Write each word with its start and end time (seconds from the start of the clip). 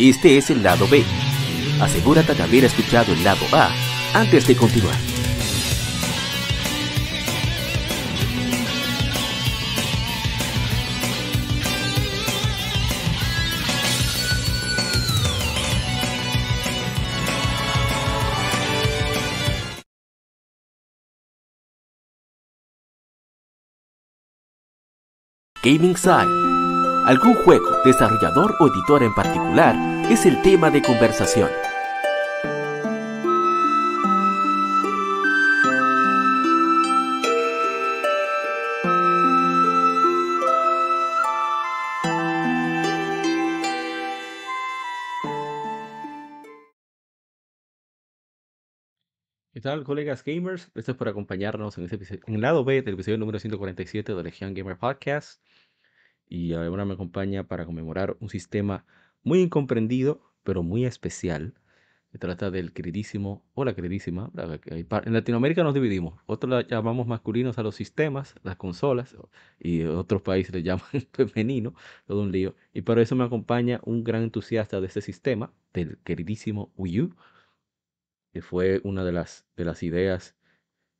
Este 0.00 0.38
es 0.38 0.48
el 0.48 0.62
lado 0.62 0.88
B. 0.88 1.04
Asegúrate 1.78 2.34
de 2.34 2.42
haber 2.42 2.64
escuchado 2.64 3.12
el 3.12 3.22
lado 3.22 3.44
A 3.52 3.70
antes 4.14 4.46
de 4.46 4.56
continuar. 4.56 4.96
Gaming 25.62 25.94
Side. 25.94 26.69
Algún 27.10 27.34
juego, 27.34 27.82
desarrollador 27.84 28.54
o 28.60 28.68
editor 28.68 29.02
en 29.02 29.12
particular 29.12 29.74
es 30.12 30.26
el 30.26 30.40
tema 30.42 30.70
de 30.70 30.80
conversación. 30.80 31.50
¿Qué 49.52 49.60
tal, 49.60 49.82
colegas 49.82 50.22
gamers? 50.22 50.70
Gracias 50.72 50.96
por 50.96 51.08
acompañarnos 51.08 51.76
en, 51.76 51.84
este 51.86 51.96
episodio, 51.96 52.20
en 52.28 52.36
el 52.36 52.40
lado 52.42 52.64
B 52.64 52.82
del 52.82 52.94
episodio 52.94 53.18
número 53.18 53.40
147 53.40 54.14
de 54.14 54.22
Legion 54.22 54.54
Gamer 54.54 54.78
Podcast. 54.78 55.42
Y 56.30 56.54
ahora 56.54 56.86
me 56.86 56.94
acompaña 56.94 57.44
para 57.44 57.66
conmemorar 57.66 58.16
un 58.20 58.30
sistema 58.30 58.86
muy 59.22 59.40
incomprendido, 59.40 60.22
pero 60.44 60.62
muy 60.62 60.86
especial. 60.86 61.52
Se 62.12 62.18
trata 62.18 62.50
del 62.50 62.72
queridísimo 62.72 63.44
o 63.52 63.66
la 63.66 63.74
queridísima. 63.74 64.32
En 64.34 65.12
Latinoamérica 65.12 65.62
nos 65.62 65.74
dividimos. 65.74 66.18
Otros 66.24 66.66
llamamos 66.68 67.06
masculinos 67.06 67.58
a 67.58 67.62
los 67.62 67.74
sistemas, 67.76 68.34
las 68.42 68.56
consolas, 68.56 69.14
y 69.58 69.82
otros 69.82 70.22
países 70.22 70.54
le 70.54 70.62
llaman 70.62 70.86
femenino, 71.12 71.74
todo 72.06 72.22
un 72.22 72.32
lío. 72.32 72.54
Y 72.72 72.80
por 72.82 72.98
eso 72.98 73.14
me 73.14 73.24
acompaña 73.24 73.80
un 73.84 74.04
gran 74.04 74.22
entusiasta 74.22 74.80
de 74.80 74.86
este 74.86 75.02
sistema, 75.02 75.52
del 75.74 75.98
queridísimo 75.98 76.72
Wii 76.76 77.02
U 77.02 77.14
que 78.32 78.42
fue 78.42 78.80
una 78.84 79.04
de 79.04 79.12
las, 79.12 79.46
de 79.56 79.64
las 79.64 79.82
ideas 79.82 80.36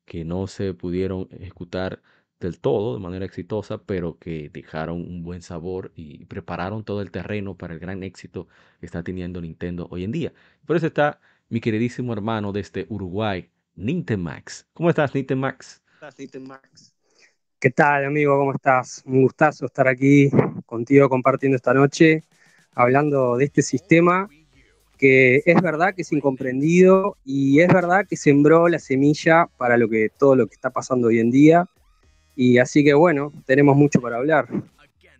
que 0.05 0.25
no 0.25 0.47
se 0.47 0.73
pudieron 0.73 1.27
ejecutar 1.31 2.01
del 2.41 2.59
todo 2.59 2.95
de 2.95 2.99
manera 2.99 3.23
exitosa, 3.23 3.77
pero 3.77 4.17
que 4.19 4.49
dejaron 4.51 4.97
un 4.97 5.23
buen 5.23 5.41
sabor 5.41 5.93
y 5.95 6.25
prepararon 6.25 6.83
todo 6.83 7.01
el 7.01 7.11
terreno 7.11 7.55
para 7.55 7.73
el 7.73 7.79
gran 7.79 8.03
éxito 8.03 8.47
que 8.79 8.85
está 8.85 9.03
teniendo 9.03 9.39
Nintendo 9.39 9.87
hoy 9.91 10.03
en 10.03 10.11
día. 10.11 10.33
Por 10.65 10.75
eso 10.75 10.87
está 10.87 11.21
mi 11.47 11.61
queridísimo 11.61 12.11
hermano 12.11 12.51
desde 12.51 12.85
Uruguay, 12.89 13.49
Nintemax. 13.75 14.67
¿Cómo 14.73 14.89
estás, 14.89 15.13
Nintemax? 15.15 15.81
¿Qué 17.59 17.69
tal, 17.69 18.05
amigo? 18.05 18.37
¿Cómo 18.37 18.53
estás? 18.53 19.03
Un 19.05 19.21
gustazo 19.21 19.67
estar 19.67 19.87
aquí 19.87 20.29
contigo 20.65 21.07
compartiendo 21.07 21.55
esta 21.55 21.73
noche, 21.73 22.23
hablando 22.73 23.37
de 23.37 23.45
este 23.45 23.61
sistema 23.61 24.27
que 25.01 25.41
es 25.47 25.59
verdad 25.63 25.95
que 25.95 26.03
es 26.03 26.11
incomprendido 26.11 27.17
y 27.25 27.59
es 27.61 27.69
verdad 27.69 28.05
que 28.07 28.15
sembró 28.15 28.67
la 28.67 28.77
semilla 28.77 29.47
para 29.57 29.75
lo 29.75 29.89
que 29.89 30.09
todo 30.15 30.35
lo 30.35 30.45
que 30.45 30.53
está 30.53 30.69
pasando 30.69 31.07
hoy 31.07 31.19
en 31.19 31.31
día. 31.31 31.65
Y 32.35 32.57
así 32.57 32.83
que 32.83 32.93
bueno, 32.93 33.31
tenemos 33.45 33.75
mucho 33.75 34.01
para 34.01 34.17
hablar. 34.17 34.47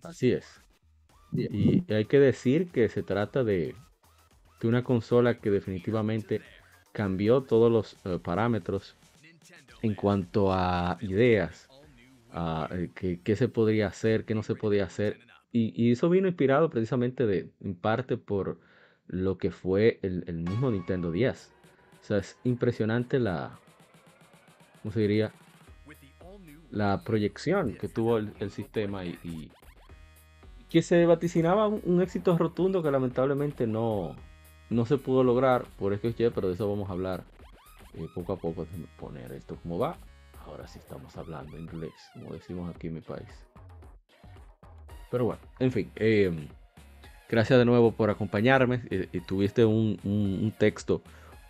Así 0.03 0.31
es. 0.31 0.61
Y 1.33 1.83
hay 1.91 2.05
que 2.05 2.19
decir 2.19 2.69
que 2.71 2.89
se 2.89 3.03
trata 3.03 3.43
de, 3.43 3.75
de 4.61 4.67
una 4.67 4.83
consola 4.83 5.39
que 5.39 5.49
definitivamente 5.49 6.41
cambió 6.91 7.41
todos 7.41 7.71
los 7.71 7.97
eh, 8.05 8.19
parámetros 8.21 8.95
en 9.81 9.95
cuanto 9.95 10.53
a 10.53 10.97
ideas, 11.01 11.69
a 12.31 12.69
eh, 12.71 13.19
qué, 13.23 13.35
se 13.35 13.47
podría 13.47 13.87
hacer, 13.87 14.25
qué 14.25 14.35
no 14.35 14.43
se 14.43 14.55
podía 14.55 14.85
hacer. 14.85 15.19
Y, 15.51 15.73
y, 15.75 15.91
eso 15.91 16.09
vino 16.09 16.27
inspirado 16.27 16.69
precisamente 16.69 17.25
de, 17.25 17.49
en 17.61 17.75
parte 17.75 18.17
por 18.17 18.59
lo 19.07 19.37
que 19.37 19.51
fue 19.51 19.99
el, 20.01 20.23
mismo 20.33 20.71
Nintendo 20.71 21.11
10. 21.11 21.51
O 22.01 22.03
sea, 22.03 22.17
es 22.17 22.37
impresionante 22.43 23.19
la, 23.19 23.59
¿cómo 24.81 24.93
se 24.93 25.01
diría? 25.01 25.33
La 26.71 27.03
proyección 27.03 27.73
que 27.73 27.87
tuvo 27.87 28.17
el, 28.17 28.51
sistema 28.51 29.05
y, 29.05 29.51
que 30.69 30.81
se 30.81 31.05
vaticinaba 31.05 31.67
un, 31.67 32.01
éxito 32.01 32.37
rotundo 32.37 32.81
que 32.81 32.89
lamentablemente 32.89 33.67
no, 33.67 34.15
no 34.69 34.85
se 34.85 34.97
pudo 34.97 35.23
lograr 35.23 35.65
por 35.77 35.93
eso 35.93 36.09
pero 36.33 36.47
de 36.47 36.53
eso 36.53 36.69
vamos 36.69 36.89
a 36.89 36.93
hablar 36.93 37.23
eh, 37.93 38.07
poco 38.15 38.33
a 38.33 38.37
poco. 38.37 38.65
poner 38.99 39.31
esto 39.33 39.57
como 39.61 39.77
va. 39.77 39.97
Ahora 40.45 40.67
sí 40.67 40.79
estamos 40.79 41.15
hablando 41.17 41.57
inglés, 41.57 41.93
como 42.13 42.33
decimos 42.33 42.73
aquí 42.73 42.87
en 42.87 42.95
mi 42.95 43.01
país. 43.01 43.29
Pero 45.11 45.25
bueno, 45.25 45.41
en 45.59 45.71
fin. 45.71 45.91
Eh, 45.95 46.47
Gracias 47.31 47.57
de 47.57 47.63
nuevo 47.63 47.93
por 47.93 48.09
acompañarme. 48.09 48.81
Eh, 48.89 49.07
eh, 49.13 49.21
tuviste 49.25 49.63
un, 49.63 50.53
texto 50.57 51.01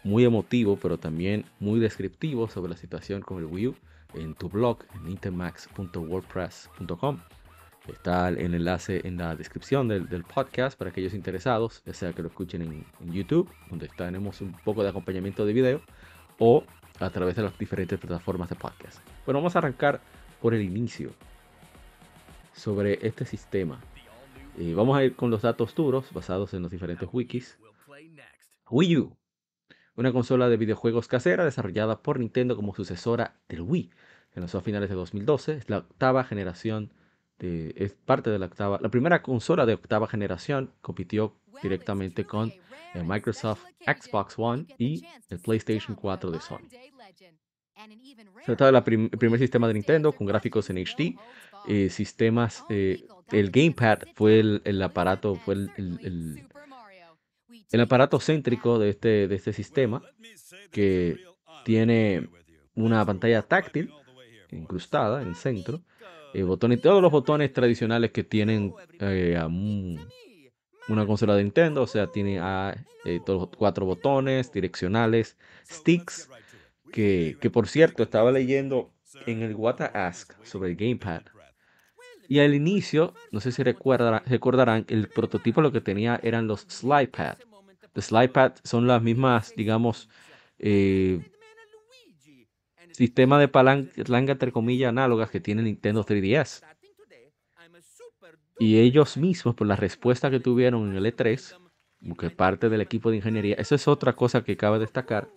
muy 0.03 0.23
emotivo, 0.23 0.77
pero 0.79 0.99
también 0.99 1.43
muy 1.59 1.79
descriptivo 1.79 2.47
sobre 2.47 2.69
la 2.69 2.77
situación 2.77 3.21
con 3.21 3.39
el 3.39 3.45
Wii 3.45 3.69
U 3.69 3.75
en 4.13 4.35
tu 4.35 4.49
blog, 4.49 4.79
en 4.95 5.09
intermax.wordpress.com. 5.09 7.19
Está 7.87 8.29
el 8.29 8.37
enlace 8.37 9.01
en 9.07 9.17
la 9.17 9.35
descripción 9.35 9.87
del, 9.87 10.23
podcast 10.23 10.77
para 10.77 10.91
aquellos 10.91 11.15
interesados, 11.15 11.81
ya 11.85 11.93
sea 11.93 12.13
que 12.13 12.21
lo 12.21 12.27
escuchen 12.27 12.61
en, 12.61 12.85
YouTube, 13.11 13.49
donde 13.69 13.87
tenemos 13.87 14.41
un 14.41 14.51
poco 14.63 14.83
de 14.83 14.89
acompañamiento 14.89 15.45
de 15.45 15.53
video, 15.53 15.81
o 16.37 16.63
a 16.99 17.09
través 17.09 17.35
de 17.35 17.41
las 17.41 17.57
diferentes 17.57 17.99
plataformas 17.99 18.49
de 18.49 18.55
podcast. 18.55 18.99
Bueno, 19.25 19.39
vamos 19.39 19.55
a 19.55 19.59
arrancar 19.59 19.99
por 20.41 20.53
el 20.53 20.61
inicio 20.61 21.11
sobre 22.53 23.05
este 23.05 23.25
sistema 23.25 23.79
y 24.57 24.73
vamos 24.73 24.97
a 24.97 25.03
ir 25.03 25.15
con 25.15 25.31
los 25.31 25.41
datos 25.41 25.73
duros 25.73 26.11
basados 26.13 26.53
en 26.53 26.61
los 26.61 26.71
diferentes 26.71 27.09
wikis. 27.11 27.57
Wii 28.69 28.97
U, 28.97 29.17
una 29.95 30.11
consola 30.11 30.49
de 30.49 30.57
videojuegos 30.57 31.07
casera 31.07 31.45
desarrollada 31.45 32.01
por 32.01 32.19
Nintendo 32.19 32.55
como 32.55 32.75
sucesora 32.75 33.35
del 33.49 33.61
Wii, 33.61 33.91
que 34.33 34.39
lanzó 34.39 34.59
a 34.59 34.61
finales 34.61 34.89
de 34.89 34.95
2012. 34.95 35.53
Es 35.53 35.69
la 35.69 35.79
octava 35.79 36.23
generación, 36.23 36.91
de, 37.39 37.73
es 37.75 37.93
parte 37.93 38.29
de 38.29 38.39
la 38.39 38.45
octava, 38.45 38.79
la 38.81 38.89
primera 38.89 39.21
consola 39.21 39.65
de 39.65 39.73
octava 39.73 40.07
generación. 40.07 40.71
Compitió 40.81 41.35
directamente 41.61 42.25
con 42.25 42.53
el 42.93 43.05
Microsoft 43.05 43.63
Xbox 43.85 44.35
One 44.37 44.65
y 44.77 45.05
el 45.29 45.39
PlayStation 45.39 45.95
4 45.95 46.31
de 46.31 46.39
Sony. 46.39 46.67
Se 48.45 48.55
trata 48.55 48.81
del 48.81 49.09
primer 49.09 49.39
sistema 49.39 49.67
de 49.67 49.73
Nintendo 49.73 50.11
con 50.11 50.27
gráficos 50.27 50.69
en 50.69 50.77
HD, 50.77 51.15
eh, 51.67 51.89
sistemas, 51.89 52.63
eh, 52.69 53.05
el 53.31 53.49
gamepad 53.49 53.99
fue 54.15 54.39
el, 54.39 54.81
aparato, 54.81 55.35
fue 55.35 55.55
el, 55.55 55.71
el, 55.77 56.47
aparato 57.79 58.19
céntrico 58.19 58.79
de 58.79 58.89
este, 58.89 59.27
de 59.27 59.35
este 59.35 59.53
sistema 59.53 60.03
que 60.71 61.17
tiene 61.63 62.27
una 62.75 63.05
pantalla 63.05 63.41
táctil 63.41 63.91
incrustada 64.51 65.21
en 65.21 65.29
el 65.29 65.35
centro, 65.35 65.81
eh, 66.33 66.43
botones, 66.43 66.81
todos 66.81 67.01
los 67.01 67.11
botones 67.11 67.53
tradicionales 67.53 68.11
que 68.11 68.23
tienen 68.23 68.73
una 70.87 71.05
consola 71.05 71.35
de 71.35 71.43
Nintendo, 71.43 71.83
o 71.83 71.87
sea, 71.87 72.07
tiene 72.07 72.39
a, 72.39 72.75
todos 73.25 73.49
cuatro 73.57 73.85
botones 73.85 74.51
direccionales, 74.51 75.37
sticks, 75.65 76.29
que, 76.91 77.37
que 77.39 77.49
por 77.49 77.69
cierto 77.69 78.03
estaba 78.03 78.31
leyendo 78.31 78.91
en 79.25 79.41
el 79.41 79.55
What 79.55 79.81
Ask 79.93 80.33
sobre 80.43 80.71
el 80.71 80.75
Gamepad 80.75 81.23
y 82.31 82.39
al 82.39 82.53
inicio, 82.53 83.13
no 83.33 83.41
sé 83.41 83.51
si 83.51 83.61
recordarán, 83.61 84.85
el 84.87 85.09
prototipo 85.09 85.59
lo 85.59 85.73
que 85.73 85.81
tenía 85.81 86.17
eran 86.23 86.47
los 86.47 86.61
slide 86.61 87.09
pad. 87.09 87.35
Los 87.93 88.05
slide 88.05 88.29
pad 88.29 88.53
son 88.63 88.87
las 88.87 89.01
mismas, 89.01 89.53
digamos, 89.55 90.09
eh, 90.59 91.19
sistema 92.91 93.39
de 93.39 93.47
palanca, 93.47 94.31
entre 94.31 94.51
comillas, 94.51 94.89
análogas 94.89 95.29
que 95.29 95.39
tiene 95.39 95.63
Nintendo 95.63 96.03
3DS. 96.05 96.63
Y 98.59 98.77
ellos 98.77 99.17
mismos, 99.17 99.55
por 99.55 99.67
la 99.67 99.75
respuesta 99.75 100.29
que 100.29 100.39
tuvieron 100.39 100.89
en 100.89 100.95
el 100.95 101.05
E3, 101.05 101.57
como 101.99 102.15
que 102.15 102.29
parte 102.29 102.69
del 102.69 102.81
equipo 102.81 103.09
de 103.09 103.17
ingeniería, 103.17 103.55
eso 103.55 103.75
es 103.75 103.87
otra 103.87 104.13
cosa 104.13 104.43
que 104.43 104.55
cabe 104.55 104.77
destacar, 104.79 105.29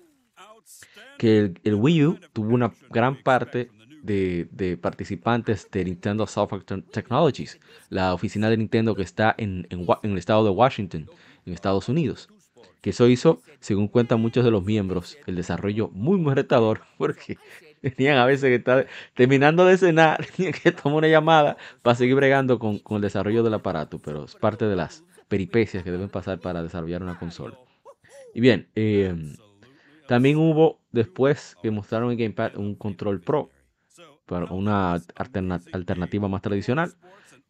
que 1.19 1.55
el 1.63 1.75
Wii 1.75 2.05
U 2.07 2.19
tuvo 2.33 2.55
una 2.55 2.73
gran 2.91 3.23
parte 3.23 3.71
de, 4.03 4.79
participantes 4.81 5.71
de 5.71 5.85
Nintendo 5.85 6.27
Software 6.27 6.65
Technologies, 6.65 7.59
la 7.89 8.13
oficina 8.13 8.51
de 8.51 8.59
Nintendo 8.59 8.95
que 8.95 9.03
está 9.03 9.35
en, 9.39 9.67
el 9.71 10.19
estado 10.19 10.45
de 10.45 10.51
Washington, 10.51 11.09
en 11.47 11.53
Estados 11.53 11.89
Unidos. 11.89 12.29
Que 12.81 12.91
eso 12.91 13.09
hizo, 13.09 13.41
según 13.61 13.89
cuentan 13.89 14.21
muchos 14.21 14.45
de 14.45 14.51
los 14.51 14.65
miembros, 14.65 15.19
el 15.27 15.37
desarrollo 15.37 15.89
muy, 15.89 16.19
muy 16.19 16.35
retador, 16.35 16.83
porque 16.99 17.39
tenían 17.81 18.19
a 18.19 18.27
veces 18.27 18.49
que 18.49 18.57
estar 18.57 18.87
terminando 19.15 19.65
de 19.65 19.79
cenar, 19.79 20.27
tenían 20.37 20.55
que 20.55 20.73
tomar 20.73 20.99
una 20.99 21.09
llamada 21.09 21.57
para 21.83 21.95
seguir 21.95 22.15
bregando 22.15 22.59
con, 22.59 22.81
el 22.91 23.01
desarrollo 23.01 23.43
del 23.43 23.55
aparato, 23.55 23.99
pero 23.99 24.25
es 24.25 24.35
parte 24.35 24.67
de 24.67 24.77
las, 24.77 25.05
peripecias 25.29 25.83
que 25.83 25.91
deben 25.91 26.09
pasar 26.09 26.39
para 26.39 26.63
desarrollar 26.63 27.03
una 27.03 27.19
consola. 27.19 27.59
Y 28.35 28.41
bien, 28.41 28.69
em, 28.75 29.37
también 30.07 30.37
hubo 30.37 30.81
después 30.93 31.57
que 31.63 31.71
mostraron 31.71 32.13
en 32.13 32.19
Gamepad 32.19 32.57
un 32.57 32.75
control 32.75 33.21
Pro 33.21 33.51
para 34.27 34.47
una 34.47 35.01
alternativa 35.73 36.29
más 36.29 36.43
tradicional 36.43 36.95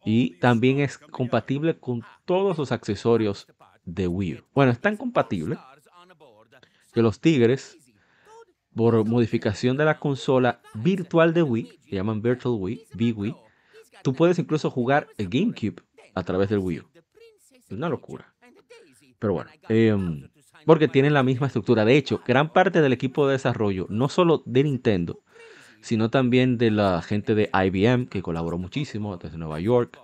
y 0.04 0.38
también 0.38 0.80
es 0.80 0.98
compatible 0.98 1.78
con 1.78 2.02
todos 2.24 2.58
los 2.58 2.72
accesorios 2.72 3.46
de 3.84 4.08
Wii 4.08 4.34
U. 4.34 4.44
Bueno, 4.54 4.72
es 4.72 4.80
tan 4.80 4.96
compatible 4.96 5.58
que 6.92 7.02
los 7.02 7.20
Tigres, 7.20 7.76
por 8.74 9.04
modificación 9.04 9.76
de 9.76 9.84
la 9.84 9.98
consola 9.98 10.60
virtual 10.74 11.34
de 11.34 11.42
Wii, 11.42 11.78
se 11.88 11.96
llaman 11.96 12.22
Virtual 12.22 12.54
Wii, 12.58 12.86
VWii, 12.94 13.36
tú 14.02 14.14
puedes 14.14 14.38
incluso 14.38 14.70
jugar 14.70 15.08
el 15.18 15.28
GameCube 15.28 15.82
a 16.14 16.22
través 16.22 16.48
del 16.48 16.60
Wii 16.60 16.80
U. 16.80 16.84
Es 17.52 17.70
una 17.70 17.88
locura. 17.88 18.34
Pero 19.18 19.32
bueno, 19.32 19.50
em, 19.68 20.28
porque 20.66 20.88
tienen 20.88 21.14
la 21.14 21.22
misma 21.22 21.46
estructura. 21.46 21.84
De 21.84 21.96
hecho, 21.96 22.20
gran 22.26 22.52
parte 22.52 22.80
del 22.80 22.92
equipo 22.92 23.26
de 23.26 23.32
desarrollo, 23.32 23.86
no 23.88 24.08
solo 24.08 24.42
de 24.44 24.64
Nintendo, 24.64 25.20
sino 25.80 26.10
también 26.10 26.58
de 26.58 26.70
la 26.70 27.02
gente 27.02 27.34
de 27.34 27.50
IBM, 27.52 28.06
que 28.06 28.22
colaboró 28.22 28.58
muchísimo 28.58 29.16
desde 29.16 29.38
Nueva 29.38 29.60
York, 29.60 29.98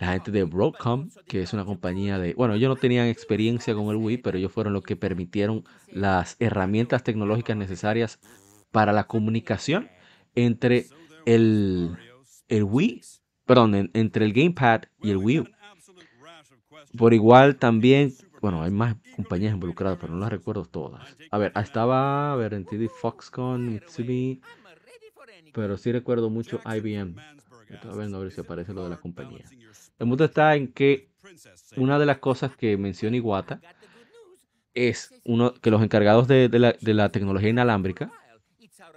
la 0.00 0.12
gente 0.12 0.30
de 0.30 0.44
Broadcom, 0.44 1.10
que 1.28 1.42
es 1.42 1.52
una 1.52 1.66
compañía 1.66 2.18
de, 2.18 2.32
bueno, 2.32 2.54
ellos 2.54 2.70
no 2.70 2.76
tenían 2.76 3.06
experiencia 3.06 3.74
con 3.74 3.88
el 3.90 3.96
Wii, 3.96 4.18
pero 4.18 4.38
ellos 4.38 4.50
fueron 4.50 4.72
los 4.72 4.82
que 4.82 4.96
permitieron 4.96 5.64
las 5.92 6.36
herramientas 6.40 7.04
tecnológicas 7.04 7.56
necesarias 7.56 8.18
para 8.72 8.92
la 8.92 9.06
comunicación 9.06 9.90
entre 10.34 10.86
el, 11.26 11.96
el 12.48 12.64
Wii, 12.64 13.02
perdón, 13.44 13.90
entre 13.92 14.24
el 14.24 14.32
Gamepad 14.32 14.84
y 15.02 15.10
el 15.10 15.18
Wii 15.18 15.40
U. 15.40 15.48
Por 16.96 17.12
igual 17.12 17.56
también, 17.56 18.14
bueno, 18.40 18.62
hay 18.62 18.70
más 18.70 18.96
compañías 19.14 19.52
involucradas, 19.52 19.98
pero 20.00 20.14
no 20.14 20.20
las 20.20 20.30
recuerdo 20.30 20.64
todas. 20.64 21.14
A 21.30 21.36
ver, 21.36 21.52
estaba, 21.56 22.32
a 22.32 22.36
ver, 22.36 22.54
en 22.54 22.64
TD 22.64 22.88
Foxconn, 22.88 23.74
Mitsumi, 23.74 24.40
pero 25.52 25.76
sí 25.76 25.92
recuerdo 25.92 26.30
mucho 26.30 26.58
IBM. 26.64 27.16
A 27.82 27.94
ver, 27.94 28.14
a 28.14 28.18
ver 28.18 28.32
si 28.32 28.40
aparece 28.40 28.72
lo 28.72 28.84
de 28.84 28.90
la 28.90 28.96
compañía. 28.96 29.44
El 30.00 30.08
punto 30.08 30.24
está 30.24 30.56
en 30.56 30.72
que 30.72 31.10
una 31.76 31.98
de 31.98 32.06
las 32.06 32.18
cosas 32.18 32.56
que 32.56 32.78
menciona 32.78 33.18
Iwata 33.18 33.60
es 34.72 35.12
uno, 35.24 35.52
que 35.52 35.70
los 35.70 35.82
encargados 35.82 36.26
de, 36.26 36.48
la, 36.48 37.08
tecnología 37.10 37.50
inalámbrica 37.50 38.10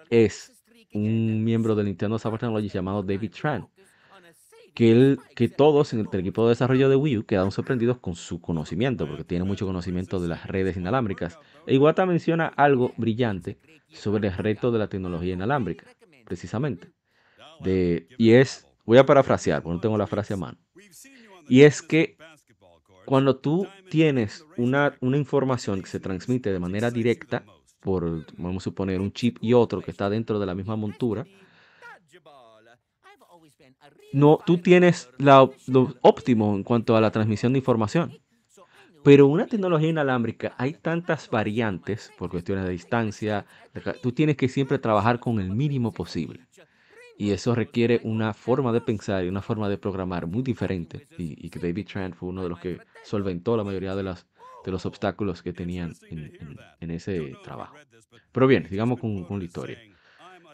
es 0.10 0.64
un 0.94 1.44
miembro 1.44 1.76
de 1.76 1.84
Nintendo 1.84 2.18
Software 2.18 2.40
Technologies 2.40 2.72
llamado 2.72 3.04
David 3.04 3.32
Tran. 3.32 3.68
Que, 4.74 4.92
él, 4.92 5.20
que 5.36 5.50
todos 5.50 5.94
en 5.94 6.00
el 6.00 6.20
equipo 6.20 6.46
de 6.46 6.50
desarrollo 6.50 6.88
de 6.90 6.96
Wii 6.96 7.18
U 7.18 7.26
quedaron 7.26 7.52
sorprendidos 7.52 8.00
con 8.00 8.16
su 8.16 8.40
conocimiento, 8.40 9.06
porque 9.06 9.26
tiene 9.26 9.44
mucho 9.44 9.68
conocimiento 9.68 10.22
de 10.22 10.30
las 10.30 10.48
redes 10.48 10.78
inalámbricas. 10.78 11.38
E 11.68 11.76
Iwata 11.76 12.06
menciona 12.06 12.48
algo 12.48 12.94
brillante 12.96 13.60
sobre 13.90 14.30
el 14.30 14.38
reto 14.38 14.72
de 14.72 14.80
la 14.80 14.88
tecnología 14.88 15.34
inalámbrica 15.34 15.86
precisamente. 16.24 16.92
De, 17.60 18.08
y 18.18 18.32
es, 18.32 18.66
voy 18.86 18.98
a 18.98 19.06
parafrasear, 19.06 19.62
porque 19.62 19.76
no 19.76 19.82
tengo 19.82 19.98
la 19.98 20.08
frase 20.08 20.34
a 20.34 20.38
mano. 20.38 20.58
Y 21.48 21.62
es 21.62 21.82
que 21.82 22.18
cuando 23.06 23.36
tú 23.36 23.68
tienes 23.90 24.46
una, 24.58 24.96
una 25.02 25.18
información 25.18 25.82
que 25.82 25.90
se 25.90 26.00
transmite 26.00 26.52
de 26.52 26.60
manera 26.60 26.90
directa 26.90 27.44
por, 27.80 28.26
vamos 28.38 28.64
a 28.64 28.66
suponer, 28.66 29.02
un 29.02 29.12
chip 29.12 29.38
y 29.42 29.54
otro 29.54 29.82
que 29.82 29.92
está 29.92 30.10
dentro 30.10 30.40
de 30.40 30.46
la 30.46 30.56
misma 30.56 30.76
montura, 30.76 31.26
no, 34.14 34.40
tú 34.46 34.60
tienes 34.60 35.10
la, 35.18 35.50
lo 35.68 35.96
óptimo 36.02 36.56
en 36.56 36.64
cuanto 36.64 36.96
a 36.96 37.02
la 37.02 37.12
transmisión 37.12 37.54
de 37.54 37.60
información. 37.60 38.18
Pero 39.04 39.28
una 39.28 39.48
tecnología 39.48 39.90
inalámbrica, 39.90 40.56
hay 40.58 40.74
tantas 40.74 41.30
variantes 41.30 42.10
por 42.18 42.30
cuestiones 42.30 42.64
de 42.64 42.72
distancia. 42.72 43.46
Tú 44.02 44.14
tienes 44.14 44.38
que 44.38 44.48
siempre 44.48 44.80
trabajar 44.80 45.20
con 45.20 45.42
el 45.42 45.52
mínimo 45.52 45.92
posible. 45.92 46.48
Y 47.18 47.32
eso 47.32 47.54
requiere 47.56 48.02
una 48.04 48.34
forma 48.34 48.72
de 48.72 48.82
pensar 48.82 49.24
y 49.24 49.30
una 49.30 49.42
forma 49.42 49.70
de 49.70 49.78
programar 49.78 50.28
muy 50.28 50.42
diferente. 50.42 51.08
Y, 51.18 51.50
que 51.50 51.60
David 51.60 51.88
Tran 51.88 52.14
fue 52.14 52.30
uno 52.30 52.44
de 52.44 52.50
los 52.50 52.60
que 52.60 52.80
solventó 53.04 53.56
la 53.56 53.64
mayoría 53.64 53.96
de, 53.96 54.04
las, 54.04 54.28
de 54.66 54.72
los 54.72 54.86
obstáculos 54.86 55.44
que 55.44 55.54
tenían 55.54 55.94
en, 56.10 56.92
ese 56.92 57.36
trabajo. 57.44 57.76
Pero 58.32 58.48
bien, 58.48 58.68
sigamos 58.68 59.00
con, 59.00 59.24
con 59.26 59.40
la 59.40 59.46
historia. 59.46 59.78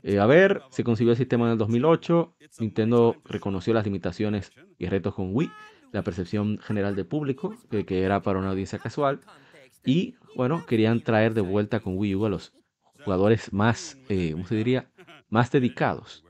Eh, 0.03 0.19
a 0.19 0.25
ver, 0.25 0.61
se 0.69 0.83
consiguió 0.83 1.11
el 1.11 1.17
sistema 1.17 1.45
en 1.45 1.53
el 1.53 1.57
2008. 1.57 2.35
Nintendo 2.59 3.15
reconoció 3.25 3.73
las 3.73 3.85
limitaciones 3.85 4.51
y 4.77 4.87
retos 4.87 5.13
con 5.13 5.33
Wii 5.33 5.49
la 5.91 6.03
percepción 6.03 6.59
general 6.59 6.95
del 6.95 7.05
público, 7.05 7.55
que, 7.69 8.03
era 8.03 8.21
para 8.21 8.39
una 8.39 8.49
audiencia 8.49 8.79
casual. 8.79 9.21
Y 9.85 10.15
bueno, 10.35 10.65
querían 10.65 11.01
traer 11.01 11.33
de 11.33 11.41
vuelta 11.41 11.79
con 11.79 11.97
Wii 11.97 12.15
U 12.15 12.25
a 12.25 12.29
los 12.29 12.53
jugadores 13.03 13.53
más, 13.53 13.97
eh, 14.09 14.31
¿cómo 14.33 14.45
se 14.45 14.55
diría? 14.55 14.89
Más 15.29 15.51
dedicados. 15.51 16.23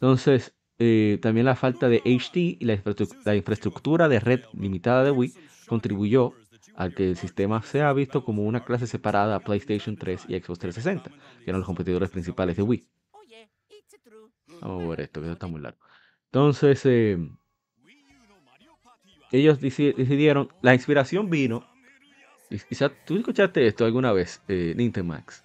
Entonces, 0.00 0.54
eh, 0.78 1.18
también 1.20 1.44
la 1.44 1.56
falta 1.56 1.90
de 1.90 1.98
HD 1.98 2.56
y 2.58 2.64
la, 2.64 3.34
infraestructura 3.36 4.08
de 4.08 4.18
red 4.18 4.40
limitada 4.54 5.04
de 5.04 5.10
Wii 5.10 5.34
contribuyó 5.66 6.32
a 6.74 6.88
que 6.88 7.10
el 7.10 7.16
sistema 7.18 7.62
sea 7.62 7.92
visto 7.92 8.24
como 8.24 8.44
una 8.44 8.64
clase 8.64 8.86
separada 8.86 9.36
a 9.36 9.40
PlayStation 9.40 9.96
3 9.96 10.24
y 10.28 10.40
Xbox 10.40 10.58
360, 10.60 11.10
que 11.10 11.50
eran 11.50 11.60
los 11.60 11.66
competidores 11.66 12.08
principales 12.08 12.56
de 12.56 12.62
Wii. 12.62 12.88
Vamos 14.62 14.84
a 14.84 14.88
ver 14.88 15.00
esto, 15.02 15.20
que 15.20 15.30
está 15.30 15.46
muy 15.46 15.60
largo. 15.60 15.78
Entonces, 16.26 16.80
eh, 16.86 17.18
ellos 19.32 19.60
decidieron, 19.60 20.48
la 20.62 20.72
inspiración 20.72 21.28
vino, 21.28 21.66
quizás 22.68 22.90
tú 23.04 23.18
escuchaste 23.18 23.66
esto 23.66 23.84
alguna 23.84 24.12
vez, 24.12 24.42
eh, 24.48 24.74
Max, 25.04 25.44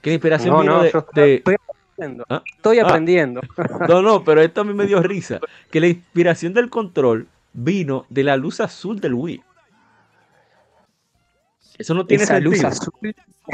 que 0.00 0.10
la 0.10 0.14
inspiración 0.14 0.60
vino 0.62 0.82
de... 0.82 1.34
Estoy 1.34 1.56
aprendiendo. 1.96 2.24
¿Ah? 2.28 2.42
Estoy 2.56 2.78
ah. 2.78 2.82
aprendiendo. 2.84 3.40
no, 3.88 4.02
no, 4.02 4.24
pero 4.24 4.40
esto 4.40 4.60
a 4.60 4.64
mí 4.64 4.74
me 4.74 4.86
dio 4.86 5.02
risa, 5.02 5.40
que 5.70 5.80
la 5.80 5.88
inspiración 5.88 6.52
del 6.52 6.70
control 6.70 7.28
vino 7.52 8.06
de 8.10 8.24
la 8.24 8.36
luz 8.36 8.60
azul 8.60 9.00
del 9.00 9.14
Wii. 9.14 9.42
Eso 11.78 11.94
no 11.94 12.06
tiene 12.06 12.24
Esa 12.24 12.40
luz 12.40 12.64
azul. 12.64 12.92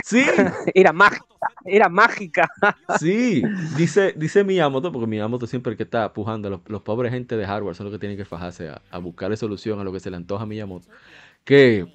Sí. 0.04 0.24
Era 0.74 0.92
mágica, 0.92 1.26
era 1.66 1.88
mágica. 1.88 2.48
Sí, 2.98 3.42
dice, 3.76 4.14
dice 4.16 4.42
Miyamoto, 4.42 4.90
porque 4.90 5.06
Miyamoto 5.06 5.46
siempre 5.46 5.76
que 5.76 5.82
está 5.82 6.12
pujando, 6.12 6.48
los, 6.48 6.60
los 6.66 6.82
pobres 6.82 7.12
gente 7.12 7.36
de 7.36 7.46
hardware 7.46 7.74
son 7.74 7.84
los 7.84 7.92
que 7.92 7.98
tienen 7.98 8.16
que 8.16 8.24
fajarse 8.24 8.70
a, 8.70 8.80
a, 8.90 8.98
buscarle 8.98 9.36
solución 9.36 9.80
a 9.80 9.84
lo 9.84 9.92
que 9.92 10.00
se 10.00 10.10
le 10.10 10.16
antoja 10.16 10.44
a 10.44 10.46
Miyamoto, 10.46 10.88
que, 11.44 11.86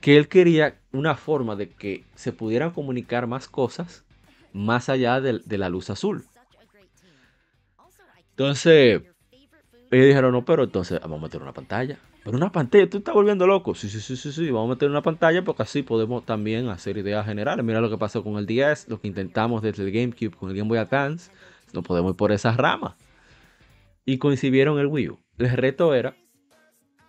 que 0.00 0.16
él 0.16 0.28
quería 0.28 0.76
una 0.92 1.16
forma 1.16 1.54
de 1.54 1.68
que 1.68 2.04
se 2.14 2.32
pudieran 2.32 2.70
comunicar 2.70 3.26
más 3.26 3.46
cosas 3.46 4.04
más 4.54 4.88
allá 4.88 5.20
de, 5.20 5.40
de 5.44 5.58
la 5.58 5.68
luz 5.68 5.90
azul. 5.90 6.24
Entonces, 8.30 9.02
ellos 9.90 10.06
dijeron, 10.06 10.32
no, 10.32 10.44
pero 10.44 10.64
entonces 10.64 10.98
vamos 11.00 11.20
a 11.20 11.22
meter 11.24 11.42
una 11.42 11.52
pantalla. 11.52 11.98
Pero 12.24 12.38
una 12.38 12.50
pantalla, 12.50 12.88
tú 12.88 12.98
estás 12.98 13.14
volviendo 13.14 13.46
loco. 13.46 13.74
Sí, 13.74 13.88
sí, 13.90 14.00
sí, 14.00 14.16
sí, 14.16 14.32
sí, 14.32 14.50
vamos 14.50 14.70
a 14.70 14.74
meter 14.74 14.88
una 14.88 15.02
pantalla 15.02 15.44
porque 15.44 15.62
así 15.62 15.82
podemos 15.82 16.24
también 16.24 16.68
hacer 16.68 16.96
ideas 16.96 17.26
generales. 17.26 17.64
Mira 17.64 17.82
lo 17.82 17.90
que 17.90 17.98
pasó 17.98 18.24
con 18.24 18.38
el 18.38 18.46
10, 18.46 18.88
lo 18.88 19.00
que 19.00 19.08
intentamos 19.08 19.62
desde 19.62 19.84
el 19.84 19.92
GameCube 19.92 20.34
con 20.36 20.50
el 20.50 20.56
Game 20.56 20.68
Boy 20.68 20.78
Advance. 20.78 21.30
No 21.74 21.82
podemos 21.82 22.12
ir 22.12 22.16
por 22.16 22.32
esas 22.32 22.56
ramas. 22.56 22.94
Y 24.06 24.18
coincidieron 24.18 24.78
el 24.78 24.86
Wii 24.86 25.10
U. 25.10 25.20
El 25.36 25.50
reto 25.50 25.94
era 25.94 26.16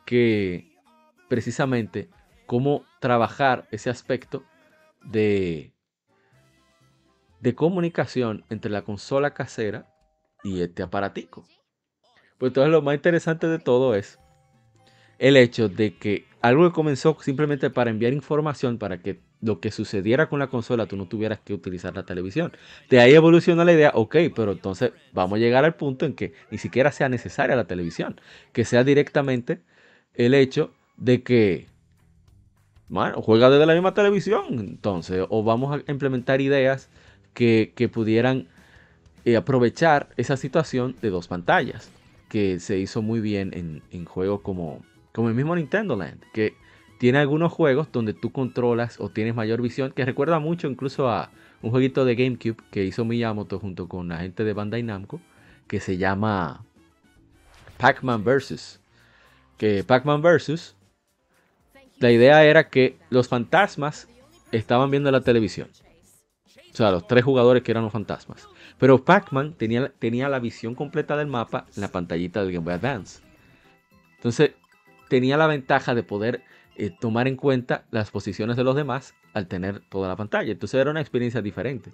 que 0.06 0.74
precisamente 1.30 2.10
cómo 2.46 2.84
trabajar 3.00 3.68
ese 3.72 3.90
aspecto 3.90 4.44
de, 5.04 5.75
de 7.46 7.54
comunicación 7.54 8.44
entre 8.50 8.72
la 8.72 8.82
consola 8.82 9.36
casera 9.36 9.88
y 10.44 10.62
este 10.62 10.82
aparatico. 10.82 11.46
Pues 12.40 12.50
entonces 12.50 12.72
lo 12.72 12.82
más 12.82 12.96
interesante 12.96 13.48
de 13.48 13.60
todo 13.60 13.94
es 13.94 14.18
el 15.20 15.38
hecho 15.38 15.70
de 15.70 15.96
que 15.96 16.26
algo 16.42 16.68
que 16.68 16.74
comenzó 16.74 17.16
simplemente 17.22 17.70
para 17.70 17.92
enviar 17.92 18.14
información 18.14 18.80
para 18.80 18.98
que 19.04 19.22
lo 19.42 19.60
que 19.60 19.70
sucediera 19.70 20.28
con 20.28 20.40
la 20.40 20.48
consola 20.48 20.88
tú 20.88 20.98
no 20.98 21.08
tuvieras 21.08 21.40
que 21.40 21.54
utilizar 21.54 21.96
la 21.96 22.04
televisión. 22.04 22.52
De 22.90 23.00
ahí 23.00 23.14
evoluciona 23.14 23.64
la 23.64 23.74
idea, 23.74 23.92
ok, 23.94 24.16
pero 24.36 24.54
entonces 24.54 24.94
vamos 25.14 25.38
a 25.38 25.40
llegar 25.40 25.66
al 25.66 25.76
punto 25.76 26.08
en 26.08 26.16
que 26.16 26.34
ni 26.50 26.58
siquiera 26.58 26.92
sea 26.92 27.10
necesaria 27.10 27.56
la 27.56 27.68
televisión, 27.68 28.20
que 28.54 28.66
sea 28.66 28.84
directamente 28.84 29.62
el 30.16 30.34
hecho 30.34 30.74
de 30.98 31.22
que, 31.22 31.68
bueno, 32.88 33.22
juega 33.22 33.52
desde 33.52 33.68
la 33.68 33.74
misma 33.74 33.94
televisión, 33.94 34.46
entonces, 34.58 35.24
o 35.30 35.44
vamos 35.44 35.80
a 35.80 35.92
implementar 35.92 36.42
ideas 36.42 36.90
que, 37.36 37.90
pudieran 37.94 38.48
eh, 39.26 39.36
aprovechar 39.38 40.10
esa 40.18 40.38
situación 40.38 40.96
de 41.04 41.12
dos 41.12 41.28
pantallas, 41.28 41.92
que 42.30 42.60
se 42.60 42.80
hizo 42.80 43.04
muy 43.04 43.20
bien 43.20 43.52
en, 43.54 43.84
en 43.92 44.06
juegos 44.06 44.42
como 44.42 44.82
como 45.16 45.30
el 45.30 45.36
mismo 45.36 45.56
Nintendo 45.56 45.96
Land, 45.96 46.22
que 46.34 46.56
tiene 46.98 47.20
algunos 47.20 47.54
juegos 47.54 47.88
donde 47.94 48.14
tú 48.14 48.34
controlas 48.34 49.00
o 49.00 49.10
tienes 49.10 49.34
mayor 49.34 49.62
visión, 49.62 49.94
que 49.94 50.04
recuerda 50.04 50.40
mucho 50.40 50.68
incluso 50.68 51.10
a 51.10 51.32
un 51.62 51.72
jueguito 51.72 52.04
de 52.04 52.16
GameCube 52.16 52.58
que 52.70 52.84
hizo 52.84 53.06
Miyamoto 53.06 53.58
junto 53.58 53.88
con 53.88 54.10
la 54.10 54.18
gente 54.18 54.44
de 54.44 54.52
Bandai 54.52 54.84
Namco, 54.84 55.22
que 55.68 55.80
se 55.80 55.96
llama 55.96 56.66
Pac-Man 57.78 58.26
Versus. 58.26 58.82
que 59.58 59.86
Pac-Man 59.86 60.22
Versus, 60.22 60.76
la 62.00 62.12
idea 62.12 62.44
era 62.44 62.68
que 62.68 62.98
los 63.10 63.30
fantasmas 63.30 64.10
estaban 64.52 64.92
viendo 64.92 65.10
la 65.12 65.22
televisión. 65.22 65.70
O 66.76 66.78
sea, 66.78 66.92
los 66.92 67.08
tres 67.08 67.24
jugadores 67.24 67.64
que 67.64 67.72
eran 67.72 67.86
los 67.86 67.94
fantasmas. 67.94 68.50
Pero 68.78 69.06
Pac-Man 69.06 69.54
tenía, 69.54 69.94
tenía 69.98 70.28
la 70.28 70.40
visión 70.40 70.76
completa 70.76 71.16
del 71.16 71.28
mapa 71.28 71.68
en 71.74 71.80
la 71.80 71.88
pantallita 71.88 72.44
del 72.44 72.52
Game 72.52 72.66
Boy 72.66 72.74
Advance. 72.74 73.24
Entonces, 74.18 74.52
tenía 75.08 75.38
la 75.38 75.48
ventaja 75.48 75.96
de 75.96 76.04
poder 76.04 76.44
eh, 76.76 76.90
tomar 77.00 77.30
en 77.30 77.38
cuenta 77.38 77.86
las 77.92 78.12
posiciones 78.12 78.58
de 78.58 78.66
los 78.66 78.76
demás 78.76 79.16
al 79.32 79.48
tener 79.48 79.84
toda 79.88 80.10
la 80.10 80.18
pantalla. 80.18 80.52
Entonces, 80.52 80.78
era 80.78 80.92
una 80.92 81.00
experiencia 81.00 81.42
diferente. 81.42 81.94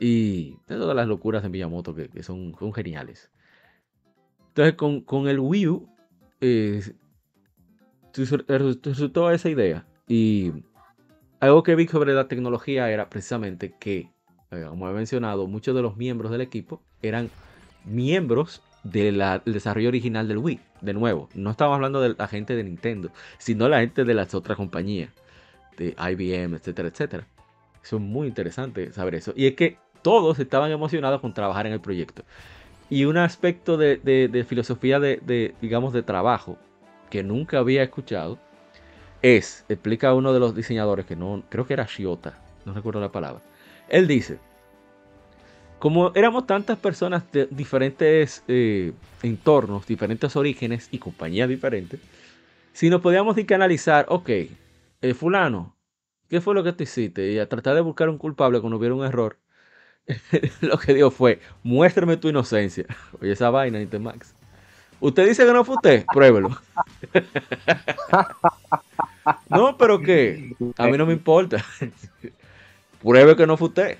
Y 0.00 0.56
todas 0.66 0.96
las 0.96 1.06
locuras 1.06 1.42
de 1.42 1.50
Miyamoto 1.50 1.94
que, 1.94 2.22
son, 2.22 2.54
geniales. 2.72 3.30
Entonces, 4.54 4.74
con, 4.74 5.28
el 5.28 5.38
Wii 5.38 5.68
U, 5.68 5.94
eh, 6.40 6.80
resultó 8.48 9.30
esa 9.30 9.50
idea. 9.50 9.84
Y 10.08 10.50
algo 11.42 11.64
que 11.64 11.74
vi 11.74 11.88
sobre 11.88 12.14
la 12.14 12.28
tecnología 12.28 12.88
era 12.88 13.10
precisamente 13.10 13.74
que, 13.80 14.12
eh, 14.52 14.64
como 14.68 14.88
he 14.88 14.92
mencionado, 14.92 15.48
muchos 15.48 15.74
de 15.74 15.82
los 15.82 15.96
miembros 15.96 16.30
del 16.30 16.40
equipo 16.40 16.80
eran 17.02 17.30
miembros 17.84 18.62
del 18.84 19.20
desarrollo 19.44 19.88
original 19.88 20.28
del 20.28 20.38
Wii. 20.38 20.60
De 20.82 20.92
nuevo, 20.92 21.28
no 21.34 21.50
estamos 21.50 21.74
hablando 21.74 22.00
de 22.00 22.14
la 22.16 22.28
gente 22.28 22.54
de 22.54 22.62
Nintendo, 22.62 23.10
sino 23.38 23.68
la 23.68 23.80
gente 23.80 24.04
de 24.04 24.14
las 24.14 24.34
otras 24.36 24.56
compañías, 24.56 25.10
de 25.76 25.96
IBM, 25.98 26.54
etcétera, 26.54 26.86
etcétera. 26.86 27.26
Eso 27.82 27.96
es 27.96 28.02
muy 28.02 28.28
interesante 28.28 28.92
saber 28.92 29.16
eso. 29.16 29.32
Y 29.34 29.48
es 29.48 29.56
que 29.56 29.78
todos 30.02 30.38
estaban 30.38 30.70
emocionados 30.70 31.20
con 31.20 31.34
trabajar 31.34 31.66
en 31.66 31.72
el 31.72 31.80
proyecto. 31.80 32.22
Y 32.88 33.04
un 33.04 33.16
aspecto 33.16 33.76
de, 33.76 34.46
filosofía 34.48 35.00
de, 35.00 35.56
digamos, 35.60 35.92
de 35.92 36.04
trabajo 36.04 36.56
que 37.10 37.24
nunca 37.24 37.58
había 37.58 37.82
escuchado 37.82 38.38
es, 39.22 39.64
explica 39.68 40.14
uno 40.14 40.32
de 40.32 40.40
los 40.40 40.54
diseñadores, 40.54 41.06
que 41.06 41.16
no, 41.16 41.42
creo 41.48 41.66
que 41.66 41.74
era 41.74 41.86
Shiota, 41.86 42.38
no 42.64 42.74
recuerdo 42.74 43.00
la 43.00 43.12
palabra. 43.12 43.42
Él 43.88 44.06
dice, 44.06 44.38
como 45.78 46.12
éramos 46.14 46.46
tantas 46.46 46.78
personas 46.78 47.30
de 47.32 47.48
diferentes 47.50 48.44
eh, 48.48 48.92
entornos, 49.22 49.86
diferentes 49.86 50.36
orígenes 50.36 50.88
y 50.90 50.98
compañías 50.98 51.48
diferentes, 51.48 52.00
si 52.72 52.90
nos 52.90 53.00
podíamos 53.00 53.36
canalizar, 53.46 54.06
ok, 54.08 54.28
eh, 54.28 55.14
fulano, 55.14 55.76
¿qué 56.28 56.40
fue 56.40 56.54
lo 56.54 56.64
que 56.64 56.72
te 56.72 56.84
hiciste? 56.84 57.32
Y 57.32 57.38
a 57.38 57.48
tratar 57.48 57.74
de 57.74 57.80
buscar 57.80 58.08
un 58.08 58.18
culpable 58.18 58.60
cuando 58.60 58.78
hubiera 58.78 58.94
un 58.94 59.04
error, 59.04 59.38
lo 60.60 60.78
que 60.78 60.94
dijo 60.94 61.10
fue, 61.10 61.40
muéstrame 61.62 62.16
tu 62.16 62.28
inocencia. 62.28 62.86
Oye, 63.20 63.32
esa 63.32 63.50
vaina, 63.50 63.78
Max. 64.00 64.34
Usted 65.00 65.26
dice 65.26 65.44
que 65.44 65.52
no 65.52 65.64
fue 65.64 65.76
usted, 65.76 66.04
pruébelo. 66.12 66.56
no, 69.48 69.76
pero 69.76 70.00
que 70.00 70.54
a 70.76 70.86
mí 70.86 70.98
no 70.98 71.06
me 71.06 71.12
importa. 71.12 71.64
Pruebe 73.02 73.36
que 73.36 73.46
no 73.46 73.56
fue 73.56 73.68
usted. 73.68 73.98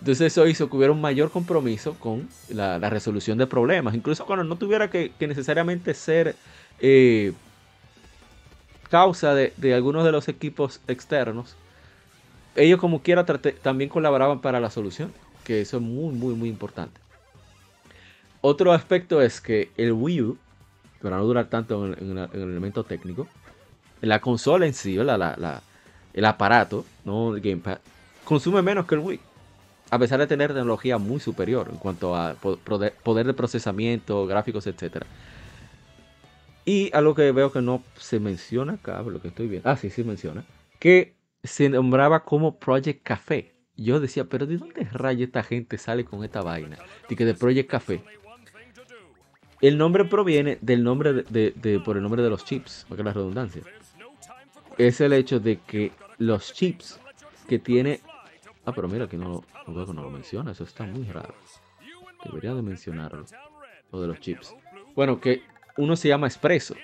Entonces 0.00 0.32
eso 0.32 0.48
hizo 0.48 0.68
que 0.68 0.76
hubiera 0.76 0.92
un 0.92 1.00
mayor 1.00 1.30
compromiso 1.30 1.94
con 1.94 2.28
la, 2.48 2.78
resolución 2.90 3.38
de 3.38 3.46
problemas. 3.46 3.94
Incluso 3.94 4.26
cuando 4.26 4.44
no 4.44 4.56
tuviera 4.56 4.90
que, 4.90 5.12
necesariamente 5.20 5.94
ser 5.94 6.34
eh, 6.80 7.32
causa 8.90 9.32
de, 9.34 9.74
algunos 9.74 10.04
de 10.04 10.10
los 10.10 10.26
equipos 10.26 10.80
externos, 10.88 11.54
ellos 12.56 12.80
como 12.80 13.00
quiera 13.00 13.24
también 13.24 13.88
colaboraban 13.88 14.40
para 14.40 14.58
la 14.58 14.70
solución, 14.70 15.12
que 15.44 15.60
eso 15.60 15.76
es 15.76 15.82
muy, 15.84 16.12
muy, 16.12 16.34
muy 16.34 16.48
importante. 16.48 17.00
Otro 18.40 18.72
aspecto 18.72 19.22
es 19.22 19.40
que 19.40 19.70
el 19.76 19.92
Wii 19.92 20.22
U, 20.22 20.38
para 21.00 21.16
no 21.16 21.24
durar 21.24 21.46
tanto 21.46 21.86
en, 21.86 22.18
el 22.18 22.42
elemento 22.42 22.82
técnico, 22.82 23.28
la 24.02 24.20
consola 24.20 24.66
en 24.66 24.74
sí, 24.74 24.96
el 24.96 26.24
aparato, 26.24 26.84
no 27.04 27.34
el 27.34 27.40
gamepad, 27.40 27.78
consume 28.24 28.60
menos 28.62 28.86
que 28.86 28.96
el 28.96 29.00
Wii. 29.00 29.20
A 29.90 29.98
pesar 29.98 30.18
de 30.18 30.26
tener 30.26 30.54
tecnología 30.54 30.98
muy 30.98 31.20
superior 31.20 31.68
en 31.70 31.76
cuanto 31.76 32.16
a 32.16 32.34
poder 32.34 33.26
de 33.26 33.34
procesamiento, 33.34 34.26
gráficos, 34.26 34.66
etc. 34.66 35.04
Y 36.64 36.90
algo 36.94 37.14
que 37.14 37.30
veo 37.30 37.52
que 37.52 37.60
no 37.60 37.82
se 37.96 38.18
menciona 38.18 38.74
acá, 38.74 39.02
lo 39.02 39.20
que 39.20 39.28
estoy 39.28 39.48
viendo. 39.48 39.68
Ah, 39.68 39.76
sí, 39.76 39.90
sí 39.90 40.02
menciona. 40.02 40.44
Que 40.78 41.14
se 41.44 41.68
nombraba 41.68 42.24
como 42.24 42.58
Project 42.58 43.02
Café. 43.02 43.52
Yo 43.76 44.00
decía, 44.00 44.24
pero 44.24 44.46
¿de 44.46 44.56
dónde 44.56 44.84
raya 44.92 45.24
esta 45.24 45.42
gente 45.42 45.76
sale 45.76 46.04
con 46.04 46.24
esta 46.24 46.40
vaina? 46.40 46.78
De 47.08 47.16
que 47.16 47.24
de 47.24 47.34
Project 47.34 47.70
Café. 47.70 48.02
El 49.60 49.78
nombre 49.78 50.04
proviene 50.04 50.58
del 50.60 50.82
nombre 50.82 51.12
de, 51.12 51.82
por 51.84 51.96
el 51.96 52.02
nombre 52.02 52.22
de 52.22 52.30
los 52.30 52.44
chips, 52.44 52.84
porque 52.88 53.04
la 53.04 53.12
redundancia. 53.12 53.62
Es 54.78 55.00
el 55.00 55.12
hecho 55.12 55.40
de 55.40 55.58
que 55.60 55.92
los 56.18 56.52
chips 56.52 57.00
que 57.48 57.58
tiene. 57.58 58.00
Ah, 58.64 58.72
pero 58.72 58.88
mira 58.88 59.08
que 59.08 59.16
no, 59.16 59.44
no, 59.66 59.92
lo 59.92 60.10
menciona, 60.10 60.52
eso 60.52 60.64
está 60.64 60.84
muy 60.84 61.04
raro. 61.04 61.34
Debería 62.24 62.54
de 62.54 62.62
mencionarlo. 62.62 63.24
Lo 63.90 64.00
de 64.00 64.06
los 64.08 64.20
chips. 64.20 64.54
Bueno, 64.94 65.20
que 65.20 65.42
uno 65.76 65.96
se 65.96 66.08
llama 66.08 66.26
Expreso 66.26 66.74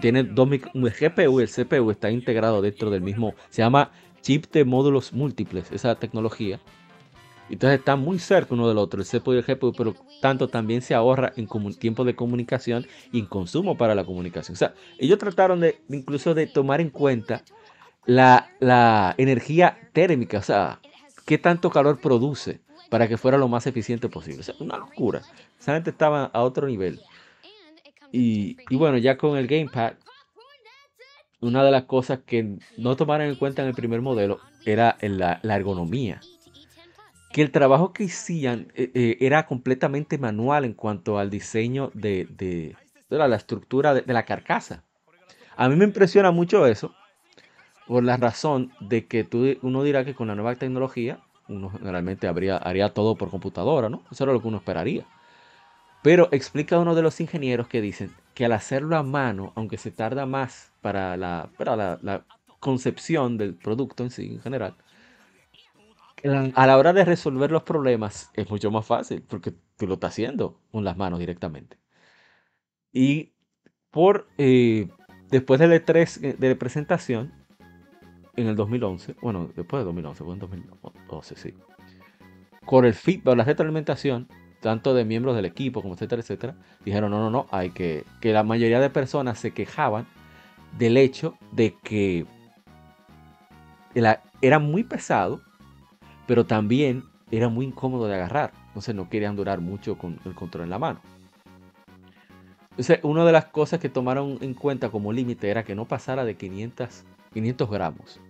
tiene 0.00 0.24
dos 0.24 0.48
el 0.50 0.60
GPU 0.90 1.40
y 1.40 1.42
el 1.42 1.48
CPU 1.48 1.90
está 1.90 2.10
integrado 2.10 2.62
dentro 2.62 2.90
del 2.90 3.00
mismo, 3.00 3.34
se 3.50 3.62
llama 3.62 3.90
chip 4.20 4.46
de 4.52 4.64
módulos 4.64 5.12
múltiples, 5.12 5.70
esa 5.72 5.94
tecnología. 5.94 6.60
Entonces 7.48 7.78
está 7.78 7.94
muy 7.94 8.18
cerca 8.18 8.54
uno 8.54 8.68
del 8.68 8.78
otro, 8.78 9.00
el 9.00 9.06
CPU 9.06 9.34
y 9.34 9.38
el 9.38 9.44
GPU, 9.44 9.72
pero 9.72 9.94
tanto 10.20 10.48
también 10.48 10.82
se 10.82 10.94
ahorra 10.94 11.32
en 11.36 11.48
tiempo 11.78 12.04
de 12.04 12.14
comunicación 12.14 12.86
y 13.12 13.20
en 13.20 13.26
consumo 13.26 13.76
para 13.76 13.94
la 13.94 14.04
comunicación. 14.04 14.54
O 14.54 14.58
sea, 14.58 14.74
ellos 14.98 15.18
trataron 15.18 15.60
de 15.60 15.80
incluso 15.88 16.34
de 16.34 16.46
tomar 16.46 16.80
en 16.80 16.90
cuenta 16.90 17.42
la, 18.06 19.14
energía 19.18 19.78
térmica, 19.92 20.38
o 20.38 20.42
sea, 20.42 20.80
qué 21.24 21.38
tanto 21.38 21.70
calor 21.70 22.00
produce 22.00 22.60
para 22.88 23.08
que 23.08 23.16
fuera 23.16 23.36
lo 23.36 23.48
más 23.48 23.66
eficiente 23.66 24.08
posible. 24.08 24.40
O 24.40 24.44
sea, 24.44 24.54
una 24.60 24.78
locura. 24.78 25.22
Gente 25.64 25.90
estaba 25.90 26.24
a 26.26 26.42
otro 26.42 26.66
nivel. 26.68 27.00
Y, 28.12 28.56
bueno, 28.70 28.96
ya 28.98 29.16
con 29.16 29.36
el 29.36 29.46
gamepad, 29.46 29.94
una 31.40 31.64
de 31.64 31.70
las 31.70 31.84
cosas 31.84 32.20
que 32.24 32.56
no 32.78 32.96
tomaron 32.96 33.28
en 33.28 33.34
cuenta 33.34 33.62
en 33.62 33.68
el 33.68 33.74
primer 33.74 34.00
modelo 34.00 34.38
era 34.64 34.96
la, 35.02 35.40
ergonomía. 35.42 36.20
Que 37.36 37.42
el 37.42 37.50
trabajo 37.50 37.92
que 37.92 38.06
hacían 38.06 38.72
eh, 38.74 38.90
eh, 38.94 39.18
era 39.20 39.44
completamente 39.44 40.16
manual 40.16 40.64
en 40.64 40.72
cuanto 40.72 41.18
al 41.18 41.28
diseño 41.28 41.90
de, 41.92 42.74
la, 43.10 43.36
estructura 43.36 43.92
de, 43.92 44.10
la 44.10 44.24
carcasa. 44.24 44.84
A 45.54 45.68
mí 45.68 45.76
me 45.76 45.84
impresiona 45.84 46.30
mucho 46.30 46.66
eso, 46.66 46.94
por 47.86 48.04
la 48.04 48.16
razón 48.16 48.72
de 48.80 49.04
que 49.04 49.22
tú, 49.22 49.54
uno 49.60 49.82
dirá 49.82 50.06
que 50.06 50.14
con 50.14 50.28
la 50.28 50.34
nueva 50.34 50.54
tecnología, 50.54 51.20
uno 51.46 51.68
generalmente 51.68 52.26
habría, 52.26 52.56
haría 52.56 52.94
todo 52.94 53.16
por 53.16 53.28
computadora, 53.28 53.90
¿no? 53.90 54.02
Eso 54.10 54.24
era 54.24 54.32
lo 54.32 54.40
que 54.40 54.48
uno 54.48 54.56
esperaría. 54.56 55.04
Pero 56.02 56.30
explica 56.32 56.78
uno 56.78 56.94
de 56.94 57.02
los 57.02 57.20
ingenieros 57.20 57.68
que 57.68 57.82
dicen 57.82 58.14
que 58.32 58.46
al 58.46 58.52
hacerlo 58.52 58.96
a 58.96 59.02
mano, 59.02 59.52
aunque 59.56 59.76
se 59.76 59.90
tarda 59.90 60.24
más 60.24 60.72
para 60.80 61.18
la, 61.18 61.50
la, 62.00 62.24
concepción 62.60 63.36
del 63.36 63.56
producto 63.56 64.04
en 64.04 64.10
sí, 64.10 64.26
en 64.32 64.40
general, 64.40 64.74
a 66.54 66.66
la 66.66 66.78
hora 66.78 66.92
de 66.92 67.04
resolver 67.04 67.50
los 67.50 67.62
problemas 67.62 68.30
es 68.34 68.50
mucho 68.50 68.70
más 68.70 68.86
fácil 68.86 69.22
porque 69.22 69.52
tú 69.76 69.86
lo 69.86 69.94
estás 69.94 70.12
haciendo 70.12 70.60
con 70.70 70.84
las 70.84 70.96
manos 70.96 71.18
directamente. 71.18 71.78
Y 72.92 73.32
por 73.90 74.26
eh, 74.38 74.88
después 75.30 75.60
del 75.60 75.72
E3 75.72 76.24
eh, 76.24 76.36
de 76.38 76.56
presentación, 76.56 77.32
en 78.36 78.46
el 78.46 78.56
2011, 78.56 79.16
bueno, 79.22 79.50
después 79.56 79.80
de 79.80 79.84
2011, 79.84 80.24
fue 80.24 80.34
en 80.34 80.40
2012, 80.40 81.36
sí. 81.36 81.54
Con 82.64 82.84
el 82.84 82.94
feedback, 82.94 83.36
la 83.36 83.44
retroalimentación, 83.44 84.28
tanto 84.60 84.94
de 84.94 85.04
miembros 85.04 85.36
del 85.36 85.44
equipo 85.44 85.80
como 85.80 85.94
etcétera, 85.94 86.20
etcétera, 86.20 86.56
dijeron, 86.84 87.10
no, 87.10 87.18
no, 87.18 87.30
no, 87.30 87.46
hay 87.50 87.70
que, 87.70 88.04
que 88.20 88.32
la 88.32 88.42
mayoría 88.42 88.80
de 88.80 88.90
personas 88.90 89.38
se 89.38 89.52
quejaban 89.52 90.06
del 90.78 90.96
hecho 90.96 91.38
de 91.52 91.74
que 91.82 92.26
era 94.42 94.58
muy 94.58 94.84
pesado, 94.84 95.40
pero 96.26 96.44
también 96.44 97.04
era 97.30 97.48
muy 97.48 97.66
incómodo 97.66 98.06
de 98.06 98.14
agarrar, 98.14 98.52
entonces 98.68 98.94
no 98.94 99.08
querían 99.08 99.36
durar 99.36 99.60
mucho 99.60 99.98
con 99.98 100.20
el 100.24 100.34
control 100.34 100.64
en 100.64 100.70
la 100.70 100.78
mano. 100.78 101.00
Entonces, 102.70 103.00
una 103.02 103.24
de 103.24 103.32
las 103.32 103.46
cosas 103.46 103.80
que 103.80 103.88
tomaron 103.88 104.38
en 104.42 104.54
cuenta 104.54 104.90
como 104.90 105.12
límite 105.12 105.48
era 105.48 105.64
que 105.64 105.74
no 105.74 105.86
pasara 105.86 106.24
de 106.24 106.36
500, 106.36 107.04
500 107.32 107.70
gramos 107.70 108.20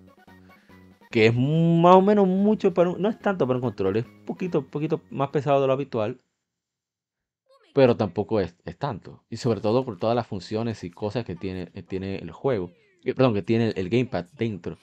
que 1.11 1.27
es 1.27 1.35
más 1.35 1.95
o 1.95 2.03
menos 2.03 2.27
mucho 2.27 2.75
para 2.75 2.91
un, 2.91 3.01
no 3.01 3.09
es 3.09 3.19
tanto 3.19 3.47
para 3.47 3.57
un 3.57 3.63
control, 3.63 3.97
es 3.97 4.05
poquito, 4.27 4.67
poquito 4.67 5.01
más 5.11 5.31
pesado 5.31 5.61
de 5.63 5.67
lo 5.67 5.73
habitual, 5.73 6.21
pero 7.73 7.97
tampoco 7.97 8.41
es, 8.41 8.55
tanto. 8.79 9.23
Y 9.29 9.37
sobre 9.37 9.61
todo 9.61 9.85
por 9.85 9.99
todas 9.99 10.17
las 10.17 10.27
funciones 10.27 10.83
y 10.85 10.91
cosas 10.91 11.25
que 11.25 11.35
tiene, 11.35 11.67
tiene 11.89 12.17
el 12.17 12.31
juego, 12.31 12.71
eh, 13.05 13.15
perdón, 13.15 13.35
que 13.35 13.43
tiene 13.43 13.73
el, 13.77 13.89
gamepad 13.89 14.27
dentro. 14.37 14.79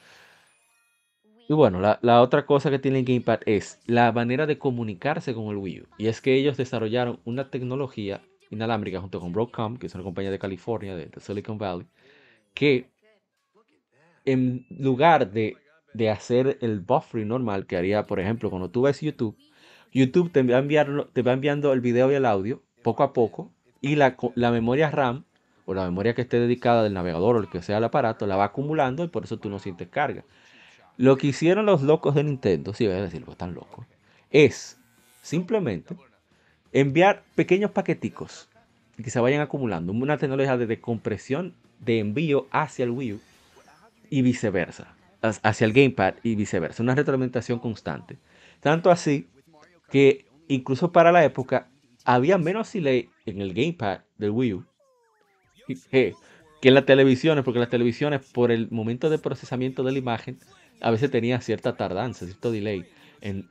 Y 1.47 1.53
bueno, 1.53 1.81
la, 1.81 1.99
la, 2.01 2.21
otra 2.21 2.45
cosa 2.45 2.69
que 2.69 2.79
tiene 2.79 2.99
el 2.99 3.05
gamepad 3.05 3.41
es 3.45 3.81
la 3.85 4.11
manera 4.11 4.45
de 4.45 4.57
comunicarse 4.57 5.33
con 5.33 5.47
el 5.47 5.57
Wii 5.57 5.81
U. 5.81 5.87
Y 5.97 6.07
es 6.07 6.21
que 6.21 6.35
ellos 6.35 6.55
desarrollaron 6.55 7.19
una 7.25 7.49
tecnología 7.49 8.21
inalámbrica 8.53 9.01
junto 9.01 9.19
con 9.19 9.33
Broadcom, 9.33 9.77
que 9.77 9.87
es 9.87 9.95
una 9.95 10.03
compañía 10.03 10.31
de 10.31 10.39
California, 10.39 10.95
de, 10.95 11.09
Silicon 11.19 11.57
Valley, 11.57 11.87
que 12.53 12.89
en 14.25 14.65
lugar 14.69 15.31
de, 15.31 15.57
de, 15.93 16.09
hacer 16.09 16.57
el 16.61 16.79
buffering 16.79 17.27
normal 17.27 17.65
que 17.65 17.75
haría, 17.75 18.05
por 18.07 18.19
ejemplo, 18.19 18.49
cuando 18.49 18.69
tú 18.69 18.83
ves 18.83 19.01
YouTube, 19.01 19.37
YouTube 19.91 20.31
te 20.31 20.43
va, 20.43 20.59
enviar, 20.59 21.09
te 21.11 21.21
va 21.23 21.33
enviando 21.33 21.73
el 21.73 21.81
video 21.81 22.11
y 22.11 22.15
el 22.15 22.25
audio 22.25 22.63
poco 22.83 23.03
a 23.03 23.11
poco 23.11 23.51
y 23.81 23.95
la, 23.95 24.15
la 24.35 24.51
memoria 24.51 24.89
RAM 24.89 25.25
o 25.65 25.73
la 25.73 25.83
memoria 25.83 26.13
que 26.13 26.21
esté 26.21 26.39
dedicada 26.39 26.83
del 26.83 26.93
navegador 26.93 27.35
o 27.35 27.39
el 27.39 27.49
que 27.49 27.61
sea 27.61 27.77
el 27.77 27.83
aparato 27.83 28.27
la 28.27 28.35
va 28.35 28.45
acumulando 28.45 29.03
y 29.03 29.07
por 29.07 29.25
eso 29.25 29.37
tú 29.37 29.49
no 29.49 29.59
sientes 29.59 29.89
carga. 29.89 30.23
Lo 30.97 31.17
que 31.17 31.27
hicieron 31.27 31.65
los 31.65 31.81
locos 31.81 32.15
de 32.15 32.23
Nintendo, 32.23 32.73
si 32.73 32.85
voy 32.85 32.95
a 32.95 33.01
decirlo, 33.01 33.31
están 33.31 33.53
locos, 33.53 33.85
es 34.29 34.79
simplemente 35.21 35.95
enviar 36.71 37.23
pequeños 37.35 37.71
paqueticos 37.71 38.49
que 38.97 39.09
se 39.09 39.19
vayan 39.19 39.41
acumulando. 39.41 39.91
Una 39.91 40.17
tecnología 40.17 40.57
de 40.57 40.67
decompresión 40.67 41.55
de 41.79 41.99
envío 41.99 42.47
hacia 42.51 42.85
el 42.85 42.91
Wii 42.91 43.13
U 43.13 43.19
y 44.09 44.21
viceversa. 44.21 44.95
Hacia 45.21 45.65
el 45.65 45.73
Gamepad 45.73 46.15
y 46.21 46.35
viceversa. 46.35 46.83
Una 46.83 46.95
retroalimentación 46.95 47.59
constante. 47.59 48.17
Tanto 48.59 48.91
así 48.91 49.27
que 49.89 50.25
incluso 50.47 50.91
para 50.91 51.11
la 51.11 51.23
época 51.23 51.67
había 52.05 52.37
menos 52.37 52.71
delay 52.73 53.09
en 53.25 53.41
el 53.41 53.53
Gamepad 53.53 54.01
del 54.17 54.31
Wii 54.31 54.53
U 54.53 54.65
que 56.63 56.69
en 56.69 56.75
las 56.75 56.85
televisiones, 56.85 57.43
porque 57.43 57.59
las 57.59 57.69
televisiones 57.69 58.21
por 58.31 58.51
el 58.51 58.69
momento 58.71 59.09
de 59.09 59.17
procesamiento 59.17 59.83
de 59.83 59.91
la 59.91 59.97
imagen 59.97 60.39
a 60.83 60.91
veces 60.91 61.09
tenía 61.09 61.41
cierta 61.41 61.75
tardanza, 61.75 62.25
cierto 62.25 62.51
delay 62.51 62.85
en, 63.21 63.47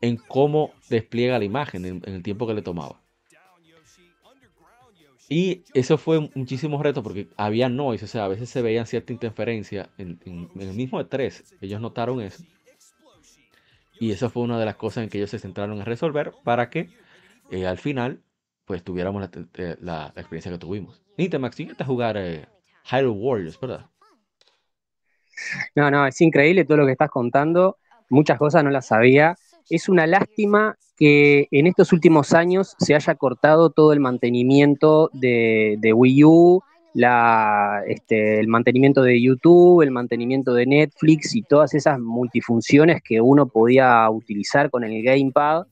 en, 0.00 0.16
cómo 0.28 0.72
despliega 0.90 1.38
la 1.38 1.44
imagen, 1.44 1.84
en, 1.84 2.02
el 2.04 2.22
tiempo 2.22 2.46
que 2.46 2.54
le 2.54 2.62
tomaba. 2.62 3.00
Y 5.30 5.64
eso 5.74 5.98
fue 5.98 6.30
muchísimo 6.34 6.82
reto 6.82 7.02
porque 7.02 7.28
había 7.36 7.68
noise, 7.68 8.04
o 8.04 8.08
sea, 8.08 8.24
a 8.24 8.28
veces 8.28 8.48
se 8.48 8.62
veían 8.62 8.86
cierta 8.86 9.12
interferencia 9.12 9.90
en, 9.98 10.18
el 10.24 10.74
mismo 10.74 11.00
E3. 11.00 11.56
Ellos 11.60 11.80
notaron 11.80 12.20
eso. 12.20 12.44
Y 14.00 14.12
eso 14.12 14.30
fue 14.30 14.42
una 14.42 14.58
de 14.58 14.64
las 14.64 14.76
cosas 14.76 15.04
en 15.04 15.10
que 15.10 15.18
ellos 15.18 15.30
se 15.30 15.38
centraron 15.38 15.78
en 15.78 15.84
resolver 15.84 16.32
para 16.44 16.70
que 16.70 16.90
eh, 17.50 17.66
al 17.66 17.78
final 17.78 18.22
pues 18.64 18.84
tuviéramos 18.84 19.22
la, 19.22 19.76
la, 19.80 20.06
experiencia 20.16 20.52
que 20.52 20.58
tuvimos. 20.58 21.02
Nintemax, 21.16 21.56
siguiente 21.56 21.82
a 21.82 21.86
jugar 21.86 22.16
eh, 22.18 22.46
Hyrule 22.90 23.18
Warriors, 23.18 23.58
¿verdad? 23.58 23.86
No, 25.74 25.90
no, 25.90 26.06
es 26.06 26.20
increíble 26.20 26.64
todo 26.64 26.78
lo 26.78 26.86
que 26.86 26.92
estás 26.92 27.10
contando. 27.10 27.76
Muchas 28.10 28.38
cosas 28.38 28.64
no 28.64 28.70
las 28.70 28.86
sabía. 28.86 29.36
Es 29.68 29.88
una 29.88 30.06
lástima 30.06 30.76
que 30.96 31.46
en 31.50 31.66
estos 31.66 31.92
últimos 31.92 32.32
años 32.32 32.74
se 32.78 32.94
haya 32.94 33.14
cortado 33.14 33.70
todo 33.70 33.92
el 33.92 34.00
mantenimiento 34.00 35.10
de, 35.12 35.78
Wii 35.94 36.24
U, 36.24 36.62
este, 37.86 38.40
el 38.40 38.48
mantenimiento 38.48 39.02
de 39.02 39.22
YouTube, 39.22 39.82
el 39.82 39.92
mantenimiento 39.92 40.54
de 40.54 40.66
Netflix 40.66 41.36
y 41.36 41.42
todas 41.42 41.74
esas 41.74 42.00
multifunciones 42.00 43.00
que 43.02 43.20
uno 43.20 43.46
podía 43.46 44.10
utilizar 44.10 44.70
con 44.70 44.82
el 44.82 45.02
Gamepad 45.02 45.66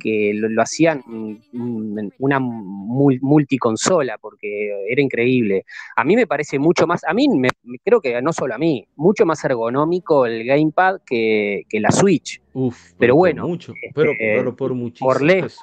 que 0.00 0.32
lo, 0.34 0.62
hacían 0.62 1.02
una 1.52 2.38
multiconsola, 2.40 4.18
porque 4.18 4.72
era 4.88 5.02
increíble. 5.02 5.64
A 5.96 6.04
mí 6.04 6.16
me 6.16 6.26
parece 6.26 6.58
mucho 6.58 6.86
más, 6.86 7.04
a 7.04 7.14
mí 7.14 7.28
me, 7.28 7.48
creo 7.84 8.00
que 8.00 8.20
no 8.22 8.32
solo 8.32 8.54
a 8.54 8.58
mí, 8.58 8.86
mucho 8.96 9.26
más 9.26 9.44
ergonómico 9.44 10.26
el 10.26 10.44
Gamepad 10.44 11.00
que, 11.04 11.64
la 11.72 11.90
Switch. 11.90 12.40
pero, 12.98 13.14
bueno, 13.14 13.46
mucho, 13.46 13.72
pero, 13.94 14.12
este, 14.12 14.52
por 14.52 14.74
muchísimo. 14.74 15.10
Por 15.10 15.22
lejos, 15.22 15.60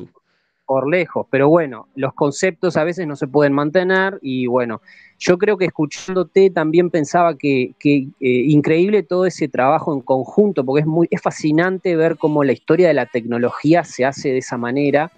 por 0.66 0.90
lejos, 0.90 1.28
pero 1.30 1.50
bueno, 1.50 1.88
los 1.96 2.14
conceptos 2.14 2.78
a 2.78 2.84
veces 2.84 3.08
no 3.08 3.16
se 3.16 3.28
pueden 3.28 3.54
mantener 3.54 4.20
y 4.22 4.48
bueno, 4.48 4.82
yo 5.20 5.38
creo 5.38 5.58
que 5.58 5.66
escuchándote 5.66 6.50
también 6.50 6.90
pensaba 6.90 7.38
que, 7.38 7.74
eh, 7.84 8.12
increíble 8.20 9.04
todo 9.04 9.26
ese 9.26 9.48
trabajo 9.48 9.94
en 9.94 10.02
conjunto, 10.02 10.66
porque 10.66 10.82
es 10.82 10.88
muy 10.88 11.08
es 11.12 11.22
fascinante 11.22 11.96
ver 11.96 12.18
cómo 12.18 12.44
la 12.44 12.52
historia 12.52 12.88
de 12.88 12.94
la 12.94 13.06
tecnología 13.06 13.84
se 13.84 14.06
hace 14.06 14.30
de 14.30 14.40
esa 14.40 14.58
manera, 14.58 15.12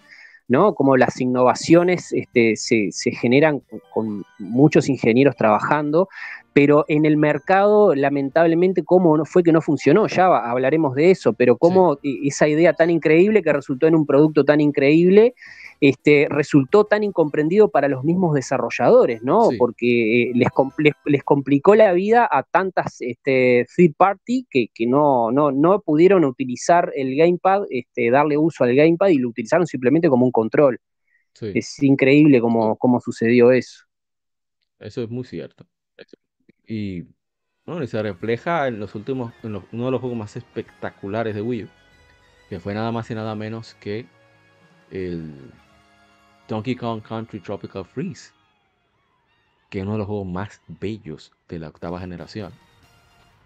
¿no? 0.47 0.75
Cómo 0.75 0.97
las 0.97 1.19
innovaciones 1.19 2.13
este, 2.13 2.55
se, 2.55 2.89
se, 2.91 3.11
generan 3.11 3.61
con, 3.93 4.23
muchos 4.39 4.87
ingenieros 4.87 5.35
trabajando, 5.35 6.09
pero 6.57 6.85
en 6.87 7.05
el 7.05 7.17
mercado, 7.17 7.93
lamentablemente, 7.93 8.83
cómo 8.83 9.23
fue 9.25 9.43
que 9.43 9.51
no 9.51 9.61
funcionó, 9.61 10.07
ya 10.07 10.25
hablaremos 10.25 10.95
de 10.95 11.11
eso, 11.11 11.33
pero 11.33 11.55
cómo 11.55 11.99
esa 12.01 12.47
idea 12.47 12.73
tan 12.73 12.89
increíble 12.89 13.43
que 13.43 13.53
resultó 13.53 13.85
en 13.85 13.93
un 13.93 14.07
producto 14.07 14.43
tan 14.43 14.59
increíble 14.59 15.35
este, 15.81 16.25
resultó 16.27 16.85
tan 16.85 17.03
incomprendido 17.03 17.69
para 17.69 17.87
los 17.87 18.03
mismos 18.03 18.33
desarrolladores, 18.33 19.21
¿no? 19.21 19.49
Porque 19.55 20.23
eh, 20.23 20.31
les, 20.33 20.49
les, 21.05 21.23
complicó 21.23 21.75
la 21.75 21.93
vida 21.93 22.27
a 22.27 22.41
tantas 22.41 23.01
este, 23.01 23.67
third 23.75 23.93
party 23.95 24.47
que, 24.49 24.67
no, 24.87 25.31
no, 25.31 25.81
pudieron 25.81 26.25
utilizar 26.25 26.91
el 26.95 27.15
gamepad, 27.15 27.65
este, 27.69 28.09
darle 28.09 28.35
uso 28.35 28.63
al 28.63 28.73
gamepad 28.73 29.09
y 29.09 29.19
lo 29.19 29.29
utilizaron 29.29 29.67
simplemente 29.67 30.09
como 30.09 30.25
un 30.25 30.31
control. 30.31 30.79
Es 31.39 31.83
increíble 31.83 32.41
cómo, 32.41 32.75
cómo, 32.77 32.99
sucedió 32.99 33.51
eso. 33.51 33.83
Eso 34.79 35.03
es 35.03 35.09
muy 35.11 35.23
cierto. 35.23 35.67
Y 36.67 37.05
bueno, 37.65 37.85
se 37.87 38.01
refleja 38.01 38.67
en 38.67 38.79
los 38.79 38.93
últimos, 38.95 39.33
en 39.43 39.55
uno 39.55 39.85
de 39.85 39.91
los 39.91 40.01
juegos 40.01 40.17
más 40.17 40.35
espectaculares 40.35 41.33
de 41.33 41.41
Wii 41.41 41.63
U, 41.63 41.69
que 42.49 42.59
fue 42.59 42.73
nada 42.73 42.91
más 42.91 43.09
y 43.09 43.15
nada 43.15 43.35
menos 43.35 43.73
que 43.75 44.05
el 44.91 45.51
Donkey 46.47 46.75
Kong 46.75 47.01
Country 47.01 47.39
Tropical 47.39 47.85
Freeze, 47.85 48.31
que 49.69 49.79
es 49.79 49.83
uno 49.83 49.93
de 49.93 49.99
los 49.99 50.07
juegos 50.07 50.27
más 50.27 50.61
bellos 50.67 51.31
de 51.49 51.59
la 51.59 51.69
octava 51.69 51.99
generación. 51.99 52.51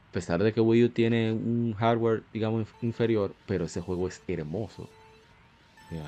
A 0.09 0.11
pesar 0.11 0.43
de 0.43 0.51
que 0.51 0.59
Wii 0.59 0.83
U 0.85 0.89
tiene 0.89 1.31
un 1.31 1.73
hardware, 1.73 2.23
digamos, 2.33 2.67
inferior, 2.81 3.33
pero 3.47 3.65
ese 3.65 3.81
juego 3.81 4.07
es 4.07 4.21
hermoso. 4.27 4.89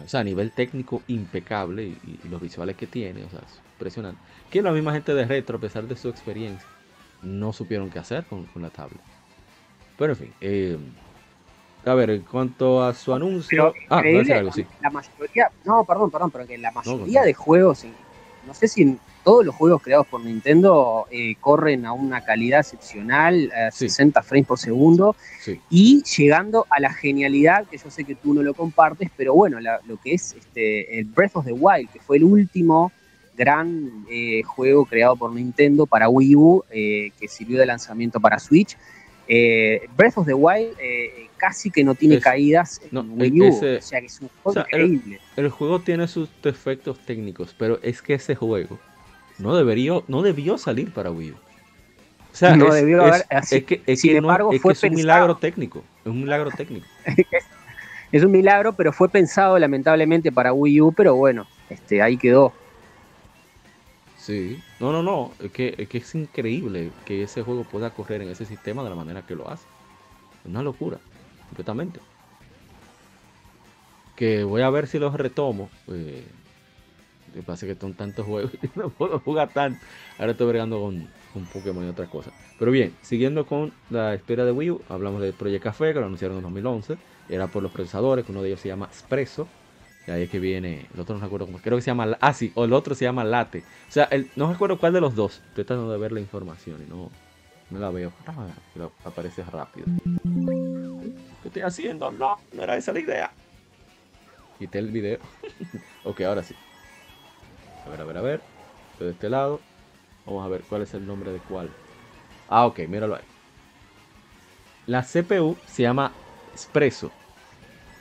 O 0.06 0.08
sea, 0.08 0.22
a 0.22 0.24
nivel 0.24 0.52
técnico 0.52 1.02
impecable 1.08 1.84
y, 1.84 2.20
los 2.30 2.42
visuales 2.42 2.78
que 2.78 2.88
tiene, 2.88 3.24
o 3.24 3.30
sea, 3.30 3.40
es 3.40 3.62
impresionante. 3.74 4.22
Que 4.50 4.62
la 4.62 4.72
misma 4.72 4.94
gente 4.94 5.14
de 5.14 5.26
Retro, 5.26 5.58
a 5.58 5.62
pesar 5.62 5.88
de 5.88 5.96
su 5.96 6.10
experiencia, 6.10 6.68
no 7.24 7.54
supieron 7.54 7.90
qué 7.90 8.00
hacer 8.00 8.26
con, 8.26 8.48
la 8.56 8.70
tablet. 8.70 9.02
Pero 9.98 10.14
en 10.14 10.20
fin, 10.20 10.34
eh, 10.42 10.78
a 11.86 11.94
ver, 11.94 12.10
en 12.12 12.22
cuanto 12.22 12.84
a 12.84 12.94
su 12.94 13.14
anuncio. 13.14 13.74
ah, 13.90 14.00
algo, 14.00 14.52
sí. 14.52 14.66
La 14.82 14.90
mayoría. 14.90 15.50
No, 15.66 15.84
perdón, 15.84 16.12
perdón, 16.12 16.32
pero 16.32 16.48
que 16.48 16.58
la 16.58 16.72
mayoría 16.72 17.24
de 17.24 17.34
juegos, 17.34 17.86
no 18.46 18.54
sé 18.54 18.68
si 18.68 18.98
todos 19.24 19.46
los 19.46 19.56
juegos 19.56 19.82
creados 19.82 20.08
por 20.08 20.24
Nintendo 20.24 21.08
eh, 21.10 21.36
corren 21.40 21.86
a 21.86 21.94
una 21.94 22.24
calidad 22.24 22.60
excepcional, 22.60 23.52
a 23.54 23.72
60 23.72 24.22
frames 24.22 24.48
por 24.48 24.60
segundo, 24.60 25.16
y 25.70 26.04
llegando 26.04 26.66
a 26.70 26.80
la 26.80 26.94
genialidad, 26.94 27.66
que 27.68 27.78
yo 27.78 27.90
sé 27.90 28.04
que 28.04 28.16
tú 28.16 28.34
no 28.34 28.44
lo 28.44 28.54
compartes, 28.54 29.10
pero 29.16 29.34
bueno, 29.34 29.60
lo 29.62 29.98
que 29.98 30.14
es 30.16 30.34
este, 30.34 31.00
el 31.00 31.06
Breath 31.06 31.36
of 31.36 31.46
the 31.46 31.54
Wild, 31.54 31.90
que 31.92 32.00
fue 32.00 32.18
el 32.18 32.26
último 32.26 32.92
gran 33.36 34.06
eh, 34.10 34.44
juego 34.44 34.86
creado 34.86 35.16
por 35.16 35.34
Nintendo 35.34 35.86
para 35.86 36.10
Wii 36.10 36.36
U, 36.36 36.64
eh, 36.72 37.12
que 37.20 37.28
sirvió 37.28 37.60
de 37.60 37.66
lanzamiento 37.66 38.20
para 38.20 38.40
Switch. 38.40 38.78
Breath 39.96 40.18
of 40.18 40.28
the 40.28 40.34
Wild 40.34 40.76
casi 41.38 41.72
que 41.72 41.84
no 41.84 41.96
tiene 41.96 42.20
caídas 42.20 42.82
en 42.90 43.20
Wii 43.20 43.42
U. 43.42 43.48
o 43.48 43.82
sea 43.82 44.00
que 44.00 44.06
es 44.06 44.22
un 44.22 44.30
juego 44.42 44.62
increíble. 44.62 45.20
El, 45.36 45.50
juego 45.50 45.82
tiene 45.82 46.08
sus 46.08 46.30
defectos 46.42 47.00
técnicos, 47.00 47.54
pero 47.58 47.80
es 47.82 48.02
que 48.02 48.14
ese 48.14 48.36
juego 48.36 48.80
no 49.40 49.56
debería, 49.56 49.94
no 50.08 50.22
debió 50.22 50.58
salir 50.58 50.94
para 50.94 51.12
Wii 51.12 51.32
U. 51.32 51.36
O 51.36 52.36
sea, 52.36 52.56
no 52.56 52.68
es, 52.68 52.76
debió 52.76 53.04
haber, 53.04 53.26
es, 53.30 53.64
que, 53.66 53.82
es, 53.86 54.00
Sin 54.00 54.16
embargo, 54.16 54.52
fue 54.60 54.74
un 54.84 54.96
milagro 54.96 55.36
técnico. 55.36 55.84
Es 56.04 56.12
un 56.12 56.22
milagro 56.22 56.50
técnico. 56.50 56.88
es 58.12 58.24
un 58.24 58.32
milagro, 58.32 58.74
pero 58.74 58.94
fue 58.94 59.10
pensado 59.10 59.60
lamentablemente 59.60 60.32
para 60.32 60.54
Wii 60.54 60.82
U, 60.82 60.94
pero 60.94 61.16
bueno, 61.16 61.46
este, 61.70 62.02
ahí 62.02 62.18
quedó. 62.18 62.54
Sí, 64.24 64.64
no, 64.80 64.94
no, 64.94 65.04
no, 65.04 65.32
es 65.42 65.52
que, 65.52 65.76
es 65.78 65.90
que 65.90 65.98
es 65.98 66.16
increíble 66.16 66.92
que 67.04 67.24
ese 67.24 67.44
juego 67.44 67.66
pueda 67.66 67.90
correr 67.90 68.22
en 68.22 68.30
ese 68.30 68.46
sistema 68.46 68.82
de 68.82 68.90
la 68.90 68.96
manera 68.96 69.22
que 69.24 69.36
lo 69.36 69.50
hace. 69.50 69.66
Es 70.40 70.50
una 70.50 70.64
locura 70.64 70.98
completamente. 71.50 72.00
Que 74.16 74.46
voy 74.46 74.62
a 74.62 74.70
ver 74.70 74.88
si 74.88 74.98
los 74.98 75.14
retomo. 75.14 75.70
Eh, 75.90 76.24
me 77.36 77.42
pasa 77.42 77.66
que 77.66 77.76
son 77.76 77.96
tantos 77.96 78.26
juegos 78.26 78.54
y 78.64 78.70
no 78.80 78.90
puedo 78.92 79.20
jugar 79.20 79.52
tanto. 79.52 79.86
Ahora 80.18 80.32
estoy 80.32 80.48
bregando 80.48 80.80
con, 80.80 81.06
con 81.34 81.44
Pokémon 81.48 81.86
y 81.86 81.90
otras 81.90 82.08
cosas. 82.08 82.34
Pero 82.58 82.72
bien, 82.72 82.96
siguiendo 83.02 83.46
con 83.46 83.74
la 83.90 84.14
espera 84.14 84.46
de 84.46 84.54
Wii 84.54 84.72
U, 84.72 84.82
hablamos 84.88 85.22
de 85.22 85.34
Project 85.34 85.64
Café, 85.64 85.92
que 85.94 86.00
lo 86.00 86.06
anunciaron 86.06 86.38
en 86.38 86.44
2011. 86.44 86.98
Era 87.28 87.48
por 87.48 87.62
los 87.62 87.74
procesadores, 87.74 88.26
que 88.26 88.32
uno 88.32 88.42
de 88.42 88.48
ellos 88.48 88.62
se 88.62 88.70
llama 88.70 88.88
Espresso. 88.90 89.50
Y 90.06 90.12
ahí 90.12 90.24
es 90.24 90.30
que 90.30 90.40
viene, 90.40 90.88
el 90.94 91.00
otro 91.00 91.16
no 91.16 91.22
recuerdo 91.22 91.46
cómo, 91.46 91.60
creo 91.60 91.78
que 91.78 91.82
se 91.82 91.92
llama, 91.92 92.18
ah 92.20 92.34
sí, 92.34 92.52
o 92.56 92.66
el 92.66 92.74
otro 92.74 92.94
se 92.94 93.06
llama 93.06 93.24
Late. 93.24 93.60
O 93.60 93.92
sea, 93.92 94.06
el, 94.06 94.30
no 94.36 94.52
recuerdo 94.52 94.78
cuál 94.78 94.94
de 94.94 95.02
los 95.02 95.16
dos. 95.16 95.42
Estoy 95.50 95.64
tratando 95.64 95.92
de 95.92 95.98
ver 95.98 96.12
la 96.12 96.20
información 96.20 96.84
y 96.86 96.90
no, 96.90 97.10
no 97.70 97.80
la 97.80 97.90
veo. 97.90 98.12
Ah, 98.28 98.48
aparece 99.06 99.44
rápido. 99.44 99.88
¿Qué 101.42 101.48
estoy 101.48 101.62
haciendo? 101.62 102.12
No, 102.12 102.38
no 102.54 102.64
era 102.64 102.76
esa 102.76 102.92
la 102.92 103.00
idea. 103.00 103.32
Quité 104.60 104.80
el 104.80 104.92
video. 104.92 105.20
ok, 106.04 106.22
ahora 106.22 106.44
sí. 106.44 106.56
A 107.86 107.90
ver, 107.90 108.02
a 108.02 108.04
ver, 108.04 108.18
a 108.18 108.22
ver. 108.22 108.42
De 109.00 109.12
este 109.12 109.30
lado. 109.30 109.62
Vamos 110.26 110.46
a 110.46 110.50
ver 110.50 110.62
cuál 110.70 110.82
es 110.82 110.94
el 110.94 111.06
nombre 111.06 111.32
de 111.32 111.40
cuál. 111.40 111.70
Ah, 112.50 112.66
ok, 112.66 112.80
míralo 112.88 113.16
ahí. 113.16 113.24
La 114.86 115.02
CPU 115.02 115.56
se 115.66 115.84
llama 115.84 116.12
Espresso, 116.54 117.12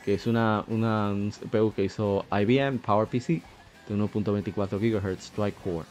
que 0.05 0.15
es 0.15 0.27
una, 0.27 0.65
una 0.69 1.15
CPU 1.31 1.73
que 1.73 1.85
hizo 1.85 2.25
IBM 2.31 2.79
PowerPC 2.79 3.43
de 3.88 3.95
1.24 3.95 4.79
GHz 4.79 5.31
Tri-Core. 5.31 5.87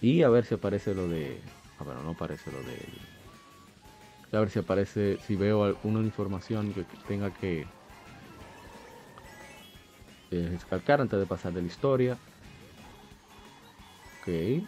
Y 0.00 0.22
a 0.22 0.28
ver 0.28 0.44
si 0.44 0.54
aparece 0.54 0.94
lo 0.94 1.08
de... 1.08 1.40
Ah, 1.78 1.84
bueno, 1.84 2.02
no 2.02 2.10
aparece 2.10 2.50
lo 2.50 2.58
de... 2.62 2.78
A 4.36 4.40
ver 4.40 4.50
si 4.50 4.58
aparece, 4.58 5.18
si 5.26 5.36
veo 5.36 5.64
alguna 5.64 6.00
información 6.00 6.72
que 6.72 6.84
tenga 7.06 7.30
que 7.30 7.66
descargar 10.30 11.00
antes 11.00 11.18
de 11.18 11.26
pasar 11.26 11.52
de 11.52 11.60
la 11.60 11.66
historia. 11.66 12.18
Ok. 14.20 14.64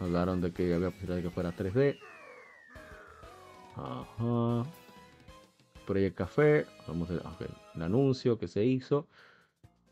Hablaron 0.00 0.40
de 0.40 0.52
que 0.52 0.74
había 0.74 0.90
posibilidad 0.90 1.16
de 1.16 1.22
que 1.22 1.30
fuera 1.30 1.52
3D. 1.56 1.98
Ajá. 3.76 4.68
Project 5.86 6.16
Café. 6.16 6.66
Vamos 6.88 7.10
a 7.10 7.12
ver 7.38 7.59
el 7.80 7.86
anuncio 7.86 8.38
que 8.38 8.48
se 8.48 8.64
hizo. 8.64 9.08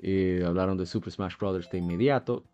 Eh, 0.00 0.42
hablaron 0.46 0.78
de 0.78 0.86
Super 0.86 1.12
Smash 1.12 1.36
Bros. 1.38 1.70
de 1.70 1.78
inmediato. 1.78 2.44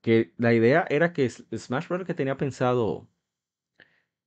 Que 0.00 0.32
la 0.38 0.52
idea 0.54 0.86
era 0.90 1.12
que 1.12 1.28
Smash 1.30 1.88
Bros. 1.88 2.06
que 2.06 2.14
tenía 2.14 2.36
pensado. 2.36 3.08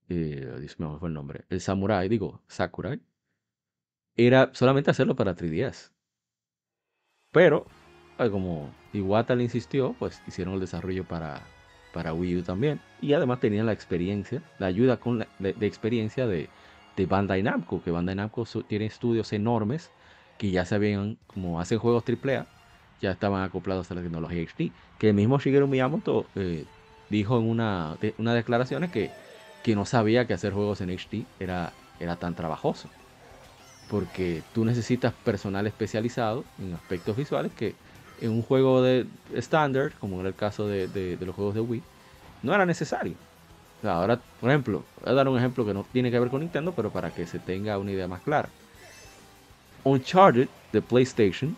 Eh, 0.10 0.68
mío, 0.78 0.98
fue 1.00 1.10
el 1.10 1.14
nombre. 1.14 1.46
El 1.50 1.62
Samurai, 1.62 2.08
digo, 2.10 2.42
Sakurai. 2.48 3.02
Era 4.16 4.52
solamente 4.54 4.92
hacerlo 4.92 5.16
para 5.16 5.36
3DS. 5.36 5.92
Pero, 7.32 7.66
como 8.32 8.74
Iwata 8.94 9.36
le 9.36 9.44
insistió, 9.44 9.96
pues 10.00 10.22
hicieron 10.28 10.54
el 10.54 10.62
desarrollo 10.62 11.04
para, 11.06 11.44
para 11.94 12.14
Wii 12.14 12.38
U 12.38 12.44
también. 12.44 12.80
Y 13.02 13.14
además 13.14 13.40
tenían 13.42 13.66
la 13.66 13.74
experiencia, 13.74 14.42
la 14.60 14.68
ayuda 14.68 14.98
con 14.98 15.26
de, 15.40 15.56
experiencia 15.62 16.28
de, 16.28 16.50
de 16.96 17.06
Bandai 17.06 17.44
Namco, 17.44 17.84
que 17.84 17.92
Bandai 17.92 18.16
Namco 18.16 18.46
tiene 18.68 18.86
estudios 18.86 19.34
enormes 19.34 19.92
que 20.38 20.52
ya 20.52 20.66
sabían, 20.66 21.18
como 21.28 21.60
hacen 21.60 21.80
juegos 21.80 22.04
AAA, 22.04 22.46
ya 23.02 23.12
estaban 23.12 23.44
acoplados 23.44 23.92
a 23.92 23.96
la 23.96 24.02
tecnología 24.02 24.42
HD. 24.42 24.72
Que 25.00 25.10
el 25.10 25.16
mismo 25.16 25.40
Shigeru 25.40 25.68
Miyamoto 25.68 26.26
eh, 26.36 26.66
dijo 27.10 27.38
en 27.38 27.50
una, 27.50 27.98
de, 28.00 28.14
declaraciones 28.18 28.92
que, 28.92 29.10
que 29.64 29.76
no 29.76 29.86
sabía 29.86 30.28
que 30.28 30.34
hacer 30.34 30.54
juegos 30.54 30.82
en 30.82 30.90
HD 30.90 31.26
era, 31.40 31.74
era 32.00 32.16
tan 32.16 32.36
trabajoso. 32.36 32.90
Porque 33.90 34.42
tú 34.54 34.66
necesitas 34.66 35.14
personal 35.14 35.68
especializado 35.68 36.44
en 36.60 36.74
aspectos 36.74 37.16
visuales 37.16 37.52
que 37.54 37.76
en 38.22 38.32
un 38.32 38.42
juego 38.42 38.82
de 38.82 39.06
estándar, 39.34 39.94
como 40.00 40.20
era 40.20 40.30
el 40.30 40.36
caso 40.36 40.68
de, 40.68 40.88
de, 40.88 41.18
los 41.24 41.36
juegos 41.36 41.54
de 41.54 41.62
Wii, 41.62 41.82
no 42.44 42.54
era 42.54 42.66
necesario. 42.66 43.14
ahora, 43.84 44.20
por 44.40 44.50
ejemplo, 44.50 44.82
voy 45.02 45.12
a 45.12 45.14
dar 45.14 45.28
un 45.28 45.38
ejemplo 45.38 45.66
que 45.66 45.74
no 45.74 45.84
tiene 45.92 46.12
que 46.12 46.20
ver 46.20 46.30
con 46.30 46.40
Nintendo, 46.40 46.74
pero 46.76 46.92
para 46.92 47.12
que 47.12 47.26
se 47.28 47.40
tenga 47.40 47.78
una 47.78 47.92
idea 47.92 48.08
más 48.08 48.22
clara. 48.22 48.50
Uncharted 49.86 50.50
de 50.74 50.82
PlayStation 50.82 51.56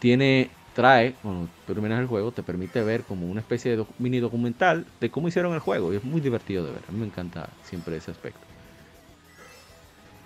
tiene, 0.00 0.50
trae, 0.74 1.14
cuando 1.22 1.48
terminas 1.66 2.00
el 2.00 2.06
juego, 2.06 2.32
te 2.32 2.42
permite 2.42 2.82
ver 2.82 3.02
como 3.02 3.26
una 3.26 3.40
especie 3.40 3.76
de 3.76 3.86
mini 3.98 4.18
documental 4.18 4.84
de 5.00 5.10
cómo 5.10 5.28
hicieron 5.28 5.54
el 5.54 5.60
juego. 5.60 5.92
Y 5.92 5.96
es 5.96 6.04
muy 6.04 6.20
divertido 6.20 6.64
de 6.64 6.72
ver. 6.72 6.82
A 6.88 6.92
mí 6.92 6.98
me 6.98 7.06
encanta 7.06 7.48
siempre 7.62 7.96
ese 7.96 8.10
aspecto. 8.10 8.40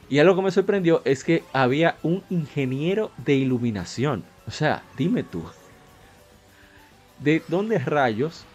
Y 0.08 0.20
algo 0.20 0.36
que 0.36 0.42
me 0.42 0.50
sorprendió 0.50 1.02
es 1.04 1.22
que 1.22 1.42
había 1.52 1.96
un 2.02 2.22
ingeniero 2.30 3.10
de 3.26 3.34
iluminación. 3.34 4.24
O 4.46 4.50
sea, 4.50 4.82
dime 4.96 5.22
tú, 5.22 5.44
¿de 7.22 7.42
dónde 7.48 7.78
rayos 7.78 8.46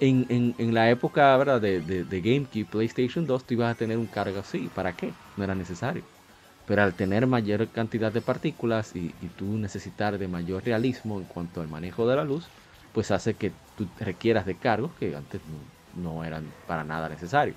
en, 0.00 0.74
la 0.74 0.90
época 0.90 1.36
¿verdad? 1.36 1.60
De, 1.60 1.80
de, 1.80 2.20
GameCube, 2.20 2.66
PlayStation 2.66 3.26
2, 3.26 3.44
tú 3.44 3.54
ibas 3.54 3.74
a 3.74 3.78
tener 3.78 3.96
un 3.96 4.06
cargo 4.06 4.40
así? 4.40 4.68
¿Para 4.74 4.92
qué? 4.92 5.12
No 5.36 5.44
era 5.44 5.54
necesario. 5.54 6.13
Pero 6.66 6.82
al 6.82 6.94
tener 6.94 7.26
mayor 7.26 7.68
cantidad 7.68 8.12
de 8.12 8.20
partículas 8.20 8.96
y, 8.96 9.10
tú 9.36 9.44
necesitar 9.58 10.18
de 10.18 10.28
mayor 10.28 10.64
realismo 10.64 11.18
en 11.18 11.24
cuanto 11.24 11.60
al 11.60 11.68
manejo 11.68 12.08
de 12.08 12.16
la 12.16 12.24
luz, 12.24 12.46
pues 12.92 13.10
hace 13.10 13.34
que 13.34 13.52
tú 13.76 13.86
requieras 14.00 14.46
de 14.46 14.54
cargos 14.54 14.92
que 14.98 15.14
antes 15.14 15.40
no, 15.96 16.24
eran 16.24 16.46
para 16.66 16.84
nada 16.84 17.08
necesarios. 17.08 17.56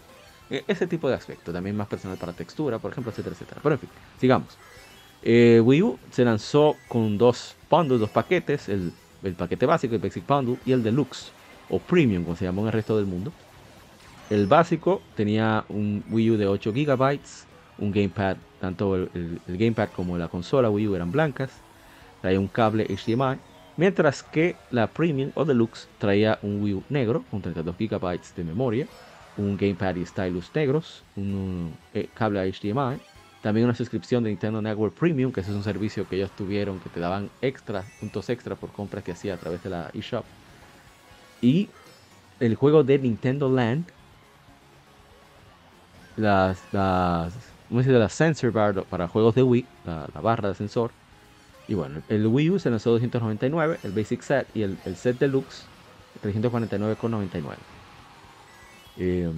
E, 0.49 0.63
ese 0.67 0.87
tipo 0.87 1.07
de 1.07 1.15
aspecto, 1.15 1.53
también 1.53 1.75
más 1.75 1.87
personal 1.87 2.17
para 2.17 2.33
textura, 2.33 2.79
por 2.79 2.91
ejemplo, 2.91 3.11
etcétera, 3.11 3.33
etcétera. 3.33 3.61
Pero 3.63 3.75
en 3.75 3.79
fin, 3.79 3.89
sigamos. 4.19 4.57
Eh, 5.23 5.61
Wii 5.63 5.81
U 5.81 5.99
se 6.11 6.25
lanzó 6.25 6.75
con 6.87 7.17
dos 7.17 7.55
bundles, 7.69 7.99
dos 7.99 8.09
paquetes, 8.09 8.69
el, 8.69 8.91
el, 9.23 9.33
paquete 9.33 9.65
básico, 9.65 9.95
el 9.95 10.01
Basic 10.01 10.25
Bundle, 10.27 10.57
y 10.65 10.71
el 10.73 10.83
Deluxe, 10.83 11.31
o 11.69 11.79
Premium, 11.79 12.23
como 12.23 12.35
se 12.35 12.45
llamó 12.45 12.61
en 12.61 12.67
el 12.67 12.73
resto 12.73 12.97
del 12.97 13.05
mundo. 13.05 13.31
El 14.29 14.47
básico 14.47 15.01
tenía 15.15 15.63
un 15.69 16.03
Wii 16.09 16.31
U 16.31 16.37
de 16.37 16.47
8 16.47 16.73
GB, 16.73 17.19
un 17.79 17.91
gamepad, 17.91 18.37
tanto 18.59 18.95
el, 18.95 19.39
gamepad 19.47 19.89
como 19.89 20.17
la 20.17 20.27
consola 20.27 20.69
Wii 20.69 20.87
U 20.87 20.95
eran 20.95 21.11
blancas, 21.11 21.51
traía 22.21 22.39
un 22.39 22.47
cable 22.47 22.85
HDMI, 22.85 23.37
mientras 23.77 24.23
que 24.23 24.55
la 24.71 24.87
Premium 24.87 25.31
o 25.35 25.45
Deluxe 25.45 25.87
traía 25.97 26.39
un 26.41 26.61
Wii 26.61 26.73
U 26.73 26.83
negro 26.89 27.23
con 27.29 27.41
32 27.41 27.75
GB 27.77 28.19
de 28.35 28.43
memoria, 28.43 28.87
un 29.37 29.55
gamepad 29.55 29.95
y 29.95 30.05
stylus 30.05 30.51
negros, 30.53 31.03
un, 31.15 31.73
eh, 31.93 32.09
cable 32.13 32.51
HDMI, 32.51 32.99
también 33.41 33.65
una 33.65 33.75
suscripción 33.75 34.23
de 34.23 34.31
Nintendo 34.31 34.61
Network 34.61 34.95
Premium, 34.95 35.31
que 35.31 35.41
es 35.41 35.49
un 35.49 35.63
servicio 35.63 36.07
que 36.09 36.15
ellos 36.15 36.31
tuvieron 36.31 36.79
que 36.79 36.89
te 36.89 36.99
daban 36.99 37.29
extra, 37.41 37.83
puntos 37.99 38.29
extra 38.29 38.55
por 38.55 38.71
compras 38.71 39.03
que 39.03 39.11
hacía 39.11 39.35
a 39.35 39.37
través 39.37 39.63
de 39.63 39.69
la 39.69 39.91
eShop. 39.93 40.25
Y 41.39 41.69
el 42.39 42.55
juego 42.55 42.83
de 42.83 42.97
Nintendo 42.97 43.49
Land, 43.49 43.85
las, 46.15 46.59
las 46.71 47.33
¿cómo 47.69 47.81
se 47.81 47.89
dice? 47.89 47.99
La 47.99 48.09
sensor 48.09 48.51
bar 48.51 48.83
para 48.83 49.07
juegos 49.07 49.35
de 49.35 49.43
Wii, 49.43 49.65
la, 49.85 50.21
barra 50.21 50.49
de 50.49 50.55
sensor. 50.55 50.91
Y 51.67 51.73
bueno, 51.73 52.01
el 52.09 52.25
Wii 52.27 52.51
U 52.51 52.59
se 52.59 52.69
lanzó 52.69 52.91
299, 52.91 53.79
el 53.83 53.91
Basic 53.91 54.21
Set 54.21 54.47
y 54.53 54.63
el, 54.63 54.77
Set 54.95 55.19
Deluxe 55.19 55.65
349,99. 56.23 57.55
Eh, 58.97 59.31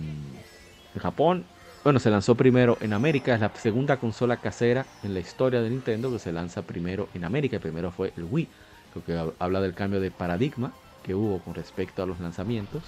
en 0.95 1.01
Japón, 1.01 1.45
bueno, 1.83 1.99
se 1.99 2.09
lanzó 2.09 2.35
primero 2.35 2.77
en 2.81 2.93
América, 2.93 3.33
es 3.33 3.41
la 3.41 3.51
segunda 3.55 3.97
consola 3.97 4.37
casera 4.37 4.85
en 5.01 5.13
la 5.13 5.21
historia 5.21 5.61
de 5.61 5.69
Nintendo 5.69 6.11
que 6.11 6.19
se 6.19 6.31
lanza 6.31 6.61
primero 6.61 7.07
en 7.13 7.23
América. 7.23 7.55
El 7.55 7.61
primero 7.61 7.91
fue 7.91 8.13
el 8.17 8.25
Wii, 8.25 8.47
que 9.05 9.31
habla 9.39 9.61
del 9.61 9.73
cambio 9.73 9.99
de 9.99 10.11
paradigma 10.11 10.73
que 11.03 11.15
hubo 11.15 11.39
con 11.39 11.55
respecto 11.55 12.03
a 12.03 12.05
los 12.05 12.19
lanzamientos. 12.19 12.83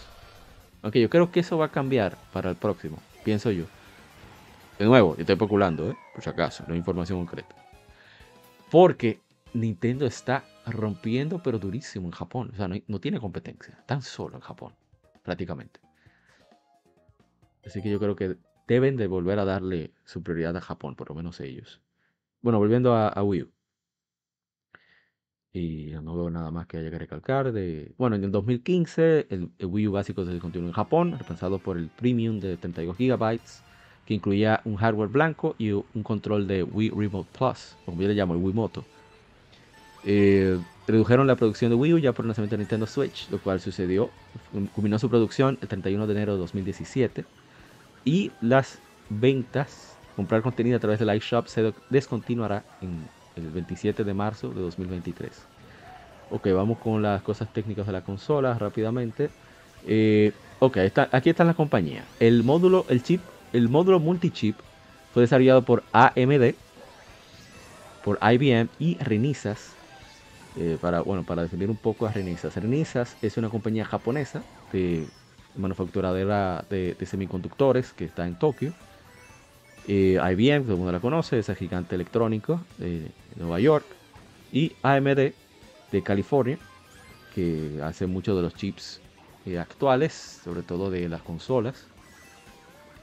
Aunque 0.83 0.99
yo 0.99 1.09
creo 1.09 1.31
que 1.31 1.39
eso 1.39 1.57
va 1.57 1.67
a 1.67 1.71
cambiar 1.71 2.17
para 2.33 2.49
el 2.49 2.55
próximo, 2.55 2.97
pienso 3.23 3.51
yo. 3.51 3.65
De 4.81 4.87
nuevo, 4.87 5.15
estoy 5.15 5.33
especulando, 5.33 5.91
¿eh? 5.91 5.97
por 6.11 6.23
si 6.23 6.29
acaso, 6.31 6.63
no 6.65 6.73
hay 6.73 6.79
información 6.79 7.19
concreta. 7.19 7.55
Porque 8.71 9.21
Nintendo 9.53 10.07
está 10.07 10.43
rompiendo, 10.65 11.37
pero 11.43 11.59
durísimo 11.59 12.07
en 12.07 12.13
Japón. 12.13 12.49
O 12.51 12.55
sea, 12.55 12.67
no, 12.67 12.99
tiene 12.99 13.19
competencia. 13.19 13.77
Tan 13.85 14.01
solo 14.01 14.37
en 14.37 14.41
Japón, 14.41 14.73
prácticamente. 15.21 15.79
Así 17.63 17.83
que 17.83 17.91
yo 17.91 17.99
creo 17.99 18.15
que 18.15 18.37
deben 18.67 18.97
de 18.97 19.05
volver 19.05 19.37
a 19.37 19.45
darle 19.45 19.93
su 20.03 20.23
prioridad 20.23 20.57
a 20.57 20.61
Japón, 20.61 20.95
por 20.95 21.09
lo 21.09 21.15
menos 21.15 21.39
ellos. 21.41 21.79
Bueno, 22.41 22.57
volviendo 22.57 22.95
a, 22.95 23.21
Wii 23.21 23.43
U. 23.43 23.51
Y 25.53 25.91
no 26.01 26.15
veo 26.15 26.31
nada 26.31 26.49
más 26.49 26.65
que 26.65 26.77
haya 26.77 26.89
que 26.89 26.97
recalcar. 26.97 27.53
Bueno, 27.99 28.15
en 28.15 28.23
el 28.23 28.31
2015 28.31 29.27
el, 29.29 29.51
el 29.59 29.65
Wii 29.67 29.89
U 29.89 29.91
básico 29.91 30.25
se 30.25 30.31
descontinuó 30.31 30.69
en 30.69 30.73
Japón, 30.73 31.11
reemplazado 31.11 31.59
por 31.59 31.77
el 31.77 31.89
Premium 31.89 32.39
de 32.39 32.57
32 32.57 32.97
GB 32.97 33.39
incluía 34.13 34.61
un 34.65 34.75
hardware 34.75 35.09
blanco 35.09 35.55
y 35.57 35.71
un 35.71 36.03
control 36.03 36.47
de 36.47 36.63
Wii 36.63 36.91
Remote 36.91 37.29
Plus, 37.37 37.75
como 37.85 38.01
yo 38.01 38.07
le 38.07 38.13
llamo 38.13 38.33
el 38.33 38.41
Wii 38.41 38.53
Moto. 38.53 38.85
Eh, 40.03 40.57
redujeron 40.87 41.27
la 41.27 41.35
producción 41.35 41.69
de 41.69 41.75
Wii 41.75 41.93
U 41.93 41.97
ya 41.99 42.11
por 42.11 42.25
el 42.25 42.29
lanzamiento 42.29 42.55
de 42.55 42.59
Nintendo 42.59 42.87
Switch, 42.87 43.29
lo 43.29 43.39
cual 43.39 43.59
sucedió, 43.59 44.09
culminó 44.73 44.97
su 44.99 45.09
producción 45.09 45.57
el 45.61 45.67
31 45.67 46.07
de 46.07 46.13
enero 46.13 46.33
de 46.33 46.39
2017 46.39 47.25
y 48.03 48.31
las 48.41 48.79
ventas, 49.09 49.95
comprar 50.15 50.41
contenido 50.41 50.77
a 50.77 50.79
través 50.79 50.99
del 50.99 51.15
iShop 51.15 51.47
se 51.47 51.73
descontinuará 51.89 52.63
en 52.81 53.07
el 53.35 53.49
27 53.51 54.03
de 54.03 54.13
marzo 54.13 54.49
de 54.49 54.61
2023. 54.61 55.29
Ok, 56.31 56.47
vamos 56.53 56.77
con 56.79 57.01
las 57.01 57.21
cosas 57.21 57.51
técnicas 57.53 57.85
de 57.85 57.91
la 57.91 58.01
consola 58.01 58.57
rápidamente. 58.57 59.29
Eh, 59.85 60.31
ok, 60.59 60.77
está, 60.77 61.09
aquí 61.11 61.29
está 61.29 61.43
la 61.43 61.53
compañía. 61.53 62.03
El 62.19 62.43
módulo, 62.43 62.85
el 62.89 63.03
chip 63.03 63.21
el 63.53 63.69
módulo 63.69 63.99
multichip 63.99 64.55
fue 65.13 65.23
desarrollado 65.23 65.63
por 65.63 65.83
AMD, 65.91 66.55
por 68.03 68.19
IBM 68.21 68.69
y 68.79 68.97
Renisas. 68.97 69.73
Eh, 70.57 70.77
para, 70.81 70.99
bueno, 71.01 71.23
para 71.23 71.43
definir 71.43 71.69
un 71.69 71.77
poco 71.77 72.05
a 72.05 72.11
Renisas. 72.11 72.55
Renisas 72.55 73.15
es 73.21 73.37
una 73.37 73.49
compañía 73.49 73.85
japonesa 73.85 74.43
de 74.73 75.07
manufacturadora 75.55 76.65
de, 76.69 76.97
semiconductores 77.05 77.93
que 77.93 78.05
está 78.05 78.27
en 78.27 78.37
Tokio. 78.37 78.73
Eh, 79.87 80.19
IBM, 80.19 80.63
todo 80.63 80.73
el 80.73 80.77
mundo 80.77 80.91
la 80.91 80.99
conoce, 80.99 81.39
es 81.39 81.49
el 81.49 81.55
gigante 81.55 81.95
electrónico 81.95 82.61
de 82.77 83.11
Nueva 83.37 83.59
York. 83.59 83.85
Y 84.51 84.73
AMD 84.83 85.33
de 85.91 86.03
California, 86.03 86.57
que 87.33 87.79
hace 87.83 88.05
muchos 88.05 88.35
de 88.35 88.41
los 88.41 88.53
chips 88.53 88.99
eh, 89.45 89.57
actuales, 89.57 90.41
sobre 90.43 90.61
todo 90.61 90.91
de 90.91 91.07
las 91.07 91.21
consolas. 91.21 91.85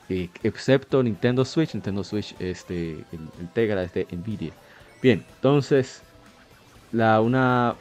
Excepto 0.08 1.02
Nintendo 1.02 1.44
Switch, 1.44 1.74
Nintendo 1.74 2.02
Switch 2.02 2.34
este, 2.38 3.04
el, 3.12 3.48
Tegra 3.52 3.82
es 3.82 3.92
de 3.92 4.06
Nvidia. 4.10 4.52
Bien, 5.02 5.24
entonces 5.36 6.02
la, 6.92 7.20
una, 7.20 7.74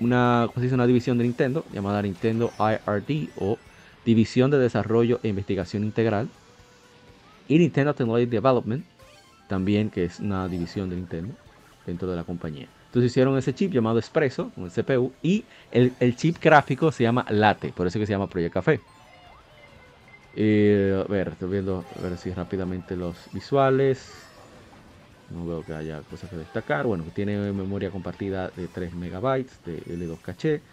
una, 0.00 0.48
una 0.56 0.86
división 0.86 1.18
de 1.18 1.24
Nintendo 1.24 1.64
llamada 1.72 2.02
Nintendo 2.02 2.52
IRD 2.58 3.28
o 3.38 3.58
División 4.04 4.50
de 4.50 4.58
Desarrollo 4.58 5.20
e 5.22 5.28
Investigación 5.28 5.84
Integral 5.84 6.28
y 7.48 7.58
Nintendo 7.58 7.94
Technology 7.94 8.26
Development 8.26 8.84
también 9.48 9.90
que 9.90 10.04
es 10.04 10.20
una 10.20 10.48
división 10.48 10.90
de 10.90 10.96
Nintendo 10.96 11.34
dentro 11.86 12.10
de 12.10 12.16
la 12.16 12.24
compañía. 12.24 12.66
Entonces 12.86 13.10
hicieron 13.10 13.36
ese 13.36 13.54
chip 13.54 13.72
llamado 13.72 13.98
Expresso, 13.98 14.50
con 14.54 14.64
el 14.64 14.70
CPU, 14.70 15.12
y 15.22 15.44
el, 15.72 16.16
chip 16.16 16.36
gráfico 16.40 16.92
se 16.92 17.02
llama 17.02 17.26
Late, 17.28 17.72
por 17.72 17.86
eso 17.86 17.98
que 17.98 18.06
se 18.06 18.12
llama 18.12 18.28
Project 18.28 18.54
Café. 18.54 18.80
Eh, 20.36 21.02
a 21.04 21.10
ver, 21.10 21.28
estoy 21.28 21.48
viendo 21.48 21.88
a 21.94 22.00
ver 22.00 22.18
si 22.18 22.32
rápidamente 22.32 22.96
los 22.96 23.30
visuales. 23.30 24.34
No 25.28 25.46
veo 25.46 25.64
que 25.64 25.74
haya 25.74 26.04
cosas 26.04 26.30
que 26.30 26.36
destacar. 26.36 26.86
Bueno, 26.86 27.10
tiene 27.12 27.52
memoria 27.52 27.90
compartida 27.90 28.50
de 28.50 28.68
3 28.68 28.92
MB 28.94 29.62
de 29.64 29.78
L2 29.86 30.20
caché. 30.22 30.64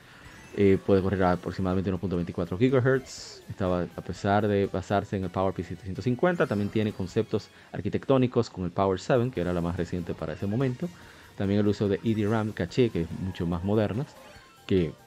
Eh, 0.54 0.78
puede 0.80 1.02
correr 1.02 1.24
a 1.24 1.34
aproximadamente 1.34 1.90
1.24 1.92 2.58
GHz. 2.58 3.44
Estaba, 3.48 3.84
a 3.96 4.04
pesar 4.04 4.48
de 4.48 4.68
basarse 4.68 5.18
en 5.18 5.24
el 5.26 5.32
PowerPC 5.32 5.66
750, 5.70 6.48
también 6.48 6.72
tiene 6.72 6.94
conceptos 6.94 7.52
arquitectónicos 7.72 8.50
con 8.50 8.66
el 8.66 8.74
Power 8.74 9.00
7, 9.00 9.32
que 9.32 9.42
era 9.42 9.54
la 9.54 9.62
más 9.62 9.78
reciente 9.78 10.16
para 10.16 10.34
ese 10.34 10.48
momento. 10.48 10.92
También 11.36 11.62
el 11.62 11.68
uso 11.68 11.88
de 11.90 12.00
EDRAM 12.04 12.54
caché, 12.54 12.92
que 12.92 13.04
es 13.04 13.12
mucho 13.12 13.48
más 13.48 13.64
modernas, 13.64 14.18
que 14.66 15.00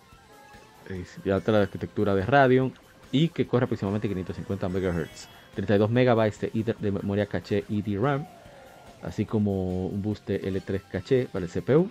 es 0.85 1.23
de 1.23 1.33
alta 1.33 1.61
arquitectura 1.63 2.15
de 2.15 2.27
Radeon 2.27 2.75
y 3.15 3.29
que 3.29 3.47
corre 3.47 3.67
aproximadamente 3.67 4.09
550 4.09 4.69
MHz. 4.69 5.29
32 5.55 5.89
MB 5.89 6.77
de, 6.81 6.91
memoria 6.91 7.27
caché 7.27 7.65
EDRAM, 7.71 8.27
así 9.05 9.25
como 9.25 9.87
un 9.87 10.03
boost 10.03 10.27
de 10.27 10.43
L3 10.43 10.81
caché 10.91 11.29
para 11.33 11.45
el 11.45 11.51
CPU 11.51 11.89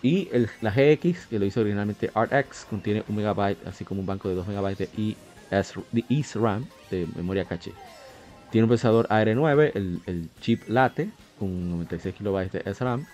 y 0.00 0.30
el, 0.32 0.48
la 0.62 0.70
GX, 0.70 1.26
que 1.26 1.38
lo 1.38 1.44
hizo 1.44 1.60
originalmente 1.60 2.10
ArtX, 2.14 2.64
contiene 2.64 3.04
un 3.08 3.16
megabyte, 3.16 3.66
así 3.66 3.84
como 3.84 4.00
un 4.00 4.06
banco 4.06 4.30
de 4.30 4.36
2 4.36 4.48
megabytes 4.48 4.90
de, 4.90 5.16
ES, 5.50 5.74
de 5.92 6.04
ESRAM, 6.08 6.64
de 6.90 7.06
memoria 7.14 7.44
caché. 7.44 7.72
Tiene 8.50 8.64
un 8.64 8.68
procesador 8.68 9.06
AR9, 9.08 9.72
el, 9.74 10.30
chip 10.40 10.66
Late, 10.66 11.10
con 11.38 11.68
96 11.72 12.14
kilobytes 12.14 12.64
de 12.64 12.74
SRAM, 12.74 13.04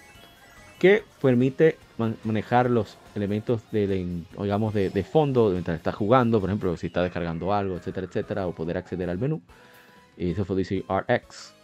que 0.79 1.03
permite 1.21 1.79
manejar 1.99 2.71
los 2.71 2.97
elementos 3.15 3.63
de, 3.71 3.87
digamos, 4.39 4.75
de, 4.75 5.05
fondo 5.05 5.51
mientras 5.51 5.77
está 5.77 5.93
jugando, 5.93 6.41
por 6.41 6.51
ejemplo, 6.51 6.77
si 6.77 6.89
está 6.89 7.03
descargando 7.03 7.53
algo, 7.53 7.77
etcétera, 7.77 8.07
etcétera, 8.07 8.47
o 8.47 8.55
poder 8.55 8.77
acceder 8.77 9.09
al 9.11 9.19
menú. 9.19 9.43
Y 10.17 10.33
eso 10.33 10.45
fue 10.45 10.57
dice 10.57 10.85
RX. 10.89 11.55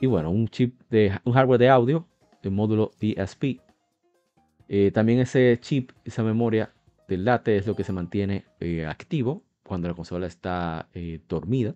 Y 0.00 0.06
bueno, 0.06 0.30
un 0.30 0.48
chip 0.48 0.80
de 0.90 1.18
un 1.24 1.32
hardware 1.32 1.60
de 1.60 1.68
audio, 1.68 2.06
el 2.42 2.50
módulo 2.50 2.90
DSP, 3.00 3.60
eh, 4.68 4.90
también 4.92 5.20
ese 5.20 5.58
chip, 5.60 5.92
esa 6.04 6.22
memoria 6.22 6.72
del 7.08 7.24
late 7.24 7.56
es 7.56 7.66
lo 7.66 7.76
que 7.76 7.84
se 7.84 7.92
mantiene 7.92 8.44
eh, 8.60 8.86
activo 8.86 9.44
cuando 9.62 9.88
la 9.88 9.94
consola 9.94 10.26
está 10.26 10.88
eh, 10.94 11.20
dormida 11.28 11.74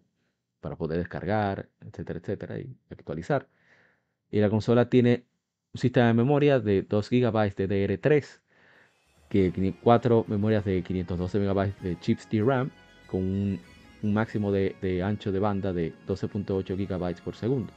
para 0.60 0.76
poder 0.76 0.98
descargar, 0.98 1.68
etcétera, 1.80 2.18
etcétera, 2.18 2.58
y 2.58 2.76
actualizar. 2.90 3.48
Y 4.30 4.40
la 4.40 4.50
consola 4.50 4.88
tiene 4.90 5.24
sistema 5.78 6.08
de 6.08 6.14
memoria 6.14 6.60
de 6.60 6.82
2 6.82 7.10
GB 7.10 7.54
de 7.54 7.68
DR3, 7.68 8.40
que 9.28 9.50
tiene 9.50 9.74
4 9.82 10.24
memorias 10.28 10.64
de 10.64 10.82
512 10.82 11.38
MB 11.38 11.80
de 11.80 11.98
chips 12.00 12.28
DRAM, 12.30 12.70
con 13.06 13.20
un, 13.20 13.60
máximo 14.02 14.52
de, 14.52 15.02
ancho 15.04 15.32
de 15.32 15.38
banda 15.38 15.72
de 15.72 15.92
12.8 16.06 16.76
GB 16.76 17.22
por 17.22 17.34
segundo. 17.34 17.72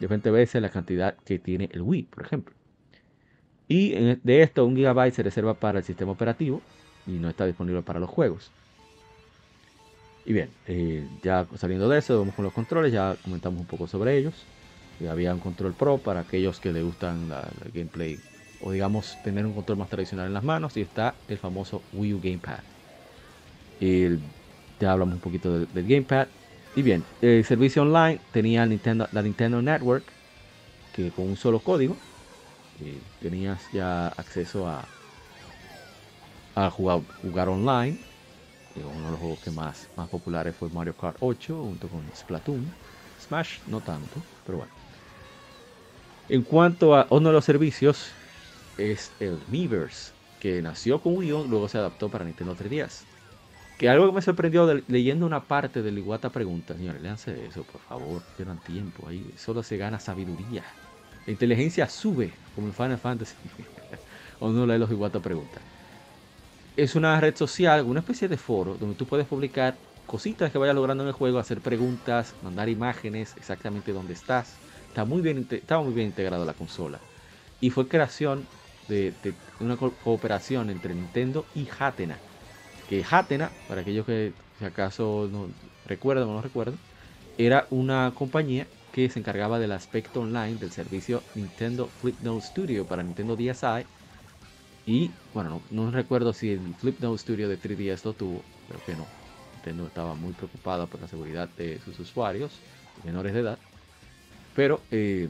De 0.00 0.08
frente 0.08 0.30
veces 0.30 0.60
la 0.60 0.70
cantidad 0.70 1.16
que 1.24 1.38
tiene 1.38 1.68
el 1.72 1.82
Wii, 1.82 2.02
por 2.04 2.24
ejemplo. 2.24 2.54
Y 3.68 3.90
de 3.90 4.42
esto, 4.42 4.64
un 4.64 4.76
gigabyte 4.76 5.14
se 5.14 5.22
reserva 5.22 5.54
para 5.54 5.78
el 5.78 5.84
sistema 5.84 6.12
operativo 6.12 6.60
y 7.06 7.12
no 7.12 7.28
está 7.28 7.46
disponible 7.46 7.82
para 7.82 7.98
los 7.98 8.10
juegos. 8.10 8.50
Y 10.24 10.32
bien, 10.32 10.50
eh, 10.66 11.06
ya 11.22 11.46
saliendo 11.56 11.88
de 11.88 11.98
eso, 11.98 12.18
vamos 12.18 12.34
con 12.34 12.44
los 12.44 12.52
controles, 12.52 12.92
ya 12.92 13.16
comentamos 13.22 13.60
un 13.60 13.66
poco 13.66 13.86
sobre 13.86 14.18
ellos. 14.18 14.34
Había 15.04 15.34
un 15.34 15.40
control 15.40 15.74
pro 15.74 15.98
para 15.98 16.20
aquellos 16.20 16.60
que 16.60 16.72
les 16.72 16.82
gustan 16.82 17.28
la, 17.28 17.46
gameplay 17.74 18.18
o 18.62 18.72
digamos 18.72 19.18
tener 19.22 19.44
un 19.44 19.52
control 19.52 19.78
más 19.78 19.90
tradicional 19.90 20.26
en 20.26 20.34
las 20.34 20.44
manos 20.44 20.76
y 20.76 20.80
está 20.80 21.14
el 21.28 21.36
famoso 21.36 21.82
Wii 21.92 22.14
U 22.14 22.20
Gamepad. 22.20 22.60
ya 24.80 24.92
hablamos 24.92 25.14
un 25.14 25.20
poquito 25.20 25.58
del, 25.58 25.86
Gamepad. 25.86 26.28
Y 26.74 26.82
bien, 26.82 27.04
el 27.22 27.44
servicio 27.44 27.82
online 27.82 28.20
tenía 28.32 28.64
Nintendo, 28.66 29.08
la 29.12 29.22
Nintendo 29.22 29.62
Network 29.62 30.04
que 30.94 31.10
con 31.10 31.28
un 31.28 31.36
solo 31.36 31.60
código 31.60 31.96
tenías 33.20 33.60
ya 33.72 34.08
acceso 34.08 34.66
a, 34.66 34.84
jugar, 36.70 37.00
jugar 37.22 37.48
online. 37.48 37.98
uno 38.76 39.06
de 39.06 39.10
los 39.10 39.20
juegos 39.20 39.38
que 39.40 39.50
más, 39.50 39.88
más 39.96 40.08
populares 40.08 40.54
fue 40.56 40.68
Mario 40.70 40.96
Kart 40.96 41.16
8 41.20 41.62
junto 41.62 41.88
con 41.88 42.02
Splatoon. 42.14 42.66
Smash 43.20 43.58
no 43.66 43.80
tanto, 43.80 44.22
pero 44.44 44.58
bueno. 44.58 44.85
En 46.28 46.42
cuanto 46.42 46.94
a 46.96 47.06
uno 47.10 47.28
de 47.28 47.34
los 47.34 47.44
servicios 47.44 48.20
es 48.76 49.14
el 49.20 49.44
Miiverse, 49.46 50.14
que 50.38 50.60
nació 50.62 51.00
con 51.02 51.16
Wii 51.16 51.32
U, 51.32 51.48
luego 51.48 51.68
se 51.68 51.78
adaptó 51.78 52.10
para 52.10 52.24
Nintendo 52.24 52.56
3DS. 52.56 53.06
Que 53.76 53.88
algo 53.88 54.06
que 54.08 54.12
me 54.14 54.22
sorprendió 54.22 54.66
leyendo 54.88 55.26
una 55.26 55.46
parte 55.48 55.82
del 55.82 55.98
Iguata 55.98 56.32
Pregunta, 56.32 56.74
señores, 56.76 57.02
léanse 57.02 57.46
eso, 57.46 57.66
por 57.66 57.82
favor, 57.82 58.26
pierdan 58.34 58.60
tiempo, 58.62 59.08
ahí 59.08 59.34
solo 59.36 59.62
se 59.62 59.76
gana 59.76 60.00
sabiduría. 60.00 60.64
La 61.26 61.32
inteligencia 61.32 61.88
sube, 61.88 62.40
como 62.52 62.68
en 62.68 62.74
Final 62.74 62.98
Fantasy. 62.98 63.36
o 64.38 64.50
no 64.52 64.66
lee 64.66 64.78
los 64.78 64.90
Iguata 64.90 65.20
pregunta. 65.20 65.66
Es 66.76 66.94
una 66.94 67.18
red 67.20 67.34
social, 67.36 67.84
una 67.86 68.00
especie 68.00 68.28
de 68.28 68.36
foro, 68.36 68.76
donde 68.76 68.96
tú 68.96 69.06
puedes 69.06 69.26
publicar 69.26 69.82
cositas 70.04 70.52
que 70.52 70.58
vayas 70.58 70.74
logrando 70.74 71.02
en 71.04 71.08
el 71.08 71.14
juego, 71.14 71.38
hacer 71.38 71.62
preguntas, 71.62 72.36
mandar 72.40 72.68
imágenes, 72.68 73.34
exactamente 73.36 73.92
dónde 73.92 74.12
estás. 74.12 74.62
Estaba 74.96 75.82
muy 75.82 75.92
bien 75.92 76.06
integrado 76.06 76.44
la 76.44 76.54
consola. 76.54 76.98
Y 77.60 77.70
fue 77.70 77.86
creación 77.86 78.46
de, 78.88 79.12
una 79.60 79.76
cooperación 79.76 80.70
entre 80.70 80.94
Nintendo 80.94 81.44
y 81.54 81.68
Hatena. 81.78 82.16
Que 82.88 83.04
Hatena, 83.08 83.50
para 83.68 83.82
aquellos 83.82 84.06
que 84.06 84.32
si 84.58 84.64
acaso 84.64 85.28
no 85.30 85.48
recuerdan 85.86 86.28
o 86.28 86.34
no 86.34 86.40
recuerdan, 86.40 86.78
era 87.36 87.66
una 87.70 88.12
compañía 88.14 88.66
que 88.92 89.10
se 89.10 89.18
encargaba 89.18 89.58
del 89.58 89.72
aspecto 89.72 90.22
online 90.22 90.54
del 90.54 90.70
servicio 90.70 91.22
Nintendo 91.34 91.88
Flipnote 92.00 92.46
Studio 92.46 92.86
para 92.86 93.02
Nintendo 93.02 93.36
DSi. 93.36 93.84
Y 94.86 95.10
bueno, 95.34 95.60
no, 95.70 95.90
recuerdo 95.90 96.32
si 96.32 96.52
el 96.52 96.74
Flipnote 96.76 97.18
Studio 97.18 97.48
de 97.48 97.60
3DS 97.60 98.04
lo 98.04 98.12
tuvo, 98.14 98.42
pero 98.66 98.80
que 98.86 98.94
no. 98.94 99.06
Nintendo 99.56 99.88
estaba 99.88 100.14
muy 100.14 100.32
preocupada 100.32 100.86
por 100.86 101.00
la 101.02 101.08
seguridad 101.08 101.48
de 101.58 101.80
sus 101.80 101.98
usuarios 101.98 102.52
menores 103.04 103.34
de 103.34 103.40
edad. 103.40 103.58
Pero 104.56 104.80
eh, 104.90 105.28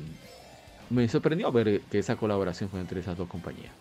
me 0.89 1.09
sorprendió 1.09 1.51
ver 1.53 1.83
que 1.91 1.99
esa 1.99 2.17
colaboración 2.17 2.71
fue 2.71 2.81
entre 2.81 3.01
esas 3.01 3.17
dos 3.17 3.29
compañías. 3.29 3.75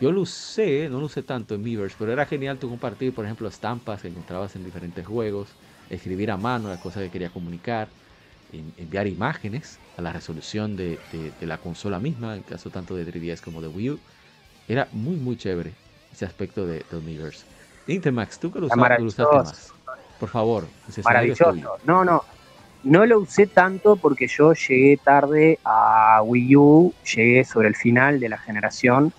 yo 0.00 0.10
lo 0.10 0.22
usé, 0.22 0.88
no 0.88 0.98
lo 0.98 1.06
usé 1.06 1.22
tanto 1.22 1.54
en 1.54 1.62
Miiverse, 1.62 1.94
pero 1.98 2.10
era 2.10 2.24
genial 2.24 2.58
tú 2.58 2.68
compartir, 2.68 3.14
por 3.14 3.26
ejemplo, 3.26 3.46
estampas 3.46 4.02
que 4.02 4.08
encontrabas 4.08 4.56
en 4.56 4.64
diferentes 4.64 5.06
juegos, 5.06 5.54
escribir 5.90 6.30
a 6.30 6.36
mano 6.38 6.70
las 6.70 6.78
cosas 6.78 7.02
que 7.02 7.10
querías 7.10 7.30
comunicar 7.30 7.88
enviar 8.76 9.06
imágenes 9.06 9.80
a 9.96 10.02
la 10.02 10.12
resolución 10.12 10.76
de, 10.76 11.34
la 11.40 11.58
consola 11.58 11.98
misma, 11.98 12.36
en 12.36 12.42
caso 12.42 12.70
tanto 12.70 12.94
de 12.94 13.04
3DS 13.04 13.42
como 13.42 13.60
de 13.60 13.68
Wii 13.68 13.90
U. 13.90 14.00
Era 14.68 14.88
muy, 14.92 15.16
muy 15.16 15.36
chévere 15.36 15.74
ese 16.12 16.24
aspecto 16.24 16.66
de, 16.66 16.84
de 16.88 16.96
Universe. 16.96 17.44
Intermax, 17.86 18.38
tú 18.38 18.50
que 18.50 18.60
lo, 18.60 18.66
usaste, 18.66 19.36
más. 19.36 19.74
Por 20.18 20.28
favor, 20.28 20.68
maravilloso. 21.04 21.52
No, 21.84 22.04
no, 22.04 22.24
no 22.84 23.06
lo 23.06 23.20
usé 23.20 23.46
tanto 23.46 23.96
porque 23.96 24.26
yo 24.28 24.52
llegué 24.52 24.98
tarde 25.02 25.58
a 25.64 26.22
Wii 26.22 26.56
U, 26.56 26.94
llegué 27.14 27.44
sobre 27.44 27.68
el 27.68 27.74
final 27.74 28.20
de 28.20 28.28
la 28.28 28.38
generación, 28.38 29.12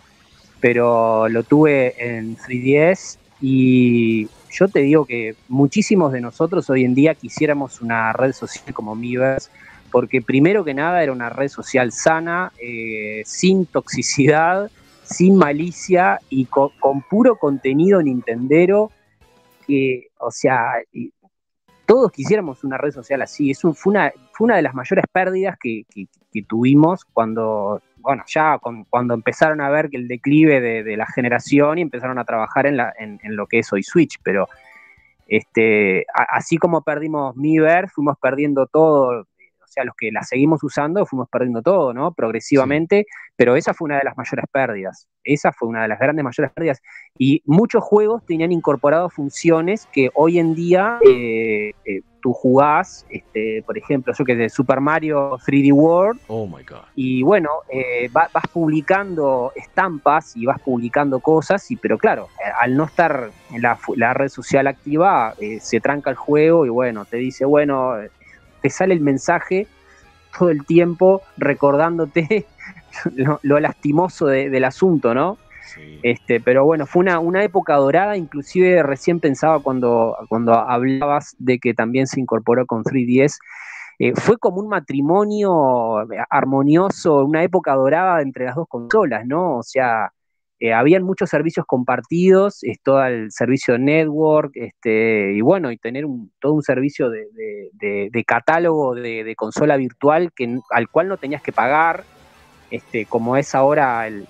pero 0.60 1.28
lo 1.28 1.44
tuve 1.44 1.96
en 1.98 2.38
3DS 2.38 3.18
y 3.42 4.28
yo 4.52 4.68
te 4.68 4.80
digo 4.80 5.06
que 5.06 5.36
muchísimos 5.50 6.14
de 6.14 6.22
nosotros 6.22 6.70
hoy 6.70 6.86
en 6.86 6.96
día 6.96 7.16
quisiéramos 7.16 7.82
una 7.82 8.14
red 8.14 8.32
social 8.32 8.74
como 8.74 8.96
Miiverse, 8.96 9.50
porque 9.92 10.22
primero 10.22 10.64
que 10.64 10.74
nada 10.74 11.04
era 11.04 11.12
una 11.12 11.30
red 11.30 11.50
social 11.50 11.92
sana, 11.92 12.52
eh, 12.60 13.24
sin 13.26 13.66
toxicidad, 13.66 14.72
sin 15.04 15.36
malicia 15.36 16.20
y 16.30 16.46
con, 16.46 16.72
puro 17.10 17.36
contenido 17.38 18.02
nintendero, 18.02 18.92
que, 19.68 20.08
o 20.20 20.32
sea, 20.32 20.74
todos 21.86 22.12
quisiéramos 22.12 22.64
una 22.64 22.78
red 22.78 22.92
social 22.92 23.22
así. 23.22 23.52
Eso 23.52 23.74
fue 23.74 23.92
una, 23.92 24.12
fue 24.32 24.46
una 24.46 24.56
de 24.56 24.62
las 24.62 24.74
mayores 24.74 25.06
pérdidas 25.12 25.58
que, 25.60 25.86
tuvimos 26.48 27.06
cuando 27.06 27.82
bueno, 28.00 28.24
ya 28.28 28.60
cuando 28.60 29.14
empezaron 29.14 29.62
a 29.62 29.70
ver 29.70 29.90
el 29.94 30.08
declive 30.08 30.60
de, 30.60 30.98
la 30.98 31.08
generación 31.08 31.78
y 31.78 31.82
empezaron 31.82 32.20
a 32.20 32.26
trabajar 32.26 32.68
en, 32.68 32.78
la, 32.78 32.94
en, 33.00 33.20
lo 33.36 33.48
que 33.48 33.60
es 33.60 33.74
hoy 33.74 33.82
Switch, 33.82 34.20
pero 34.22 34.48
este, 35.28 36.06
así 36.14 36.58
como 36.58 36.84
perdimos 36.84 37.36
Miiver, 37.36 37.90
fuimos 37.90 38.18
perdiendo 38.20 38.68
todo 38.68 39.28
sea, 39.76 39.84
los 39.86 39.96
que 39.96 40.12
la 40.12 40.24
seguimos 40.24 40.64
usando 40.64 41.06
fuimos 41.06 41.30
perdiendo 41.30 41.62
todo, 41.62 41.94
¿no? 41.94 42.14
Progresivamente, 42.14 43.06
pero 43.36 43.56
esa 43.56 43.74
fue 43.74 43.86
una 43.86 43.98
de 43.98 44.06
las 44.06 44.18
mayores 44.18 44.46
pérdidas. 44.52 45.08
Esa 45.24 45.52
fue 45.52 45.68
una 45.68 45.82
de 45.82 45.88
las 45.88 46.00
grandes 46.00 46.24
mayores 46.24 46.52
pérdidas. 46.54 46.82
Y 47.18 47.42
muchos 47.46 47.84
juegos 47.84 48.26
tenían 48.26 48.52
incorporado 48.52 49.10
funciones 49.10 49.88
que 49.92 50.10
hoy 50.14 50.40
en 50.40 50.56
día 50.56 51.00
eh, 51.06 51.72
eh, 51.86 52.02
tú 52.22 52.32
jugás, 52.34 53.06
este, 53.10 53.64
por 53.66 53.78
ejemplo, 53.78 54.14
yo 54.18 54.26
que 54.26 54.36
de 54.36 54.50
Super 54.50 54.80
Mario 54.80 55.38
3D 55.46 55.74
World. 55.74 56.22
Oh 56.28 56.48
my 56.48 56.64
God. 56.64 56.86
Y 56.96 57.24
bueno, 57.24 57.50
eh, 57.70 58.10
vas 58.12 58.48
publicando 58.52 59.52
estampas 59.56 60.36
y 60.36 60.46
vas 60.46 60.62
publicando 60.62 61.20
cosas, 61.20 61.70
y, 61.72 61.76
pero 61.76 61.98
claro, 61.98 62.30
al 62.60 62.76
no 62.76 62.86
estar 62.86 63.32
en 63.52 63.62
la, 63.62 63.78
la 63.96 64.14
red 64.14 64.30
social 64.30 64.68
activa, 64.68 65.36
se 65.60 65.80
tranca 65.82 66.10
el 66.10 66.16
juego 66.16 66.66
y 66.66 66.70
bueno, 66.70 67.06
te 67.06 67.18
dice, 67.18 67.46
bueno 67.46 67.96
te 68.66 68.72
sale 68.72 68.96
el 68.96 69.00
mensaje 69.00 69.68
todo 70.36 70.50
el 70.50 70.66
tiempo 70.66 71.22
recordándote 71.38 72.48
lo, 73.44 73.60
lastimoso 73.60 74.26
del 74.26 74.64
asunto, 74.64 75.14
¿no? 75.14 75.38
Este, 76.02 76.40
pero 76.40 76.66
bueno, 76.66 76.88
fue 76.88 77.02
una, 77.02 77.20
una, 77.20 77.44
época 77.44 77.76
dorada, 77.76 78.18
inclusive 78.18 78.82
recién 78.82 79.20
pensaba 79.20 79.60
cuando, 79.60 80.18
cuando 80.30 80.56
hablabas 80.56 81.36
de 81.38 81.60
que 81.60 81.76
también 81.76 82.08
se 82.08 82.20
incorporó 82.20 82.66
con 82.66 82.84
3DS, 82.84 83.38
eh, 84.00 84.14
fue 84.16 84.40
como 84.40 84.62
un 84.62 84.68
matrimonio 84.68 85.98
armonioso, 86.32 87.24
una 87.24 87.44
época 87.44 87.76
dorada 87.76 88.20
entre 88.24 88.46
las 88.46 88.56
dos 88.56 88.68
consolas, 88.68 89.28
¿no? 89.28 89.58
O 89.58 89.64
sea, 89.64 90.12
eh, 90.60 90.74
habían 90.74 91.04
muchos 91.04 91.30
servicios 91.30 91.66
compartidos, 91.66 92.64
es 92.64 92.80
todo 92.82 93.04
el 93.06 93.32
servicio 93.32 93.78
network, 93.78 94.52
este, 94.56 95.34
y 95.34 95.42
bueno, 95.42 95.70
y 95.72 95.78
tener 95.78 96.06
todo 96.40 96.54
un 96.54 96.64
servicio 96.64 97.10
de, 97.10 98.24
catálogo 98.26 98.96
de, 98.96 99.34
consola 99.36 99.76
virtual 99.76 100.32
que, 100.34 100.60
al 100.72 100.90
cual 100.90 101.10
no 101.10 101.18
tenías 101.18 101.42
que 101.42 101.52
pagar, 101.52 102.06
este, 102.72 103.06
como 103.06 103.36
es 103.36 103.54
ahora 103.54 104.08
el, 104.08 104.28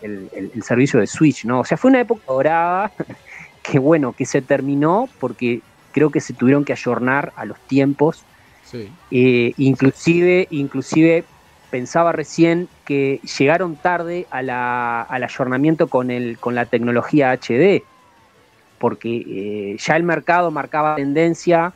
servicio 0.64 1.00
de 1.00 1.08
Switch, 1.08 1.46
¿no? 1.46 1.60
O 1.60 1.66
sea, 1.66 1.78
fue 1.78 1.92
una 1.92 2.02
época 2.02 2.24
dorada 2.28 2.92
que 3.64 3.78
bueno, 3.78 4.14
que 4.14 4.26
se 4.26 4.42
terminó 4.42 5.08
porque 5.20 5.62
creo 5.92 6.10
que 6.10 6.22
se 6.22 6.34
tuvieron 6.34 6.66
que 6.66 6.74
ayornar 6.74 7.34
a 7.36 7.46
los 7.46 7.60
tiempos. 7.62 8.26
Eh, 9.12 9.54
inclusive, 9.58 10.48
inclusive 10.50 11.24
pensaba 11.70 12.12
recién 12.12 12.68
que 12.86 13.20
llegaron 13.38 13.76
tarde 13.76 14.28
al 14.30 14.50
ayornamiento 15.24 15.88
con, 15.88 16.12
el, 16.12 16.38
con 16.38 16.56
la 16.56 16.66
tecnología 16.66 17.32
HD, 17.32 17.84
porque 18.78 19.24
eh, 19.28 19.78
ya 19.80 19.96
el 19.96 20.04
mercado 20.04 20.52
marcaba 20.52 20.96
tendencia, 20.96 21.74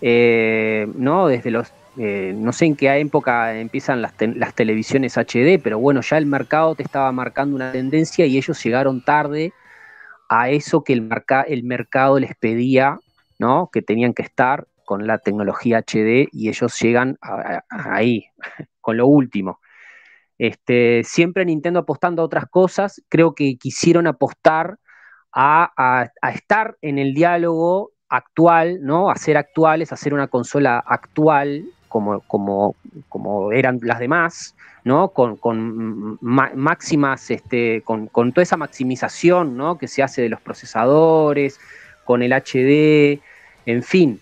eh, 0.00 0.86
¿no? 0.94 1.28
Desde 1.28 1.50
los, 1.50 1.72
eh, 1.96 2.32
no 2.36 2.52
sé 2.52 2.66
en 2.66 2.76
qué 2.76 2.98
época 2.98 3.58
empiezan 3.58 4.02
las, 4.02 4.14
las, 4.18 4.54
televisiones 4.54 5.16
HD, 5.16 5.60
pero 5.62 5.78
bueno, 5.78 6.00
ya 6.02 6.18
el 6.18 6.26
mercado 6.26 6.74
te 6.74 6.82
estaba 6.82 7.10
marcando 7.12 7.56
una 7.56 7.72
tendencia 7.72 8.26
y 8.26 8.36
ellos 8.36 8.62
llegaron 8.62 9.04
tarde 9.04 9.52
a 10.28 10.50
eso 10.50 10.84
que 10.84 10.92
el, 10.92 11.08
el 11.48 11.62
mercado 11.64 12.18
les 12.18 12.34
pedía, 12.36 12.98
¿no? 13.38 13.68
Que 13.72 13.82
tenían 13.82 14.14
que 14.14 14.22
estar 14.22 14.66
con 14.90 15.06
la 15.06 15.18
tecnología 15.18 15.78
HD 15.78 16.28
y 16.32 16.48
ellos 16.48 16.76
llegan 16.80 17.16
ahí, 17.68 18.26
con 18.90 18.96
lo 18.96 19.06
último. 19.06 19.60
Este, 20.36 21.02
siempre 21.04 21.44
Nintendo 21.44 21.78
apostando 21.78 22.22
a 22.22 22.24
otras 22.24 22.46
cosas, 22.50 23.00
creo 23.08 23.36
que 23.36 23.56
quisieron 23.56 24.08
apostar 24.08 24.78
a, 25.32 26.10
estar 26.34 26.76
en 26.82 26.98
el 26.98 27.14
diálogo 27.14 27.92
actual, 28.08 28.80
¿no? 28.82 29.10
A 29.10 29.14
actuales, 29.36 29.92
a 29.92 29.96
ser 29.96 30.12
una 30.12 30.26
consola 30.26 30.82
actual, 30.84 31.66
como, 31.86 32.20
como, 32.22 32.74
como 33.08 33.52
eran 33.52 33.78
las 33.82 34.00
demás, 34.00 34.56
¿no? 34.82 35.10
Con, 35.10 36.18
máximas, 36.20 37.30
este, 37.30 37.82
con, 37.82 38.08
con, 38.08 38.32
toda 38.32 38.42
esa 38.42 38.56
maximización, 38.56 39.56
¿no? 39.56 39.78
Que 39.78 39.86
se 39.86 40.02
hace 40.02 40.22
de 40.22 40.30
los 40.30 40.40
procesadores, 40.40 41.60
con 42.04 42.22
el 42.22 42.32
HD, 42.32 43.20
en 43.66 43.84
fin 43.84 44.20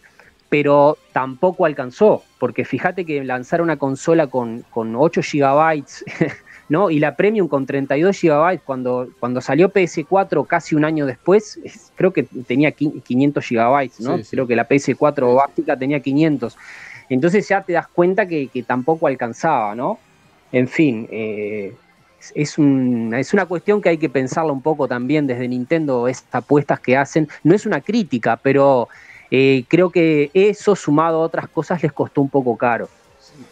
pero 0.48 0.96
tampoco 1.12 1.66
alcanzó, 1.66 2.22
porque 2.38 2.64
fíjate 2.64 3.04
que 3.04 3.22
lanzar 3.22 3.60
una 3.60 3.76
consola 3.76 4.28
con, 4.28 4.64
8 4.74 5.20
GB, 5.20 5.84
¿no? 6.68 6.90
Y 6.90 6.98
la 6.98 7.16
Premium 7.16 7.48
con 7.48 7.66
32 7.66 8.20
GB, 8.20 8.60
cuando, 8.64 9.08
cuando 9.20 9.40
salió 9.40 9.70
PS4 9.70 10.46
casi 10.46 10.74
un 10.74 10.84
año 10.84 11.04
después, 11.04 11.58
creo 11.96 12.12
que 12.12 12.22
tenía 12.22 12.72
500 12.72 13.44
GB, 13.46 13.90
¿no? 14.00 14.18
Creo 14.30 14.46
que 14.46 14.56
la 14.56 14.66
PS4 14.68 15.34
básica 15.34 15.76
tenía 15.76 16.00
500. 16.00 16.56
Entonces 17.10 17.48
ya 17.48 17.62
te 17.62 17.74
das 17.74 17.88
cuenta 17.88 18.26
que, 18.26 18.48
tampoco 18.66 19.06
alcanzaba, 19.06 19.74
¿no? 19.74 19.98
En 20.50 20.66
fin, 20.66 21.06
eh, 21.10 21.74
es, 22.34 22.58
es 22.58 23.32
una 23.34 23.46
cuestión 23.46 23.82
que 23.82 23.90
hay 23.90 23.98
que 23.98 24.08
pensarla 24.08 24.52
un 24.52 24.62
poco 24.62 24.88
también 24.88 25.26
desde 25.26 25.46
Nintendo, 25.46 26.08
estas 26.08 26.42
apuestas 26.42 26.80
que 26.80 26.96
hacen. 26.96 27.28
No 27.44 27.54
es 27.54 27.66
una 27.66 27.82
crítica, 27.82 28.38
pero 28.42 28.88
eh, 29.30 29.64
creo 29.68 29.90
que 29.90 30.30
eso 30.32 30.74
sumado 30.74 31.18
a 31.18 31.26
otras 31.26 31.48
cosas 31.48 31.82
les 31.82 31.92
costó 31.92 32.20
un 32.20 32.30
poco 32.30 32.56
caro. 32.56 32.88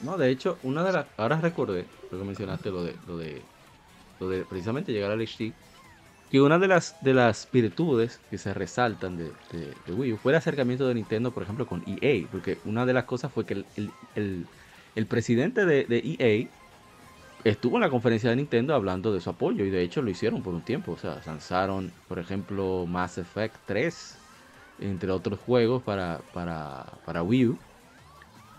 no, 0.03 0.17
de 0.17 0.31
hecho, 0.31 0.59
una 0.63 0.83
de 0.83 0.93
las. 0.93 1.07
Ahora 1.17 1.41
recordé, 1.41 1.85
lo 2.11 2.19
que 2.19 2.25
mencionaste, 2.25 2.71
lo 2.71 2.83
de, 2.83 2.95
lo 3.07 3.19
de, 3.19 3.43
lo 4.21 4.29
de 4.29 4.45
precisamente 4.45 4.93
llegar 4.93 5.11
al 5.11 5.21
HD, 5.21 5.53
que 6.31 6.41
una 6.41 6.59
de 6.59 6.69
las, 6.69 6.97
de 7.03 7.15
las 7.15 7.49
virtudes 7.53 8.21
que 8.31 8.39
se 8.39 8.55
resaltan 8.55 9.17
de, 9.17 9.33
Wii 9.93 10.15
U 10.15 10.17
fue 10.17 10.33
el 10.33 10.39
acercamiento 10.39 10.89
de 10.89 10.95
Nintendo, 10.95 11.31
por 11.31 11.43
ejemplo, 11.43 11.67
con 11.67 11.85
EA, 11.87 12.27
porque 12.31 12.59
una 12.65 12.87
de 12.87 12.95
las 12.95 13.05
cosas 13.05 13.31
fue 13.31 13.45
que 13.45 13.65
el, 14.15 15.07
presidente 15.09 15.67
de, 15.67 15.85
de, 15.85 16.17
EA 16.19 16.49
estuvo 17.45 17.77
en 17.77 17.83
la 17.83 17.91
conferencia 17.91 18.31
de 18.31 18.37
Nintendo 18.37 18.75
hablando 18.75 19.13
de 19.13 19.21
su 19.21 19.31
apoyo, 19.31 19.65
y 19.65 19.71
de 19.71 19.83
hecho 19.83 20.03
lo 20.03 20.11
hicieron 20.11 20.43
por 20.43 20.55
un 20.55 20.63
tiempo, 20.63 20.93
o 20.93 20.97
sea, 20.97 21.21
lanzaron, 21.27 21.93
por 22.09 22.19
ejemplo, 22.19 22.87
Mass 22.87 23.19
Effect 23.19 23.55
3 23.67 24.17
entre 24.81 25.11
otros 25.11 25.39
juegos 25.41 25.83
para, 25.83 26.21
para, 26.33 27.23
Wii 27.23 27.47
U. 27.47 27.59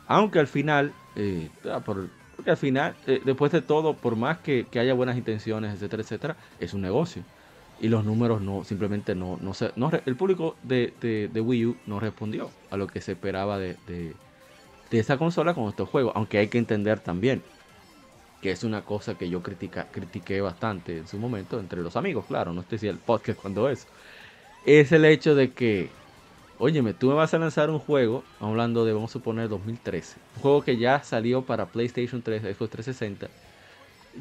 Aunque 0.07 0.39
al 0.39 0.47
final, 0.47 0.93
eh, 1.15 1.49
ah, 1.69 1.81
porque 1.85 2.09
al 2.45 2.57
final, 2.57 2.95
eh, 3.07 3.21
después 3.23 3.51
de 3.51 3.61
todo, 3.61 3.95
por 3.95 4.15
más 4.15 4.39
que, 4.39 4.65
haya 4.75 4.93
buenas 4.93 5.17
intenciones, 5.17 5.73
etcétera, 5.73 6.03
etcétera, 6.03 6.37
es 6.59 6.73
un 6.73 6.81
negocio. 6.81 7.23
Y 7.79 7.89
los 7.89 8.05
números 8.05 8.41
no, 8.41 8.63
simplemente 8.63 9.13
no, 9.13 9.37
no 9.41 9.53
se, 9.53 9.71
el 10.05 10.15
público 10.15 10.55
de, 10.63 11.29
Wii 11.33 11.65
U 11.65 11.77
no 11.85 11.99
respondió 11.99 12.49
a 12.71 12.77
lo 12.77 12.87
que 12.87 13.01
se 13.01 13.11
esperaba 13.11 13.59
de, 13.59 13.75
de, 13.87 14.15
esa 14.91 15.17
consola 15.17 15.53
con 15.53 15.69
estos 15.69 15.87
juegos. 15.89 16.13
Aunque 16.15 16.39
hay 16.39 16.47
que 16.47 16.57
entender 16.57 16.99
también 16.99 17.43
que 18.41 18.51
es 18.51 18.63
una 18.63 18.83
cosa 18.83 19.15
que 19.17 19.29
yo 19.29 19.41
critica, 19.41 19.87
critiqué 19.91 20.41
bastante 20.41 20.97
en 20.97 21.07
su 21.07 21.17
momento 21.17 21.59
entre 21.59 21.81
los 21.81 21.95
amigos, 21.95 22.25
claro, 22.27 22.53
no 22.53 22.61
estoy 22.61 22.77
si 22.77 22.87
el 22.87 22.97
podcast 22.97 23.39
cuando 23.39 23.69
es. 23.69 23.87
Es 24.65 24.91
el 24.91 25.05
hecho 25.05 25.33
de 25.35 25.51
que 25.53 25.89
Óyeme, 26.59 26.93
tú 26.93 27.07
me 27.09 27.13
vas 27.13 27.33
a 27.33 27.37
lanzar 27.37 27.69
un 27.69 27.77
juego, 27.77 28.23
hablando 28.39 28.83
de, 28.83 28.93
vamos 28.93 29.11
a 29.11 29.13
suponer, 29.13 29.47
2013. 29.47 30.17
Un 30.37 30.41
juego 30.41 30.63
que 30.63 30.77
ya 30.77 31.03
salió 31.03 31.43
para 31.43 31.67
PlayStation 31.67 32.21
3, 32.23 32.41
Xbox 32.41 32.71
360. 32.71 33.27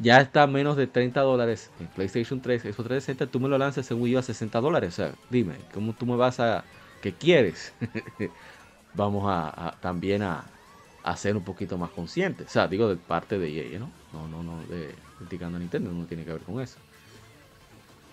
Ya 0.02 0.20
está 0.20 0.42
a 0.42 0.46
menos 0.46 0.76
de 0.76 0.86
30 0.86 1.22
dólares 1.22 1.70
en 1.80 1.86
PlayStation 1.86 2.42
3, 2.42 2.62
Xbox 2.62 2.76
360. 2.76 3.26
Tú 3.28 3.40
me 3.40 3.48
lo 3.48 3.56
lanzas 3.56 3.90
Wii 3.90 4.16
U 4.16 4.18
a 4.18 4.22
60 4.22 4.60
dólares. 4.60 4.90
O 4.90 4.96
sea, 4.96 5.14
dime, 5.30 5.54
¿cómo 5.72 5.94
tú 5.94 6.04
me 6.04 6.16
vas 6.16 6.38
a... 6.38 6.64
¿Qué 7.00 7.12
quieres? 7.14 7.72
vamos 8.94 9.24
a, 9.26 9.76
también 9.80 10.22
a, 10.22 10.44
a, 11.02 11.16
ser 11.16 11.36
un 11.36 11.44
poquito 11.44 11.78
más 11.78 11.90
conscientes. 11.90 12.48
O 12.48 12.50
sea, 12.50 12.68
digo 12.68 12.88
de 12.88 12.96
parte 12.96 13.38
de 13.38 13.74
EA, 13.74 13.78
¿no? 13.78 13.90
No, 14.12 14.28
no, 14.28 14.42
no, 14.42 14.66
de 14.66 14.94
criticando 15.18 15.56
a 15.56 15.60
Nintendo, 15.60 15.90
no 15.90 16.04
tiene 16.06 16.24
que 16.24 16.32
ver 16.32 16.42
con 16.42 16.60
eso. 16.60 16.78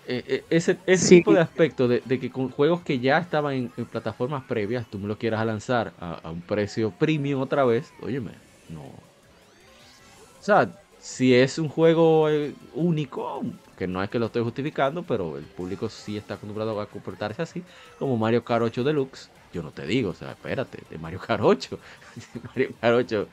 Eh, 0.06 0.24
eh, 0.26 0.44
ese, 0.50 0.74
tipo 1.08 1.32
de 1.32 1.40
aspecto 1.40 1.88
de, 1.88 2.00
que 2.02 2.30
con 2.30 2.50
juegos 2.50 2.82
que 2.82 2.98
ya 2.98 3.18
estaban 3.18 3.54
en, 3.76 3.86
plataformas 3.86 4.44
previas, 4.44 4.86
tú 4.90 4.98
me 4.98 5.08
lo 5.08 5.16
quieras 5.16 5.44
lanzar 5.46 5.92
a, 5.98 6.30
un 6.30 6.42
precio 6.42 6.90
premium 6.90 7.40
otra 7.40 7.64
vez, 7.64 7.92
óyeme, 8.02 8.32
no. 8.68 8.82
O 8.82 10.42
sea, 10.42 10.70
si 11.00 11.34
es 11.34 11.58
un 11.58 11.68
juego 11.68 12.28
eh, 12.28 12.54
único, 12.74 13.42
que 13.78 13.86
no 13.86 14.02
es 14.02 14.10
que 14.10 14.18
lo 14.18 14.26
estoy 14.26 14.42
justificando, 14.42 15.02
pero 15.04 15.38
el 15.38 15.44
público 15.44 15.88
sí 15.88 16.18
está 16.18 16.34
acostumbrado 16.34 16.78
a 16.80 16.86
comportarse 16.86 17.40
así, 17.40 17.62
como 17.98 18.18
Mario 18.18 18.44
Kart 18.44 18.62
8 18.62 18.84
Deluxe, 18.84 19.30
yo 19.54 19.62
no 19.62 19.70
te 19.70 19.86
digo, 19.86 20.10
o 20.10 20.14
sea, 20.14 20.32
espérate, 20.32 20.80
de 20.90 20.98
Mario 20.98 21.20
Kart 21.20 21.42
8, 21.42 21.78
Mario 22.48 22.72
Kart 22.80 22.94
8 22.96 23.28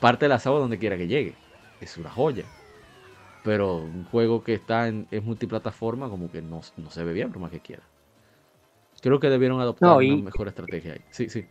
parte 0.00 0.26
la 0.26 0.40
sábado 0.40 0.62
donde 0.62 0.78
quiera 0.78 0.96
que 0.96 1.06
llegue, 1.06 1.34
es 1.80 1.96
una 1.96 2.10
joya 2.10 2.44
pero 3.46 3.76
un 3.76 4.04
juego 4.06 4.42
que 4.42 4.54
está 4.54 4.88
en 4.88 5.06
es 5.12 5.22
multiplataforma 5.22 6.10
como 6.10 6.28
que 6.28 6.42
no, 6.42 6.62
se 6.62 7.04
ve 7.04 7.12
bien 7.12 7.30
por 7.30 7.40
más 7.40 7.52
que 7.52 7.60
quiera. 7.60 7.84
Creo 9.00 9.20
que 9.20 9.30
debieron 9.30 9.60
adoptar 9.60 9.98
una 9.98 10.16
mejor 10.16 10.48
estrategia 10.48 10.94
ahí. 10.94 11.00
Sí, 11.10 11.28
sí. 11.28 11.44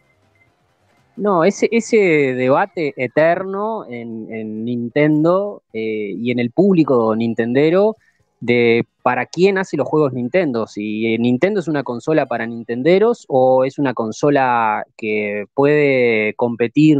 No, 1.15 1.45
ese, 1.45 1.69
ese 1.71 1.95
debate 1.95 2.93
eterno 2.97 3.85
en, 3.87 4.65
Nintendo 4.65 5.63
eh, 5.71 6.13
y 6.17 6.31
en 6.31 6.39
el 6.39 6.51
público 6.51 7.15
nintendero 7.15 7.95
de 8.41 8.85
para 9.01 9.25
quién 9.25 9.57
hace 9.57 9.77
los 9.77 9.87
juegos 9.87 10.11
Nintendo, 10.11 10.67
si 10.67 11.17
Nintendo 11.17 11.61
es 11.61 11.69
una 11.69 11.83
consola 11.83 12.25
para 12.25 12.45
nintenderos 12.45 13.23
o 13.29 13.63
es 13.63 13.79
una 13.79 13.93
consola 13.93 14.83
que 14.97 15.45
puede 15.53 16.33
competir 16.33 16.99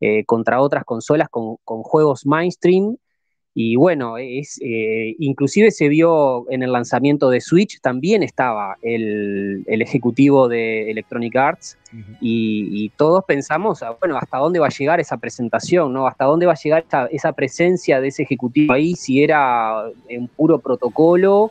eh, 0.00 0.24
contra 0.26 0.60
otras 0.60 0.84
consolas 0.84 1.28
con, 1.28 1.56
con 1.64 1.82
juegos 1.82 2.24
mainstream 2.24 2.96
y 3.54 3.76
bueno, 3.76 4.16
es, 4.16 4.58
eh, 4.62 5.14
inclusive 5.18 5.70
se 5.70 5.88
vio 5.88 6.50
en 6.50 6.62
el 6.62 6.72
lanzamiento 6.72 7.28
de 7.28 7.42
Switch, 7.42 7.80
también 7.82 8.22
estaba 8.22 8.78
el, 8.80 9.64
ejecutivo 9.66 10.48
de 10.48 10.90
Electronic 10.90 11.36
Arts 11.36 11.76
y, 12.20 12.90
todos 12.96 13.24
pensamos, 13.24 13.82
ah, 13.82 13.94
bueno, 14.00 14.16
¿hasta 14.16 14.38
dónde 14.38 14.58
va 14.58 14.68
a 14.68 14.70
llegar 14.70 15.00
esa 15.00 15.18
presentación? 15.18 15.92
¿no? 15.92 16.06
¿Hasta 16.06 16.24
dónde 16.24 16.46
va 16.46 16.52
a 16.52 16.56
llegar 16.56 16.86
esa, 17.10 17.32
presencia 17.32 18.00
de 18.00 18.08
ese 18.08 18.22
ejecutivo 18.22 18.72
ahí? 18.72 18.94
Si 18.94 19.22
era 19.22 19.84
un 20.08 20.28
puro 20.28 20.58
protocolo, 20.58 21.50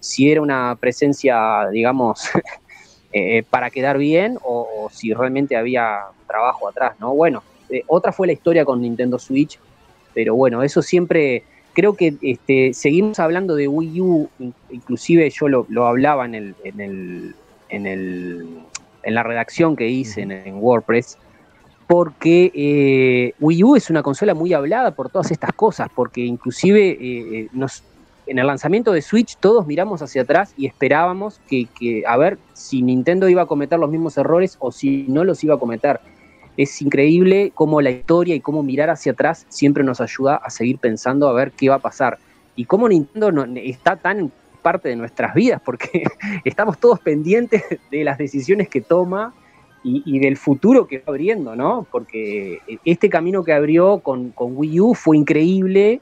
si 0.00 0.30
era 0.30 0.40
una 0.40 0.76
presencia, 0.80 1.68
digamos, 1.70 2.30
eh, 3.12 3.42
para 3.50 3.68
quedar 3.68 3.98
bien 3.98 4.38
o, 4.42 4.88
si 4.90 5.12
realmente 5.12 5.56
había 5.56 5.98
trabajo 6.26 6.68
atrás, 6.68 6.98
¿no? 6.98 7.14
Bueno, 7.14 7.42
eh, 7.68 7.82
otra 7.88 8.10
fue 8.10 8.26
la 8.26 8.32
historia 8.32 8.64
con 8.64 8.80
Nintendo 8.80 9.18
Switch, 9.18 9.58
pero 10.14 10.34
bueno, 10.34 10.62
eso 10.62 10.82
siempre, 10.82 11.44
creo 11.72 11.94
que 11.94 12.14
este, 12.22 12.74
seguimos 12.74 13.18
hablando 13.18 13.54
de 13.54 13.68
Wii 13.68 14.00
U, 14.00 14.28
inclusive 14.70 15.30
yo 15.30 15.48
lo, 15.48 15.86
hablaba 15.86 16.24
en, 16.24 16.34
el, 16.34 16.54
en, 16.64 16.80
el, 16.80 17.34
en, 17.68 17.86
el, 17.86 18.46
en 19.02 19.14
la 19.14 19.22
redacción 19.22 19.76
que 19.76 19.88
hice 19.88 20.22
en, 20.22 20.56
WordPress, 20.56 21.18
porque 21.86 22.52
eh, 22.54 23.34
Wii 23.40 23.64
U 23.64 23.76
es 23.76 23.90
una 23.90 24.02
consola 24.02 24.34
muy 24.34 24.52
hablada 24.52 24.92
por 24.92 25.10
todas 25.10 25.30
estas 25.30 25.52
cosas, 25.52 25.88
porque 25.94 26.20
inclusive 26.22 26.90
eh, 26.90 26.98
eh, 27.00 27.48
nos, 27.52 27.82
en 28.26 28.38
el 28.38 28.46
lanzamiento 28.46 28.92
de 28.92 29.02
Switch 29.02 29.36
todos 29.36 29.66
miramos 29.66 30.00
hacia 30.00 30.22
atrás 30.22 30.54
y 30.56 30.66
esperábamos 30.66 31.40
que, 31.48 31.66
que, 31.78 32.04
a 32.06 32.16
ver 32.16 32.38
si 32.52 32.82
Nintendo 32.82 33.28
iba 33.28 33.42
a 33.42 33.46
cometer 33.46 33.78
los 33.78 33.90
mismos 33.90 34.16
errores 34.16 34.56
o 34.60 34.72
si 34.72 35.06
no 35.08 35.24
los 35.24 35.42
iba 35.44 35.56
a 35.56 35.58
cometer 35.58 36.00
es 36.56 36.82
increíble 36.82 37.52
cómo 37.54 37.80
la 37.80 37.90
historia 37.90 38.34
y 38.34 38.40
cómo 38.40 38.62
mirar 38.62 38.90
hacia 38.90 39.12
atrás 39.12 39.46
siempre 39.48 39.84
nos 39.84 40.00
ayuda 40.00 40.36
a 40.36 40.50
seguir 40.50 40.78
pensando 40.78 41.28
a 41.28 41.32
ver 41.32 41.52
qué 41.52 41.68
va 41.68 41.76
a 41.76 41.80
pasar. 41.80 42.18
Y 42.56 42.66
cómo 42.66 42.88
Nintendo 42.88 43.32
no, 43.32 43.44
está 43.56 43.96
tan 43.96 44.30
parte 44.60 44.88
de 44.88 44.96
nuestras 44.96 45.34
vidas, 45.34 45.60
porque 45.64 46.04
estamos 46.44 46.78
todos 46.78 47.00
pendientes 47.00 47.62
de 47.90 48.04
las 48.04 48.18
decisiones 48.18 48.68
que 48.68 48.80
toma 48.80 49.34
y, 49.84 50.20
del 50.20 50.36
futuro 50.36 50.86
que 50.86 50.98
va 50.98 51.04
abriendo, 51.08 51.56
¿no? 51.56 51.84
Porque 51.90 52.60
este 52.84 53.10
camino 53.10 53.42
que 53.42 53.52
abrió 53.52 53.98
con, 53.98 54.32
Wii 54.36 54.80
U 54.80 54.94
fue 54.94 55.16
increíble, 55.16 56.00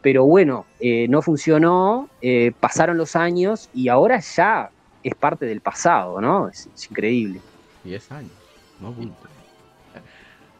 pero 0.00 0.24
bueno, 0.24 0.66
eh, 0.80 1.06
no 1.08 1.22
funcionó, 1.22 2.08
eh, 2.20 2.50
pasaron 2.58 2.96
los 2.98 3.14
años 3.14 3.70
y 3.72 3.86
ahora 3.86 4.18
ya 4.18 4.70
es 5.04 5.14
parte 5.14 5.46
del 5.46 5.60
pasado, 5.60 6.20
¿no? 6.20 6.48
Es, 6.48 6.68
increíble. 6.90 7.40
10 7.84 8.10
años, 8.10 8.32
no 8.80 8.92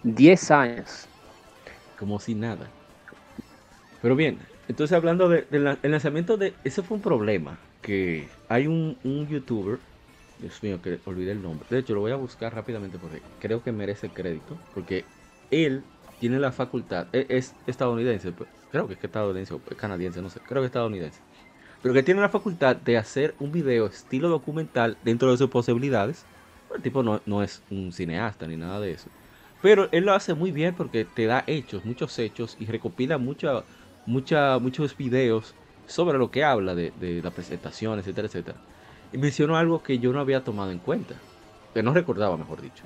10 0.03 0.51
años. 0.51 1.07
Como 1.99 2.19
si 2.19 2.35
nada. 2.35 2.69
Pero 4.01 4.17
bien, 4.17 4.39
entonces 4.69 4.97
hablando 4.97 5.29
del 5.29 5.79
lanzamiento 5.83 6.37
de... 6.37 6.55
Ese 6.65 6.83
fue 6.83 6.97
un 6.97 7.03
problema. 7.03 7.59
Que 7.81 8.29
hay 8.49 8.67
un, 8.67 8.97
youtuber. 9.29 9.79
Dios 10.41 10.63
mío, 10.63 10.81
que 10.83 10.99
olvidé 11.05 11.33
el 11.33 11.43
nombre. 11.43 11.67
De 11.71 11.79
hecho, 11.79 11.95
lo 11.95 12.01
voy 12.01 12.13
a 12.13 12.17
buscar 12.17 12.55
rápidamente 12.55 12.99
porque 12.99 13.23
creo 13.41 13.63
que 13.63 13.71
merece 13.71 14.09
crédito. 14.09 14.59
Porque 14.75 15.05
él 15.51 15.85
tiene 16.19 16.41
la 16.41 16.51
facultad. 16.51 17.07
E, 17.13 17.27
es, 17.29 17.55
estadounidense. 17.67 18.33
Creo 18.71 18.89
que 18.89 18.95
es 18.95 19.05
estadounidense 19.05 19.55
o 19.55 19.61
canadiense, 19.77 20.21
no 20.21 20.31
sé. 20.31 20.41
Creo 20.41 20.63
que 20.63 20.67
estadounidense. 20.67 21.21
Pero 21.81 21.95
que 21.95 22.03
tiene 22.03 22.21
la 22.21 22.29
facultad 22.29 22.77
de 22.77 22.97
hacer 22.97 23.35
un 23.41 23.53
video 23.53 23.87
estilo 23.87 24.29
documental 24.29 24.97
dentro 25.05 25.31
de 25.31 25.37
sus 25.37 25.51
posibilidades. 25.51 26.25
El 26.75 26.83
tipo 26.83 27.03
no, 27.03 27.21
no 27.27 27.43
es 27.43 27.63
un 27.71 27.93
cineasta 27.93 28.47
ni 28.47 28.57
nada 28.57 28.81
de 28.81 28.93
eso. 28.93 29.09
Pero 29.63 29.89
él 29.93 30.05
lo 30.05 30.13
hace 30.13 30.35
muy 30.35 30.51
bien 30.51 30.75
porque 30.75 31.05
te 31.05 31.27
da 31.27 31.45
hechos, 31.47 31.85
muchos 31.85 32.19
hechos 32.19 32.57
y 32.59 32.67
recopila 32.67 33.17
muchos 33.17 34.97
videos 34.99 35.55
sobre 35.87 36.19
lo 36.19 36.31
que 36.33 36.43
habla 36.43 36.75
de, 36.75 37.21
la 37.23 37.31
presentación, 37.31 37.99
etcétera, 38.01 38.27
etcétera. 38.27 38.59
Y 39.13 39.19
mencionó 39.19 39.57
algo 39.57 39.83
que 39.83 40.01
yo 40.01 40.13
no 40.13 40.19
había 40.19 40.43
tomado 40.43 40.73
en 40.73 40.79
cuenta, 40.79 41.15
que 41.73 41.83
no 41.83 41.95
recordaba, 41.95 42.37
mejor 42.37 42.61
dicho. 42.61 42.83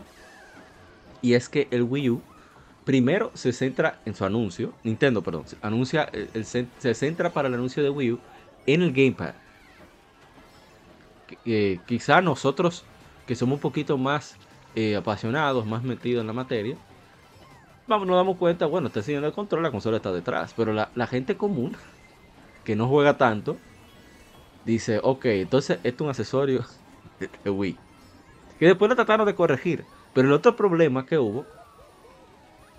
Y 1.22 1.32
es 1.32 1.48
que 1.48 1.66
el 1.70 1.82
Wii 1.82 2.10
U 2.10 2.22
primero 2.84 3.30
se 3.34 3.52
centra 3.52 4.00
en 4.04 4.14
su 4.14 4.24
anuncio, 4.24 4.74
Nintendo, 4.84 5.22
perdón, 5.22 5.44
anuncia, 5.62 6.10
se 6.44 6.94
centra 6.94 7.30
para 7.30 7.48
el 7.48 7.54
anuncio 7.54 7.82
de 7.82 7.90
Wii 7.90 8.12
U 8.12 8.20
en 8.66 8.82
el 8.82 8.92
Gamepad. 8.92 9.34
Eh, 11.44 11.80
quizá 11.86 12.20
nosotros 12.20 12.84
que 13.26 13.34
somos 13.34 13.56
un 13.56 13.60
poquito 13.60 13.98
más 13.98 14.36
eh, 14.76 14.94
apasionados, 14.94 15.66
más 15.66 15.82
metidos 15.82 16.20
en 16.20 16.26
la 16.26 16.34
materia, 16.34 16.76
vamos, 17.86 18.06
nos 18.06 18.16
damos 18.16 18.36
cuenta, 18.36 18.66
bueno, 18.66 18.88
está 18.88 19.00
enseñando 19.00 19.26
el 19.26 19.32
control, 19.32 19.62
la 19.62 19.70
consola 19.70 19.96
está 19.96 20.12
detrás. 20.12 20.52
Pero 20.54 20.72
la, 20.72 21.06
gente 21.06 21.36
común, 21.36 21.74
que 22.62 22.76
no 22.76 22.86
juega 22.86 23.16
tanto, 23.16 23.56
dice, 24.66 25.00
ok, 25.02 25.24
entonces 25.26 25.78
esto 25.82 25.88
es 25.88 26.00
un 26.02 26.08
accesorio 26.10 26.64
de 27.44 27.50
Wii. 27.50 27.78
Que 28.58 28.66
después 28.66 28.88
lo 28.90 28.96
trataron 28.96 29.26
de 29.26 29.34
corregir. 29.34 29.84
Pero 30.12 30.28
el 30.28 30.34
otro 30.34 30.56
problema 30.56 31.06
que 31.06 31.18
hubo, 31.18 31.46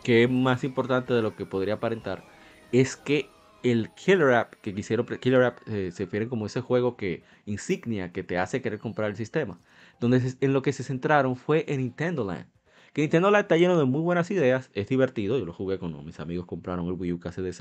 que 0.04 0.24
es 0.24 0.30
más 0.30 0.64
importante 0.64 1.16
de 1.16 1.24
lo 1.24 1.36
que 1.36 1.48
podría 1.48 1.76
aparentar, 1.76 2.24
es 2.72 2.96
que 2.96 3.30
el 3.64 3.90
Killer 3.92 4.34
App 4.34 4.54
que 4.62 4.74
quisieron, 4.76 5.06
Killer 5.06 5.44
App 5.44 5.58
eh, 5.68 5.92
se 5.92 6.06
refiere 6.06 6.28
como 6.28 6.46
ese 6.46 6.62
juego 6.62 6.96
que 6.96 7.24
insignia 7.48 8.12
que 8.12 8.24
te 8.24 8.38
hace 8.38 8.62
querer 8.62 8.80
comprar 8.80 9.10
el 9.10 9.16
sistema 9.16 9.58
donde 10.00 10.36
en 10.42 10.54
lo 10.54 10.62
que 10.62 10.74
se 10.74 10.84
centraron 10.84 11.36
fue 11.36 11.66
en 11.68 11.80
Nintendo 11.80 12.26
Land. 12.26 12.48
Que 12.94 13.02
Nintendo 13.02 13.32
Land 13.32 13.44
está 13.44 13.58
lleno 13.58 13.78
de 13.78 13.86
muy 13.86 14.02
buenas 14.02 14.32
ideas, 14.32 14.70
es 14.74 14.88
divertido, 14.90 15.38
yo 15.38 15.46
lo 15.46 15.54
jugué 15.54 15.80
con 15.80 16.06
mis 16.06 16.20
amigos, 16.20 16.46
compraron 16.46 16.88
el 16.88 16.94
Wii 16.94 17.14
U 17.14 17.20
casi 17.20 17.42
de, 17.42 17.54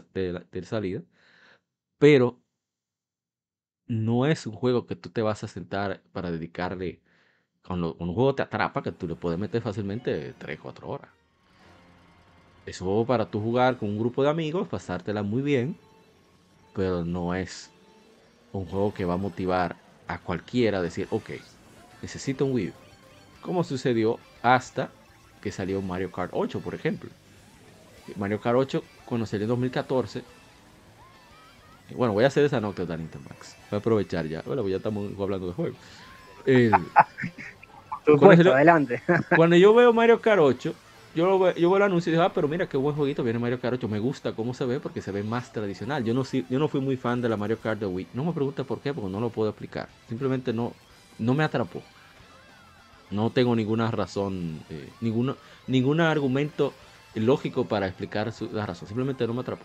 de, 0.51 0.63
salida, 0.65 1.03
pero 1.99 2.41
no 3.87 4.27
es 4.27 4.47
un 4.47 4.55
juego 4.55 4.87
que 4.87 4.97
tú 4.97 5.11
te 5.11 5.23
vas 5.23 5.45
a 5.45 5.49
sentar 5.49 6.03
para 6.13 6.31
dedicarle, 6.31 7.01
cuando, 7.67 7.95
un 7.99 8.15
juego 8.15 8.35
te 8.35 8.43
atrapa, 8.43 8.83
que 8.83 8.93
tú 8.93 9.07
le 9.09 9.17
puedes 9.17 9.39
meter 9.39 9.63
fácilmente 9.63 10.35
3, 10.39 10.61
4 10.61 10.89
horas. 10.89 11.11
Es 12.67 12.81
un 12.81 12.89
juego 12.89 13.07
para 13.07 13.31
tú 13.31 13.41
jugar 13.41 13.79
con 13.79 13.91
un 13.91 13.99
grupo 13.99 14.23
de 14.23 14.31
amigos, 14.31 14.69
pasártela 14.69 15.23
muy 15.23 15.43
bien, 15.43 15.77
pero 16.75 17.05
no 17.05 17.35
es 17.35 17.73
un 18.53 18.67
juego 18.67 18.95
que 18.95 19.05
va 19.05 19.15
a 19.15 19.19
motivar 19.19 19.77
a 20.09 20.19
cualquiera 20.21 20.79
a 20.79 20.83
decir, 20.83 21.07
ok, 21.11 21.31
necesito 22.03 22.45
un 22.45 22.53
Wii 22.53 22.69
U. 22.69 22.73
Como 23.43 23.65
sucedió 23.65 24.19
hasta 24.43 24.91
que 25.41 25.53
salió 25.53 25.81
Mario 25.83 26.11
Kart 26.11 26.31
8, 26.35 26.61
por 26.61 26.75
ejemplo. 26.75 27.11
Mario 28.17 28.41
Kart 28.41 28.57
8, 28.57 28.83
cuando 29.05 29.27
salió 29.27 29.45
en 29.45 29.49
2014. 29.51 30.23
Bueno, 31.95 32.15
voy 32.15 32.25
a 32.25 32.27
hacer 32.27 32.45
esa 32.45 32.61
nota 32.61 32.85
de 32.85 32.97
Nintendo 32.99 33.29
Max. 33.29 33.57
Voy 33.71 33.77
a 33.77 33.81
aprovechar 33.81 34.27
ya. 34.27 34.43
Bueno, 34.43 34.63
pues 34.63 34.73
ya 34.73 34.77
estamos 34.79 35.13
hablando 35.19 35.49
de 35.49 35.53
juegos. 35.53 35.79
cuando, 38.19 38.55
adelante. 38.55 39.03
cuando 39.37 39.57
yo 39.57 39.75
veo 39.75 39.93
Mario 39.93 40.21
Kart 40.21 40.41
8, 40.41 40.75
yo, 41.15 41.27
lo 41.27 41.39
veo, 41.39 41.55
yo 41.55 41.71
veo 41.71 41.77
el 41.77 41.83
anuncio 41.85 42.11
y 42.11 42.13
digo, 42.13 42.25
ah, 42.25 42.33
pero 42.33 42.49
mira 42.49 42.69
qué 42.69 42.77
buen 42.77 42.95
jueguito 42.95 43.23
viene 43.23 43.39
Mario 43.39 43.61
Kart 43.61 43.75
8. 43.75 43.89
Me 43.89 43.99
gusta 43.99 44.33
cómo 44.33 44.55
se 44.55 44.65
ve 44.65 44.81
porque 44.81 45.01
se 45.01 45.13
ve 45.13 45.23
más 45.23 45.53
tradicional. 45.53 46.05
Yo 46.05 46.15
no, 46.15 46.25
yo 46.25 46.59
no 46.59 46.69
fui 46.69 46.81
muy 46.81 46.97
fan 46.97 47.21
de 47.23 47.29
la 47.29 47.37
Mario 47.37 47.59
Kart 47.59 47.81
de 47.81 47.87
Wii. 47.87 48.09
No 48.15 48.25
me 48.25 48.33
pregunte 48.33 48.65
por 48.65 48.81
qué, 48.81 48.93
porque 48.93 49.11
no 49.11 49.21
lo 49.21 49.31
puedo 49.31 49.51
explicar. 49.51 49.89
Simplemente 50.09 50.53
no, 50.53 50.73
no 51.19 51.35
me 51.35 51.45
atrapó. 51.45 51.83
No 53.11 53.31
tengo 53.31 53.55
ninguna 53.55 53.91
razón, 53.91 54.61
eh, 54.69 54.89
ningún 55.01 55.37
ningún 55.67 56.01
argumento 56.01 56.73
lógico 57.15 57.67
para 57.67 57.87
explicar 57.87 58.33
la 58.53 58.67
razón. 58.67 58.89
Simplemente 58.89 59.27
no 59.27 59.35
me 59.35 59.41
atrapó. 59.41 59.65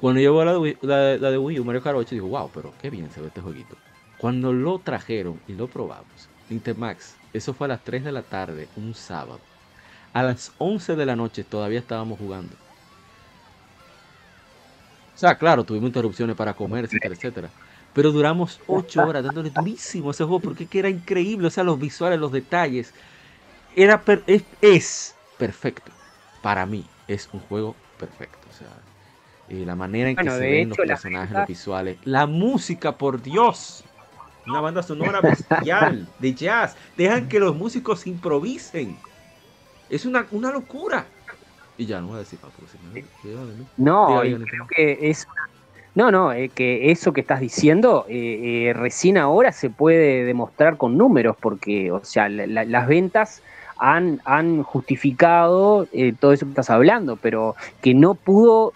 Cuando 0.00 0.20
yo 0.20 0.44
la 0.44 0.58
Wii, 0.58 0.78
la, 0.82 1.16
de 1.16 1.38
Wii 1.38 1.60
U, 1.60 1.64
Mario 1.64 1.82
Kart 1.82 1.96
8, 1.96 2.14
digo, 2.14 2.28
wow, 2.28 2.50
pero 2.54 2.72
qué 2.80 2.88
bien 2.90 3.10
se 3.10 3.20
ve 3.20 3.28
este 3.28 3.40
jueguito. 3.40 3.76
Cuando 4.16 4.52
lo 4.52 4.78
trajeron 4.78 5.40
y 5.48 5.54
lo 5.54 5.68
probamos, 5.68 6.28
Max, 6.76 7.16
eso 7.32 7.52
fue 7.52 7.66
a 7.66 7.68
las 7.68 7.84
3 7.84 8.04
de 8.04 8.12
la 8.12 8.22
tarde, 8.22 8.68
un 8.76 8.94
sábado. 8.94 9.40
A 10.12 10.22
las 10.22 10.52
11 10.58 10.96
de 10.96 11.06
la 11.06 11.16
noche 11.16 11.44
todavía 11.44 11.78
estábamos 11.80 12.18
jugando. 12.18 12.56
O 15.14 15.18
sea, 15.18 15.36
claro, 15.36 15.64
tuvimos 15.64 15.88
interrupciones 15.88 16.36
para 16.36 16.54
comer, 16.54 16.84
etcétera, 16.84 17.14
etcétera. 17.14 17.50
Pero 17.98 18.12
duramos 18.12 18.60
ocho 18.68 19.04
horas 19.04 19.24
dándole 19.24 19.50
durísimo 19.50 20.06
a 20.06 20.10
ese 20.12 20.22
juego 20.22 20.38
porque 20.38 20.68
era 20.72 20.88
increíble. 20.88 21.48
O 21.48 21.50
sea, 21.50 21.64
los 21.64 21.80
visuales, 21.80 22.20
los 22.20 22.30
detalles. 22.30 22.94
Era 23.74 24.00
es, 24.60 25.16
perfecto. 25.36 25.90
Para 26.40 26.64
mí 26.64 26.86
es 27.08 27.28
un 27.32 27.40
juego 27.40 27.74
perfecto. 27.98 28.38
O 28.48 28.52
sea, 28.52 28.68
la 29.48 29.74
manera 29.74 30.10
en 30.10 30.14
que 30.14 30.30
se 30.30 30.38
ven 30.38 30.68
los 30.68 30.78
personajes, 30.78 31.36
los 31.36 31.48
visuales. 31.48 31.98
La 32.04 32.28
música, 32.28 32.96
por 32.96 33.20
Dios. 33.20 33.82
Una 34.46 34.60
banda 34.60 34.84
sonora 34.84 35.20
bestial 35.20 36.08
de 36.20 36.34
jazz. 36.34 36.76
Dejan 36.96 37.28
que 37.28 37.40
los 37.40 37.56
músicos 37.56 38.06
improvisen. 38.06 38.96
Es 39.90 40.06
una, 40.06 40.24
una 40.30 40.52
locura. 40.52 41.04
Y 41.76 41.86
ya, 41.86 42.00
no 42.00 42.06
voy 42.08 42.16
a 42.16 42.18
decir 42.20 42.38
más. 42.44 42.52
no, 43.76 44.20
creo 44.20 44.66
que 44.68 45.10
es 45.10 45.26
no, 45.98 46.12
no, 46.12 46.32
eh, 46.32 46.48
que 46.48 46.92
eso 46.92 47.12
que 47.12 47.22
estás 47.22 47.40
diciendo 47.40 48.06
eh, 48.08 48.68
eh, 48.68 48.72
recién 48.72 49.18
ahora 49.18 49.50
se 49.50 49.68
puede 49.68 50.24
demostrar 50.24 50.76
con 50.76 50.96
números, 50.96 51.36
porque, 51.40 51.90
o 51.90 52.04
sea, 52.04 52.28
las 52.28 52.86
ventas 52.86 53.42
han, 53.78 54.20
han 54.24 54.62
justificado 54.62 55.88
todo 56.20 56.32
eso 56.32 56.46
que 56.46 56.52
estás 56.52 56.70
hablando, 56.70 57.16
pero 57.16 57.56
que 57.80 57.94
no 57.94 58.14
pudo 58.14 58.72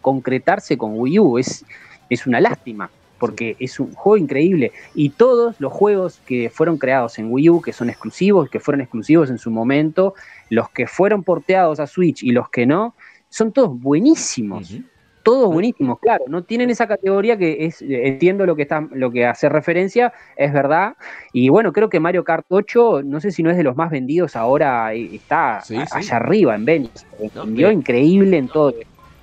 concretarse 0.00 0.76
con 0.76 0.98
Wii 0.98 1.20
U 1.20 1.38
es, 1.38 1.64
es 2.10 2.26
una 2.26 2.40
lástima, 2.40 2.90
porque 3.20 3.54
es 3.60 3.78
un 3.78 3.94
juego 3.94 4.16
increíble. 4.16 4.72
Y 4.96 5.10
todos 5.10 5.60
los 5.60 5.72
juegos 5.72 6.20
que 6.26 6.50
fueron 6.50 6.76
creados 6.76 7.20
en 7.20 7.30
Wii 7.30 7.50
U, 7.50 7.62
que 7.62 7.72
son 7.72 7.88
exclusivos, 7.88 8.50
que 8.50 8.58
fueron 8.58 8.80
exclusivos 8.80 9.30
en 9.30 9.38
su 9.38 9.52
momento, 9.52 10.14
los 10.50 10.68
que 10.70 10.88
fueron 10.88 11.22
porteados 11.22 11.78
a 11.78 11.86
Switch 11.86 12.24
y 12.24 12.32
los 12.32 12.50
que 12.50 12.66
no, 12.66 12.96
son 13.28 13.52
todos 13.52 13.80
buenísimos 13.80 14.76
todos 15.22 15.52
buenísimos, 15.52 15.98
claro, 16.00 16.24
no 16.28 16.42
tienen 16.42 16.70
esa 16.70 16.86
categoría 16.86 17.36
que 17.36 17.66
es, 17.66 17.82
entiendo 17.82 18.46
lo 18.46 18.56
que 18.56 18.62
está, 18.62 18.86
lo 18.92 19.10
que 19.10 19.26
hace 19.26 19.48
referencia, 19.48 20.12
es 20.36 20.52
verdad. 20.52 20.96
Y 21.32 21.48
bueno, 21.48 21.72
creo 21.72 21.88
que 21.88 22.00
Mario 22.00 22.24
Kart 22.24 22.44
8, 22.48 23.02
no 23.04 23.20
sé 23.20 23.30
si 23.30 23.42
no 23.42 23.50
es 23.50 23.56
de 23.56 23.62
los 23.62 23.76
más 23.76 23.90
vendidos 23.90 24.36
ahora, 24.36 24.94
eh, 24.94 25.10
está 25.14 25.58
allá 25.58 26.16
arriba 26.16 26.54
en 26.54 26.64
ventas. 26.64 27.06
Vendió 27.34 27.70
increíble 27.70 28.36
en 28.36 28.48
todo. 28.48 28.74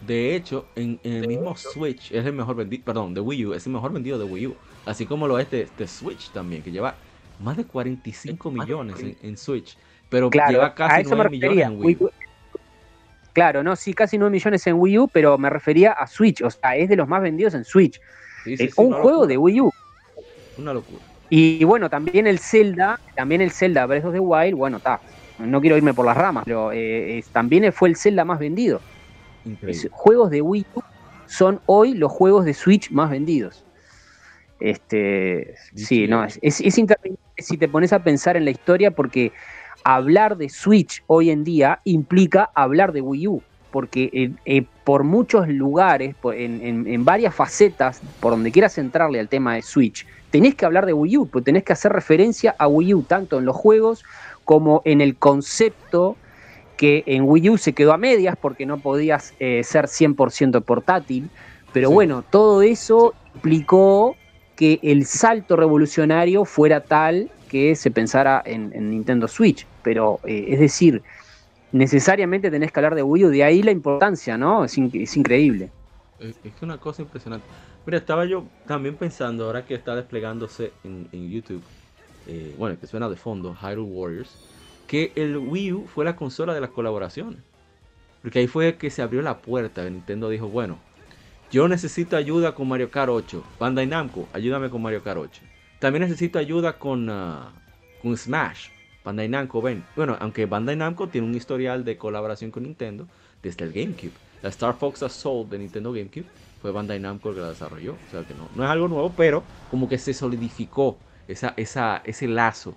De 0.06 0.36
hecho, 0.36 0.66
en, 0.76 1.00
el 1.04 1.28
mismo 1.28 1.56
Switch 1.56 2.12
es 2.12 2.26
el 2.26 2.34
mejor 2.34 2.56
vendido, 2.56 2.84
perdón, 2.84 3.14
de 3.14 3.22
Wii 3.22 3.46
U, 3.48 3.54
es 3.54 3.66
el 3.66 3.74
mejor 3.74 3.92
vendido 3.92 4.18
de 4.18 4.26
Wii 4.26 4.48
U. 4.48 4.56
Así 4.86 5.06
como 5.06 5.28
lo 5.28 5.38
es 5.38 5.52
de, 5.52 5.68
Switch 5.88 6.32
también, 6.32 6.64
que 6.64 6.72
lleva 6.72 6.96
más 7.40 7.58
de 7.58 7.66
45 7.66 8.52
millones 8.52 8.96
en, 9.22 9.38
Switch. 9.38 9.78
Pero 10.10 10.30
lleva 10.32 10.74
casi 10.74 11.04
9 11.04 11.30
millones 11.30 11.66
en 11.66 11.80
Wii 11.80 11.98
U. 12.00 12.10
Claro, 13.40 13.64
no, 13.64 13.78
sí, 13.78 13.94
casi 13.94 14.18
9 14.18 14.34
millones 14.34 14.68
en 14.68 14.76
Wii 14.78 15.00
U, 15.00 15.08
pero 15.08 15.38
me 15.38 15.50
refería 15.50 15.94
a 15.94 16.08
Switch, 16.08 16.42
o 16.42 16.50
sea, 16.50 16.76
es 16.76 16.90
de 16.90 16.98
los 16.98 17.08
más 17.08 17.22
vendidos 17.22 17.54
en 17.54 17.64
Switch. 17.64 17.98
Eh, 18.46 18.70
un 18.76 18.92
juego 18.92 19.26
de 19.26 19.38
Wii 19.38 19.62
U. 19.62 19.72
Una 20.58 20.74
locura. 20.74 21.02
Y 21.30 21.64
bueno, 21.64 21.90
también 21.90 22.28
el 22.28 22.40
Zelda, 22.40 23.00
también 23.16 23.40
el 23.40 23.52
Zelda 23.52 23.86
Breath 23.86 24.04
of 24.04 24.12
the 24.12 24.20
Wild, 24.20 24.58
bueno, 24.58 24.76
está. 24.76 25.00
No 25.38 25.62
quiero 25.62 25.78
irme 25.78 25.94
por 25.94 26.06
las 26.06 26.18
ramas, 26.18 26.44
pero 26.44 26.74
eh, 26.74 27.24
también 27.32 27.72
fue 27.72 27.88
el 27.88 27.96
Zelda 27.96 28.26
más 28.26 28.40
vendido. 28.40 28.82
juegos 29.90 30.32
de 30.32 30.42
Wii 30.42 30.66
U 30.76 30.82
son 31.26 31.62
hoy 31.66 31.94
los 31.94 32.12
juegos 32.12 32.44
de 32.44 32.54
Switch 32.54 32.92
más 32.92 33.10
vendidos. 33.10 33.64
Este, 34.60 35.56
sí, 35.76 36.10
no, 36.10 36.26
es, 36.26 36.40
es, 36.42 36.60
es 36.60 36.76
si 37.38 37.58
te 37.58 37.70
pones 37.70 37.94
a 37.94 38.04
pensar 38.04 38.36
en 38.36 38.44
la 38.44 38.52
historia 38.52 38.92
porque 38.92 39.32
hablar 39.96 40.38
de 40.38 40.50
Switch 40.50 41.04
hoy 41.08 41.30
en 41.30 41.44
día 41.44 41.80
implica 41.84 42.50
hablar 42.54 42.92
de 42.92 43.02
Wii 43.02 43.28
U, 43.28 43.42
porque 43.72 44.10
eh, 44.14 44.32
eh, 44.46 44.66
por 44.84 45.04
muchos 45.04 45.48
lugares, 45.48 46.16
en, 46.34 47.06
varias 47.06 47.34
facetas, 47.34 48.02
por 48.20 48.32
donde 48.32 48.52
quieras 48.52 48.78
entrarle 48.78 49.20
al 49.20 49.30
tema 49.30 49.56
de 49.56 49.62
Switch, 49.62 50.06
tenés 50.32 50.56
que 50.56 50.66
hablar 50.66 50.86
de 50.86 50.94
Wii 50.94 51.18
U, 51.18 51.28
porque 51.28 51.46
tenés 51.46 51.64
que 51.64 51.74
hacer 51.74 51.92
referencia 51.92 52.56
a 52.58 52.68
Wii 52.68 52.94
U, 52.94 53.02
tanto 53.04 53.40
en 53.40 53.46
los 53.46 53.56
juegos 53.56 54.04
como 54.46 54.82
en 54.86 55.02
el 55.02 55.16
concepto 55.16 56.16
que 56.78 57.04
en 57.06 57.24
Wii 57.24 57.50
U 57.52 57.58
se 57.58 57.74
quedó 57.74 57.94
a 57.94 57.98
medias 57.98 58.36
porque 58.40 58.66
no 58.66 58.80
podías 58.80 59.34
eh, 59.40 59.64
ser 59.64 59.86
100% 59.86 60.62
portátil, 60.64 61.30
pero 61.74 61.92
bueno, 61.92 62.24
todo 62.30 62.62
eso 62.62 63.14
implicó 63.36 64.16
que 64.56 64.80
el 64.82 65.06
salto 65.06 65.56
revolucionario 65.56 66.46
fuera 66.46 66.82
tal 66.82 67.30
que 67.50 67.76
se 67.76 67.92
pensara 67.92 68.42
en, 68.46 68.70
Nintendo 68.90 69.28
Switch. 69.28 69.68
Pero, 69.84 70.22
eh, 70.24 70.46
es 70.48 70.60
decir, 70.60 71.02
necesariamente 71.74 72.50
tenés 72.50 72.72
que 72.72 72.80
hablar 72.80 72.96
de 72.96 73.04
Wii 73.04 73.26
U, 73.26 73.30
de 73.30 73.44
ahí 73.44 73.62
la 73.62 73.72
importancia, 73.72 74.38
¿no? 74.38 74.64
Es, 74.64 74.78
increíble. 74.78 75.70
Es, 76.20 76.38
una 76.62 76.78
cosa 76.78 77.02
impresionante. 77.02 77.46
Mira, 77.86 77.98
estaba 77.98 78.24
yo 78.26 78.46
también 78.66 78.96
pensando, 78.96 79.46
ahora 79.46 79.66
que 79.66 79.76
está 79.76 79.96
desplegándose 79.96 80.72
en, 80.84 81.30
YouTube, 81.30 81.64
eh, 82.28 82.56
bueno, 82.58 82.80
que 82.80 82.88
suena 82.88 83.10
de 83.10 83.18
fondo, 83.18 83.54
Hyrule 83.62 83.92
Warriors, 83.92 84.30
que 84.88 85.12
el 85.16 85.38
Wii 85.38 85.74
U 85.74 85.88
fue 85.94 86.06
la 86.06 86.16
consola 86.16 86.54
de 86.54 86.62
las 86.62 86.70
colaboraciones. 86.70 87.40
Porque 88.22 88.40
ahí 88.40 88.48
fue 88.48 88.76
que 88.76 88.90
se 88.90 89.02
abrió 89.02 89.22
la 89.22 89.38
puerta. 89.38 89.84
Nintendo 89.90 90.30
dijo, 90.30 90.50
bueno, 90.50 90.78
yo 91.52 91.68
necesito 91.68 92.16
ayuda 92.16 92.54
con 92.54 92.68
Mario 92.68 92.92
Kart 92.92 93.10
8. 93.10 93.44
Bandai 93.60 93.88
Namco, 93.88 94.28
ayúdame 94.34 94.70
con 94.70 94.82
Mario 94.82 95.02
Kart 95.02 95.20
8. 95.20 95.42
También 95.80 96.04
necesito 96.04 96.40
ayuda 96.40 96.78
con, 96.78 97.10
uh, 97.10 97.46
con 98.02 98.16
Smash. 98.18 98.70
Bandai 99.04 99.30
Namco, 99.30 99.62
ven. 99.62 99.84
Bueno, 99.96 100.18
aunque 100.20 100.46
Bandai 100.46 100.76
Namco 100.76 101.08
tiene 101.08 101.28
un 101.28 101.36
historial 101.36 101.86
de 101.86 101.98
colaboración 101.98 102.52
con 102.52 102.64
Nintendo 102.64 103.08
desde 103.42 103.66
el 103.66 103.72
GameCube. 103.72 104.12
La 104.42 104.50
Star 104.50 104.76
Fox 104.76 105.04
Assault 105.04 105.50
de 105.50 105.60
Nintendo 105.60 105.92
GameCube 105.92 106.26
fue 106.62 106.72
Bandai 106.72 107.00
Namco 107.00 107.30
el 107.30 107.36
que 107.36 107.42
la 107.42 107.50
desarrolló. 107.50 107.94
O 107.94 108.12
sea 108.12 108.24
que 108.24 108.34
no, 108.34 108.50
no 108.56 108.64
es 108.64 108.70
algo 108.70 108.88
nuevo, 108.88 109.14
pero 109.16 109.44
como 109.72 109.88
que 109.88 109.98
se 109.98 110.14
solidificó 110.14 110.98
esa, 111.28 111.54
esa, 111.56 112.02
ese 112.04 112.28
lazo 112.28 112.76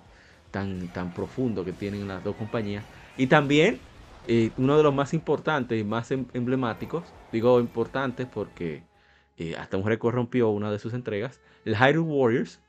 tan, 0.51 0.87
tan 0.89 1.13
profundo 1.13 1.65
que 1.65 1.73
tienen 1.73 2.07
las 2.07 2.23
dos 2.23 2.35
compañías. 2.35 2.85
Y 3.17 3.27
también 3.27 3.79
eh, 4.27 4.51
uno 4.57 4.77
de 4.77 4.83
los 4.83 4.93
más 4.93 5.13
importantes 5.13 5.79
y 5.79 5.83
más 5.83 6.11
em, 6.11 6.25
emblemáticos, 6.33 7.03
digo 7.31 7.59
importantes 7.59 8.27
porque 8.27 8.83
eh, 9.37 9.55
hasta 9.57 9.75
un 9.75 9.85
récord 9.85 10.15
una 10.31 10.71
de 10.71 10.79
sus 10.79 10.93
entregas, 10.93 11.41
el 11.65 11.75
Hyrule 11.75 11.99
Warriors, 11.99 12.61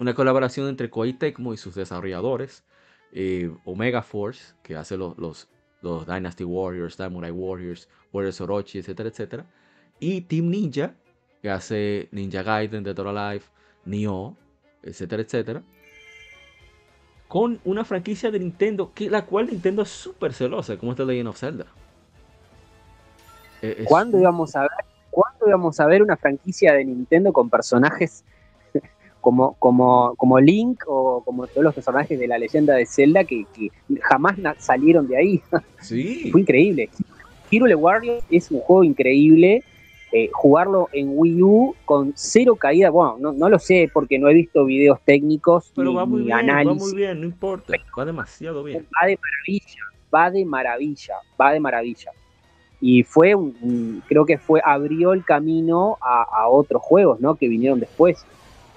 una 0.00 0.14
colaboración 0.14 0.68
entre 0.68 0.90
Koei 0.90 1.12
Tecmo 1.12 1.52
y 1.52 1.56
sus 1.56 1.74
desarrolladores, 1.74 2.64
eh, 3.12 3.50
Omega 3.64 4.02
Force, 4.02 4.54
que 4.62 4.76
hace 4.76 4.96
los, 4.96 5.16
los, 5.18 5.48
Dynasty 6.06 6.44
Warriors, 6.44 6.94
Samurai 6.94 7.30
Warriors, 7.30 7.88
Warriors 8.12 8.40
Orochi, 8.40 8.78
etcétera, 8.78 9.08
etcétera, 9.08 9.46
y 10.00 10.22
Team 10.22 10.50
Ninja, 10.50 10.94
que 11.42 11.50
hace 11.50 12.08
Ninja 12.12 12.42
Gaiden, 12.42 12.82
Dead 12.82 12.98
or 12.98 13.08
Alive, 13.08 13.44
Nioh, 13.84 14.36
etcétera, 14.82 15.22
etcétera, 15.22 15.62
con 17.28 17.60
una 17.64 17.84
franquicia 17.84 18.30
de 18.30 18.38
Nintendo, 18.38 18.92
que, 18.94 19.10
la 19.10 19.24
cual 19.26 19.46
Nintendo 19.46 19.82
es 19.82 19.88
súper 19.88 20.32
celosa, 20.32 20.76
como 20.78 20.92
esta 20.92 21.04
Legend 21.04 21.28
of 21.28 21.38
Zelda. 21.38 21.66
E, 23.60 23.84
¿Cuándo 23.84 24.18
íbamos 24.18 24.56
a 24.56 24.62
ver? 24.62 24.70
¿Cuándo 25.10 25.46
íbamos 25.46 25.78
a 25.80 25.86
ver 25.86 26.02
una 26.02 26.16
franquicia 26.16 26.72
de 26.72 26.84
Nintendo 26.84 27.32
con 27.32 27.50
personajes 27.50 28.24
como, 29.28 29.56
como, 29.58 30.14
como 30.16 30.40
Link 30.40 30.84
o 30.86 31.22
como 31.22 31.46
todos 31.46 31.62
los 31.62 31.74
personajes 31.74 32.18
de 32.18 32.26
la 32.26 32.38
leyenda 32.38 32.74
de 32.74 32.86
Zelda 32.86 33.24
que, 33.24 33.44
jamás 34.00 34.36
salieron 34.56 35.06
de 35.06 35.18
ahí. 35.18 35.42
Sí. 35.82 36.30
Fue 36.32 36.40
increíble. 36.40 36.88
Hyrule 37.50 37.74
Warriors 37.74 38.24
es 38.30 38.50
un 38.50 38.60
juego 38.60 38.84
increíble. 38.84 39.62
Eh, 40.12 40.30
jugarlo 40.32 40.88
en 40.94 41.10
Wii 41.10 41.42
U 41.42 41.74
con 41.84 42.14
cero 42.16 42.56
caída, 42.56 42.88
bueno, 42.88 43.34
no, 43.34 43.48
lo 43.50 43.58
sé 43.58 43.90
porque 43.92 44.18
no 44.18 44.30
he 44.30 44.32
visto 44.32 44.64
videos 44.64 44.98
técnicos 45.04 45.70
Pero 45.76 45.92
va 45.92 46.06
muy 46.06 46.22
bien, 46.22 46.48
Va 46.48 46.64
muy 46.64 46.94
bien, 46.94 47.20
no 47.20 47.26
importa, 47.26 47.74
va 47.98 48.04
demasiado 48.06 48.64
bien. 48.64 48.86
Va 48.98 49.06
de 49.06 49.18
maravilla, 49.18 49.82
va 50.14 50.30
de 50.30 50.44
maravilla, 50.46 51.14
va 51.38 51.52
de 51.52 51.60
maravilla. 51.60 52.12
Y 52.80 53.02
fue 53.02 53.34
un, 53.34 54.02
creo 54.06 54.24
que 54.24 54.38
fue, 54.38 54.62
abrió 54.64 55.12
el 55.12 55.22
camino 55.22 55.98
a, 56.00 56.22
a 56.22 56.48
otros 56.48 56.80
juegos, 56.80 57.20
¿no? 57.20 57.34
Que 57.34 57.46
vinieron 57.46 57.78
después. 57.78 58.24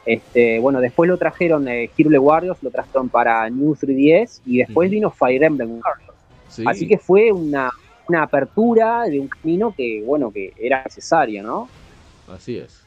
Este, 0.05 0.59
bueno, 0.59 0.79
después 0.79 1.07
lo 1.07 1.17
trajeron 1.17 1.67
eh, 1.67 1.89
Hyrule 1.95 2.17
Warriors, 2.17 2.61
lo 2.63 2.71
trajeron 2.71 3.09
para 3.09 3.49
New 3.49 3.75
3DS 3.75 4.41
y 4.45 4.57
después 4.59 4.89
vino 4.89 5.11
Fire 5.11 5.43
Emblem 5.43 5.79
Warriors. 5.79 6.67
Así 6.67 6.87
que 6.87 6.97
fue 6.97 7.31
una, 7.31 7.71
apertura 8.17 9.03
de 9.03 9.19
un 9.19 9.27
camino 9.27 9.73
que, 9.75 10.03
bueno, 10.05 10.31
que 10.31 10.53
era 10.57 10.83
necesario, 10.83 11.43
¿no? 11.43 11.69
Así 12.27 12.57
es. 12.57 12.83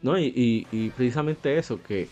No, 0.00 0.16
y, 0.18 0.92
precisamente 0.96 1.58
eso, 1.58 1.82
que 1.82 2.08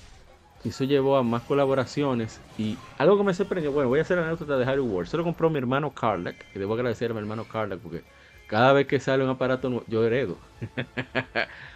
eso 0.64 0.84
llevó 0.84 1.16
a 1.16 1.22
más 1.22 1.42
colaboraciones. 1.42 2.40
Y 2.58 2.76
algo 2.98 3.16
que 3.18 3.22
me 3.22 3.34
sorprendió, 3.34 3.70
bueno, 3.70 3.90
voy 3.90 4.00
a 4.00 4.02
hacer 4.02 4.18
la 4.18 4.26
anécdota 4.26 4.56
de 4.56 4.64
Hyrule 4.64 4.88
Warriors. 4.88 5.10
Se 5.10 5.16
lo 5.16 5.24
compró 5.24 5.50
mi 5.50 5.58
hermano 5.58 5.92
Carlack, 5.92 6.36
que 6.52 6.58
debo 6.58 6.74
agradecer 6.74 7.10
a 7.10 7.14
mi 7.14 7.20
hermano 7.20 7.44
Carlack 7.44 7.78
porque 7.80 8.02
cada 8.48 8.72
vez 8.72 8.86
que 8.86 8.98
sale 8.98 9.22
un 9.22 9.30
aparato 9.30 9.68
nuevo, 9.68 9.84
yo 9.88 10.04
heredo. 10.04 10.36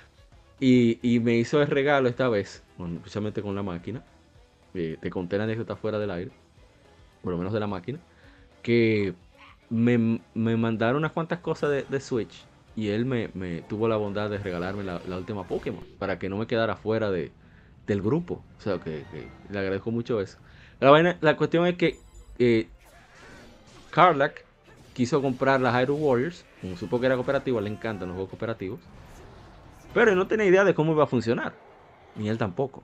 Y, 0.61 1.20
me 1.22 1.36
hizo 1.36 1.62
el 1.62 1.68
regalo 1.68 2.09
esta 2.09 2.28
vez, 2.28 2.62
precisamente 3.00 3.42
con 3.42 3.54
la 3.54 3.62
máquina. 3.62 4.02
Eh, 4.74 4.96
te 5.00 5.11
conté 5.11 5.38
la 5.38 5.44
anécdota 5.44 5.76
fuera 5.76 5.98
del 5.98 6.11
aire, 6.11 6.30
por 7.22 7.32
lo 7.32 7.38
menos 7.38 7.52
de 7.52 7.61
la 7.61 7.66
máquina, 7.66 7.98
que 8.62 9.14
me, 9.70 9.98
mandaron 10.34 10.96
unas 10.96 11.12
cuantas 11.12 11.38
cosas 11.40 11.84
de, 11.88 12.00
Switch 12.00 12.44
y 12.76 12.88
él 12.88 13.04
me, 13.04 13.28
tuvo 13.68 13.88
la 13.88 13.96
bondad 13.96 14.30
de 14.30 14.38
regalarme 14.38 14.84
la, 14.84 15.00
última 15.16 15.46
Pokémon 15.46 15.84
para 15.98 16.18
que 16.18 16.28
no 16.28 16.36
me 16.36 16.46
quedara 16.46 16.76
fuera 16.76 17.11
de, 17.11 17.32
del 17.86 18.02
grupo. 18.02 18.42
O 18.59 18.61
sea, 18.61 18.78
que, 18.78 19.04
le 19.50 19.59
agradezco 19.59 19.90
mucho 19.90 20.20
eso. 20.20 20.38
La, 20.80 21.16
la 21.20 21.36
cuestión 21.36 21.66
es 21.66 21.76
que 21.76 21.98
eh, 22.38 22.68
Carlac 23.90 24.44
quiso 24.94 25.22
comprar 25.22 25.61
las 25.61 25.74
Hyrule 25.74 26.02
Warriors, 26.02 26.44
como 26.61 26.76
supo 26.76 27.00
que 27.00 27.06
era 27.06 27.14
cooperativo, 27.14 27.61
le 27.61 27.70
encantan 27.70 28.09
los 28.09 28.14
juegos 28.14 28.30
cooperativos. 28.30 28.80
Pero 29.95 30.14
no 30.14 30.26
tenía 30.26 30.47
idea 30.47 30.64
de 30.64 30.74
cómo 30.74 30.93
iba 30.93 31.05
a 31.05 31.09
funcionar. 31.09 31.55
Ni 32.16 32.28
él 32.28 32.39
tampoco. 32.39 32.82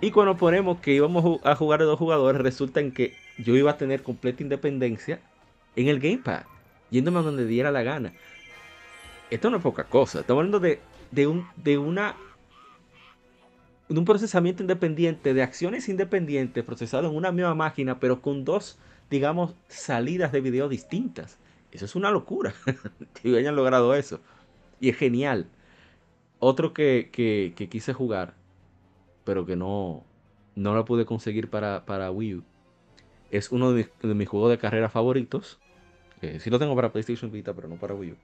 Y 0.00 0.10
cuando 0.10 0.36
ponemos 0.36 0.78
que 0.80 0.92
íbamos 0.92 1.40
a 1.42 1.54
jugar 1.56 1.80
de 1.80 1.86
dos 1.86 1.98
jugadores, 1.98 2.40
resulta 2.40 2.80
en 2.80 2.92
que 2.92 3.14
yo 3.38 3.56
iba 3.56 3.70
a 3.70 3.78
tener 3.78 4.02
completa 4.02 4.42
independencia 4.42 5.20
en 5.74 5.88
el 5.88 6.00
Gamepad, 6.00 6.42
yéndome 6.90 7.18
a 7.18 7.22
donde 7.22 7.46
diera 7.46 7.70
la 7.70 7.82
gana. 7.82 8.12
Esto 9.30 9.50
no 9.50 9.56
es 9.56 9.62
poca 9.62 9.84
cosa. 9.84 10.20
Estamos 10.20 10.40
hablando 10.40 10.60
de, 10.60 10.80
de, 11.10 11.26
un, 11.26 11.46
de 11.56 11.78
una 11.78 12.14
de 13.88 13.98
un 13.98 14.04
procesamiento 14.04 14.62
independiente, 14.62 15.32
de 15.32 15.42
acciones 15.42 15.88
independientes 15.88 16.64
procesado 16.64 17.08
en 17.08 17.16
una 17.16 17.32
misma 17.32 17.54
máquina, 17.54 18.00
pero 18.00 18.20
con 18.20 18.44
dos, 18.44 18.78
digamos, 19.10 19.54
salidas 19.68 20.32
de 20.32 20.40
video 20.40 20.68
distintas. 20.68 21.38
Eso 21.72 21.84
es 21.84 21.94
una 21.94 22.10
locura 22.10 22.54
que 23.22 23.36
hayan 23.36 23.56
logrado 23.56 23.94
eso. 23.94 24.20
Y 24.80 24.90
es 24.90 24.96
genial. 24.96 25.46
Otro 26.38 26.72
que, 26.72 27.10
que, 27.12 27.68
quise 27.68 27.92
jugar, 27.92 28.34
pero 29.24 29.46
que 29.46 29.56
no, 29.56 30.04
no 30.54 30.74
lo 30.74 30.84
pude 30.84 31.06
conseguir 31.06 31.48
para, 31.48 31.84
para 31.86 32.10
Wii 32.10 32.34
U, 32.34 32.44
es 33.30 33.50
uno 33.50 33.72
de 33.72 33.88
mis, 34.02 34.28
juegos 34.28 34.50
de 34.50 34.58
carrera 34.58 34.88
favoritos. 34.88 35.58
Si 36.20 36.40
sí 36.40 36.50
lo 36.50 36.58
tengo 36.58 36.74
para 36.74 36.92
PlayStation 36.92 37.30
Vita, 37.30 37.54
pero 37.54 37.68
no 37.68 37.76
para 37.76 37.94
Wii 37.94 38.12
U. 38.12 38.16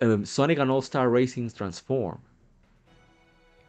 Em, 0.00 0.24
Sonic 0.24 0.58
and 0.60 0.70
All 0.70 0.80
Star 0.80 1.10
Racing 1.10 1.48
Transform 1.50 2.18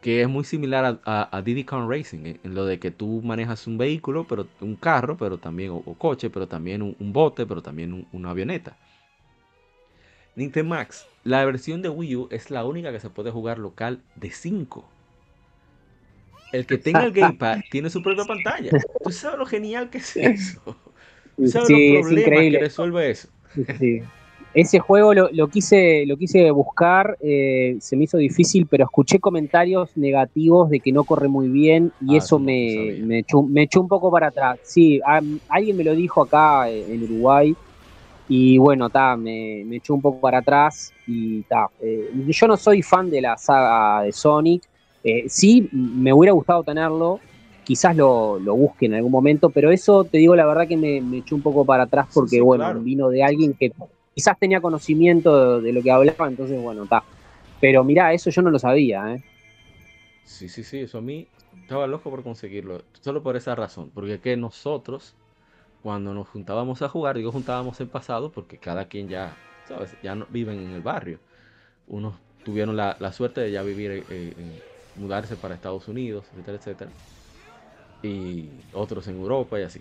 que 0.00 0.22
es 0.22 0.28
muy 0.28 0.44
similar 0.44 1.00
a, 1.04 1.36
a, 1.36 1.42
Diddy 1.42 1.64
Kong 1.64 1.88
Racing, 1.88 2.38
en, 2.42 2.54
lo 2.54 2.64
de 2.64 2.78
que 2.78 2.90
tú 2.90 3.20
manejas 3.22 3.66
un 3.66 3.76
vehículo, 3.78 4.26
pero 4.26 4.46
un 4.60 4.76
carro, 4.76 5.16
pero 5.16 5.38
también, 5.38 5.70
o, 5.72 5.82
coche, 5.94 6.30
pero 6.30 6.48
también 6.48 6.82
un, 6.82 7.12
bote, 7.12 7.46
pero 7.46 7.62
también 7.62 8.06
una 8.12 8.30
avioneta. 8.30 8.76
Nintendo 10.34 10.70
Max, 10.70 11.06
la 11.24 11.44
versión 11.44 11.82
de 11.82 11.88
Wii 11.88 12.16
U 12.16 12.28
es 12.30 12.50
la 12.50 12.64
única 12.64 12.92
que 12.92 13.00
se 13.00 13.10
puede 13.10 13.30
jugar 13.30 13.58
local 13.58 14.00
de 14.16 14.30
5. 14.30 14.84
El 16.52 16.66
que 16.66 16.78
tenga 16.78 17.04
el 17.04 17.12
Gamepad 17.12 17.60
tiene 17.70 17.90
su 17.90 18.02
propia 18.02 18.24
pantalla. 18.24 18.70
¿Tú 19.04 19.10
sabes 19.10 19.38
lo 19.38 19.46
genial 19.46 19.90
que 19.90 19.98
es 19.98 20.16
eso? 20.16 20.76
¿Tú 21.36 21.46
sabes 21.46 21.70
los 21.70 22.06
problemas 22.06 22.40
que 22.40 22.58
resuelve 22.58 23.10
eso? 23.10 23.28
Sí. 23.78 24.02
Ese 24.52 24.80
juego 24.80 25.14
lo, 25.14 25.48
quise, 25.48 26.04
lo 26.06 26.16
quise 26.16 26.50
buscar, 26.50 27.16
eh, 27.20 27.76
se 27.78 27.96
me 27.96 28.04
hizo 28.04 28.16
difícil, 28.16 28.66
pero 28.66 28.82
escuché 28.82 29.20
comentarios 29.20 29.96
negativos 29.96 30.70
de 30.70 30.80
que 30.80 30.90
no 30.90 31.04
corre 31.04 31.28
muy 31.28 31.48
bien 31.48 31.92
y 32.00 32.14
ah, 32.14 32.18
eso 32.18 32.40
me, 32.40 32.98
me, 33.04 33.20
echó, 33.20 33.38
un 33.38 33.88
poco 33.88 34.10
para 34.10 34.26
atrás. 34.28 34.58
Sí, 34.64 35.00
alguien 35.48 35.76
me 35.76 35.84
lo 35.84 35.94
dijo 35.94 36.22
acá 36.22 36.68
eh, 36.68 36.84
en 36.92 37.04
Uruguay 37.04 37.54
y 38.32 38.58
bueno, 38.58 38.88
ta, 38.90 39.16
me, 39.16 39.62
echó 39.74 39.92
un 39.92 40.00
poco 40.00 40.20
para 40.20 40.38
atrás 40.38 40.94
y 41.04 41.42
ta. 41.42 41.68
Eh, 41.80 42.12
yo 42.28 42.46
no 42.46 42.56
soy 42.56 42.80
fan 42.80 43.10
de 43.10 43.20
la 43.20 43.36
saga 43.36 44.02
de 44.04 44.12
Sonic, 44.12 44.62
sí 45.26 45.68
me 45.72 46.12
hubiera 46.12 46.32
gustado 46.32 46.62
tenerlo, 46.62 47.18
quizás 47.64 47.96
lo, 47.96 48.38
lo, 48.38 48.54
busque 48.54 48.86
en 48.86 48.94
algún 48.94 49.10
momento, 49.10 49.50
pero 49.50 49.72
eso 49.72 50.04
te 50.04 50.18
digo 50.18 50.36
la 50.36 50.46
verdad 50.46 50.68
que 50.68 50.76
me, 50.76 50.98
echó 51.18 51.34
un 51.34 51.42
poco 51.42 51.64
para 51.64 51.84
atrás 51.84 52.06
porque 52.14 52.40
bueno, 52.40 52.72
vino 52.80 53.08
de 53.08 53.24
alguien 53.24 53.52
que 53.52 53.72
quizás 54.14 54.38
tenía 54.38 54.60
conocimiento 54.60 55.60
de, 55.60 55.72
lo 55.72 55.82
que 55.82 55.90
hablaba, 55.90 56.28
entonces 56.28 56.60
bueno, 56.62 56.84
está. 56.84 57.02
Pero 57.60 57.82
mira, 57.82 58.12
eso 58.12 58.30
yo 58.30 58.42
no 58.42 58.50
lo 58.50 58.58
sabía, 58.60 59.14
¿eh? 59.14 59.24
Sí, 60.24 60.48
sí, 60.48 60.62
sí, 60.62 60.78
eso 60.78 60.98
a 60.98 61.00
mí 61.00 61.26
estaba 61.62 61.88
loco 61.88 62.10
por 62.10 62.22
conseguirlo, 62.22 62.82
solo 63.00 63.22
por 63.22 63.36
esa 63.36 63.56
razón, 63.56 63.90
porque 63.92 64.20
que 64.20 64.36
nosotros, 64.36 65.14
cuando 65.82 66.14
nos 66.14 66.28
juntábamos 66.28 66.82
a 66.82 66.88
jugar, 66.88 67.16
digo 67.16 67.32
juntábamos 67.32 67.80
en 67.80 67.88
pasado, 67.88 68.30
porque 68.30 68.58
cada 68.58 68.86
quien 68.86 69.08
ya, 69.08 69.36
¿sabes? 69.66 69.94
Ya 70.02 70.14
no, 70.14 70.26
viven 70.30 70.58
en 70.58 70.70
el 70.72 70.82
barrio. 70.82 71.18
Unos 71.88 72.14
tuvieron 72.44 72.76
la, 72.76 73.12
suerte 73.12 73.40
de 73.40 73.52
ya 73.52 73.62
vivir, 73.62 73.90
eh, 73.90 74.04
eh, 74.10 74.62
mudarse 74.96 75.36
para 75.36 75.54
Estados 75.54 75.88
Unidos, 75.88 76.24
etcétera, 76.32 76.58
etcétera. 76.58 76.90
Y 78.02 78.48
otros 78.72 79.06
en 79.08 79.16
Europa 79.16 79.58
y 79.60 79.62
así. 79.62 79.80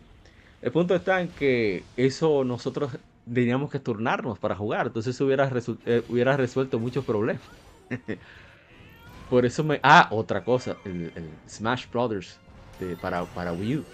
El 0.61 0.71
punto 0.71 0.93
está 0.93 1.21
en 1.21 1.29
que 1.29 1.83
eso 1.95 2.43
nosotros 2.43 2.97
teníamos 3.31 3.71
que 3.71 3.79
turnarnos 3.79 4.39
para 4.39 4.55
jugar. 4.55 4.87
Entonces 4.87 5.19
hubiera, 5.21 5.49
eh, 5.85 6.03
hubiera 6.09 6.35
resuelto 6.35 6.79
muchos 6.79 7.05
problemas. 7.05 7.41
Por 9.29 9.45
eso 9.45 9.63
me... 9.63 9.79
Ah, 9.83 10.07
otra 10.11 10.43
cosa. 10.43 10.75
El, 10.83 11.11
Smash 11.47 11.85
Brothers 11.89 12.39
para, 13.01 13.23
para 13.25 13.53
Wii 13.53 13.77
U. 13.77 13.85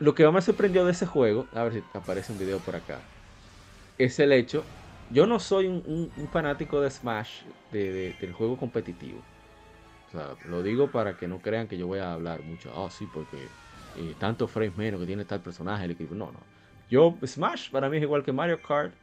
Lo 0.00 0.14
que 0.14 0.24
más 0.24 0.34
me 0.34 0.40
sorprendió 0.40 0.84
de 0.84 0.92
ese 0.92 1.06
juego, 1.06 1.46
a 1.52 1.64
ver 1.64 1.74
si 1.74 1.82
aparece 1.92 2.32
un 2.32 2.38
video 2.38 2.58
por 2.58 2.74
acá, 2.74 3.00
es 3.98 4.18
el 4.18 4.32
hecho, 4.32 4.64
yo 5.12 5.26
no 5.26 5.38
soy 5.38 5.66
un, 5.66 6.10
fanático 6.32 6.80
de 6.80 6.90
Smash, 6.90 7.42
del 7.70 8.32
juego 8.32 8.56
competitivo. 8.56 9.18
O 10.08 10.10
sea, 10.10 10.36
lo 10.48 10.62
digo 10.62 10.88
para 10.88 11.16
que 11.16 11.28
no 11.28 11.38
crean 11.38 11.68
que 11.68 11.76
yo 11.76 11.86
voy 11.86 11.98
a 11.98 12.14
hablar 12.14 12.42
mucho, 12.42 12.72
ah, 12.74 12.90
sí, 12.90 13.06
porque 13.12 13.36
eh, 13.96 14.14
tanto 14.18 14.48
frames 14.48 14.76
menos 14.76 15.00
que 15.00 15.06
tiene 15.06 15.24
tal 15.24 15.40
personaje, 15.40 15.84
el 15.84 15.90
equipo. 15.92 16.14
No, 16.14 16.32
no. 16.32 16.40
Yo, 16.88 17.18
Smash 17.24 17.70
para 17.70 17.88
mí 17.90 17.98
es 17.98 18.02
igual 18.02 18.24
que 18.24 18.32
Mario 18.32 18.60
Kart. 18.62 18.94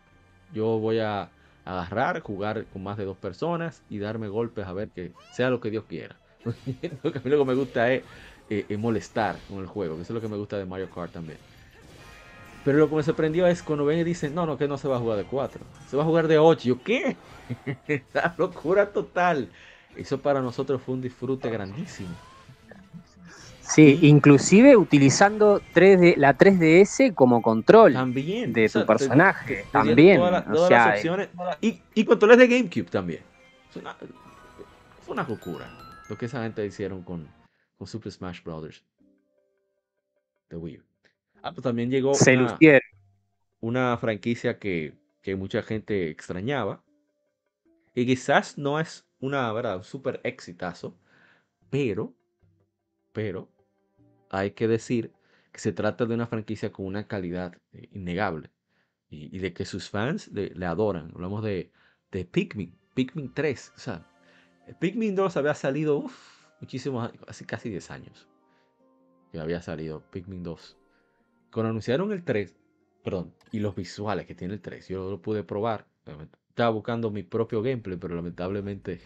Yo 0.51 0.79
voy 0.79 0.99
a 0.99 1.29
agarrar, 1.63 2.21
jugar 2.21 2.65
con 2.67 2.83
más 2.83 2.97
de 2.97 3.05
dos 3.05 3.17
personas 3.17 3.83
y 3.89 3.99
darme 3.99 4.29
golpes 4.29 4.65
a 4.65 4.73
ver 4.73 4.89
que 4.89 5.13
sea 5.29 5.49
lo 5.49 5.59
que 5.59 5.69
Dios 5.69 5.85
quiera. 5.85 6.19
lo 7.03 7.11
que 7.11 7.19
a 7.19 7.21
mí 7.21 7.29
lo 7.29 7.37
que 7.37 7.45
me 7.45 7.53
gusta 7.53 7.91
es, 7.93 8.03
eh, 8.49 8.77
molestar 8.77 9.37
con 9.49 9.59
el 9.59 9.67
juego. 9.67 9.95
Eso 9.95 10.03
es 10.03 10.09
lo 10.11 10.21
que 10.21 10.27
me 10.27 10.37
gusta 10.37 10.57
de 10.57 10.65
Mario 10.65 10.89
Kart 10.89 11.11
también. 11.11 11.37
Pero 12.63 12.79
lo 12.79 12.89
que 12.89 12.95
me 12.95 13.03
sorprendió 13.03 13.47
es 13.47 13.63
cuando 13.63 13.85
ven 13.85 13.99
y 13.99 14.03
dicen, 14.03 14.35
no, 14.35 14.45
no, 14.45 14.57
que 14.57 14.67
no 14.67 14.77
se 14.77 14.87
va 14.87 14.97
a 14.97 14.99
jugar 14.99 15.17
de 15.17 15.23
4. 15.23 15.61
Se 15.89 15.95
va 15.95 16.03
a 16.03 16.05
jugar 16.05 16.27
de 16.27 16.37
8. 16.37 16.67
Yo, 16.67 16.83
¿qué? 16.83 17.15
Esta 17.87 18.35
locura 18.37 18.87
total. 18.91 19.49
Eso 19.95 20.19
para 20.19 20.41
nosotros 20.41 20.81
fue 20.81 20.95
un 20.95 21.01
disfrute 21.01 21.49
grandísimo. 21.49 22.09
Sí, 23.61 23.99
inclusive 24.03 24.77
utilizando 24.77 25.61
3D, 25.73 26.15
la 26.15 26.37
3DS 26.37 27.13
como 27.13 27.41
control 27.41 27.93
también, 27.93 28.53
de 28.53 28.69
tu 28.69 28.85
personaje. 28.85 29.65
también. 29.73 30.19
Todas, 30.19 30.69
las 30.69 30.95
opciones. 30.95 31.29
Y, 31.59 31.81
y 31.93 32.05
controles 32.05 32.37
de 32.37 32.47
GameCube 32.47 32.89
también. 32.89 33.21
fue 33.71 35.13
una 35.13 35.23
locura 35.23 35.69
lo 36.09 36.17
que 36.17 36.27
esa 36.27 36.43
gente 36.43 36.65
hicieron 36.65 37.01
con, 37.03 37.27
con 37.77 37.87
Super 37.87 38.11
Smash 38.11 38.43
Bros. 38.43 38.83
de 40.49 40.57
Wii 40.57 40.77
U. 40.77 40.83
Ah, 41.41 41.51
pues 41.51 41.63
también 41.63 41.89
llegó 41.89 42.11
una, 42.11 42.57
una, 43.59 43.97
franquicia 43.97 44.59
que, 44.59 44.95
que 45.21 45.35
mucha 45.35 45.61
gente 45.61 46.09
extrañaba. 46.09 46.83
Y 47.93 48.05
quizás 48.05 48.57
no 48.57 48.79
es 48.79 49.07
una, 49.19 49.51
¿verdad? 49.53 49.77
Un 49.77 49.83
super 49.83 50.19
exitazo. 50.23 50.97
Pero, 51.69 52.13
pero, 53.11 53.49
hay 54.29 54.51
que 54.51 54.67
decir 54.67 55.11
que 55.51 55.59
se 55.59 55.71
trata 55.71 56.05
de 56.05 56.13
una 56.13 56.27
franquicia 56.27 56.71
con 56.71 56.85
una 56.85 57.07
calidad 57.07 57.57
eh, 57.73 57.89
innegable 57.91 58.51
y, 59.09 59.39
de 59.39 59.53
que 59.53 59.65
sus 59.65 59.89
fans 59.89 60.29
le, 60.29 60.65
adoran. 60.65 61.11
Hablamos 61.13 61.43
de, 61.43 61.71
de 62.11 62.25
Pikmin, 62.25 62.77
Pikmin 62.93 63.33
3. 63.33 63.73
O 63.75 63.79
sea, 63.79 64.05
Pikmin 64.79 65.15
2 65.15 65.37
había 65.37 65.55
salido 65.55 66.05
muchísimos 66.59 67.11
hace 67.27 67.45
casi 67.45 67.69
10 67.69 67.91
años 67.91 68.27
que 69.31 69.39
había 69.39 69.61
salido 69.61 70.01
Pikmin 70.11 70.43
2. 70.43 70.77
Cuando 71.51 71.69
anunciaron 71.69 72.11
el 72.11 72.23
3, 72.23 72.55
perdón, 73.03 73.33
y 73.51 73.59
los 73.59 73.75
visuales 73.75 74.25
que 74.25 74.35
tiene 74.35 74.55
el 74.55 74.61
3, 74.61 74.87
yo 74.87 75.09
lo 75.09 75.21
pude 75.21 75.43
probar. 75.43 75.87
Estaba 76.49 76.69
buscando 76.69 77.11
mi 77.11 77.23
propio 77.23 77.61
gameplay, 77.61 77.97
pero 77.97 78.15
lamentablemente 78.15 79.01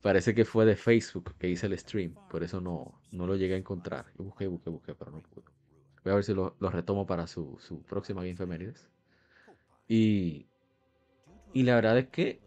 Parece 0.00 0.34
que 0.34 0.46
fue 0.46 0.64
de 0.64 0.76
Facebook 0.76 1.34
que 1.38 1.48
hice 1.48 1.66
el 1.66 1.78
stream, 1.78 2.14
por 2.30 2.42
eso 2.42 2.60
no, 2.60 2.98
no 3.12 3.26
lo 3.26 3.36
llegué 3.36 3.54
a 3.54 3.58
encontrar. 3.58 4.06
Yo 4.16 4.24
busqué, 4.24 4.46
busqué, 4.46 4.70
busqué, 4.70 4.94
pero 4.94 5.10
no 5.10 5.20
pude. 5.20 5.44
Voy 6.02 6.12
a 6.12 6.14
ver 6.14 6.24
si 6.24 6.32
lo, 6.32 6.56
retomo 6.58 7.06
para 7.06 7.26
su, 7.26 7.58
su 7.60 7.82
próxima 7.82 8.22
Game 8.22 8.36
Femenides. 8.36 8.88
Y, 9.88 10.46
y 11.52 11.64
la 11.64 11.74
verdad 11.74 11.98
es 11.98 12.08
que 12.08 12.40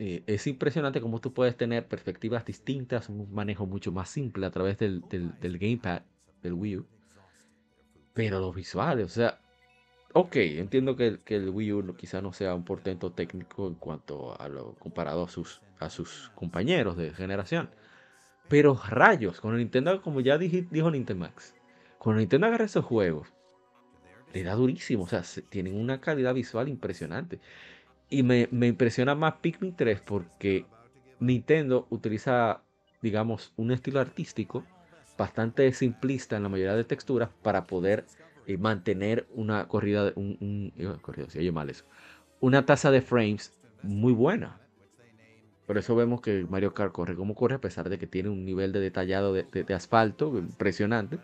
eh, 0.00 0.24
es 0.26 0.48
impresionante 0.48 1.00
cómo 1.00 1.20
tú 1.20 1.32
puedes 1.32 1.56
tener 1.56 1.86
perspectivas 1.86 2.44
distintas, 2.44 3.08
un 3.08 3.32
manejo 3.32 3.66
mucho 3.66 3.92
más 3.92 4.08
simple 4.08 4.46
a 4.46 4.50
través 4.50 4.78
del, 4.78 5.02
del 5.08 5.58
Gamepad 5.58 6.02
del 6.42 6.54
Wii 6.54 6.78
U. 6.78 6.86
Pero 8.12 8.40
los 8.40 8.54
visuales, 8.54 9.06
o 9.06 9.08
sea, 9.08 9.38
Ok, 10.12 10.36
entiendo 10.36 10.96
que, 10.96 11.20
que 11.24 11.36
el 11.36 11.50
Wii 11.50 11.72
U 11.72 11.94
quizá 11.94 12.20
no 12.20 12.32
sea 12.32 12.54
un 12.56 12.64
portento 12.64 13.12
técnico 13.12 13.68
en 13.68 13.74
cuanto 13.76 14.40
a 14.40 14.48
lo 14.48 14.74
comparado 14.74 15.24
a 15.24 15.28
sus, 15.28 15.62
a 15.78 15.88
sus 15.88 16.32
compañeros 16.34 16.96
de 16.96 17.12
generación. 17.12 17.70
Pero 18.48 18.80
rayos, 18.88 19.40
con 19.40 19.52
el 19.52 19.58
Nintendo, 19.58 20.02
como 20.02 20.20
ya 20.20 20.36
dijo 20.36 20.90
Nintendo 20.90 21.26
Max, 21.26 21.54
con 21.98 22.14
el 22.14 22.20
Nintendo 22.20 22.48
agarra 22.48 22.64
esos 22.64 22.84
juegos, 22.84 23.28
le 24.32 24.42
da 24.42 24.54
durísimo. 24.54 25.04
O 25.04 25.08
sea, 25.08 25.22
tienen 25.48 25.76
una 25.80 26.00
calidad 26.00 26.34
visual 26.34 26.68
impresionante. 26.68 27.38
Y 28.10 28.22
me, 28.22 28.48
me 28.50 28.66
impresiona 28.66 29.14
más 29.14 29.34
Pikmin 29.40 29.74
3 29.74 30.00
porque 30.00 30.66
Nintendo 31.20 31.86
utiliza, 31.90 32.62
digamos, 33.00 33.52
un 33.56 33.70
estilo 33.70 34.00
artístico 34.00 34.64
bastante 35.16 35.72
simplista 35.72 36.36
en 36.36 36.42
la 36.42 36.48
mayoría 36.48 36.74
de 36.74 36.84
texturas 36.84 37.30
para 37.42 37.66
poder 37.66 38.04
eh, 38.46 38.56
mantener 38.56 39.26
una 39.34 39.68
corrida, 39.68 40.12
un, 40.16 40.36
un 40.40 40.98
corrida, 40.98 41.28
si 41.30 41.50
mal 41.50 41.70
eso, 41.70 41.84
una 42.40 42.66
tasa 42.66 42.90
de 42.90 43.02
frames 43.02 43.52
muy 43.82 44.12
buena. 44.12 44.58
Por 45.66 45.78
eso 45.78 45.94
vemos 45.94 46.20
que 46.20 46.44
Mario 46.50 46.74
Kart 46.74 46.90
corre 46.90 47.14
como 47.14 47.36
corre, 47.36 47.54
a 47.54 47.60
pesar 47.60 47.88
de 47.88 47.96
que 47.96 48.08
tiene 48.08 48.28
un 48.28 48.44
nivel 48.44 48.72
de 48.72 48.80
detallado 48.80 49.32
de, 49.32 49.74
asfalto 49.74 50.36
impresionante. 50.36 51.18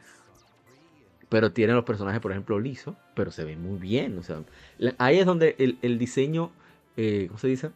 Pero 1.29 1.51
tiene 1.51 1.73
los 1.73 1.85
personajes, 1.85 2.21
por 2.21 2.31
ejemplo, 2.31 2.61
liso, 2.61 2.97
pero 3.17 3.33
se 3.33 3.43
ve 3.43 3.57
muy 3.57 3.79
bien. 3.79 4.17
O 4.19 4.23
sea, 4.23 4.45
ahí 4.99 5.19
es 5.19 5.27
donde 5.27 5.57
el, 5.83 5.99
diseño, 5.99 6.53
eh, 6.97 7.27
¿cómo 7.29 7.39
se 7.39 7.49
dice? 7.49 7.71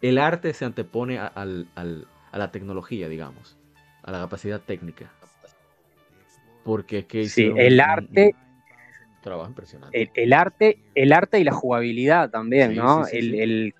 El 0.00 0.18
arte 0.18 0.54
se 0.54 0.64
antepone 0.64 1.18
a, 1.18 1.32
la 2.32 2.50
tecnología, 2.50 3.08
digamos, 3.08 3.58
a 4.02 4.12
la 4.12 4.20
capacidad 4.20 4.60
técnica. 4.60 5.10
Porque 6.64 7.00
es 7.00 7.06
que... 7.06 7.28
Sí, 7.28 7.52
el 7.56 7.80
arte 7.80 8.34
trabajo 9.20 9.48
impresionante. 9.48 10.10
El, 10.14 10.32
arte, 10.32 10.78
el 10.94 11.12
arte 11.12 11.38
y 11.38 11.44
la 11.44 11.52
jugabilidad 11.52 12.30
también, 12.30 12.74
¿no? 12.74 13.06
el, 13.06 13.74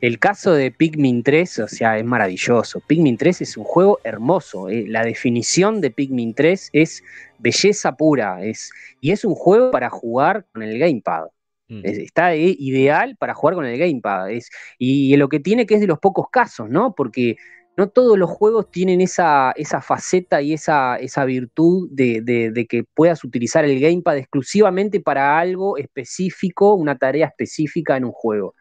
el, 0.00 0.18
caso 0.18 0.52
de 0.52 0.70
Pikmin 0.70 1.22
3, 1.22 1.58
o 1.60 1.68
sea, 1.68 1.98
es 1.98 2.04
maravilloso. 2.04 2.80
Pikmin 2.80 3.16
3 3.16 3.42
es 3.42 3.56
un 3.56 3.64
juego 3.64 3.98
hermoso. 4.04 4.68
Eh. 4.68 4.84
La 4.88 5.04
definición 5.04 5.80
de 5.80 5.90
Pikmin 5.90 6.34
3 6.34 6.70
es 6.72 7.02
belleza 7.38 7.96
pura. 7.96 8.44
Es, 8.44 8.70
y 9.00 9.10
es 9.10 9.24
un 9.24 9.34
juego 9.34 9.70
para 9.70 9.90
jugar 9.90 10.46
con 10.52 10.62
el 10.62 10.78
gamepad. 10.78 11.26
Mm. 11.68 11.80
está 11.84 12.34
eh, 12.34 12.54
ideal 12.58 13.16
para 13.18 13.34
jugar 13.34 13.56
con 13.56 13.66
el 13.66 13.78
gamepad. 13.78 14.30
Es, 14.30 14.50
y, 14.78 15.12
y 15.12 15.16
lo 15.16 15.28
que 15.28 15.40
tiene 15.40 15.66
que 15.66 15.74
es 15.74 15.80
de 15.80 15.86
los 15.86 15.98
pocos 15.98 16.26
casos, 16.30 16.68
¿no? 16.70 16.94
Porque 16.94 17.36
no 17.76 17.88
todos 17.88 18.18
los 18.18 18.30
juegos 18.30 18.70
tienen 18.70 19.00
esa, 19.00 19.52
esa 19.54 19.80
faceta 19.82 20.40
y 20.40 20.54
esa, 20.54 20.96
esa 20.96 21.24
virtud 21.24 21.88
de, 21.90 22.66
que 22.68 22.84
puedas 22.84 23.22
utilizar 23.22 23.64
el 23.64 23.78
gamepad 23.78 24.16
exclusivamente 24.16 25.00
para 25.00 25.38
algo 25.38 25.76
específico, 25.76 26.74
una 26.74 26.96
tarea 26.96 27.26
específica 27.26 27.96
en 27.96 28.06
un 28.06 28.12
juego. 28.12 28.54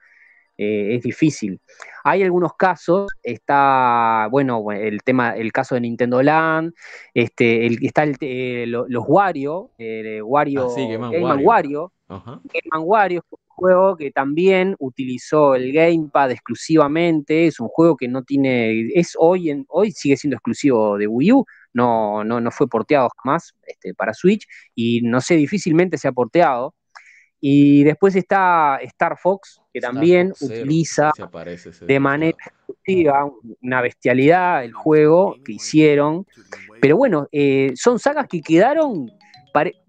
Eh, 0.57 0.95
es 0.95 1.03
difícil. 1.03 1.59
Hay 2.03 2.23
algunos 2.23 2.53
casos, 2.55 3.09
está, 3.23 4.27
bueno, 4.31 4.71
el 4.71 5.01
tema, 5.03 5.35
el 5.35 5.51
caso 5.51 5.75
de 5.75 5.81
Nintendo 5.81 6.21
Land, 6.21 6.73
este, 7.13 7.65
el, 7.65 7.79
está 7.81 8.03
el, 8.03 8.15
eh, 8.21 8.65
los 8.67 9.03
Wario, 9.07 9.71
eh, 9.77 10.21
Wario, 10.21 10.69
ah, 10.69 10.75
Game, 10.77 11.23
Wario, 11.23 11.45
Wario, 11.45 11.93
Game 12.07 12.83
Wario 12.83 13.23
juego 13.55 13.95
que 13.95 14.11
también 14.11 14.75
utilizó 14.79 15.55
el 15.55 15.71
gamepad 15.71 16.31
exclusivamente, 16.31 17.47
es 17.47 17.59
un 17.59 17.69
juego 17.69 17.95
que 17.95 18.07
no 18.07 18.23
tiene, 18.23 18.89
es 18.93 19.13
hoy, 19.17 19.49
en, 19.49 19.65
hoy 19.69 19.91
sigue 19.91 20.17
siendo 20.17 20.35
exclusivo 20.35 20.97
de 20.97 21.07
Wii 21.07 21.31
U, 21.31 21.45
no, 21.73 22.23
no, 22.23 22.41
no 22.41 22.51
fue 22.51 22.67
porteado 22.67 23.09
jamás 23.23 23.53
este, 23.65 23.93
para 23.93 24.13
Switch 24.13 24.45
y 24.75 25.01
no 25.01 25.21
sé, 25.21 25.35
difícilmente 25.35 25.97
se 25.97 26.07
ha 26.07 26.11
porteado. 26.11 26.75
Y 27.47 27.83
después 27.83 28.15
está 28.15 28.79
Star 28.81 29.17
Fox, 29.19 29.61
que 29.71 29.79
también 29.79 30.33
utiliza 30.41 31.11
de 31.81 31.99
manera 31.99 32.35
exclusiva 32.43 33.29
una 33.61 33.81
bestialidad 33.81 34.63
el 34.63 34.73
juego 34.73 35.35
que 35.43 35.51
hicieron. 35.51 36.25
Pero 36.81 36.97
bueno, 36.97 37.27
eh, 37.31 37.71
son 37.75 37.99
sagas 37.99 38.25
que 38.27 38.41
quedaron 38.41 39.11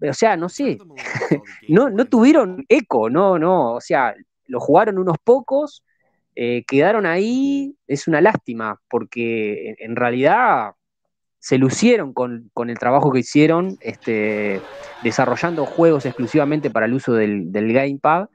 o 0.09 0.13
sea, 0.13 0.37
no 0.37 0.49
sé, 0.49 0.77
no, 1.69 1.89
no 1.89 2.05
tuvieron 2.05 2.65
eco, 2.69 3.09
no, 3.09 3.37
no, 3.37 3.73
o 3.73 3.81
sea, 3.81 4.15
lo 4.47 4.59
jugaron 4.59 4.97
unos 4.97 5.17
pocos, 5.23 5.83
eh, 6.35 6.63
quedaron 6.67 7.07
ahí, 7.07 7.75
es 7.87 8.07
una 8.07 8.21
lástima, 8.21 8.79
porque 8.89 9.75
en, 9.79 9.95
realidad 9.95 10.73
se 11.39 11.57
lucieron 11.57 12.13
con, 12.13 12.51
el 12.69 12.77
trabajo 12.77 13.11
que 13.11 13.19
hicieron, 13.19 13.77
este, 13.81 14.61
desarrollando 15.03 15.65
juegos 15.65 16.05
exclusivamente 16.05 16.69
para 16.69 16.85
el 16.85 16.93
uso 16.93 17.13
del, 17.13 17.49
gamepad. 17.51 18.29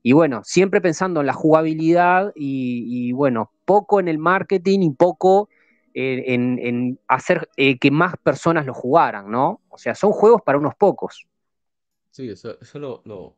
Y 0.00 0.12
bueno, 0.12 0.42
siempre 0.44 0.80
pensando 0.80 1.20
en 1.20 1.26
la 1.26 1.32
jugabilidad 1.32 2.32
y, 2.36 3.10
bueno, 3.12 3.50
poco 3.64 3.98
en 3.98 4.06
el 4.06 4.18
marketing 4.18 4.80
y 4.82 4.90
poco 4.90 5.48
en, 5.94 6.98
hacer 7.08 7.48
eh, 7.56 7.78
que 7.78 7.90
más 7.90 8.16
personas 8.16 8.66
lo 8.66 8.74
jugaran, 8.74 9.30
¿no? 9.30 9.60
O 9.68 9.78
sea, 9.78 9.94
son 9.94 10.12
juegos 10.12 10.42
para 10.42 10.58
unos 10.58 10.74
pocos. 10.74 11.26
Sí, 12.10 12.28
eso, 12.28 12.58
es 12.60 12.74
lo, 12.74 13.02
lo, 13.04 13.36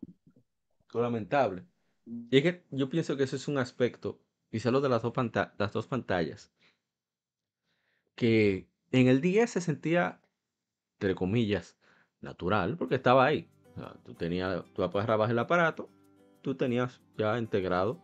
lamentable. 0.94 1.64
Y 2.07 2.36
es 2.36 2.42
que 2.42 2.64
yo 2.70 2.88
pienso 2.88 3.16
que 3.16 3.24
eso 3.24 3.36
es 3.36 3.48
un 3.48 3.59
aspecto, 3.59 4.20
quizá 4.50 4.70
lo 4.70 4.80
de 4.80 4.88
las 4.88 5.03
dos, 5.03 5.12
las 5.59 5.72
dos 5.72 5.86
pantallas, 5.86 6.53
que 8.14 8.68
en 8.90 9.09
el 9.09 9.20
día 9.20 9.46
se 9.46 9.61
sentía, 9.61 10.20
entre 10.94 11.14
comillas, 11.14 11.76
natural, 12.20 12.76
porque 12.76 12.96
estaba 12.96 13.24
ahí. 13.24 13.48
tú 14.05 14.14
tenías, 14.14 14.64
tú 14.74 14.82
el 14.84 15.38
aparato, 15.38 15.88
tú 16.42 16.55
tenías 16.55 17.00
ya 17.16 17.38
integrado 17.38 18.00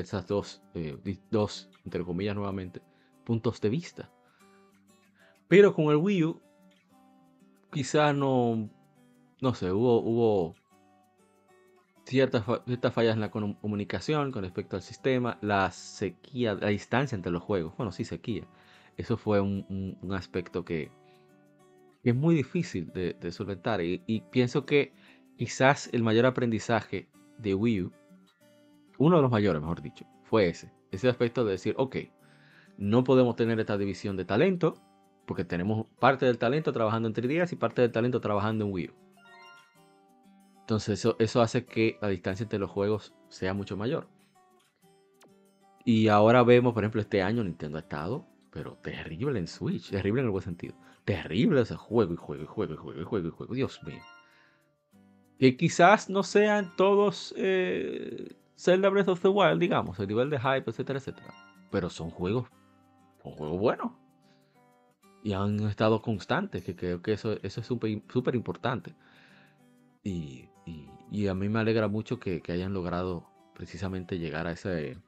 esas 0.00 0.26
dos, 0.26 0.62
eh, 0.74 0.96
dos, 1.30 1.70
entre 1.84 2.04
comillas 2.04 2.34
nuevamente, 2.34 2.82
puntos 3.24 3.60
de 3.60 3.70
vista. 3.70 4.10
Pero 5.48 5.74
con 5.74 5.86
el 5.86 5.96
Wii 5.96 6.24
U, 6.24 6.40
quizá 7.72 8.12
no, 8.12 8.68
no 9.40 9.54
sé, 9.54 9.72
hubo, 9.72 10.00
hubo 10.00 10.54
ciertas, 12.04 12.44
fallas 12.92 13.14
en 13.14 13.20
la 13.20 13.30
comunicación 13.30 14.30
con 14.30 14.42
respecto 14.42 14.76
al 14.76 14.82
sistema, 14.82 15.38
la 15.40 15.70
sequía, 15.70 16.54
la 16.54 16.68
distancia 16.68 17.16
entre 17.16 17.32
los 17.32 17.42
juegos. 17.42 17.74
Bueno, 17.76 17.92
sí, 17.92 18.04
sequía. 18.04 18.44
Eso 18.96 19.16
fue 19.16 19.40
un, 19.40 19.96
aspecto 20.12 20.64
que, 20.64 20.90
es 22.02 22.14
muy 22.14 22.34
difícil 22.34 22.92
de, 22.92 23.32
solventar. 23.32 23.80
Y, 23.80 24.02
y, 24.06 24.20
pienso 24.20 24.66
que 24.66 24.92
quizás 25.36 25.88
el 25.92 26.02
mayor 26.02 26.26
aprendizaje 26.26 27.08
de 27.38 27.54
Wii 27.54 27.82
U, 27.82 27.92
uno 28.98 29.16
de 29.16 29.22
los 29.22 29.30
mayores, 29.30 29.60
mejor 29.60 29.82
dicho, 29.82 30.06
fue 30.22 30.48
ese. 30.48 30.70
Ese 30.92 31.08
aspecto 31.08 31.44
de 31.44 31.52
decir, 31.52 31.74
ok, 31.76 31.96
no 32.76 33.04
podemos 33.04 33.36
tener 33.36 33.58
esta 33.60 33.78
división 33.78 34.16
de 34.16 34.24
talento, 34.24 34.74
porque 35.26 35.44
tenemos 35.44 35.86
parte 35.98 36.26
del 36.26 36.38
talento 36.38 36.72
trabajando 36.72 37.08
en 37.08 37.14
3DS 37.14 37.52
y 37.52 37.56
parte 37.56 37.82
del 37.82 37.92
talento 37.92 38.20
trabajando 38.20 38.64
en 38.64 38.72
Wii 38.72 38.88
U. 38.88 38.92
Entonces 40.60 40.98
eso, 40.98 41.16
eso 41.18 41.42
hace 41.42 41.66
que 41.66 41.98
la 42.00 42.08
distancia 42.08 42.44
entre 42.44 42.58
los 42.58 42.70
juegos 42.70 43.14
sea 43.28 43.52
mucho 43.54 43.76
mayor. 43.76 44.08
Y 45.84 46.08
ahora 46.08 46.42
vemos, 46.42 46.72
por 46.72 46.82
ejemplo, 46.82 47.02
este 47.02 47.22
año 47.22 47.44
Nintendo 47.44 47.76
ha 47.76 47.82
estado, 47.82 48.26
pero 48.50 48.78
terrible 48.78 49.38
en 49.38 49.46
Switch, 49.46 49.90
terrible 49.90 50.22
en 50.22 50.26
el 50.26 50.30
buen 50.30 50.44
sentido. 50.44 50.74
Terrible 51.04 51.60
ese 51.60 51.76
juego 51.76 52.14
y 52.14 52.16
juego 52.16 52.42
y 52.42 52.46
juego 52.46 52.72
y 52.72 52.76
juego 52.76 53.00
y 53.00 53.04
juego 53.04 53.28
y 53.28 53.30
juego, 53.30 53.54
Dios 53.54 53.80
mío. 53.84 54.00
Que 55.38 55.56
quizás 55.56 56.08
no 56.08 56.22
sean 56.22 56.74
todos 56.76 57.34
eh, 57.36 58.34
Zelda 58.56 58.88
Breath 58.88 59.08
of 59.08 59.20
the 59.20 59.28
Wild, 59.28 59.58
digamos, 59.58 59.98
el 59.98 60.08
nivel 60.08 60.30
de 60.30 60.38
hype, 60.38 60.70
etcétera, 60.70 60.98
etcétera. 60.98 61.34
Pero 61.70 61.90
son 61.90 62.08
juegos 62.08 62.48
un 63.24 63.32
juego 63.32 63.58
bueno. 63.58 63.98
Y 65.22 65.32
han 65.32 65.60
estado 65.60 66.02
constantes, 66.02 66.62
que 66.62 66.76
creo 66.76 67.02
que 67.02 67.14
eso, 67.14 67.32
eso 67.42 67.60
es 67.60 67.66
súper 67.66 68.34
importante. 68.34 68.94
Y, 70.02 70.48
a 71.28 71.34
mí 71.34 71.48
me 71.48 71.60
alegra 71.60 71.88
mucho 71.88 72.18
que, 72.20 72.42
hayan 72.48 72.74
logrado 72.74 73.26
precisamente 73.54 74.18
llegar 74.18 74.46
a 74.46 74.52
ese, 74.52 74.98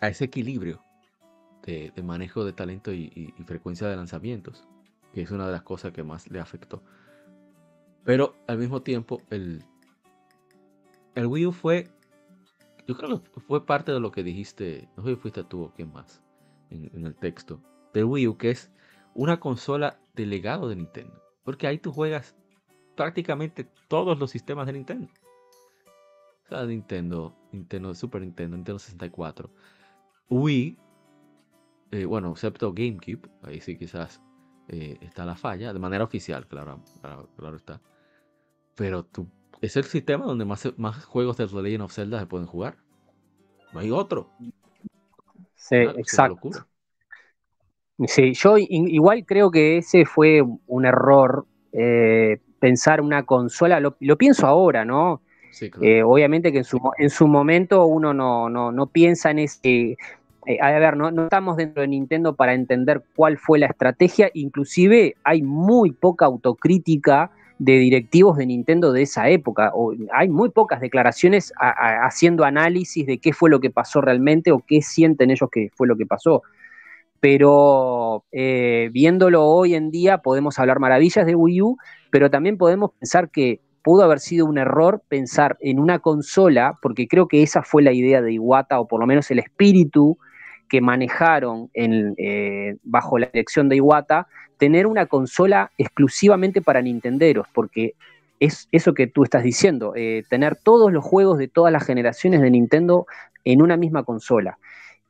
a 0.00 0.08
ese 0.08 0.24
equilibrio 0.24 0.82
de, 1.64 1.92
manejo 2.02 2.44
de 2.44 2.52
talento 2.52 2.92
y, 2.92 3.34
frecuencia 3.44 3.86
de 3.86 3.96
lanzamientos, 3.96 4.66
que 5.12 5.22
es 5.22 5.30
una 5.30 5.46
de 5.46 5.52
las 5.52 5.62
cosas 5.62 5.92
que 5.92 6.02
más 6.02 6.30
le 6.30 6.40
afectó. 6.40 6.82
Pero 8.04 8.34
al 8.46 8.56
mismo 8.56 8.80
tiempo, 8.80 9.20
el, 9.28 9.62
el 11.14 11.26
Wii 11.26 11.46
U 11.46 11.52
fue, 11.52 11.90
yo 12.86 12.96
creo 12.96 13.22
que 13.22 13.40
fue 13.40 13.66
parte 13.66 13.92
de 13.92 14.00
lo 14.00 14.10
que 14.10 14.22
dijiste, 14.22 14.88
no 14.96 15.02
sé 15.02 15.10
si 15.10 15.16
fuiste 15.16 15.44
tú 15.44 15.64
o 15.64 15.72
quién 15.74 15.92
más, 15.92 16.22
en, 16.70 17.06
el 17.06 17.14
texto 17.14 17.60
del 17.92 18.04
Wii 18.04 18.28
U, 18.28 18.36
que 18.36 18.50
es 18.50 18.70
una 19.14 19.40
consola 19.40 20.00
de 20.14 20.26
legado 20.26 20.68
de 20.68 20.76
Nintendo. 20.76 21.22
Porque 21.44 21.66
ahí 21.66 21.78
tú 21.78 21.92
juegas 21.92 22.36
prácticamente 22.96 23.68
todos 23.88 24.18
los 24.18 24.30
sistemas 24.30 24.66
de 24.66 24.74
Nintendo. 24.74 25.08
Nintendo, 26.66 27.36
Nintendo, 27.52 27.94
Super 27.94 28.22
Nintendo, 28.22 28.56
Nintendo 28.56 28.78
64, 28.78 29.50
Wii, 30.28 30.78
eh, 31.92 32.04
bueno, 32.04 32.32
excepto 32.32 32.72
GameCube, 32.72 33.28
ahí 33.42 33.60
sí 33.60 33.76
quizás 33.76 34.20
eh, 34.68 34.98
está 35.00 35.24
la 35.24 35.36
falla, 35.36 35.72
de 35.72 35.78
manera 35.78 36.04
oficial, 36.04 36.46
claro, 36.46 36.82
claro, 37.36 37.56
está. 37.56 37.80
Pero 38.74 39.04
tú, 39.04 39.28
es 39.60 39.76
el 39.76 39.84
sistema 39.84 40.24
donde 40.24 40.44
más, 40.44 40.72
más 40.76 41.04
juegos 41.04 41.36
de 41.36 41.46
The 41.46 41.62
Legend 41.62 41.82
of 41.82 41.92
Zelda 41.92 42.20
se 42.20 42.26
pueden 42.26 42.46
jugar. 42.46 42.78
No 43.72 43.80
hay 43.80 43.90
otro. 43.90 44.30
Sí, 45.60 45.76
exacto. 45.76 46.50
Sí, 48.06 48.32
yo 48.32 48.56
igual 48.56 49.26
creo 49.26 49.50
que 49.50 49.76
ese 49.76 50.06
fue 50.06 50.42
un 50.66 50.86
error 50.86 51.44
eh, 51.72 52.38
pensar 52.58 53.02
una 53.02 53.24
consola, 53.24 53.78
lo, 53.78 54.16
pienso 54.16 54.46
ahora, 54.46 54.84
¿no? 54.84 55.20
Eh, 55.82 56.02
obviamente 56.02 56.50
que 56.50 56.58
en 56.58 56.64
su, 56.64 56.80
en 56.96 57.10
su 57.10 57.26
momento 57.26 57.84
uno 57.84 58.14
no, 58.14 58.48
no, 58.48 58.86
piensa 58.86 59.30
en 59.30 59.40
ese... 59.40 59.96
Eh, 60.46 60.58
a 60.62 60.70
ver, 60.78 60.96
no, 60.96 61.10
no 61.10 61.24
estamos 61.24 61.58
dentro 61.58 61.82
de 61.82 61.88
Nintendo 61.88 62.34
para 62.34 62.54
entender 62.54 63.04
cuál 63.14 63.36
fue 63.36 63.58
la 63.58 63.66
estrategia, 63.66 64.30
inclusive 64.32 65.16
hay 65.22 65.42
muy 65.42 65.92
poca 65.92 66.24
autocrítica 66.24 67.30
de 67.60 67.78
directivos 67.78 68.38
de 68.38 68.46
Nintendo 68.46 68.90
de 68.90 69.02
esa 69.02 69.28
época. 69.28 69.70
O, 69.74 69.92
hay 70.12 70.30
muy 70.30 70.48
pocas 70.48 70.80
declaraciones 70.80 71.52
haciendo 71.58 72.44
análisis 72.44 73.06
de 73.06 73.18
qué 73.18 73.34
fue 73.34 73.50
lo 73.50 73.60
que 73.60 73.70
pasó 73.70 74.00
realmente 74.00 74.50
o 74.50 74.64
qué 74.66 74.80
sienten 74.80 75.30
ellos 75.30 75.50
que 75.52 75.68
fue 75.74 75.86
lo 75.86 75.94
que 75.94 76.06
pasó. 76.06 76.42
Pero 77.20 78.24
eh, 78.32 78.88
viéndolo 78.92 79.44
hoy 79.44 79.74
en 79.74 79.90
día 79.90 80.18
podemos 80.18 80.58
hablar 80.58 80.80
maravillas 80.80 81.26
de 81.26 81.34
Wii 81.34 81.60
U, 81.60 81.76
pero 82.10 82.30
también 82.30 82.56
podemos 82.56 82.92
pensar 82.98 83.28
que 83.28 83.60
pudo 83.82 84.04
haber 84.04 84.20
sido 84.20 84.46
un 84.46 84.56
error 84.56 85.02
pensar 85.08 85.58
en 85.60 85.78
una 85.78 85.98
consola, 85.98 86.78
porque 86.80 87.06
creo 87.06 87.28
que 87.28 87.42
esa 87.42 87.62
fue 87.62 87.82
la 87.82 87.92
idea 87.92 88.22
de 88.22 88.32
Iwata, 88.32 88.80
o 88.80 88.88
por 88.88 89.00
lo 89.00 89.06
menos 89.06 89.30
el 89.30 89.38
espíritu 89.38 90.16
que 90.70 90.80
manejaron 90.80 91.68
eh, 91.74 92.76
bajo 92.84 93.18
la 93.18 93.26
dirección 93.26 93.68
de 93.68 93.76
Iwata, 93.76 94.28
tener 94.56 94.86
una 94.86 95.06
consola 95.06 95.72
exclusivamente 95.76 96.62
para 96.62 96.80
Nintenderos, 96.80 97.48
porque 97.52 97.94
es 98.38 98.68
eso 98.70 98.94
que 98.94 99.08
tú 99.08 99.24
estás 99.24 99.42
diciendo, 99.42 99.92
eh, 99.96 100.22
tener 100.30 100.56
todos 100.56 100.92
los 100.92 101.04
juegos 101.04 101.38
de 101.38 101.48
todas 101.48 101.72
las 101.72 101.84
generaciones 101.84 102.40
de 102.40 102.50
Nintendo 102.50 103.06
en 103.44 103.62
una 103.62 103.76
misma 103.76 104.04
consola. 104.04 104.58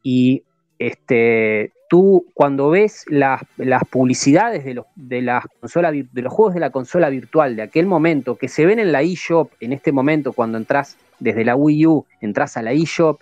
Y 0.03 0.45
este, 0.79 1.73
tú 1.91 2.25
cuando 2.33 2.71
ves 2.71 3.05
las, 3.09 3.43
publicidades 3.91 4.65
de 4.65 4.75
los, 4.75 4.87
de, 4.97 5.21
las 5.21 5.45
de 5.61 6.23
los 6.23 6.33
juegos 6.33 6.55
de 6.55 6.61
la 6.61 6.71
consola 6.71 7.11
virtual 7.11 7.55
de 7.55 7.63
aquel 7.63 7.85
momento, 7.87 8.37
que 8.37 8.49
se 8.49 8.65
ven 8.65 8.79
en 8.79 8.93
la 8.93 9.03
eShop 9.03 9.53
en 9.61 9.75
este 9.75 9.93
momento, 9.93 10.33
cuando 10.33 10.57
entras 10.57 10.97
desde 11.19 11.45
la 11.45 11.55
Wii 11.55 11.87
U, 11.87 12.07
entras 12.23 12.57
a 12.57 12.63
la 12.63 12.73
eShop, 12.73 13.21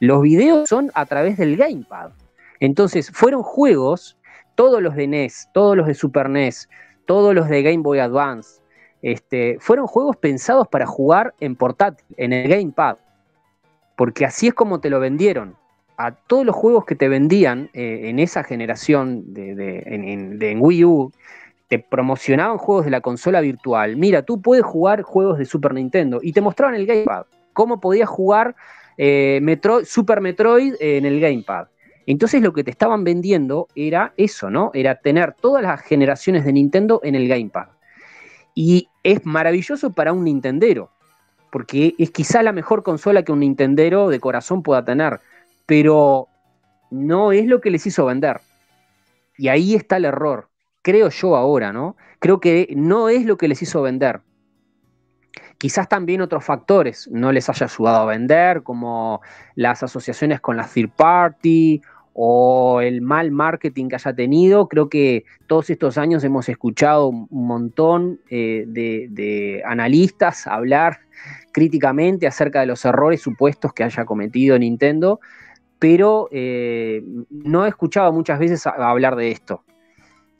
los 0.00 0.22
videos 0.22 0.68
son 0.68 0.90
a 0.94 1.06
través 1.06 1.36
del 1.36 1.56
Gamepad. 1.56 2.10
Entonces, 2.60 3.10
fueron 3.10 3.42
juegos, 3.42 4.16
todos 4.54 4.82
los 4.82 4.94
de 4.94 5.06
NES, 5.06 5.48
todos 5.52 5.76
los 5.76 5.86
de 5.86 5.94
Super 5.94 6.28
NES, 6.28 6.68
todos 7.06 7.34
los 7.34 7.48
de 7.48 7.62
Game 7.62 7.82
Boy 7.82 7.98
Advance, 7.98 8.60
este, 9.04 9.58
fueron 9.60 9.86
juegos 9.86 10.16
pensados 10.16 10.66
para 10.66 10.86
jugar 10.86 11.34
en 11.38 11.56
portátil, 11.56 12.06
en 12.16 12.32
el 12.32 12.48
Gamepad. 12.48 12.96
Porque 13.96 14.24
así 14.24 14.48
es 14.48 14.54
como 14.54 14.80
te 14.80 14.88
lo 14.88 14.98
vendieron. 14.98 15.56
A 15.98 16.12
todos 16.12 16.46
los 16.46 16.56
juegos 16.56 16.86
que 16.86 16.94
te 16.94 17.08
vendían 17.08 17.68
eh, 17.74 18.08
en 18.08 18.18
esa 18.18 18.42
generación 18.42 19.34
de, 19.34 20.56
Wii 20.58 20.84
U, 20.86 21.12
te 21.68 21.78
promocionaban 21.78 22.56
juegos 22.56 22.86
de 22.86 22.92
la 22.92 23.02
consola 23.02 23.42
virtual. 23.42 23.96
Mira, 23.96 24.22
tú 24.22 24.40
puedes 24.40 24.64
jugar 24.64 25.02
juegos 25.02 25.36
de 25.36 25.44
Super 25.44 25.74
Nintendo 25.74 26.20
y 26.22 26.32
te 26.32 26.40
mostraban 26.40 26.74
el 26.74 26.86
Gamepad. 26.86 27.26
Cómo 27.52 27.80
podías 27.80 28.08
jugar 28.08 28.56
eh, 28.98 29.40
Super 29.84 30.20
Metroid 30.20 30.74
en 30.80 31.04
el 31.04 31.20
Gamepad. 31.20 31.68
Entonces 32.06 32.42
lo 32.42 32.52
que 32.52 32.64
te 32.64 32.70
estaban 32.70 33.04
vendiendo 33.04 33.68
era 33.74 34.12
eso, 34.16 34.50
¿no? 34.50 34.70
Era 34.74 34.96
tener 34.96 35.32
todas 35.32 35.62
las 35.62 35.80
generaciones 35.80 36.44
de 36.44 36.52
Nintendo 36.52 37.00
en 37.02 37.14
el 37.14 37.28
Gamepad. 37.28 37.68
Y 38.54 38.88
es 39.02 39.24
maravilloso 39.24 39.92
para 39.92 40.12
un 40.12 40.24
Nintendero, 40.24 40.90
porque 41.50 41.94
es 41.98 42.10
quizá 42.10 42.42
la 42.42 42.52
mejor 42.52 42.82
consola 42.82 43.22
que 43.22 43.32
un 43.32 43.40
Nintendero 43.40 44.08
de 44.08 44.20
corazón 44.20 44.62
pueda 44.62 44.84
tener, 44.84 45.20
pero 45.66 46.28
no 46.90 47.32
es 47.32 47.46
lo 47.46 47.60
que 47.60 47.70
les 47.70 47.86
hizo 47.86 48.06
vender. 48.06 48.40
Y 49.36 49.48
ahí 49.48 49.74
está 49.74 49.96
el 49.96 50.04
error, 50.04 50.48
creo 50.82 51.08
yo 51.08 51.36
ahora, 51.36 51.72
¿no? 51.72 51.96
Creo 52.20 52.38
que 52.38 52.68
no 52.76 53.08
es 53.08 53.24
lo 53.24 53.36
que 53.36 53.48
les 53.48 53.60
hizo 53.62 53.82
vender. 53.82 54.20
Quizás 55.64 55.88
también 55.88 56.20
otros 56.20 56.44
factores 56.44 57.08
no 57.10 57.32
les 57.32 57.48
haya 57.48 57.64
ayudado 57.64 58.02
a 58.02 58.04
vender, 58.04 58.62
como 58.62 59.22
las 59.54 59.82
asociaciones 59.82 60.42
con 60.42 60.58
la 60.58 60.66
third 60.66 60.90
party 60.90 61.80
o 62.12 62.82
el 62.82 63.00
mal 63.00 63.30
marketing 63.30 63.88
que 63.88 63.94
haya 63.94 64.12
tenido. 64.12 64.68
Creo 64.68 64.90
que 64.90 65.24
todos 65.46 65.70
estos 65.70 65.96
años 65.96 66.22
hemos 66.22 66.50
escuchado 66.50 67.08
un 67.08 67.28
montón 67.30 68.20
eh, 68.28 68.66
de, 68.66 69.62
analistas 69.64 70.46
hablar 70.46 70.98
críticamente 71.50 72.26
acerca 72.26 72.60
de 72.60 72.66
los 72.66 72.84
errores 72.84 73.22
supuestos 73.22 73.72
que 73.72 73.84
haya 73.84 74.04
cometido 74.04 74.58
Nintendo, 74.58 75.18
pero 75.78 76.28
eh, 76.30 77.02
no 77.30 77.64
he 77.64 77.70
escuchado 77.70 78.12
muchas 78.12 78.38
veces 78.38 78.66
hablar 78.66 79.16
de 79.16 79.30
esto. 79.30 79.64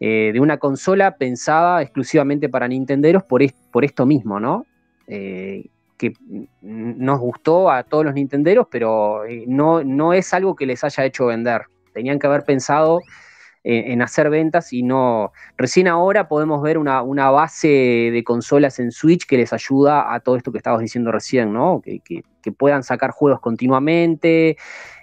Eh, 0.01 0.33
de 0.35 0.41
una 0.41 0.59
consola 0.59 1.16
pensada 1.16 1.81
exclusivamente 1.81 2.51
para 2.51 2.68
Nintenderos 2.68 3.22
por 3.22 3.43
esto 3.85 4.05
mismo, 4.05 4.39
¿no? 4.39 4.66
Eh, 5.07 5.67
que 5.97 6.13
nos 6.61 7.21
gustó 7.21 7.71
a 7.71 7.85
todos 7.85 8.05
los 8.05 8.15
nintenderos, 8.15 8.67
pero 8.71 9.25
eh, 9.25 9.45
no, 9.47 9.85
no 9.85 10.13
es 10.13 10.35
algo 10.35 10.57
que 10.57 10.67
les 10.67 10.83
haya 10.83 11.05
hecho 11.05 11.27
vender. 11.27 11.63
Tenían 11.93 12.19
que 12.19 12.27
haber 12.27 12.45
pensado 12.45 13.01
en, 13.65 14.03
hacer 14.03 14.29
ventas 14.29 14.73
y 14.73 14.83
no. 14.83 15.33
Recién 15.57 15.89
ahora 15.89 16.29
podemos 16.29 16.63
ver 16.63 16.77
una, 16.77 17.31
base 17.31 17.69
de 18.13 18.23
consolas 18.25 18.79
en 18.79 18.93
Switch 18.93 19.27
que 19.27 19.39
les 19.39 19.53
ayuda 19.53 20.13
a 20.13 20.21
todo 20.21 20.37
esto 20.37 20.53
que 20.53 20.59
estabas 20.59 20.81
diciendo 20.81 21.11
recién, 21.11 21.53
¿no? 21.53 21.81
Que, 21.81 22.23
puedan 22.59 22.83
sacar 22.83 23.11
juegos 23.11 23.41
continuamente, 23.41 24.59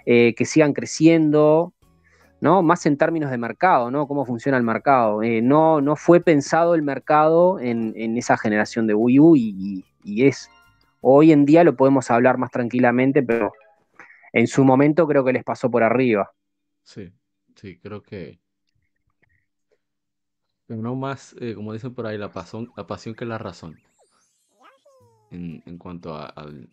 eh, 0.06 0.34
que 0.36 0.44
sigan 0.44 0.72
creciendo. 0.72 1.72
¿no? 2.40 2.60
Más 2.60 2.86
en 2.86 2.96
términos 2.96 3.30
de 3.30 3.38
mercado, 3.38 3.92
¿no? 3.92 4.08
Cómo 4.08 4.26
funciona 4.26 4.58
el 4.58 4.64
mercado. 4.64 5.20
no, 5.42 5.80
no 5.80 5.94
fue 5.94 6.20
pensado 6.20 6.74
el 6.74 6.82
mercado 6.82 7.60
en, 7.60 8.16
esa 8.16 8.36
generación 8.36 8.88
de 8.88 8.94
Wii 8.94 9.20
U 9.20 9.36
y, 9.36 9.84
y 10.04 10.26
es, 10.26 10.50
hoy 11.00 11.32
en 11.32 11.44
día 11.44 11.64
lo 11.64 11.76
podemos 11.76 12.10
hablar 12.10 12.38
más 12.38 12.50
tranquilamente, 12.50 13.22
pero 13.22 13.52
en 14.32 14.46
su 14.46 14.64
momento 14.64 15.06
creo 15.06 15.24
que 15.24 15.32
les 15.32 15.44
pasó 15.44 15.70
por 15.70 15.82
arriba. 15.82 16.32
Sí, 16.82 17.12
sí, 17.54 17.78
creo 17.78 18.02
que 18.02 18.42
no 20.76 20.94
más, 20.94 21.34
eh, 21.40 21.54
como 21.54 21.72
dicen 21.72 21.94
por 21.94 22.06
ahí, 22.06 22.18
la, 22.18 22.32
pasión, 22.32 22.72
la 22.76 22.86
pasión 22.86 23.14
que 23.14 23.24
la 23.24 23.38
razón. 23.38 23.78
En, 25.30 25.78
cuanto 25.78 26.14
al, 26.14 26.68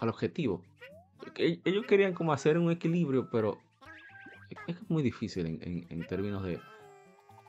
objetivo. 0.00 0.64
Ellos 1.36 1.86
querían 1.86 2.12
como 2.12 2.32
hacer 2.32 2.58
un 2.58 2.72
equilibrio, 2.72 3.28
pero 3.30 3.58
es 4.66 4.76
muy 4.90 5.00
difícil 5.00 5.46
en, 5.46 6.06
términos 6.08 6.42
de, 6.42 6.60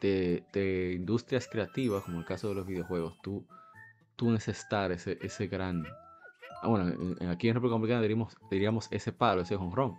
de, 0.02 0.43
de, 0.54 0.93
industrias 0.93 1.47
creativas, 1.47 2.04
como 2.04 2.20
el 2.20 2.26
caso 2.26 2.50
de 2.50 2.56
los 2.56 2.68
videojuegos. 2.68 3.20
Tú, 3.24 3.43
tú 4.20 4.30
necesitar 4.30 4.91
ese, 4.91 5.17
ese 5.22 5.47
gran... 5.47 5.88
Ah, 6.61 6.67
bueno, 6.67 6.93
aquí 7.32 7.47
en 7.47 7.53
República 7.53 7.76
Dominicana 7.76 8.01
diríamos, 8.01 8.38
diríamos 8.51 8.88
ese 8.91 9.13
palo, 9.13 9.41
ese 9.41 9.55
honrón. 9.55 9.97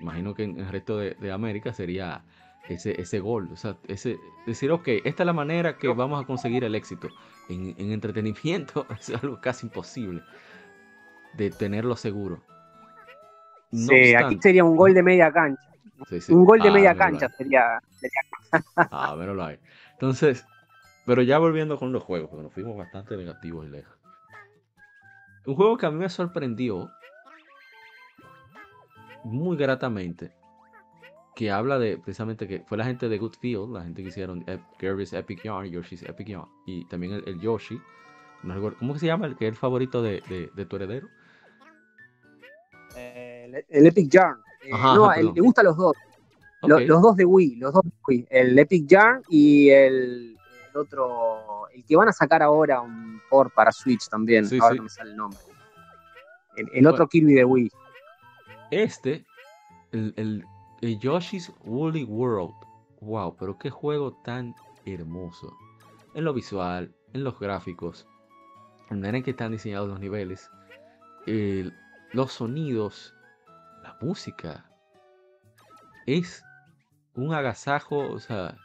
Imagino 0.00 0.32
que 0.32 0.44
en 0.44 0.60
el 0.60 0.68
resto 0.68 0.98
de, 0.98 1.16
de, 1.20 1.32
América 1.32 1.72
sería 1.72 2.22
ese, 2.68 3.00
ese 3.00 3.18
gol. 3.18 3.48
O 3.52 3.56
sea, 3.56 3.76
ese, 3.88 4.16
decir, 4.46 4.70
ok, 4.70 4.86
esta 5.04 5.24
es 5.24 5.26
la 5.26 5.32
manera 5.32 5.76
que 5.76 5.88
vamos 5.88 6.22
a 6.22 6.26
conseguir 6.26 6.62
el 6.62 6.76
éxito. 6.76 7.08
En, 7.48 7.74
en 7.78 7.90
entretenimiento 7.90 8.86
es 8.98 9.10
algo 9.10 9.40
casi 9.40 9.66
imposible 9.66 10.22
de 11.34 11.50
tenerlo 11.50 11.96
seguro. 11.96 12.40
sí, 13.72 14.14
aquí 14.14 14.38
sería 14.40 14.62
un 14.62 14.76
gol 14.76 14.94
de 14.94 15.02
media 15.02 15.32
cancha. 15.32 15.68
Un 16.28 16.44
gol 16.44 16.60
de 16.60 16.68
ah, 16.68 16.72
media 16.72 16.94
cancha 16.94 17.28
sería. 17.30 17.82
ah, 18.76 19.16
pero 19.18 19.34
lo 19.34 19.44
hay. 19.44 19.58
Entonces, 19.94 20.46
pero 21.06 21.22
ya 21.22 21.38
volviendo 21.38 21.78
con 21.78 21.92
los 21.92 22.02
juegos, 22.02 22.28
porque 22.28 22.42
nos 22.42 22.52
fuimos 22.52 22.76
bastante 22.76 23.16
negativos 23.16 23.64
y 23.64 23.70
lejos. 23.70 23.96
Un 25.46 25.54
juego 25.54 25.76
que 25.76 25.86
a 25.86 25.90
mí 25.90 25.98
me 25.98 26.08
sorprendió 26.08 26.90
muy 29.22 29.56
gratamente, 29.56 30.32
que 31.36 31.52
habla 31.52 31.78
de 31.78 31.96
precisamente 31.98 32.48
que 32.48 32.60
fue 32.66 32.76
la 32.76 32.84
gente 32.84 33.08
de 33.08 33.18
Goodfield, 33.18 33.72
la 33.72 33.84
gente 33.84 34.02
que 34.02 34.08
hicieron 34.08 34.44
Kirby's 34.78 35.12
Epic 35.12 35.44
Yarn, 35.44 35.70
Yoshi's 35.70 36.02
Epic 36.02 36.28
Yarn, 36.28 36.48
y 36.66 36.84
también 36.86 37.22
el, 37.24 37.40
Yoshi. 37.40 37.80
¿Cómo 38.78 38.98
se 38.98 39.06
llama 39.06 39.26
el 39.26 39.36
que 39.36 39.46
es 39.46 39.52
el 39.52 39.56
favorito 39.56 40.02
de, 40.02 40.50
de, 40.54 40.66
tu 40.66 40.76
heredero? 40.76 41.08
el, 42.96 43.86
Epic 43.86 44.10
Yarn. 44.10 44.40
Eh, 44.64 44.70
no, 44.72 45.12
le 45.14 45.40
gustan 45.40 45.66
los 45.66 45.76
dos. 45.76 45.96
Los, 46.62 46.86
dos 46.88 47.16
de 47.16 47.24
Wii, 47.24 47.56
los 47.56 47.72
dos 47.72 47.84
de 47.84 47.92
Wii. 48.08 48.26
El 48.28 48.58
Epic 48.58 48.86
Yarn 48.88 49.22
y 49.28 49.70
el 49.70 50.35
otro, 50.76 51.68
el 51.72 51.84
que 51.84 51.96
van 51.96 52.08
a 52.08 52.12
sacar 52.12 52.42
ahora 52.42 52.80
un 52.80 53.20
port 53.28 53.52
para 53.54 53.72
Switch 53.72 54.08
también, 54.08 54.46
ahora 54.60 54.76
no 54.76 54.82
me 54.84 54.88
sale 54.88 55.10
el 55.10 55.16
nombre. 55.16 55.38
El, 56.56 56.86
otro 56.86 57.06
Kirby 57.06 57.34
de 57.34 57.44
Wii. 57.44 57.70
Este, 58.70 59.26
el, 59.92 60.44
Yoshi's 60.80 61.52
Woolly 61.64 62.04
World. 62.04 62.54
Wow, 63.00 63.36
pero 63.36 63.58
qué 63.58 63.70
juego 63.70 64.12
tan 64.24 64.54
hermoso. 64.86 65.54
En 66.14 66.24
lo 66.24 66.32
visual, 66.32 66.94
en 67.12 67.24
los 67.24 67.38
gráficos, 67.38 68.06
en 68.88 68.96
la 68.96 68.96
manera 68.96 69.18
en 69.18 69.24
que 69.24 69.32
están 69.32 69.52
diseñados 69.52 69.88
los 69.88 70.00
niveles, 70.00 70.50
los 72.12 72.32
sonidos, 72.32 73.14
la 73.82 73.96
música. 74.00 74.70
Es 76.06 76.42
un 77.14 77.34
agasajo, 77.34 77.98
o 77.98 78.18
sea, 78.18 78.56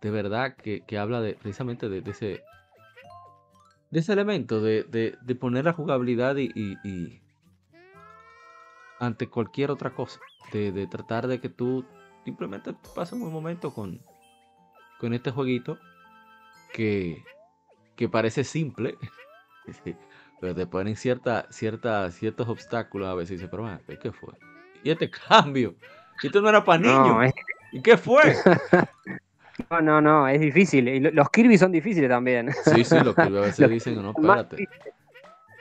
de 0.00 0.10
verdad 0.10 0.56
que, 0.56 0.98
habla 0.98 1.20
de, 1.20 1.34
precisamente 1.34 1.88
de, 1.88 2.02
ese 2.10 2.42
de 3.90 4.00
ese 4.00 4.12
elemento 4.12 4.60
de, 4.60 5.16
poner 5.40 5.64
la 5.64 5.72
jugabilidad 5.72 6.36
y, 6.36 7.20
ante 8.98 9.28
cualquier 9.28 9.70
otra 9.70 9.94
cosa 9.94 10.20
de, 10.52 10.86
tratar 10.86 11.26
de 11.26 11.40
que 11.40 11.48
tú 11.48 11.84
simplemente 12.24 12.74
pases 12.94 13.14
un 13.14 13.20
buen 13.20 13.32
momento 13.32 13.72
con, 13.72 14.00
con 14.98 15.14
este 15.14 15.30
jueguito 15.30 15.78
que 16.72 17.22
que 17.96 18.08
parece 18.08 18.44
simple, 18.44 18.96
pero 20.40 20.54
te 20.54 20.66
ponen 20.66 20.96
cierta, 20.96 21.46
cierta, 21.50 22.10
ciertos 22.12 22.48
obstáculos 22.48 23.08
a 23.08 23.14
veces 23.14 23.32
y 23.32 23.34
dices, 23.34 23.48
pero 23.50 23.64
man, 23.64 23.80
¿qué 24.00 24.12
fue? 24.12 24.34
Y 24.84 24.90
este 24.90 25.10
cambio, 25.28 25.74
esto 26.22 26.40
no 26.40 26.50
era 26.50 26.62
para 26.62 26.78
niños. 26.78 27.32
¿Y 27.72 27.80
qué 27.80 27.96
fue? 27.96 28.22
no, 29.70 29.80
no, 29.80 30.00
no, 30.00 30.28
es 30.28 30.40
difícil. 30.40 31.10
Los 31.14 31.30
Kirby 31.30 31.58
son 31.58 31.72
difíciles 31.72 32.08
también. 32.08 32.50
Sí, 32.64 32.84
sí, 32.84 32.96
los 33.02 33.14
Kirby 33.16 33.38
a 33.38 33.40
veces 33.42 33.70
dicen, 33.70 34.02
no, 34.02 34.10
espérate. 34.10 34.68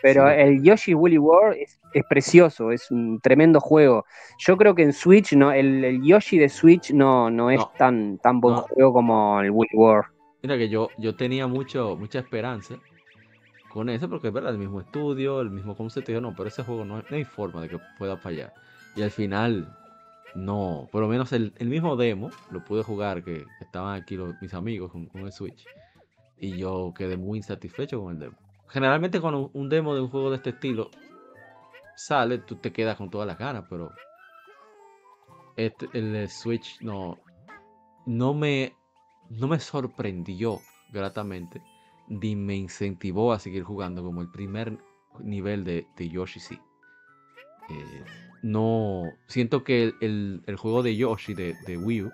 Pero 0.02 0.30
el 0.30 0.62
Yoshi 0.62 0.94
Woolly 0.94 1.18
World 1.18 1.58
es, 1.94 2.06
precioso, 2.08 2.72
es 2.72 2.92
un 2.92 3.20
tremendo 3.22 3.60
juego. 3.60 4.06
Yo 4.38 4.56
creo 4.56 4.76
que 4.76 4.84
en 4.84 4.94
Switch, 4.94 5.34
no, 5.34 5.52
el, 5.52 6.00
Yoshi 6.04 6.38
de 6.38 6.48
Switch 6.48 6.92
no, 6.92 7.32
no 7.32 7.50
es 7.50 7.60
tan, 7.78 8.20
tan 8.20 8.40
buen 8.40 8.58
juego 8.58 8.94
como 8.94 9.42
el 9.42 9.50
Woolly 9.50 9.74
World. 9.74 10.06
Mira 10.44 10.58
que 10.58 10.70
yo, 10.70 10.90
yo 11.00 11.16
tenía 11.16 11.48
mucho, 11.48 11.96
mucha 11.98 12.20
esperanza 12.20 12.76
con 13.76 13.90
eso, 13.90 14.08
porque 14.08 14.28
es 14.28 14.34
verdad, 14.34 14.52
el 14.52 14.60
mismo 14.60 14.80
estudio, 14.80 15.42
el 15.42 15.50
mismo 15.50 15.76
concepto, 15.76 16.12
yo 16.12 16.22
no, 16.22 16.34
pero 16.36 16.50
ese 16.50 16.64
juego 16.64 16.86
no, 16.86 17.04
hay 17.10 17.24
forma 17.24 17.62
de 17.62 17.70
que 17.70 17.80
pueda 17.98 18.16
fallar. 18.16 18.54
Y 18.96 19.02
al 19.02 19.12
final, 19.12 19.76
no, 20.36 20.88
por 20.92 21.02
lo 21.02 21.08
menos 21.08 21.32
el, 21.34 21.54
mismo 21.62 21.96
demo 21.96 22.30
lo 22.52 22.64
pude 22.64 22.84
jugar, 22.84 23.24
que 23.24 23.46
estaban 23.62 24.02
aquí 24.02 24.18
mis 24.42 24.54
amigos 24.54 24.92
con, 24.92 25.08
con 25.08 25.22
el 25.22 25.32
Switch. 25.32 25.66
Y 26.38 26.58
yo 26.58 26.94
quedé 26.96 27.18
muy 27.18 27.38
insatisfecho 27.38 28.02
con 28.02 28.14
el 28.14 28.20
demo 28.20 28.38
generalmente 28.68 29.22
cuando 29.22 29.50
un 29.54 29.70
demo 29.70 29.96
de 29.96 30.02
un 30.02 30.10
juego 30.10 30.30
de 30.30 30.38
este 30.38 30.50
estilo 30.52 30.90
sale, 31.96 32.40
tú 32.40 32.56
te 32.58 32.74
quedas 32.74 32.98
con 32.98 33.10
todas 33.10 33.28
las 33.28 33.38
ganas, 33.38 33.66
pero 33.70 33.94
este, 35.56 35.88
el 35.94 36.28
Switch 36.30 36.82
no, 36.82 37.18
no, 38.06 38.34
me, 38.34 38.76
no 39.30 39.48
me 39.48 39.60
sorprendió 39.60 40.60
gratamente, 40.92 41.62
ni 42.08 42.36
me 42.36 42.56
incentivó 42.56 43.32
a 43.32 43.40
seguir 43.40 43.64
jugando 43.64 44.04
como 44.04 44.22
el 44.22 44.30
primer 44.30 44.78
nivel 45.20 45.64
de, 45.64 45.88
Yoshi 45.98 46.40
sí. 46.40 46.60
Eh, 47.70 48.06
no, 48.46 49.12
siento 49.26 49.64
que 49.64 49.96
el, 50.02 50.56
juego 50.60 50.84
de 50.84 50.96
Yoshi 50.96 51.34
de, 51.34 51.78
Wii 51.78 52.04
U 52.04 52.12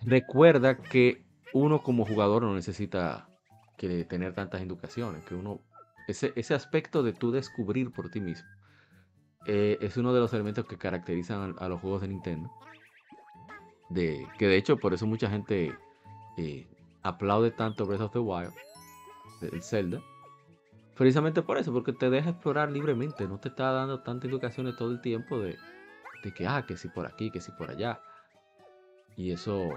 recuerda 0.00 0.78
que 0.78 1.22
uno 1.52 1.82
como 1.82 2.06
jugador 2.06 2.42
no 2.42 2.54
necesita 2.54 3.28
que 3.76 4.06
tener 4.06 4.32
tantas 4.32 4.62
educaciones, 4.62 5.22
que 5.26 5.34
uno, 5.34 5.60
ese, 6.08 6.32
ese 6.36 6.54
aspecto 6.54 7.02
de 7.02 7.12
tú 7.12 7.32
descubrir 7.32 7.92
por 7.92 8.08
ti 8.08 8.20
mismo, 8.22 8.48
eh, 9.46 9.76
es 9.82 9.98
uno 9.98 10.14
de 10.14 10.20
los 10.20 10.32
elementos 10.32 10.64
que 10.64 10.78
caracterizan 10.78 11.54
a, 11.58 11.68
los 11.68 11.82
juegos 11.82 12.00
de 12.00 12.08
Nintendo. 12.08 12.50
De, 13.90 14.26
que 14.38 14.48
de 14.48 14.56
hecho 14.56 14.78
por 14.78 14.94
eso 14.94 15.06
mucha 15.06 15.28
gente 15.28 15.76
eh, 16.38 16.66
aplaude 17.02 17.50
tanto 17.50 17.84
Breath 17.84 18.00
of 18.00 18.12
the 18.12 18.20
Wild, 18.20 18.54
el 19.52 19.62
Zelda, 19.62 20.00
precisamente 20.96 21.42
por 21.42 21.58
eso, 21.58 21.72
porque 21.72 21.92
te 21.92 22.10
deja 22.10 22.30
explorar 22.30 22.70
libremente, 22.70 23.26
no 23.26 23.38
te 23.38 23.48
está 23.48 23.72
dando 23.72 24.00
tantas 24.00 24.30
educaciones 24.30 24.76
todo 24.76 24.90
el 24.90 25.00
tiempo 25.00 25.38
de, 25.38 25.58
de 26.22 26.32
que, 26.32 26.46
ah, 26.46 26.64
que 26.66 26.76
si 26.76 26.88
por 26.88 27.06
aquí, 27.06 27.30
que 27.30 27.40
si 27.40 27.52
por 27.52 27.70
allá. 27.70 28.00
Y 29.16 29.30
eso 29.30 29.70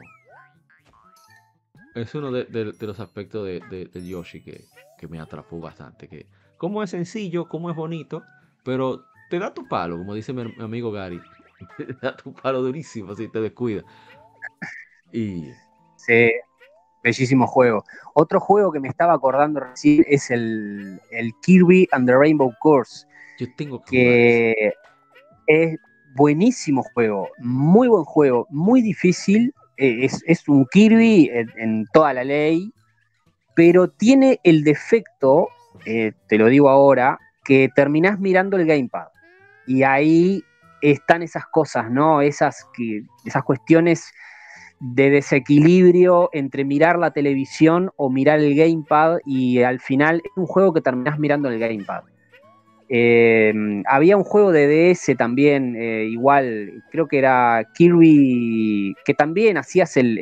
es 1.95 2.13
uno 2.15 2.32
de, 2.32 2.74
los 2.80 2.99
aspectos 2.99 3.45
de, 3.45 3.89
Yoshi 3.95 4.41
que, 4.41 5.07
me 5.07 5.20
atrapó 5.20 5.59
bastante. 5.59 6.07
Que 6.07 6.28
como 6.57 6.84
es 6.84 6.91
sencillo, 6.91 7.47
como 7.47 7.70
es 7.70 7.76
bonito, 7.76 8.24
pero 8.63 9.05
te 9.30 9.39
da 9.39 9.53
tu 9.53 9.68
palo, 9.68 9.97
como 9.97 10.13
dice 10.13 10.34
mi, 10.34 10.53
amigo 10.59 10.91
Gary. 10.91 11.22
te 11.78 11.93
da 11.93 12.15
tu 12.15 12.34
palo 12.34 12.61
durísimo 12.61 13.15
si 13.15 13.28
te 13.28 13.41
descuida. 13.41 13.84
Y... 15.11 15.51
Sí, 15.95 16.32
bellísimo 17.08 17.47
juego. 17.47 17.86
Otro 18.14 18.39
juego 18.39 18.72
que 18.72 18.80
me 18.80 18.89
estaba 18.89 19.14
acordando 19.14 19.62
recién 19.62 20.03
es 20.08 20.30
el, 20.30 20.99
Kirby 21.41 21.88
and 21.91 22.08
the 22.08 22.16
Rainbow 22.16 22.53
Course. 22.60 23.08
Yo 23.39 23.47
tengo 23.55 23.82
que, 23.84 24.74
es 25.47 25.80
buenísimo 26.16 26.84
juego, 26.93 27.30
muy 27.38 27.88
buen 27.88 28.03
juego, 28.03 28.47
muy 28.49 28.82
difícil, 28.82 29.53
eh, 29.78 30.10
es, 30.26 30.47
un 30.47 30.66
Kirby 30.66 31.30
en, 31.32 31.86
toda 31.93 32.14
la 32.14 32.24
ley, 32.24 32.74
pero 33.55 33.88
tiene 33.88 34.39
el 34.43 34.64
defecto, 34.64 35.49
eh, 35.86 36.14
te 36.28 36.38
lo 36.38 36.47
digo 36.47 36.70
ahora, 36.70 37.20
que 37.43 37.70
terminás 37.74 38.20
mirando 38.20 38.58
el 38.58 38.66
gamepad. 38.66 39.08
Y 39.68 39.84
ahí 39.84 40.43
están 40.82 41.22
esas 41.22 41.45
cosas, 41.45 41.89
¿no? 41.89 42.22
Esas, 42.22 42.66
que, 42.74 43.03
esas 43.26 43.43
cuestiones 43.43 44.12
de 44.80 45.09
desequilibrio 45.09 46.30
entre 46.34 46.63
mirar 46.63 46.99
la 46.99 47.11
televisión 47.11 47.91
o 47.95 48.09
mirar 48.09 48.39
el 48.39 48.55
gamepad 48.55 49.17
y 49.25 49.61
al 49.61 49.80
final 49.80 50.21
es 50.23 50.32
un 50.36 50.45
juego 50.45 50.73
que 50.73 50.82
terminás 50.82 51.17
mirando 51.19 51.49
el 51.49 51.59
gamepad. 51.59 52.03
Em, 52.89 53.84
había 53.86 54.15
un 54.15 54.23
juego 54.23 54.53
de 54.53 54.93
DS 54.93 55.15
también, 55.17 55.75
eh, 55.75 56.05
igual, 56.05 56.84
creo 56.89 57.07
que 57.07 57.17
era 57.17 57.67
Kirby, 57.73 58.95
que 59.03 59.13
también 59.13 59.57
hacías 59.57 59.97
el, 59.97 60.17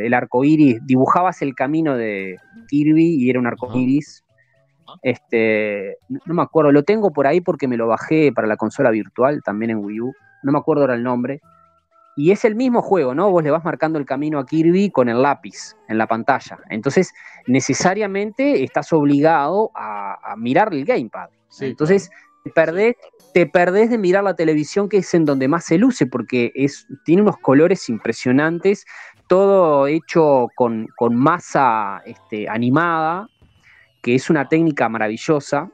el, 0.00 0.12
arco 0.12 0.44
iris, 0.44 0.80
dibujabas 0.84 1.40
el 1.40 1.54
camino 1.54 1.96
de 1.96 2.36
Kirby 2.68 3.14
y 3.14 3.30
era 3.30 3.38
un 3.38 3.46
arco 3.46 3.70
iris. 3.78 4.22
Este, 5.02 5.96
no 6.08 6.34
me 6.34 6.42
acuerdo, 6.42 6.72
lo 6.72 6.82
tengo 6.82 7.10
por 7.10 7.26
ahí 7.26 7.40
porque 7.40 7.68
me 7.68 7.78
lo 7.78 7.86
bajé 7.86 8.32
para 8.32 8.46
la 8.46 8.56
consola 8.56 8.90
virtual, 8.90 9.42
también 9.42 9.70
en 9.70 9.78
Wii 9.78 10.00
U. 10.00 10.12
No 10.42 10.52
me 10.52 10.58
acuerdo 10.58 10.82
ahora 10.82 10.96
el 10.96 11.02
nombre. 11.02 11.40
Y 12.20 12.32
es 12.32 12.44
el 12.44 12.54
mismo 12.54 12.82
juego, 12.82 13.14
¿no? 13.14 13.30
Vos 13.30 13.42
le 13.42 13.50
vas 13.50 13.64
marcando 13.64 13.98
el 13.98 14.04
camino 14.04 14.38
a 14.38 14.44
Kirby 14.44 14.90
con 14.90 15.08
el 15.08 15.22
lápiz 15.22 15.74
en 15.88 15.96
la 15.96 16.06
pantalla. 16.06 16.58
Entonces, 16.68 17.14
necesariamente 17.46 18.62
estás 18.62 18.92
obligado 18.92 19.70
a, 19.74 20.32
a 20.32 20.36
mirar 20.36 20.68
el 20.74 20.84
gamepad. 20.84 21.30
Entonces, 21.60 22.10
te 22.44 22.50
perdés, 22.50 22.96
te 23.32 23.46
perdés 23.46 23.88
de 23.88 23.96
mirar 23.96 24.22
la 24.22 24.34
televisión, 24.34 24.90
que 24.90 24.98
es 24.98 25.14
en 25.14 25.24
donde 25.24 25.48
más 25.48 25.64
se 25.64 25.78
luce, 25.78 26.06
porque 26.06 26.52
es, 26.54 26.86
tiene 27.06 27.22
unos 27.22 27.38
colores 27.38 27.88
impresionantes, 27.88 28.84
todo 29.26 29.86
hecho 29.86 30.48
con, 30.56 30.88
masa 31.10 32.02
este, 32.04 32.50
animada, 32.50 33.28
que 34.02 34.14
es 34.14 34.28
una 34.28 34.46
técnica 34.46 34.90
maravillosa. 34.90 35.70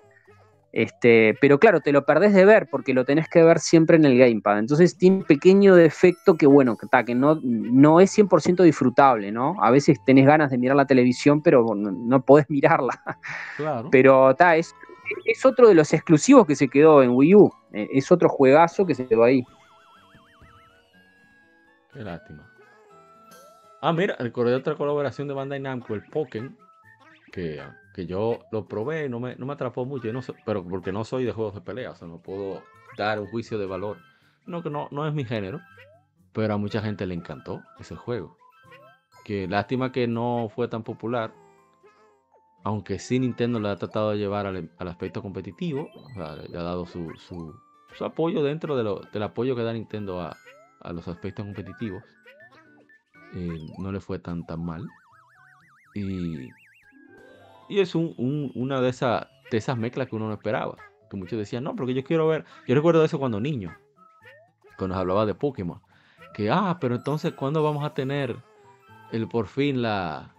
Este, 0.76 1.34
pero 1.40 1.58
claro, 1.58 1.80
te 1.80 1.90
lo 1.90 2.04
perdés 2.04 2.34
de 2.34 2.44
ver 2.44 2.68
porque 2.70 2.92
lo 2.92 3.06
tenés 3.06 3.30
que 3.30 3.42
ver 3.42 3.60
siempre 3.60 3.96
en 3.96 4.04
el 4.04 4.18
gamepad. 4.18 4.58
Entonces 4.58 4.98
tiene 4.98 5.16
un 5.16 5.24
pequeño 5.24 5.74
defecto 5.74 6.36
que, 6.36 6.46
bueno, 6.46 6.76
que, 6.76 6.86
que 7.06 7.14
no, 7.14 7.40
no 7.42 7.98
es 7.98 8.14
100% 8.18 8.62
disfrutable, 8.62 9.32
¿no? 9.32 9.56
A 9.62 9.70
veces 9.70 9.98
tenés 10.04 10.26
ganas 10.26 10.50
de 10.50 10.58
mirar 10.58 10.76
la 10.76 10.84
televisión, 10.84 11.40
pero 11.40 11.64
no, 11.74 11.90
no 11.90 12.22
podés 12.22 12.50
mirarla. 12.50 12.92
Claro. 13.56 13.88
Pero 13.90 14.32
está, 14.32 14.56
es, 14.56 14.74
es 15.24 15.46
otro 15.46 15.66
de 15.66 15.74
los 15.74 15.94
exclusivos 15.94 16.46
que 16.46 16.54
se 16.54 16.68
quedó 16.68 17.02
en 17.02 17.12
Wii 17.12 17.34
U. 17.36 17.50
Eh, 17.72 17.88
es 17.92 18.12
otro 18.12 18.28
juegazo 18.28 18.84
que 18.84 18.94
se 18.94 19.06
quedó 19.06 19.24
ahí. 19.24 19.42
Qué 21.94 22.00
lástima. 22.00 22.46
Ah, 23.80 23.94
mira, 23.94 24.14
recordé 24.18 24.54
otra 24.54 24.74
colaboración 24.74 25.26
de 25.26 25.32
Bandai 25.32 25.58
Namco, 25.58 25.94
el 25.94 26.02
Pokémon, 26.02 26.54
que, 27.36 28.06
yo 28.06 28.40
lo 28.50 28.66
probé 28.66 29.08
no 29.08 29.20
me, 29.20 29.36
no 29.36 29.46
me 29.46 29.52
atrapó 29.52 29.84
mucho, 29.84 30.10
no 30.12 30.20
pero 30.44 30.64
porque 30.64 30.92
no 30.92 31.04
soy 31.04 31.24
de 31.24 31.32
juegos 31.32 31.54
de 31.54 31.60
pelea, 31.60 31.90
o 31.90 31.94
sea, 31.94 32.08
no 32.08 32.18
puedo 32.18 32.62
dar 32.96 33.20
un 33.20 33.26
juicio 33.26 33.58
de 33.58 33.66
valor. 33.66 33.98
No, 34.46 34.62
que 34.62 34.70
no, 34.70 34.88
no 34.90 35.06
es 35.06 35.12
mi 35.12 35.24
género, 35.24 35.60
pero 36.32 36.54
a 36.54 36.56
mucha 36.56 36.80
gente 36.80 37.06
le 37.06 37.14
encantó 37.14 37.62
ese 37.78 37.94
juego. 37.94 38.36
Que 39.24 39.48
lástima 39.48 39.92
que 39.92 40.06
no 40.06 40.48
fue 40.54 40.68
tan 40.68 40.82
popular, 40.82 41.34
aunque 42.64 42.98
sí 42.98 43.18
Nintendo 43.18 43.60
le 43.60 43.68
ha 43.68 43.76
tratado 43.76 44.12
de 44.12 44.18
llevar 44.18 44.46
al, 44.46 44.70
aspecto 44.78 45.20
competitivo, 45.20 45.88
le 46.16 46.58
ha 46.58 46.62
dado 46.62 46.86
su, 46.86 47.12
apoyo 48.00 48.42
dentro 48.42 48.76
del 48.76 49.22
apoyo 49.22 49.56
que 49.56 49.62
da 49.62 49.72
Nintendo 49.72 50.20
a, 50.20 50.36
los 50.92 51.06
aspectos 51.08 51.44
competitivos. 51.44 52.02
Eh, 53.34 53.66
no 53.78 53.90
le 53.90 54.00
fue 54.00 54.20
tan 54.20 54.46
tan 54.46 54.64
mal. 54.64 54.88
Y, 55.94 56.48
y 57.68 57.80
es 57.80 57.94
una 57.94 58.80
de, 58.80 58.88
esas 58.88 59.26
de 59.50 59.58
esas 59.58 59.76
mezclas 59.76 60.08
que 60.08 60.16
uno 60.16 60.28
no 60.28 60.34
esperaba. 60.34 60.76
Que 61.10 61.16
muchos 61.16 61.38
decían, 61.38 61.64
no, 61.64 61.76
porque 61.76 61.94
yo 61.94 62.04
quiero 62.04 62.26
ver. 62.26 62.44
Yo 62.66 62.74
recuerdo 62.74 63.04
eso 63.04 63.18
cuando 63.18 63.40
niño, 63.40 63.76
cuando 64.76 64.94
nos 64.94 65.00
hablaba 65.00 65.26
de 65.26 65.34
Pokémon. 65.34 65.80
Que, 66.34 66.50
ah, 66.50 66.78
pero 66.80 66.96
entonces, 66.96 67.32
¿cuándo 67.32 67.62
vamos 67.62 67.84
a 67.84 67.94
tener 67.94 68.36
el 69.12 69.28
por 69.28 69.46
fin 69.46 69.82
la, 69.82 70.34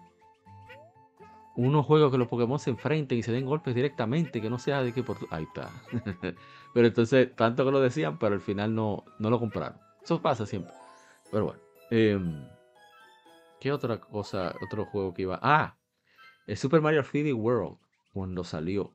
unos 1.58 1.86
juegos 1.88 2.12
que 2.12 2.20
los 2.20 2.28
Pokémon 2.28 2.60
se 2.60 2.70
enfrenten 2.70 3.18
y 3.18 3.24
se 3.24 3.32
den 3.32 3.46
golpes 3.46 3.74
directamente, 3.74 4.40
que 4.40 4.50
no 4.50 4.60
sea 4.60 4.84
de 4.84 4.94
que 4.94 5.02
por... 5.02 5.18
Ahí 5.32 5.44
está. 5.44 5.72
pero 6.74 6.88
entonces, 6.88 7.36
tanto 7.36 7.66
que 7.66 7.72
lo 7.72 7.82
decían, 7.82 8.20
pero 8.20 8.36
al 8.36 8.42
final 8.42 8.76
no, 8.76 9.04
no 9.18 9.32
lo 9.32 9.40
compraron. 9.40 9.80
Eso 10.04 10.22
pasa 10.22 10.46
siempre. 10.46 10.72
Pero 11.32 11.46
bueno. 11.46 11.60
Em, 11.90 12.48
¿Qué 13.60 13.72
otra 13.72 14.00
cosa, 14.00 14.54
otro 14.62 14.86
juego 14.86 15.16
que 15.16 15.24
iba? 15.24 15.40
Ah, 15.42 15.77
el 16.48 16.58
Super 16.58 16.82
Mario 16.82 17.04
3D 17.04 17.34
World, 17.34 17.78
cuando 18.14 18.44
salió. 18.44 18.92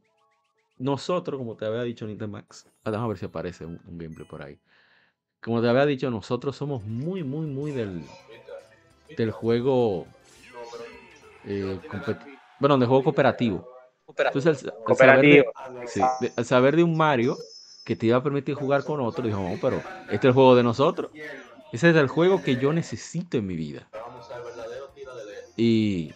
Nosotros, 0.78 1.38
como 1.38 1.56
te 1.56 1.66
había 1.66 1.82
dicho 1.82 2.06
Nintendo 2.06 2.32
Max, 2.32 2.66
vamos 2.82 3.00
a 3.00 3.06
ver 3.06 3.18
si 3.18 3.26
aparece 3.26 3.66
un, 3.66 3.78
gameplay 3.86 4.26
por 4.26 4.42
ahí. 4.42 4.58
Como 5.40 5.60
te 5.60 5.68
había 5.68 5.86
dicho, 5.86 6.10
nosotros 6.10 6.56
somos 6.56 6.82
muy, 6.84 7.22
muy, 7.22 7.46
muy 7.46 7.72
del, 7.72 8.08
del 9.10 9.30
juego 9.30 10.08
eh, 11.44 11.80
Bueno, 12.58 12.78
de 12.78 12.86
juego 12.86 13.04
cooperativo. 13.04 13.68
Entonces. 14.08 14.66
Saber 14.96 15.20
de, 15.20 15.44
sí, 15.86 16.00
de- 16.20 16.44
saber 16.44 16.76
de 16.76 16.84
un 16.84 16.96
Mario 16.96 17.38
que 17.84 17.96
te 17.96 18.06
iba 18.06 18.16
a 18.16 18.22
permitir 18.22 18.54
jugar 18.54 18.84
con 18.84 19.00
otro, 19.00 19.26
dijo, 19.26 19.42
no, 19.42 19.58
pero 19.58 19.82
este 20.08 20.26
es 20.26 20.30
el 20.30 20.32
juego 20.32 20.54
de 20.54 20.62
nosotros. 20.62 21.12
Ese 21.72 21.90
es 21.90 21.96
el 21.96 22.08
juego 22.08 22.42
que 22.42 22.56
yo 22.56 22.72
necesito 22.72 23.38
en 23.38 23.46
mi 23.46 23.56
vida. 23.56 23.88
Y 25.56 26.14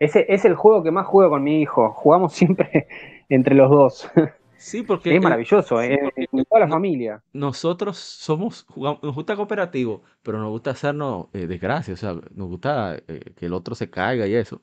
ese 0.00 0.26
es 0.28 0.44
el 0.44 0.54
juego 0.54 0.82
que 0.82 0.90
más 0.90 1.06
juego 1.06 1.30
con 1.30 1.42
mi 1.44 1.60
hijo. 1.62 1.90
Jugamos 1.92 2.32
siempre 2.32 2.86
entre 3.28 3.54
los 3.54 3.70
dos. 3.70 4.10
sí, 4.56 4.82
porque 4.82 5.16
Es 5.16 5.22
maravilloso, 5.22 5.80
sí, 5.80 5.86
eh, 5.86 6.12
en 6.16 6.44
toda 6.44 6.60
la 6.60 6.66
no- 6.66 6.72
familia. 6.74 7.22
nosotros 7.32 7.96
somos, 7.98 8.64
jugamos, 8.68 9.02
nos 9.02 9.14
gusta 9.14 9.36
cooperativo, 9.36 10.02
pero 10.22 10.38
nos 10.38 10.50
gusta 10.50 10.70
hacernos 10.72 11.26
eh, 11.32 11.46
desgracia, 11.46 11.94
o 11.94 11.96
sea, 11.96 12.14
nos 12.34 12.48
gusta 12.48 12.96
eh, 13.08 13.32
que 13.36 13.46
el 13.46 13.52
otro 13.54 13.74
se 13.74 13.90
caiga 13.90 14.26
y 14.26 14.34
eso. 14.34 14.60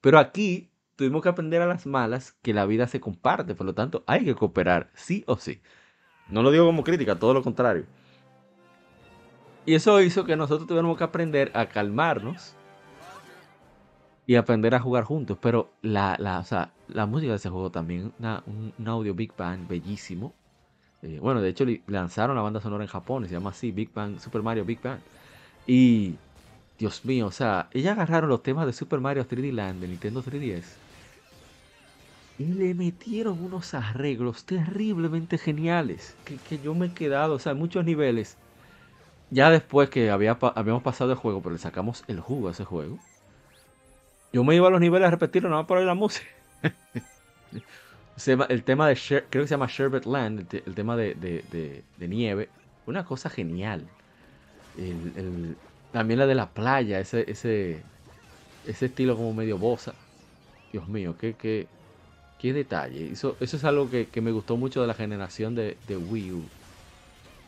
Pero 0.00 0.18
aquí 0.18 0.70
tuvimos 0.96 1.22
que 1.22 1.28
aprender 1.30 1.62
a 1.62 1.66
las 1.66 1.86
malas 1.86 2.32
que 2.42 2.52
la 2.54 2.66
vida 2.66 2.86
se 2.86 3.00
comparte, 3.00 3.54
por 3.54 3.66
lo 3.66 3.74
tanto 3.74 4.02
hay 4.06 4.24
que 4.24 4.34
cooperar, 4.34 4.90
sí 4.94 5.24
o 5.26 5.36
sí. 5.36 5.60
No 6.28 6.42
lo 6.42 6.50
digo 6.50 6.66
como 6.66 6.84
crítica, 6.84 7.18
todo 7.18 7.34
lo 7.34 7.42
contrario. 7.42 7.86
Y 9.66 9.74
eso 9.74 10.00
hizo 10.00 10.24
que 10.24 10.36
nosotros 10.36 10.66
tuviéramos 10.66 10.96
que 10.96 11.04
aprender 11.04 11.50
a 11.54 11.66
calmarnos 11.66 12.56
y 14.30 14.36
aprender 14.36 14.74
a 14.76 14.80
jugar 14.80 15.04
juntos. 15.04 15.38
Pero 15.40 15.72
la, 15.82 16.16
la, 16.20 16.38
o 16.38 16.44
sea, 16.44 16.72
la 16.88 17.06
música 17.06 17.32
de 17.32 17.36
ese 17.38 17.50
juego 17.50 17.70
también, 17.72 18.12
una- 18.20 18.42
un, 18.46 18.72
audio 18.88 19.12
Big 19.14 19.32
Bang 19.36 19.66
bellísimo. 19.66 20.34
Eh, 21.02 21.18
bueno, 21.20 21.40
de 21.42 21.50
hecho 21.50 21.64
lanzaron 21.88 22.36
la 22.36 22.42
banda 22.42 22.60
sonora 22.60 22.84
en 22.84 22.90
Japón, 22.90 23.26
se 23.26 23.32
llama 23.32 23.50
así, 23.50 23.72
Big 23.72 23.92
Bang, 23.94 24.18
Super 24.20 24.42
Mario 24.42 24.64
Big 24.64 24.80
Bang. 24.82 25.00
Y, 25.66 26.18
Dios 26.78 27.04
mío, 27.04 27.26
o 27.28 27.32
sea, 27.32 27.68
ellos 27.72 27.92
agarraron 27.92 28.30
los 28.30 28.42
temas 28.42 28.66
de 28.66 28.72
Super 28.74 29.00
Mario 29.00 29.26
3D 29.26 29.52
Land 29.52 29.80
de 29.82 29.88
Nintendo 29.88 30.22
3DS 30.22 30.80
y 32.38 32.54
le 32.54 32.74
metieron 32.74 33.40
unos 33.40 33.74
arreglos 33.74 34.44
terriblemente 34.44 35.38
geniales 35.38 36.16
que, 36.24 36.38
que 36.40 36.58
yo 36.58 36.74
me 36.74 36.86
he 36.86 36.94
quedado, 36.94 37.34
o 37.34 37.38
sea, 37.38 37.52
en 37.52 37.58
muchos 37.58 37.84
niveles. 37.84 38.36
Ya 39.30 39.50
después 39.50 39.90
que 39.90 40.10
había, 40.10 40.38
habíamos 40.56 40.82
pasado 40.84 41.12
el 41.12 41.18
juego, 41.18 41.42
pero 41.42 41.54
le 41.54 41.58
sacamos 41.60 42.04
el 42.08 42.20
jugo 42.20 42.48
a 42.48 42.52
ese 42.52 42.64
juego. 42.64 43.00
Yo 44.32 44.44
me 44.44 44.54
iba 44.56 44.68
a 44.68 44.70
los 44.70 44.80
niveles 44.80 45.08
a 45.08 45.10
repetirlo, 45.10 45.48
nada 45.48 45.62
más 45.62 45.68
por 45.68 45.78
oír 45.78 45.86
la 45.86 45.94
música. 45.94 46.26
El 48.48 48.64
tema 48.64 48.88
de, 48.88 48.94
creo 49.30 49.44
que 49.44 49.48
se 49.48 49.54
llama 49.54 49.66
Sherbet 49.68 50.04
Land, 50.06 50.40
el, 50.40 50.48
te- 50.48 50.62
el 50.66 50.74
tema 50.74 50.96
de, 50.96 51.14
de- 51.14 51.42
nieve. 52.08 52.52
Una 52.84 53.04
cosa 53.04 53.30
genial. 53.30 53.92
También 55.90 56.18
la 56.20 56.26
de 56.26 56.34
la 56.34 56.52
playa, 56.54 57.00
ese, 57.00 57.28
ese, 57.30 57.86
ese 58.64 58.86
estilo 58.86 59.16
como 59.16 59.34
medio 59.34 59.58
bossa. 59.58 59.98
Dios 60.72 60.88
mío, 60.88 61.16
qué, 61.18 61.36
detalle. 62.52 63.12
Eso, 63.12 63.38
eso 63.40 63.56
es 63.58 63.64
algo 63.64 63.90
que, 63.90 64.10
que 64.10 64.20
me 64.22 64.32
gustó 64.32 64.56
mucho 64.58 64.80
de 64.82 64.86
la 64.88 64.94
generación 64.94 65.54
de, 65.56 65.80
de 65.84 65.96
Wii 65.98 66.32
U. 66.34 66.52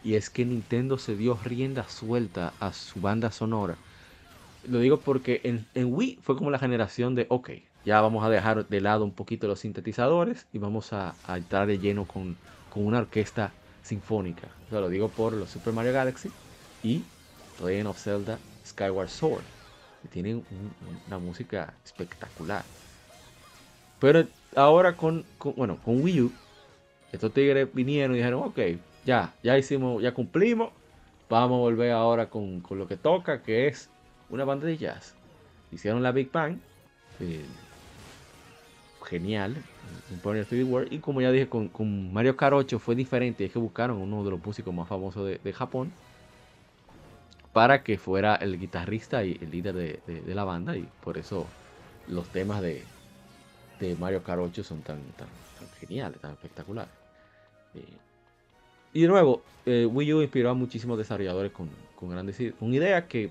Y 0.02 0.14
es 0.16 0.30
que 0.30 0.44
Nintendo 0.46 0.98
se 0.98 1.16
dio 1.16 1.36
rienda 1.38 1.88
suelta 1.88 2.56
a 2.60 2.72
su 2.72 3.00
banda 3.00 3.30
sonora. 3.32 3.80
Lo 4.62 4.78
digo 4.78 5.02
porque 5.02 5.40
en, 5.44 5.68
Wii 5.92 6.18
fue 6.22 6.36
como 6.36 6.50
la 6.50 6.58
generación 6.58 7.14
de, 7.14 7.26
ok, 7.30 7.50
ya 7.84 8.00
vamos 8.00 8.24
a 8.24 8.30
dejar 8.30 8.68
de 8.68 8.80
lado 8.80 9.04
un 9.04 9.14
poquito 9.14 9.48
los 9.48 9.60
sintetizadores 9.60 10.48
y 10.52 10.58
vamos 10.58 10.92
a, 10.92 11.18
a 11.24 11.36
entrar 11.36 11.66
de 11.66 11.78
lleno 11.80 12.06
con, 12.06 12.40
con 12.68 12.86
una 12.86 12.98
orquesta 12.98 13.56
sinfónica. 13.82 14.56
O 14.66 14.68
sea, 14.70 14.80
lo 14.80 14.88
digo 14.88 15.14
por 15.14 15.34
los 15.34 15.50
Super 15.50 15.72
Mario 15.72 15.92
Galaxy 15.92 16.36
y 16.80 17.10
Legend 17.58 17.88
of 17.88 17.98
Zelda 17.98 18.40
Skyward 18.64 19.08
Sword. 19.08 19.46
Que 20.00 20.08
tienen 20.08 20.46
un- 20.50 21.02
una 21.06 21.18
música 21.18 21.78
espectacular. 21.84 22.70
Pero 23.98 24.28
ahora 24.56 24.96
con, 24.96 25.30
con- 25.38 25.54
bueno, 25.54 25.80
con 25.82 26.00
Wii 26.02 26.22
U, 26.22 26.38
estos 27.12 27.32
tigres 27.34 27.72
vinieron 27.74 28.14
y 28.16 28.18
dijeron, 28.20 28.42
ok, 28.44 28.60
ya, 29.02 29.38
ya 29.42 29.58
hicimos, 29.58 30.02
ya 30.02 30.14
cumplimos, 30.14 30.74
vamos 31.28 31.56
a 31.58 31.60
volver 31.60 31.92
ahora 31.92 32.30
con, 32.30 32.62
con 32.62 32.78
lo 32.78 32.88
que 32.88 32.98
toca, 32.98 33.42
que 33.42 33.68
es 33.68 33.91
una 34.32 34.44
banda 34.44 34.66
de 34.66 34.76
jazz. 34.76 35.14
Hicieron 35.70 36.02
la 36.02 36.10
Big 36.10 36.32
Bang, 36.32 36.58
eh, 37.20 37.44
genial, 39.04 39.56
3D 40.22 40.66
World, 40.66 40.92
y 40.92 40.98
como 40.98 41.20
ya 41.20 41.30
dije, 41.30 41.48
con, 41.48 41.68
con 41.68 42.12
Mario 42.12 42.34
8 42.38 42.78
fue 42.78 42.94
diferente, 42.94 43.44
es 43.44 43.52
que 43.52 43.58
buscaron 43.58 43.98
uno 43.98 44.24
de 44.24 44.30
los 44.30 44.44
músicos 44.44 44.74
más 44.74 44.88
famosos 44.88 45.38
de, 45.42 45.52
Japón, 45.52 45.92
para 47.52 47.82
que 47.82 47.98
fuera 47.98 48.34
el 48.36 48.58
guitarrista 48.58 49.22
y 49.24 49.38
el 49.40 49.50
líder 49.50 49.74
de, 49.74 50.34
la 50.34 50.44
banda, 50.44 50.76
y 50.76 50.88
por 51.04 51.18
eso 51.18 51.46
los 52.08 52.26
temas 52.28 52.62
de, 52.62 52.82
de 53.80 53.96
Mario 53.96 54.22
8 54.26 54.64
son 54.64 54.80
tan, 54.80 54.98
tan, 55.16 55.28
tan 55.58 55.68
geniales, 55.78 56.20
tan 56.20 56.32
espectaculares. 56.32 56.92
Eh, 57.74 57.84
y 58.94 59.02
de 59.02 59.08
nuevo, 59.08 59.42
eh, 59.66 59.86
Wii 59.86 60.14
U 60.14 60.22
inspiró 60.22 60.50
a 60.50 60.54
muchísimos 60.54 60.96
desarrolladores 60.96 61.52
con, 61.52 61.68
con 61.96 62.10
grandes 62.10 62.36
con 62.58 62.72
ideas 62.74 63.04
que 63.04 63.30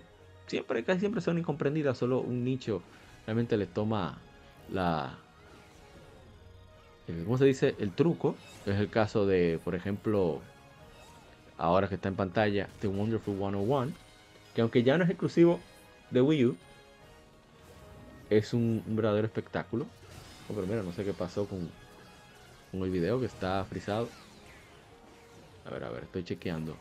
siempre, 0.51 0.83
casi 0.83 0.99
siempre 1.01 1.21
son 1.21 1.37
incomprendidas, 1.39 1.97
solo 1.97 2.21
un 2.21 2.43
nicho 2.43 2.83
realmente 3.25 3.57
le 3.57 3.67
toma 3.67 4.21
la... 4.67 5.19
el- 7.07 7.23
¿Cómo 7.23 7.37
se 7.37 7.45
dice? 7.45 7.75
El 7.79 7.93
truco. 7.93 8.35
Es 8.65 8.79
el 8.79 8.89
caso 8.89 9.25
de, 9.25 9.59
por 9.63 9.75
ejemplo, 9.75 10.41
ahora 11.57 11.87
que 11.87 11.95
está 11.95 12.09
en 12.09 12.15
pantalla, 12.15 12.69
The 12.79 12.87
Wonderful 12.87 13.35
101, 13.37 13.93
que 14.53 14.61
aunque 14.61 14.83
ya 14.83 14.97
no 14.97 15.03
es 15.03 15.09
exclusivo 15.09 15.59
de 16.09 16.21
Wii 16.21 16.45
U, 16.45 16.57
es 18.29 18.53
un, 18.53 18.83
verdadero 18.87 19.27
espectáculo. 19.27 19.85
Pero 20.47 20.67
mira, 20.67 20.83
no 20.83 20.91
sé 20.91 21.05
qué 21.05 21.13
pasó 21.13 21.47
con, 21.47 21.71
con 22.71 22.83
el 22.83 22.91
video 22.91 23.19
que 23.19 23.25
está 23.25 23.65
frisado. 23.65 24.09
A 25.65 25.69
ver, 25.71 25.83
a 25.83 25.89
ver, 25.89 26.03
estoy 26.03 26.23
chequeando. 26.23 26.77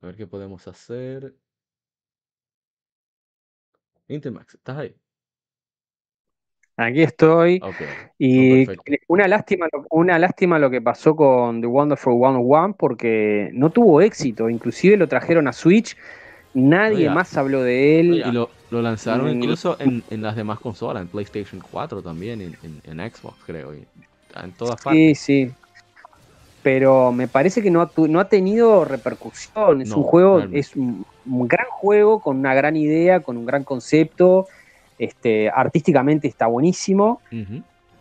A 0.00 0.06
ver 0.06 0.16
qué 0.16 0.26
podemos 0.26 0.66
hacer. 0.68 1.34
Intermax, 4.08 4.54
¿estás 4.54 4.78
ahí? 4.78 4.94
Aquí 6.76 7.02
estoy. 7.02 7.60
Y 8.18 8.66
una 9.08 9.26
lástima, 9.26 9.66
lo- 9.72 9.84
una 9.90 10.18
lástima 10.18 10.58
lo 10.58 10.70
que 10.70 10.80
pasó 10.80 11.16
con 11.16 11.60
The 11.60 11.66
Wonderful 11.66 12.14
101 12.14 12.74
porque 12.78 13.50
no 13.52 13.70
tuvo 13.70 14.00
éxito. 14.00 14.48
Inclusive 14.48 14.96
lo 14.96 15.08
trajeron 15.08 15.48
a 15.48 15.52
Switch. 15.52 15.96
Nadie 16.54 17.10
más 17.10 17.36
habló 17.36 17.62
de 17.62 18.00
él. 18.00 18.22
Y 18.26 18.30
lo, 18.32 18.50
lo 18.70 18.80
lanzaron 18.80 19.26
Mm. 19.26 19.42
incluso 19.42 19.76
en, 19.80 20.02
en 20.10 20.22
las 20.22 20.36
demás 20.36 20.60
consolas, 20.60 21.02
en 21.02 21.08
PlayStation 21.08 21.60
4 21.70 22.00
también, 22.02 22.40
en, 22.40 22.56
en- 22.62 22.80
en 23.00 23.10
Xbox 23.10 23.36
creo, 23.44 23.72
en 23.72 24.52
todas 24.56 24.80
Sí, 24.80 24.84
partes. 24.84 25.18
sí. 25.18 25.52
Pero 26.62 27.12
me 27.12 27.28
parece 27.28 27.62
que 27.62 27.70
no 27.70 27.80
ha, 27.80 27.92
tu- 27.92 28.08
no 28.08 28.20
ha 28.20 28.28
tenido 28.28 28.84
repercusión. 28.84 29.80
Es 29.80 29.90
No, 29.90 29.96
un 29.96 30.02
juego, 30.04 30.38
realmente. 30.38 30.58
es 30.58 30.76
un, 30.76 31.04
un 31.24 31.48
gran 31.48 31.66
juego 31.70 32.20
con 32.20 32.38
una 32.38 32.54
gran 32.54 32.76
idea, 32.76 33.22
con 33.22 33.36
un 33.36 33.44
gran 33.46 33.64
concepto. 33.64 34.46
Este, 34.98 35.48
artísticamente 35.50 36.26
está 36.28 36.48
buenísimo, 36.48 37.22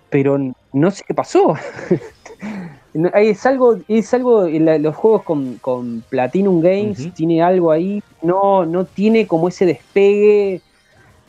pero 0.10 0.38
no 0.74 0.92
sé 0.92 1.04
qué 1.08 1.14
pasó. 1.14 1.56
Es 2.94 3.46
algo, 3.46 3.78
es 3.88 4.14
algo, 4.14 4.48
la- 4.48 4.78
los 4.80 4.96
juegos 4.96 5.24
con, 5.24 5.60
con 5.60 6.04
Platinum 6.04 6.60
Games 6.62 7.00
Ujú. 7.00 7.14
tiene 7.14 7.42
algo 7.44 7.72
ahí, 7.72 8.02
no, 8.22 8.66
no 8.66 8.88
tiene 8.88 9.28
como 9.28 9.50
ese 9.50 9.66
despegue, 9.66 10.64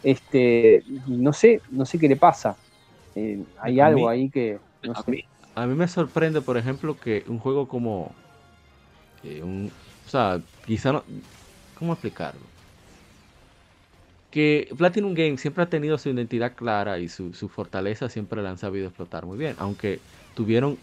este, 0.03 0.85
no 1.07 1.33
sé, 1.33 1.63
no 1.71 1.85
sé 1.87 1.99
qué 1.99 2.09
le 2.09 2.17
pasa. 2.17 2.59
Eh, 3.15 3.45
hay 3.61 3.81
A 3.81 3.87
algo 3.87 4.09
mí- 4.09 4.09
ahí 4.09 4.31
que 4.31 4.61
no 4.83 4.95
a, 4.95 5.03
sé. 5.05 5.11
mí, 5.11 5.23
a 5.63 5.67
mí 5.67 5.75
me 5.75 5.89
sorprende, 5.89 6.41
por 6.41 6.57
ejemplo, 6.57 6.97
que 6.99 7.25
un 7.29 7.39
juego 7.39 7.69
como. 7.69 8.13
eh, 9.25 9.43
o 10.07 10.11
sea, 10.11 10.41
quizá 10.67 10.93
no. 10.93 11.05
¿Cómo 11.79 11.93
explicarlo? 11.93 12.41
Que 14.31 14.69
Platinum 14.77 15.15
Games 15.15 15.41
siempre 15.41 15.65
ha 15.65 15.71
tenido 15.71 15.99
su 15.99 16.11
identidad 16.11 16.55
clara 16.55 16.99
y 16.99 17.09
su, 17.09 17.33
fortaleza 17.49 18.09
siempre 18.09 18.43
la 18.43 18.51
han 18.51 18.59
sabido 18.59 18.89
explotar 18.89 19.27
muy 19.27 19.39
bien. 19.39 19.57
Aunque 19.59 20.01
tuvieron 20.35 20.79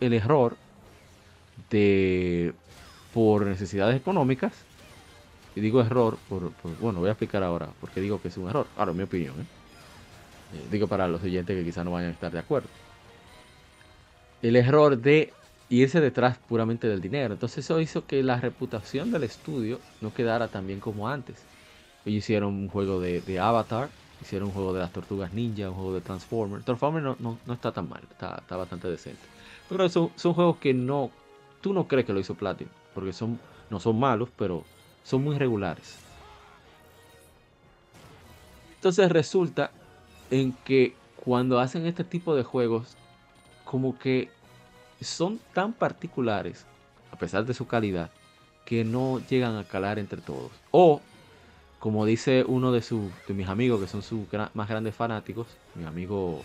el 0.00 0.12
error 0.12 0.56
de. 1.70 2.52
por 3.14 3.46
necesidades 3.46 3.96
económicas. 3.96 4.52
Y 5.56 5.60
digo 5.60 5.80
error, 5.80 6.18
por, 6.28 6.52
bueno, 6.80 7.00
voy 7.00 7.08
a 7.08 7.12
explicar 7.12 7.42
ahora 7.42 7.68
porque 7.80 8.00
digo 8.00 8.20
que 8.20 8.28
es 8.28 8.36
un 8.36 8.48
error. 8.48 8.66
Ahora, 8.76 8.92
mi 8.92 9.02
opinión, 9.02 9.34
¿eh? 9.40 9.46
Eh, 10.54 10.66
digo 10.70 10.86
para 10.86 11.08
los 11.08 11.22
oyentes 11.22 11.56
que 11.56 11.64
quizás 11.64 11.84
no 11.84 11.92
vayan 11.92 12.10
a 12.10 12.12
estar 12.14 12.32
de 12.32 12.38
acuerdo 12.38 12.68
el 14.42 14.56
error 14.56 14.98
de 14.98 15.38
irse 15.68 16.00
detrás 16.00 16.38
puramente 16.38 16.88
del 16.88 17.00
dinero. 17.00 17.34
Entonces 17.34 17.64
eso 17.64 17.80
hizo 17.80 18.06
que 18.06 18.22
la 18.22 18.40
reputación 18.40 19.10
del 19.10 19.24
estudio 19.24 19.86
no 20.00 20.12
quedara 20.14 20.50
tan 20.50 20.66
bien 20.66 20.80
como 20.80 21.08
antes. 21.08 21.48
Ellos 22.04 22.18
hicieron 22.24 22.54
un 22.54 22.68
juego 22.68 23.00
de, 23.00 23.20
de 23.22 23.38
Avatar, 23.40 23.96
hicieron 24.20 24.48
un 24.48 24.54
juego 24.54 24.72
de 24.72 24.80
las 24.80 24.92
tortugas 24.92 25.32
ninja, 25.32 25.68
un 25.70 25.76
juego 25.76 25.94
de 25.94 26.00
Transformers. 26.02 26.64
Transformers 26.64 27.04
no, 27.04 27.16
no, 27.18 27.42
no 27.44 27.54
está 27.54 27.72
tan 27.72 27.88
mal, 27.88 28.06
está, 28.10 28.38
está 28.40 28.56
bastante 28.56 28.88
decente. 28.88 29.28
Pero 29.68 29.88
son, 29.88 30.12
son 30.16 30.34
juegos 30.34 30.58
que 30.58 30.74
no, 30.74 31.16
tú 31.60 31.72
no 31.72 31.88
crees 31.88 32.06
que 32.06 32.12
lo 32.12 32.20
hizo 32.20 32.36
Platinum, 32.36 32.72
porque 32.92 33.12
son, 33.12 33.42
no 33.70 33.80
son 33.80 33.98
malos, 33.98 34.30
pero 34.36 34.68
son 35.02 35.22
muy 35.24 35.38
regulares. 35.38 36.04
entonces 38.76 39.10
resulta 39.10 39.76
en 40.30 40.52
que 40.62 41.02
cuando 41.14 41.58
hacen 41.58 41.86
este 41.86 42.04
tipo 42.04 42.34
de 42.36 42.44
juegos, 42.44 42.98
como 43.68 43.98
que 43.98 44.30
son 44.98 45.38
tan 45.52 45.74
particulares, 45.74 46.64
a 47.12 47.16
pesar 47.16 47.44
de 47.44 47.52
su 47.52 47.66
calidad, 47.66 48.10
que 48.64 48.82
no 48.82 49.20
llegan 49.28 49.56
a 49.56 49.64
calar 49.64 49.98
entre 49.98 50.22
todos. 50.22 50.50
O, 50.70 51.02
como 51.78 52.06
dice 52.06 52.44
uno 52.48 52.72
de, 52.72 52.80
de 52.80 53.34
mis 53.34 53.46
amigos, 53.46 53.78
que 53.78 53.86
son 53.86 54.02
sus 54.02 54.20
más 54.54 54.68
grandes 54.70 54.94
fanáticos, 54.94 55.48
mi 55.74 55.84
amigo, 55.84 56.40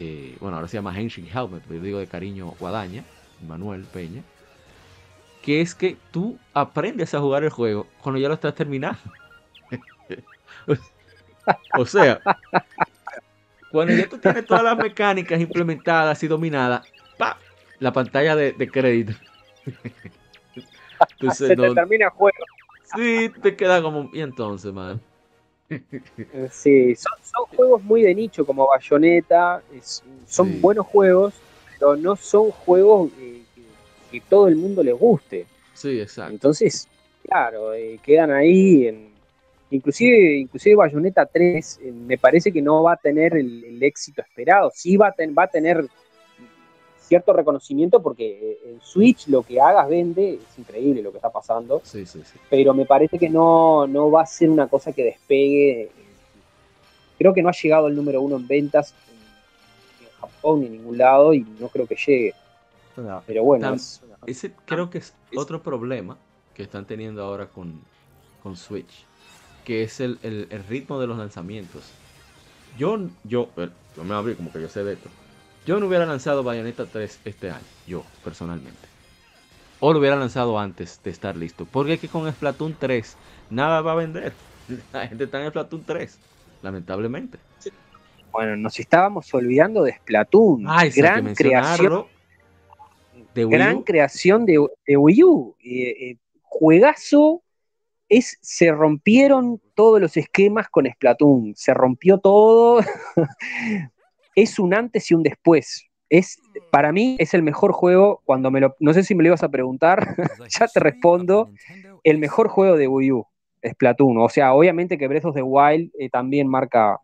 eh, 0.00 0.34
bueno, 0.40 0.56
ahora 0.56 0.66
se 0.66 0.78
llama 0.78 0.98
Henry 0.98 1.28
Helmet, 1.28 1.62
pero 1.68 1.82
digo 1.82 1.98
de 1.98 2.06
cariño 2.06 2.54
Guadaña, 2.58 3.04
Manuel 3.46 3.84
Peña, 3.84 4.22
que 5.42 5.60
es 5.60 5.74
que 5.74 5.98
tú 6.10 6.38
aprendes 6.54 7.12
a 7.12 7.20
jugar 7.20 7.44
el 7.44 7.50
juego 7.50 7.86
cuando 8.02 8.18
ya 8.18 8.28
lo 8.28 8.34
estás 8.34 8.54
terminando. 8.54 8.98
o 11.78 11.84
sea, 11.84 12.18
cuando 13.76 13.94
ya 13.94 14.08
tú 14.08 14.16
tienes 14.16 14.46
todas 14.46 14.62
las 14.62 14.78
mecánicas 14.78 15.38
implementadas 15.38 16.22
y 16.22 16.28
dominadas, 16.28 16.90
¡pa! 17.18 17.38
la 17.78 17.92
pantalla 17.92 18.34
de, 18.34 18.70
crédito. 18.70 19.12
Se 21.34 21.48
te 21.48 21.74
termina 21.74 22.06
el 22.06 22.10
juego. 22.10 22.38
Sí, 22.96 23.30
te 23.42 23.54
queda 23.54 23.82
como. 23.82 24.08
¿Y 24.14 24.20
entonces, 24.20 24.72
man? 24.72 24.98
Sí, 26.50 26.94
son, 26.94 27.44
juegos 27.54 27.82
muy 27.82 28.02
de 28.02 28.14
nicho 28.14 28.46
como 28.46 28.66
Bayonetta. 28.66 29.60
son 30.26 30.62
buenos 30.62 30.86
juegos, 30.86 31.34
pero 31.72 31.96
no 31.96 32.16
son 32.16 32.50
juegos 32.52 33.10
eh, 33.20 33.42
que, 34.10 34.22
todo 34.22 34.48
el 34.48 34.56
mundo 34.56 34.82
les 34.82 34.94
guste. 34.98 35.46
Sí, 35.74 36.00
exacto. 36.00 36.32
Entonces, 36.32 36.88
claro, 37.24 37.74
eh, 37.74 38.00
quedan 38.02 38.30
ahí 38.30 38.86
en, 38.86 39.10
Inclusive, 39.70 40.38
inclusive 40.38 40.76
Bayonetta 40.76 41.26
3 41.26 41.80
eh, 41.82 41.92
me 41.92 42.18
parece 42.18 42.52
que 42.52 42.62
no 42.62 42.84
va 42.84 42.92
a 42.92 42.96
tener 42.96 43.36
el, 43.36 43.82
éxito 43.82 44.22
esperado. 44.22 44.70
Sí 44.72 44.96
va 44.96 45.08
a, 45.08 45.14
va 45.36 45.44
a 45.44 45.48
tener 45.48 45.86
cierto 46.98 47.32
reconocimiento 47.32 48.02
porque 48.02 48.58
en 48.64 48.80
Switch 48.80 49.28
lo 49.28 49.42
que 49.42 49.60
hagas 49.60 49.88
vende, 49.88 50.34
es 50.34 50.58
increíble 50.58 51.02
lo 51.02 51.10
que 51.10 51.18
está 51.18 51.30
pasando. 51.30 51.80
Sí, 51.84 52.06
sí, 52.06 52.22
sí. 52.24 52.38
Pero 52.48 52.74
me 52.74 52.86
parece 52.86 53.18
que 53.18 53.28
no, 53.28 53.86
no 53.86 54.10
va 54.10 54.22
a 54.22 54.26
ser 54.26 54.50
una 54.50 54.68
cosa 54.68 54.92
que 54.92 55.04
despegue. 55.04 55.90
Creo 57.18 57.34
que 57.34 57.42
no 57.42 57.48
ha 57.48 57.52
llegado 57.52 57.88
el 57.88 57.96
número 57.96 58.20
uno 58.20 58.36
en 58.36 58.46
ventas 58.46 58.94
en, 60.00 60.08
Japón 60.20 60.60
ni 60.60 60.66
en 60.66 60.72
ningún 60.72 60.98
lado 60.98 61.34
y 61.34 61.40
no 61.60 61.68
creo 61.68 61.86
que 61.86 61.96
llegue. 61.96 62.34
Pero 63.26 63.44
bueno, 63.44 63.76
ese 64.26 64.52
creo 64.64 64.88
que 64.88 64.98
es 64.98 65.14
otro 65.36 65.62
problema 65.62 66.16
que 66.54 66.62
están 66.62 66.86
teniendo 66.86 67.22
ahora 67.22 67.48
con, 67.48 67.82
con 68.42 68.56
Switch 68.56 69.04
que 69.66 69.82
es 69.82 70.00
el, 70.00 70.18
ritmo 70.68 71.00
de 71.00 71.08
los 71.08 71.18
lanzamientos. 71.18 71.82
Yo, 72.78 73.00
yo, 73.24 73.50
no 73.96 74.04
me 74.04 74.14
abrí 74.14 74.36
como 74.36 74.52
que 74.52 74.62
yo 74.62 74.68
sé 74.68 74.84
de 74.84 74.92
esto. 74.92 75.10
Yo 75.66 75.80
no 75.80 75.88
hubiera 75.88 76.06
lanzado 76.06 76.44
Bayonetta 76.44 76.86
3 76.86 77.20
este 77.24 77.50
año, 77.50 77.64
yo, 77.84 78.04
personalmente. 78.22 78.78
O 79.80 79.92
lo 79.92 79.98
hubiera 79.98 80.14
lanzado 80.14 80.56
antes 80.60 81.00
de 81.02 81.10
estar 81.10 81.36
listo. 81.36 81.66
Porque 81.66 81.94
es 81.94 82.00
que 82.00 82.06
con 82.06 82.30
Splatoon 82.30 82.76
3 82.78 83.16
nada 83.50 83.80
va 83.80 83.92
a 83.92 83.94
vender. 83.96 84.32
La 84.92 85.08
gente 85.08 85.24
está 85.24 85.42
en 85.42 85.50
Splatoon 85.50 85.82
3, 85.84 86.16
lamentablemente. 86.62 87.38
Bueno, 88.30 88.56
nos 88.56 88.78
estábamos 88.78 89.34
olvidando 89.34 89.82
de 89.82 89.94
Splatoon. 89.94 90.64
gran 90.94 91.34
creación. 91.34 92.06
De 93.34 93.44
gran 93.46 93.82
creación 93.82 94.46
de, 94.46 94.58
Wii 94.96 95.24
U. 95.24 95.56
Eh, 95.64 96.10
eh, 96.10 96.16
juegazo 96.44 97.42
es, 98.08 98.38
se 98.40 98.70
rompieron 98.72 99.60
todos 99.74 100.00
los 100.00 100.16
esquemas 100.16 100.68
con 100.68 100.86
Splatoon, 100.86 101.54
se 101.56 101.74
rompió 101.74 102.18
todo, 102.18 102.80
es 104.34 104.58
un 104.58 104.74
antes 104.74 105.10
y 105.10 105.14
un 105.14 105.22
después. 105.22 105.86
Es, 106.08 106.38
para 106.70 106.92
mí 106.92 107.16
es 107.18 107.34
el 107.34 107.42
mejor 107.42 107.72
juego, 107.72 108.22
cuando 108.24 108.50
me 108.50 108.60
lo, 108.60 108.76
no 108.78 108.94
sé 108.94 109.02
si 109.02 109.14
me 109.14 109.24
lo 109.24 109.28
ibas 109.28 109.42
a 109.42 109.48
preguntar, 109.48 110.14
ya 110.48 110.68
te 110.68 110.78
respondo, 110.78 111.50
el 112.04 112.18
mejor 112.18 112.48
juego 112.48 112.76
de 112.76 112.86
Wii 112.86 113.12
U, 113.12 113.26
Splatoon. 113.64 114.18
O 114.18 114.28
sea, 114.28 114.54
obviamente 114.54 114.98
que 114.98 115.08
Breath 115.08 115.24
of 115.24 115.34
the 115.34 115.42
Wild 115.42 115.90
eh, 115.98 116.08
también 116.08 116.48
marca 116.48 117.00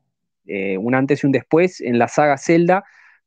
eh, 0.47 0.79
un 0.79 0.95
antes 0.95 1.23
y 1.23 1.27
un 1.27 1.33
después 1.33 1.81
en 1.81 1.99
la 1.99 2.07
saga 2.07 2.39
Zelda, 2.39 2.85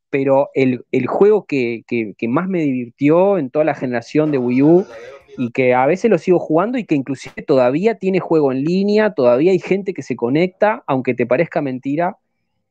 pero 0.10 0.50
el, 0.54 0.86
juego 1.08 1.46
que, 1.46 1.84
que, 1.88 2.28
más 2.30 2.48
me 2.48 2.62
divirtió 2.62 3.38
en 3.38 3.50
toda 3.50 3.66
la 3.66 3.76
generación 3.76 4.32
de 4.32 4.38
Wii 4.38 4.62
U 4.62 4.86
y 5.38 5.52
que 5.52 5.74
a 5.74 5.86
veces 5.86 6.10
lo 6.10 6.18
sigo 6.18 6.40
jugando 6.40 6.78
y 6.78 6.86
que 6.86 6.96
inclusive 6.96 7.42
todavía 7.42 7.96
tiene 7.96 8.20
juego 8.20 8.52
en 8.52 8.64
línea, 8.64 9.14
todavía 9.14 9.52
hay 9.52 9.60
gente 9.60 9.94
que 9.94 10.04
se 10.04 10.16
conecta, 10.16 10.84
aunque 10.88 11.14
te 11.14 11.26
parezca 11.26 11.62
mentira. 11.62 12.18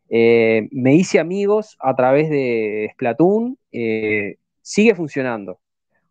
Eh, 0.08 0.68
me 0.70 0.94
hice 0.94 1.18
amigos 1.18 1.76
a 1.80 1.94
través 1.94 2.30
de 2.30 2.90
Splatoon, 2.92 3.58
eh, 3.72 4.36
sigue 4.62 4.94
funcionando. 4.94 5.58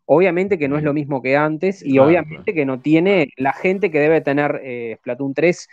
Obviamente 0.06 0.58
que 0.58 0.68
no 0.68 0.78
es 0.78 0.84
lo 0.84 0.94
mismo 0.94 1.22
que 1.22 1.38
antes 1.38 1.84
y 1.84 1.98
obviamente 1.98 2.54
que 2.54 2.66
no 2.66 2.82
tiene 2.82 3.30
la 3.38 3.54
gente 3.54 3.90
que 3.90 4.00
debe 4.00 4.20
tener 4.20 4.60
eh, 4.64 4.98
Splatoon 5.00 5.34
3 5.34 5.70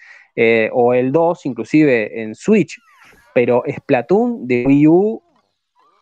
o 0.72 0.94
el 0.94 1.10
2 1.10 1.46
inclusive 1.46 2.22
en 2.22 2.34
Switch, 2.34 2.78
pero 3.34 3.64
Splatoon 3.68 4.46
de 4.46 4.64
Wii 4.66 4.86
U, 4.86 5.22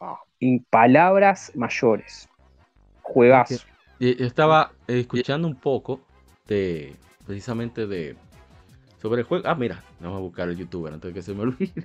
ah, 0.00 0.18
en 0.40 0.64
palabras 0.70 1.50
mayores, 1.54 2.28
juegazo. 3.02 3.64
Yo 4.00 4.10
estaba 4.24 4.72
escuchando 4.86 5.48
un 5.48 5.56
poco 5.56 6.00
de, 6.46 6.94
precisamente 7.26 7.86
de, 7.86 8.16
sobre 9.02 9.22
el 9.22 9.26
juego. 9.26 9.48
Ah, 9.48 9.56
mira, 9.56 9.82
vamos 10.00 10.18
a 10.18 10.20
buscar 10.20 10.48
el 10.48 10.56
youtuber 10.56 10.92
antes 10.92 11.08
de 11.08 11.14
que 11.14 11.22
se 11.22 11.34
me 11.34 11.42
olvide. 11.42 11.84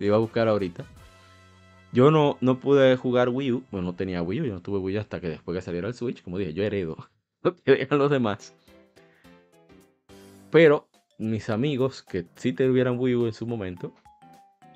Iba 0.00 0.16
a 0.16 0.20
buscar 0.20 0.48
ahorita. 0.48 0.84
Yo 1.92 2.10
no, 2.10 2.38
no 2.40 2.58
pude 2.58 2.96
jugar 2.96 3.28
Wii 3.28 3.52
U, 3.52 3.64
bueno, 3.70 3.88
no 3.88 3.94
tenía 3.94 4.20
Wii 4.20 4.40
U, 4.40 4.44
yo 4.46 4.54
no 4.54 4.60
tuve 4.60 4.78
Wii 4.78 4.96
U 4.96 5.00
hasta 5.00 5.20
que 5.20 5.28
después 5.28 5.56
que 5.56 5.62
saliera 5.62 5.86
el 5.86 5.94
Switch, 5.94 6.22
como 6.24 6.38
dije, 6.38 6.52
yo 6.52 6.64
heredo 6.64 6.96
lo 7.42 7.54
que 7.54 7.86
los 7.90 8.10
demás. 8.10 8.54
Pero 10.50 10.88
mis 11.18 11.50
amigos 11.50 12.02
que 12.02 12.26
sí 12.36 12.52
tuvieran 12.52 12.98
Wii 12.98 13.14
U 13.14 13.26
en 13.26 13.32
su 13.32 13.46
momento, 13.46 13.94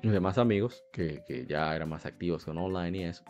mis 0.01 0.13
demás 0.13 0.37
amigos 0.37 0.83
que, 0.93 1.21
que 1.27 1.45
ya 1.45 1.75
eran 1.75 1.89
más 1.89 2.05
activos 2.05 2.45
con 2.45 2.57
online 2.57 2.97
y 2.99 3.03
eso, 3.03 3.25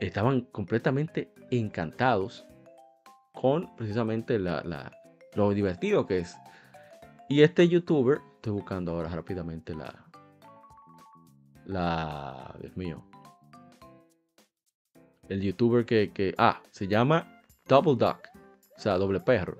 estaban 0.00 0.42
completamente 0.42 1.32
encantados 1.50 2.46
con 3.32 3.74
precisamente 3.76 4.38
lo 4.38 5.50
divertido 5.50 6.06
que 6.06 6.18
es. 6.18 6.36
Y 7.28 7.42
este 7.42 7.68
youtuber, 7.68 8.20
estoy 8.36 8.52
buscando 8.52 8.92
ahora 8.92 9.08
rápidamente 9.08 9.74
la. 9.74 10.04
La. 11.66 12.54
Dios 12.60 12.76
mío. 12.76 13.02
El 15.28 15.40
youtuber 15.40 15.84
que. 15.84 16.12
que 16.12 16.34
ah, 16.38 16.62
se 16.70 16.86
llama 16.86 17.42
Double 17.66 17.96
Duck. 17.96 18.28
O 18.76 18.80
sea, 18.80 18.98
doble 18.98 19.20
perro. 19.20 19.56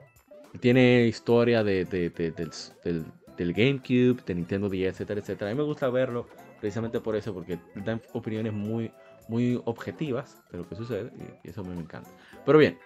Tiene 0.61 1.06
historia 1.06 1.65
de, 1.65 1.85
del, 1.85 3.05
del, 3.36 3.52
GameCube, 3.52 4.23
de 4.24 4.35
Nintendo 4.35 4.69
10, 4.69 4.93
etcétera, 4.93 5.20
etcétera. 5.20 5.51
A 5.51 5.55
mí 5.55 5.59
me 5.59 5.65
gusta 5.65 5.89
verlo 5.89 6.28
precisamente 6.61 7.01
por 7.01 7.16
eso, 7.16 7.35
porque 7.35 7.59
dan 7.74 8.01
opiniones 8.12 8.52
muy, 8.52 8.93
muy 9.29 9.61
objetivas 9.65 10.43
de 10.51 10.59
lo 10.59 10.69
que 10.69 10.77
sucede 10.77 11.13
y, 11.45 11.49
eso 11.49 11.65
me, 11.65 11.75
encanta. 11.75 12.11
Pero 12.45 12.59
bien, 12.59 12.79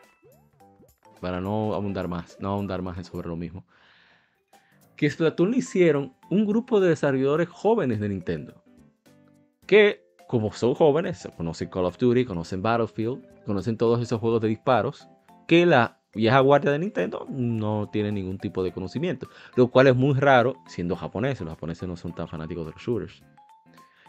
para 1.20 1.40
no 1.40 1.74
abundar 1.74 2.08
más, 2.08 2.36
no 2.40 2.52
abundar 2.52 2.82
más 2.82 3.06
sobre 3.06 3.28
lo 3.28 3.36
mismo, 3.36 3.64
que 4.96 5.08
Splatoon 5.08 5.52
le 5.52 5.58
hicieron 5.58 6.14
un 6.30 6.46
grupo 6.46 6.80
de 6.80 6.88
desarrolladores 6.88 7.48
jóvenes 7.48 8.00
de 8.00 8.08
Nintendo, 8.08 8.62
que 9.66 10.08
como 10.28 10.52
son 10.52 10.74
jóvenes, 10.74 11.26
conocen 11.36 11.70
Call 11.70 11.86
of 11.86 11.96
Duty, 11.96 12.26
conocen 12.26 12.62
Battlefield, 12.62 13.24
conocen 13.46 13.78
todos 13.78 14.00
esos 14.00 14.20
juegos 14.20 14.42
de 14.42 14.48
disparos, 14.48 15.08
que 15.46 15.64
la 15.64 15.98
vieja 16.14 16.40
guardia 16.40 16.70
de 16.70 16.78
Nintendo 16.78 17.26
no 17.30 17.88
tiene 17.90 18.12
ningún 18.12 18.38
tipo 18.38 18.62
de 18.62 18.72
conocimiento, 18.72 19.28
lo 19.56 19.68
cual 19.68 19.86
es 19.86 19.96
muy 19.96 20.14
raro 20.18 20.56
siendo 20.66 20.96
japoneses, 20.96 21.40
los 21.40 21.54
japoneses 21.54 21.88
no 21.88 21.96
son 21.96 22.14
tan 22.14 22.28
fanáticos 22.28 22.66
de 22.66 22.72
los 22.72 22.82
shooters. 22.82 23.22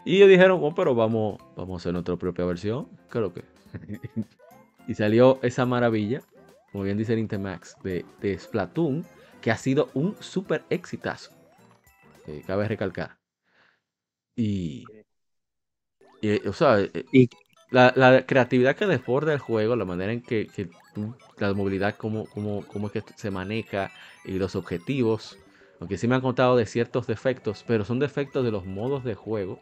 Y 0.04 0.16
ellos 0.16 0.28
dijeron, 0.28 0.60
oh, 0.62 0.74
pero 0.74 0.94
vamos, 0.94 1.38
vamos 1.56 1.74
a 1.74 1.78
hacer 1.82 1.92
nuestra 1.92 2.16
propia 2.16 2.44
versión. 2.44 2.88
Creo 3.08 3.32
que. 3.32 3.44
y 4.88 4.94
salió 4.94 5.38
esa 5.42 5.66
maravilla, 5.66 6.22
como 6.72 6.84
bien 6.84 6.98
dice 6.98 7.12
el 7.12 7.18
Intemax, 7.18 7.76
de, 7.82 8.04
de 8.20 8.38
Splatoon, 8.38 9.04
que 9.40 9.50
ha 9.50 9.56
sido 9.56 9.90
un 9.94 10.16
súper 10.20 10.64
exitazo. 10.70 11.32
Eh, 12.26 12.42
cabe 12.46 12.68
recalcar. 12.68 13.18
Y. 14.36 14.84
y 16.20 16.46
o 16.46 16.52
sea, 16.52 16.80
eh, 16.80 17.28
La, 17.70 18.24
creatividad 18.26 18.76
que 18.76 18.86
desborda 18.86 19.32
el 19.32 19.38
juego, 19.38 19.76
la 19.76 19.84
manera 19.84 20.12
en 20.12 20.22
que, 20.22 20.48
la 21.38 21.54
movilidad, 21.54 21.96
cómo, 21.96 22.26
cómo, 22.26 22.64
cómo 22.66 22.88
es 22.88 22.92
que 22.92 23.02
se 23.16 23.30
maneja 23.30 23.90
y 24.24 24.32
los 24.38 24.56
objetivos. 24.56 25.38
Aunque 25.80 25.96
sí 25.96 26.08
me 26.08 26.14
han 26.14 26.20
contado 26.20 26.56
de 26.56 26.66
ciertos 26.66 27.06
defectos, 27.06 27.64
pero 27.66 27.84
son 27.84 27.98
defectos 28.00 28.44
de 28.44 28.50
los 28.50 28.66
modos 28.66 29.04
de 29.04 29.14
juego 29.14 29.60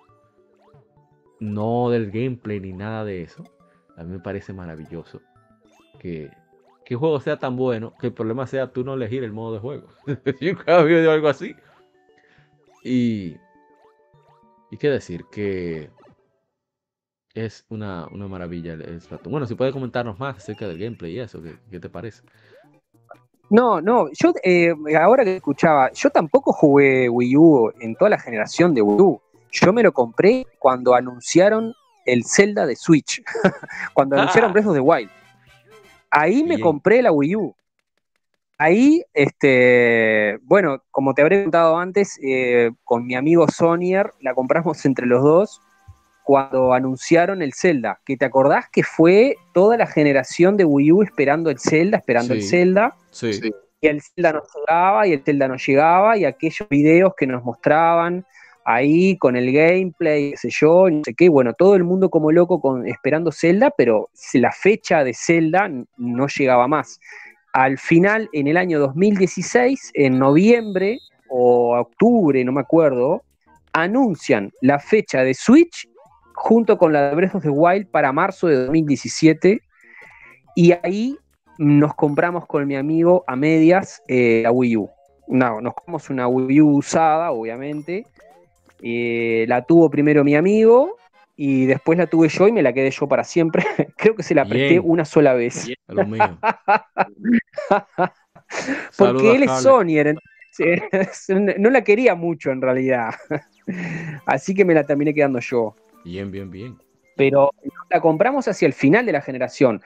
no 1.41 1.91
del 1.91 2.11
gameplay 2.11 2.61
ni 2.61 2.73
nada 2.73 3.05
de 3.05 3.23
eso. 3.23 3.45
A 3.97 4.05
mí 4.05 4.13
me 4.13 4.21
parece 4.21 4.53
maravilloso 4.53 5.21
que, 5.99 6.31
que 6.85 6.95
un 6.95 7.01
juego 7.01 7.21
sea 7.21 7.39
tan 7.39 7.57
bueno 7.57 7.95
que 8.01 8.09
el 8.09 8.13
problema 8.13 8.47
sea 8.47 8.73
tú 8.73 8.85
no 8.85 8.95
elegir 8.95 9.25
el 9.25 9.33
modo 9.33 9.55
de 9.55 9.61
juego. 9.61 9.89
Yo 10.41 10.53
nunca 10.53 10.79
oído 10.79 11.11
algo 11.11 11.29
así. 11.29 11.55
Y, 12.85 13.37
y 14.71 14.77
qué 14.79 14.89
decir, 14.89 15.25
que 15.31 15.91
es 17.35 17.65
una, 17.69 18.07
una 18.09 18.29
maravilla 18.29 18.75
el. 18.75 19.01
Bueno, 19.25 19.47
si 19.47 19.55
puede 19.55 19.73
comentarnos 19.73 20.19
más 20.19 20.39
acerca 20.39 20.67
del 20.67 20.79
gameplay 20.79 21.13
y 21.13 21.21
eso, 21.21 21.43
¿qué, 21.43 21.59
qué 21.71 21.81
te 21.81 21.89
parece? 21.89 22.23
No, 23.51 23.81
no, 23.81 24.11
yo 24.13 24.33
eh, 24.43 24.75
ahora 25.01 25.25
que 25.25 25.37
escuchaba, 25.37 25.91
yo 25.93 26.11
tampoco 26.11 26.53
jugué 26.53 27.09
Wii 27.09 27.37
U 27.37 27.73
en 27.81 27.95
toda 27.97 28.11
la 28.11 28.19
generación 28.19 28.75
de 28.75 28.83
Wii 28.83 29.01
U. 29.01 29.21
Yo 29.51 29.73
me 29.73 29.83
lo 29.83 29.93
compré 29.93 30.47
cuando 30.59 30.95
anunciaron 30.95 31.75
el 32.05 32.25
Zelda 32.25 32.67
de 32.67 32.77
Switch, 32.77 33.23
cuando 33.95 34.17
anunciaron 34.17 34.53
Breath 34.53 34.67
of 34.67 34.75
the 34.75 34.81
Wild. 34.81 35.11
Ahí 36.11 36.43
me 36.43 36.59
compré 36.59 37.03
la 37.03 37.13
Wii 37.13 37.37
U. 37.37 37.55
Ahí, 38.57 39.05
este, 39.15 40.39
bueno, 40.43 40.83
como 40.91 41.15
te 41.15 41.23
habré 41.23 41.43
contado 41.45 41.79
antes, 41.79 42.19
eh, 42.23 42.73
con 42.83 43.07
mi 43.07 43.15
amigo 43.15 43.47
Sonier, 43.49 44.13
la 44.21 44.35
compramos 44.35 44.85
entre 44.85 45.07
los 45.07 45.23
dos 45.23 45.61
cuando 46.25 46.73
anunciaron 46.73 47.41
el 47.41 47.55
Zelda. 47.55 48.01
Que 48.05 48.17
te 48.17 48.25
acordás 48.25 48.67
que 48.71 48.83
fue 48.83 49.37
toda 49.55 49.77
la 49.77 49.87
generación 49.87 50.57
de 50.57 50.65
Wii 50.65 50.93
U 50.93 51.03
esperando 51.03 51.51
el 51.51 51.59
Zelda, 51.59 51.99
esperando 51.99 52.35
el 52.35 52.43
Sí. 52.43 52.49
Zelda 52.49 52.97
Sí, 53.11 53.41
y 53.81 53.87
el 53.87 54.03
Zelda 54.03 54.33
no 54.33 54.43
llegaba 54.55 55.07
y 55.07 55.13
el 55.13 55.23
Zelda 55.23 55.49
no 55.49 55.57
llegaba 55.57 56.17
y 56.17 56.25
aquellos 56.25 56.69
videos 56.69 57.13
que 57.17 57.27
nos 57.27 57.45
mostraban 57.45 58.27
ahí 58.69 59.17
con 59.17 59.35
el 59.35 59.51
gameplay, 59.51 60.33
qué 60.33 60.37
sé 60.37 60.51
yo, 60.51 60.91
no 60.91 61.01
sé 61.03 61.15
qué, 61.15 61.31
bueno, 61.31 61.55
todo 61.55 61.75
el 61.75 61.85
mundo 61.85 62.11
como 62.11 62.31
loco 62.31 62.61
con, 62.61 62.87
esperando 62.87 63.33
Zelda, 63.33 63.73
pero 63.75 64.11
la 64.35 64.53
fecha 64.53 65.05
de 65.05 65.15
Zelda 65.15 65.71
no 65.97 66.27
llegaba 66.27 66.69
más. 66.69 67.01
Al 67.55 67.79
final, 67.79 68.29
en 68.35 68.47
el 68.47 68.59
año 68.59 68.79
2016, 68.79 69.93
en 69.95 70.19
noviembre 70.19 70.99
o 71.31 71.79
octubre, 71.79 72.45
no 72.45 72.53
me 72.53 72.61
acuerdo, 72.61 73.23
anuncian 73.73 74.53
la 74.61 74.79
fecha 74.79 75.23
de 75.23 75.33
Switch 75.33 75.89
junto 76.35 76.77
con 76.77 76.93
la 76.93 77.09
de 77.09 77.17
Breath 77.17 77.37
of 77.37 77.43
the 77.45 77.49
Wild 77.49 77.89
para 77.89 78.13
marzo 78.13 78.49
de 78.49 78.67
2017 78.67 79.63
y 80.55 80.73
ahí 80.83 81.17
nos 81.57 81.95
compramos 81.95 82.47
con 82.47 82.67
mi 82.67 82.77
amigo 82.77 83.25
a 83.27 83.35
medias 83.35 84.03
eh, 84.09 84.43
la 84.43 84.53
Wii 84.53 84.77
U. 84.77 84.91
No, 85.27 85.63
nos 85.63 85.73
compramos 85.73 86.11
una 86.11 86.29
Wii 86.29 86.61
U 86.61 86.77
usada, 86.77 87.31
obviamente. 87.31 88.05
Eh, 88.83 89.45
la 89.49 89.65
tuvo 89.65 89.91
primero 89.91 90.25
mi 90.25 90.35
amigo 90.37 90.97
y 91.37 91.67
después 91.67 91.99
la 91.99 92.07
tuve 92.07 92.29
yo 92.29 92.49
y 92.49 92.53
me 92.53 92.63
la 92.63 92.73
quedé 92.73 92.91
yo 92.91 93.07
para 93.09 93.25
siempre. 93.25 93.65
Creo 93.97 94.15
que 94.15 94.23
se 94.23 94.35
la 94.35 94.45
presté 94.45 94.71
Bien. 94.71 94.83
una 94.85 95.05
sola 95.05 95.35
vez. 95.35 95.69
a 95.87 95.93
lo 95.93 96.07
mío. 96.07 96.39
Saludos 98.91 99.23
Porque 99.23 99.37
él 99.37 99.43
es. 99.45 99.53
Sonyer, 99.63 100.09
entonces, 100.09 101.29
no 101.59 101.71
la 101.71 101.83
quería 101.83 102.15
mucho 102.15 102.51
en 102.51 102.61
realidad. 102.63 103.11
Así 104.27 104.55
que 104.55 104.65
me 104.65 104.75
la 104.75 104.85
terminé 104.85 105.13
quedando 105.15 105.39
yo. 105.39 105.75
Bien, 106.05 106.31
bien, 106.31 106.51
bien. 106.51 106.79
pero 107.17 107.51
la 107.91 108.01
compramos 108.01 108.49
hacia 108.49 108.67
el 108.67 108.73
final 108.73 109.05
de 109.05 109.13
la 109.13 109.21
generación. 109.21 109.83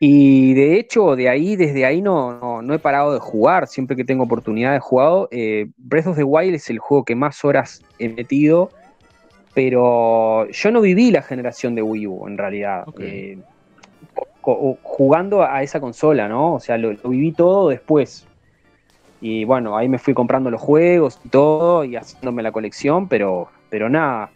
Y 0.00 0.54
de 0.54 0.78
hecho, 0.78 1.16
de 1.16 1.28
ahí, 1.28 1.56
desde 1.56 1.84
ahí 1.84 2.00
no, 2.00 2.38
no, 2.38 2.62
no 2.62 2.74
he 2.74 2.78
parado 2.78 3.12
de 3.12 3.18
jugar. 3.18 3.66
Siempre 3.66 3.96
que 3.96 4.04
tengo 4.04 4.24
oportunidad 4.24 4.72
de 4.72 4.78
jugado. 4.78 5.28
Eh, 5.30 5.68
Breath 5.76 6.06
of 6.08 6.16
the 6.16 6.24
Wild 6.24 6.54
es 6.54 6.70
el 6.70 6.78
juego 6.78 7.04
que 7.04 7.16
más 7.16 7.44
horas 7.44 7.82
he 7.98 8.08
metido. 8.08 8.70
Pero 9.54 10.48
yo 10.50 10.70
no 10.70 10.80
viví 10.80 11.10
la 11.10 11.22
generación 11.22 11.74
de 11.74 11.82
Wii 11.82 12.06
U, 12.06 12.28
en 12.28 12.38
realidad. 12.38 12.84
Eh, 13.00 13.38
jugando 14.40 15.42
a 15.42 15.62
esa 15.62 15.80
consola, 15.80 16.28
¿no? 16.28 16.54
O 16.54 16.60
sea, 16.60 16.78
lo, 16.78 16.92
lo 16.92 17.10
viví 17.10 17.32
todo 17.32 17.68
después. 17.68 18.26
Y 19.20 19.44
bueno, 19.44 19.76
ahí 19.76 19.88
me 19.88 19.98
fui 19.98 20.14
comprando 20.14 20.50
los 20.50 20.60
juegos 20.60 21.18
y 21.24 21.28
todo 21.28 21.84
y 21.84 21.96
haciéndome 21.96 22.42
la 22.42 22.52
colección, 22.52 23.08
pero, 23.08 23.48
pero 23.68 23.88
nada. 23.88 24.30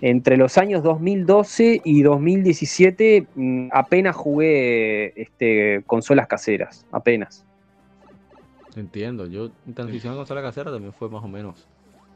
Entre 0.00 0.36
los 0.36 0.58
años 0.58 0.82
2012 0.84 1.80
y 1.84 2.02
2017 2.02 3.26
mm, 3.34 3.68
apenas 3.72 4.14
jugué 4.14 5.20
este, 5.20 5.82
consolas 5.86 6.28
caseras, 6.28 6.86
apenas. 6.92 7.44
Entiendo. 8.76 9.26
Yo, 9.26 9.50
transición 9.74 10.12
a 10.12 10.16
consola 10.16 10.40
casera 10.40 10.70
también 10.70 10.92
fue 10.92 11.08
más 11.08 11.24
o 11.24 11.28
menos 11.28 11.66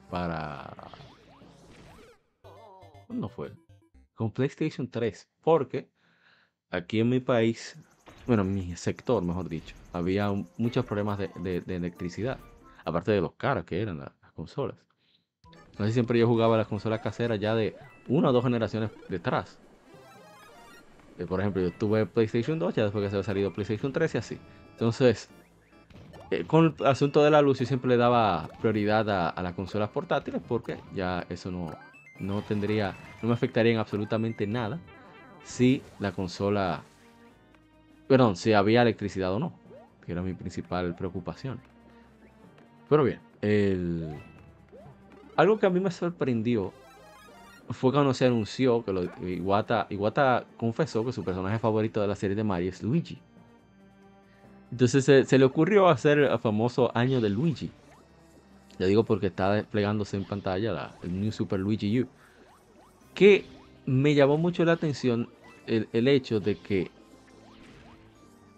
para. 0.09 0.71
¿Cuándo 3.09 3.29
fue? 3.29 3.51
Con 4.15 4.31
PlayStation 4.31 4.89
3. 4.89 5.29
Porque 5.43 5.89
aquí 6.71 7.01
en 7.01 7.09
mi 7.09 7.19
país, 7.19 7.77
bueno, 8.27 8.43
en 8.43 8.55
mi 8.55 8.77
sector, 8.77 9.23
mejor 9.25 9.49
dicho, 9.49 9.75
había 9.93 10.31
muchos 10.57 10.85
problemas 10.85 11.19
de, 11.19 11.63
electricidad. 11.67 12.39
Aparte 12.85 13.11
de 13.11 13.21
los 13.21 13.33
caras 13.33 13.65
que 13.65 13.81
eran 13.83 13.99
la- 13.99 14.15
las 14.23 14.33
consolas. 14.33 14.77
Entonces 15.73 15.95
siempre 15.95 16.19
yo 16.19 16.27
jugaba 16.27 16.57
las 16.57 16.69
consolas 16.69 17.01
caseras 17.01 17.41
ya 17.41 17.55
de 17.55 17.77
una 18.09 18.31
o 18.31 18.33
dos 18.33 18.45
generaciones 18.45 18.91
detrás. 19.09 19.59
Eh, 21.19 21.27
Por 21.27 21.41
ejemplo, 21.41 21.63
yo 21.63 21.73
tuve 21.73 22.07
PlayStation 22.07 22.59
2 22.59 22.75
ya 22.75 22.85
después 22.85 23.03
que 23.05 23.11
se 23.11 23.17
había 23.17 23.25
salido 23.25 23.53
PlayStation 23.53 23.93
3 23.93 24.15
y 24.15 24.19
así. 24.19 24.39
Entonces, 24.73 25.31
eh, 26.31 26.45
con 26.47 26.77
el 26.79 26.87
asunto 26.87 27.23
de 27.23 27.31
la 27.31 27.43
luz 27.43 27.59
yo 27.59 27.67
siempre 27.67 27.89
le 27.91 27.97
daba 27.97 28.49
prioridad 28.61 29.09
a, 29.11 29.29
a 29.29 29.43
las 29.43 29.55
consolas 29.55 29.91
portátiles 29.91 30.43
porque 30.47 30.79
ya 30.95 31.27
eso 31.29 31.51
no, 31.51 31.79
no 32.19 32.43
tendría, 32.43 32.97
no 33.21 33.29
me 33.29 33.35
afectaría 33.35 33.73
en 33.73 33.79
absolutamente 33.79 34.47
nada 34.47 34.81
si 35.43 35.83
la 35.99 36.13
consola, 36.13 36.85
perdón, 38.07 38.37
si 38.37 38.53
había 38.53 38.83
electricidad 38.83 39.33
o 39.33 39.39
no, 39.39 39.53
que 40.05 40.13
era 40.13 40.23
mi 40.23 40.35
principal 40.35 40.95
preocupación. 40.95 41.61
Pero 42.89 43.05
bien, 43.05 43.21
el, 43.41 44.23
algo 45.37 45.59
que 45.59 45.67
a 45.67 45.71
mí 45.71 45.81
me 45.81 45.91
sorprendió 45.91 46.73
fue 47.71 47.93
cuando 47.93 48.13
se 48.15 48.27
anunció 48.27 48.85
que 48.85 48.93
lo- 48.93 49.09
Iwata, 49.27 50.45
confesó 50.57 51.05
que 51.05 51.13
su 51.13 51.25
personaje 51.25 51.59
favorito 51.59 52.01
de 52.01 52.09
la 52.09 52.17
serie 52.17 52.37
de 52.37 52.45
Mario 52.45 52.71
es 52.71 52.83
Luigi. 52.83 53.19
Entonces 54.71 55.05
se, 55.29 55.39
le 55.39 55.45
ocurrió 55.45 55.89
hacer 55.89 56.19
el 56.19 56.39
famoso 56.39 56.91
año 56.97 57.21
de 57.21 57.29
Luigi. 57.31 57.71
Le 58.79 58.87
digo 58.87 59.05
porque 59.05 59.27
está 59.29 59.53
desplegándose 59.53 60.17
en 60.17 60.25
pantalla 60.25 60.73
la- 60.73 60.95
el 61.03 61.21
New 61.21 61.31
Super 61.33 61.61
Luigi 61.61 62.01
U. 62.01 62.07
Que 63.15 63.45
me 63.87 64.15
llamó 64.15 64.39
mucho 64.39 64.65
la 64.65 64.73
atención 64.73 65.29
el, 65.67 65.89
el 65.93 66.09
hecho 66.09 66.41
de 66.41 66.57
que 66.57 66.91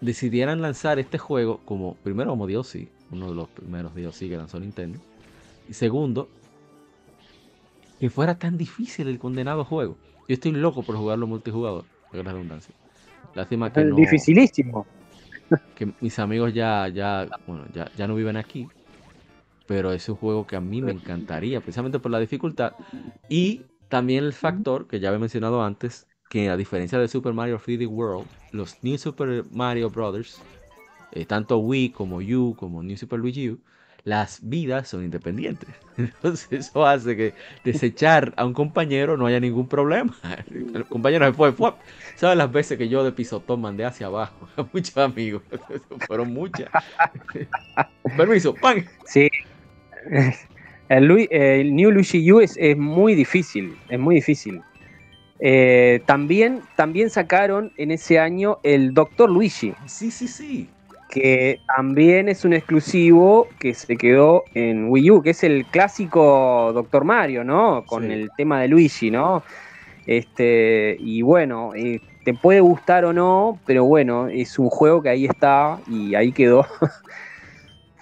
decidieran 0.01 0.61
lanzar 0.61 0.99
este 0.99 1.19
juego 1.19 1.61
como, 1.65 1.95
primero 1.97 2.31
como 2.31 2.47
DLC, 2.47 2.89
uno 3.11 3.31
de 3.31 3.35
los 3.35 3.49
primeros 3.49 3.95
DLC 3.95 4.29
que 4.29 4.37
lanzó 4.37 4.61
Nintendo. 4.61 4.99
Y 5.69 5.73
segundo, 5.73 6.29
que 7.99 8.11
fuera 8.11 8.39
tan 8.39 8.57
difícil 8.57 9.09
el 9.09 9.19
condenado 9.19 9.65
juego. 9.65 9.97
Yo 10.29 10.35
estoy 10.35 10.53
loco 10.53 10.83
por 10.83 10.97
jugarlo 10.97 11.27
multijugador, 11.27 11.85
la 12.13 12.23
redundancia. 12.23 12.75
Lástima 13.35 13.73
que 13.73 13.85
no, 13.85 13.97
Dificilísimo. 13.97 14.87
que 15.75 15.93
mis 16.01 16.19
amigos 16.19 16.55
ya, 16.55 16.89
ya, 16.89 17.29
bueno, 17.47 17.67
ya, 17.75 17.91
ya 17.97 18.07
no 18.07 18.15
viven 18.15 18.37
aquí. 18.37 18.69
Pero 19.67 19.93
es 19.93 20.09
un 20.09 20.17
juego 20.17 20.47
que 20.47 20.57
a 20.57 20.61
mí 20.61 20.83
me 20.83 20.93
encantaría, 20.93 21.61
precisamente 21.61 21.99
por 21.99 22.11
la 22.11 22.21
dificultad. 22.21 22.75
Y 23.29 23.63
también 23.89 24.25
el 24.25 24.33
factor 24.33 24.87
que 24.87 25.01
ya 25.01 25.09
había 25.09 25.19
mencionado 25.19 25.63
antes, 25.63 26.07
que 26.29 26.51
a 26.51 26.57
diferencia 26.57 26.99
de 26.99 27.09
Super 27.09 27.33
Mario 27.33 27.59
3D 27.59 27.87
World, 27.89 28.27
los 28.53 28.83
New 28.83 28.99
Super 28.99 29.45
Mario 29.53 29.91
Brothers, 29.91 30.43
eh, 31.13 31.25
tanto 31.25 31.59
Wii 31.59 31.91
como 31.91 32.17
U, 32.17 32.55
como 32.57 32.83
New 32.83 32.97
Super 32.97 33.19
Luigi 33.19 33.51
U, 33.51 33.61
las 34.05 34.41
vidas 34.49 34.89
son 34.89 35.05
independientes. 35.05 35.71
Entonces 35.97 36.49
eso 36.53 36.87
hace 36.87 37.17
que 37.17 37.35
desechar 37.65 38.35
a 38.37 38.45
un 38.45 38.53
compañero 38.53 39.17
no 39.17 39.27
haya 39.27 39.41
ningún 39.41 39.69
problema. 39.69 40.15
El 40.51 40.87
compañero 40.87 41.27
se 41.27 41.33
fue, 41.33 41.53
fue. 41.53 41.73
¿Sabes 42.17 42.37
las 42.37 42.53
veces 42.53 42.79
que 42.79 42.89
yo 42.89 43.03
de 43.05 43.13
pisotón 43.13 43.61
mandé 43.61 43.85
hacia 43.85 44.07
abajo 44.07 44.49
a 44.57 44.67
muchos 44.73 44.97
amigos? 44.99 45.43
Fueron 46.07 46.33
muchas. 46.33 46.69
Permiso, 48.17 48.55
pan. 48.55 48.85
Sí. 49.07 49.29
El, 50.89 51.07
Lui- 51.07 51.29
el 51.31 51.75
New 51.75 51.91
Luigi 51.91 52.31
U 52.31 52.41
es, 52.41 52.57
es 52.59 52.77
muy 52.77 53.15
difícil, 53.15 53.75
es 53.89 53.99
muy 53.99 54.17
difícil. 54.17 54.61
Eh, 55.41 56.01
también, 56.07 56.63
también 56.77 57.11
sacaron 57.11 57.73
en 57.77 57.91
ese 57.91 58.19
año 58.19 58.59
el 58.63 58.95
Doctor 58.95 59.31
Luigi, 59.31 59.73
Sí, 59.87 60.11
sí, 60.11 60.29
sí. 60.29 60.69
Que 61.15 61.61
también 61.77 62.29
es 62.29 62.45
un 62.45 62.53
exclusivo 62.55 63.49
que 63.61 63.75
se 63.75 63.97
quedó 63.97 64.45
en 64.55 64.91
Wii 64.91 65.11
U, 65.13 65.23
que 65.23 65.31
es 65.31 65.45
el 65.45 65.67
clásico 65.67 66.73
Doctor 66.75 67.05
Mario, 67.05 67.45
¿no? 67.45 67.85
Con 67.87 68.05
Sí. 68.05 68.13
el 68.13 68.31
tema 68.37 68.61
de 68.61 68.69
Luigi, 68.69 69.11
¿no? 69.11 69.45
Este, 70.07 70.97
y 71.01 71.23
bueno, 71.23 71.73
eh, 71.75 72.01
te 72.25 72.35
puede 72.35 72.61
gustar 72.61 73.05
o 73.05 73.13
no, 73.13 73.63
pero 73.67 73.85
bueno, 73.85 74.29
es 74.29 74.59
un 74.59 74.71
juego 74.71 75.03
que 75.03 75.11
ahí 75.11 75.27
está 75.27 75.81
y 75.87 76.15
ahí 76.15 76.33
quedó, 76.33 76.67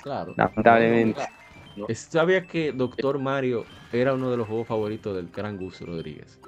Claro. 0.02 0.34
lamentablemente. 0.36 1.22
Sabía 1.94 2.46
que 2.46 2.72
Doctor 2.72 3.18
Mario 3.18 3.66
era 3.90 4.14
uno 4.14 4.30
de 4.30 4.36
los 4.36 4.46
juegos 4.46 4.68
favoritos 4.68 5.14
del 5.14 5.28
gran 5.30 5.56
Gus 5.58 5.80
Rodríguez. 5.80 6.40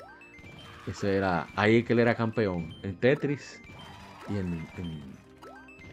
Ese 0.86 1.16
era, 1.16 1.53
ahí 1.57 1.85
que 1.85 1.93
él 1.95 2.01
era 2.01 2.15
campeón, 2.15 2.77
en 2.82 2.99
Tetris 2.99 3.65
y 4.27 4.39
en, 4.39 4.70
en, 4.77 5.14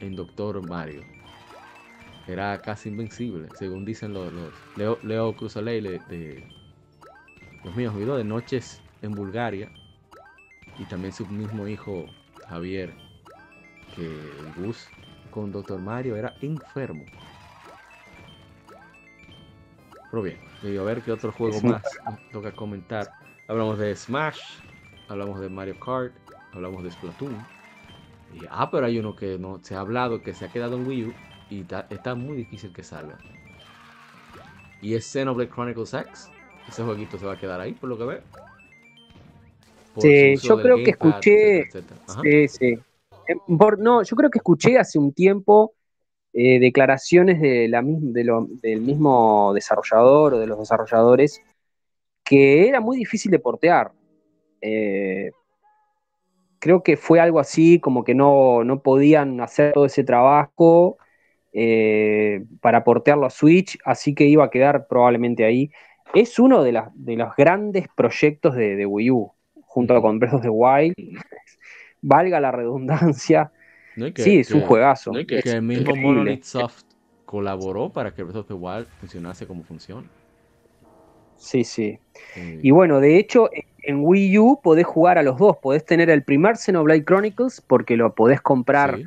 en 0.02 0.16
Doctor 0.16 0.68
Mario. 0.68 1.04
era 2.28 2.60
casi 2.62 2.90
invencible, 2.90 3.48
según 3.58 3.86
dicen 3.86 4.14
los, 4.14 4.32
Leo, 4.76 5.00
Leo 5.04 5.36
Cruzaley 5.36 5.82
de, 5.82 6.44
los 7.64 7.76
míos 7.76 7.96
videos 7.96 8.18
de 8.18 8.24
Noches 8.24 8.82
en 9.02 9.14
Bulgaria 9.14 9.70
y 10.78 10.86
también 10.86 11.14
su 11.14 11.26
mismo 11.28 11.68
hijo 11.68 12.08
Javier, 12.48 12.94
que 13.96 14.06
el 14.06 14.54
bus 14.56 14.88
con 15.30 15.52
Doctor 15.52 15.80
Mario 15.80 16.16
era 16.16 16.36
enfermo. 16.42 17.06
Pero 20.10 20.24
bien, 20.24 20.38
a 20.80 20.84
ver 20.84 21.02
qué 21.02 21.12
otro 21.12 21.32
juego 21.32 21.62
más 21.62 21.82
toca 22.32 22.52
comentar. 22.52 23.14
Hablamos 23.48 23.78
de 23.78 23.96
Smash, 23.96 24.42
hablamos 25.08 25.40
de 25.40 25.50
Mario 25.50 25.80
Kart, 25.80 26.14
hablamos 26.54 26.84
de 26.84 26.92
Splatoon. 26.92 27.61
Y, 28.34 28.46
ah, 28.50 28.70
pero 28.72 28.86
hay 28.86 28.98
uno 29.00 29.16
que 29.16 29.38
no 29.38 29.60
se 29.64 29.76
ha 29.76 29.80
hablado, 29.80 30.22
que 30.22 30.34
se 30.34 30.46
ha 30.46 30.52
quedado 30.52 30.78
en 30.78 30.88
Wii 30.88 31.06
U 31.06 31.14
y 31.50 31.66
está, 31.90 32.16
muy 32.16 32.38
difícil 32.38 32.72
que 32.74 32.84
salga. 32.84 33.18
Y 34.82 34.96
es 34.96 35.06
Xenoblade 35.06 35.50
Chronicles 35.50 35.94
X. 35.94 36.30
Ese 36.68 36.84
jueguito 36.84 37.18
se 37.18 37.26
va 37.26 37.34
a 37.34 37.40
quedar 37.40 37.60
ahí, 37.60 37.74
por 37.74 37.90
lo 37.90 37.98
que 37.98 38.06
veo. 38.06 38.22
sí, 39.98 40.36
yo 40.38 40.62
creo 40.62 40.78
que 40.78 40.92
escuché. 40.92 41.70
Sí, 42.22 42.48
sí. 42.48 42.80
Eh, 43.28 43.36
no, 43.48 44.04
yo 44.04 44.16
creo 44.16 44.30
que 44.30 44.40
escuché 44.40 44.80
hace 44.80 44.98
un 44.98 45.14
tiempo 45.14 45.74
eh, 46.34 46.60
declaraciones 46.60 47.42
de 47.42 47.68
la, 47.68 47.84
del 47.84 48.82
mismo 48.82 49.52
desarrollador 49.54 50.36
o 50.36 50.40
de 50.40 50.48
los 50.48 50.60
desarrolladores 50.60 51.42
que 52.24 52.70
era 52.70 52.80
muy 52.80 52.98
difícil 52.98 53.30
de 53.30 53.40
portear. 53.40 53.92
Eh, 54.62 55.32
creo 56.62 56.84
que 56.84 56.96
fue 56.96 57.20
algo 57.20 57.40
así, 57.40 57.80
como 57.80 58.04
que 58.04 58.14
no, 58.14 58.82
podían 58.84 59.42
hacer 59.42 59.74
todo 59.74 59.86
ese 59.86 60.04
trabajo 60.04 60.98
para 62.62 62.84
portearlo 62.86 63.26
a 63.26 63.30
Switch, 63.30 63.78
así 63.84 64.16
que 64.16 64.26
iba 64.26 64.46
a 64.46 64.50
quedar 64.50 64.88
probablemente 64.88 65.44
ahí. 65.44 65.72
Es 66.14 66.40
uno 66.40 66.64
de, 66.64 66.82
de 66.94 67.16
los 67.16 67.36
grandes 67.36 67.88
proyectos 67.96 68.56
de, 68.56 68.86
Wii 68.86 69.12
U, 69.12 69.32
junto 69.66 70.02
con 70.02 70.20
Breath 70.20 70.36
of 70.36 70.42
the 70.44 70.50
Wild. 70.50 70.94
Valga 72.02 72.40
la 72.40 72.52
redundancia. 72.52 73.52
sí, 74.16 74.40
es 74.40 74.52
un 74.52 74.62
juegazo. 74.62 75.12
que, 75.28 75.40
el 75.40 75.62
mismo 75.64 75.96
Monolith 75.96 76.44
Soft 76.44 76.84
colaboró 77.26 77.90
para 77.90 78.14
que 78.14 78.24
Breath 78.24 78.38
of 78.38 78.48
the 78.48 78.54
Wild 78.54 78.88
funcionase 79.00 79.48
como 79.48 79.64
funciona. 79.64 80.08
Sí, 81.38 81.64
sí. 81.64 81.98
Y 82.62 82.70
bueno, 82.70 83.00
de 83.00 83.18
hecho, 83.18 83.50
en 83.84 84.00
Wii 84.02 84.38
U 84.40 84.60
podés 84.62 84.86
jugar 84.86 85.18
a 85.18 85.24
los 85.24 85.38
dos. 85.38 85.58
Podés 85.58 85.86
tener 85.86 86.10
el 86.10 86.24
primer 86.24 86.58
Xenoblade 86.58 87.04
Chronicles 87.04 87.62
porque 87.62 87.98
lo 87.98 88.14
podés 88.14 88.42
comprar 88.42 89.00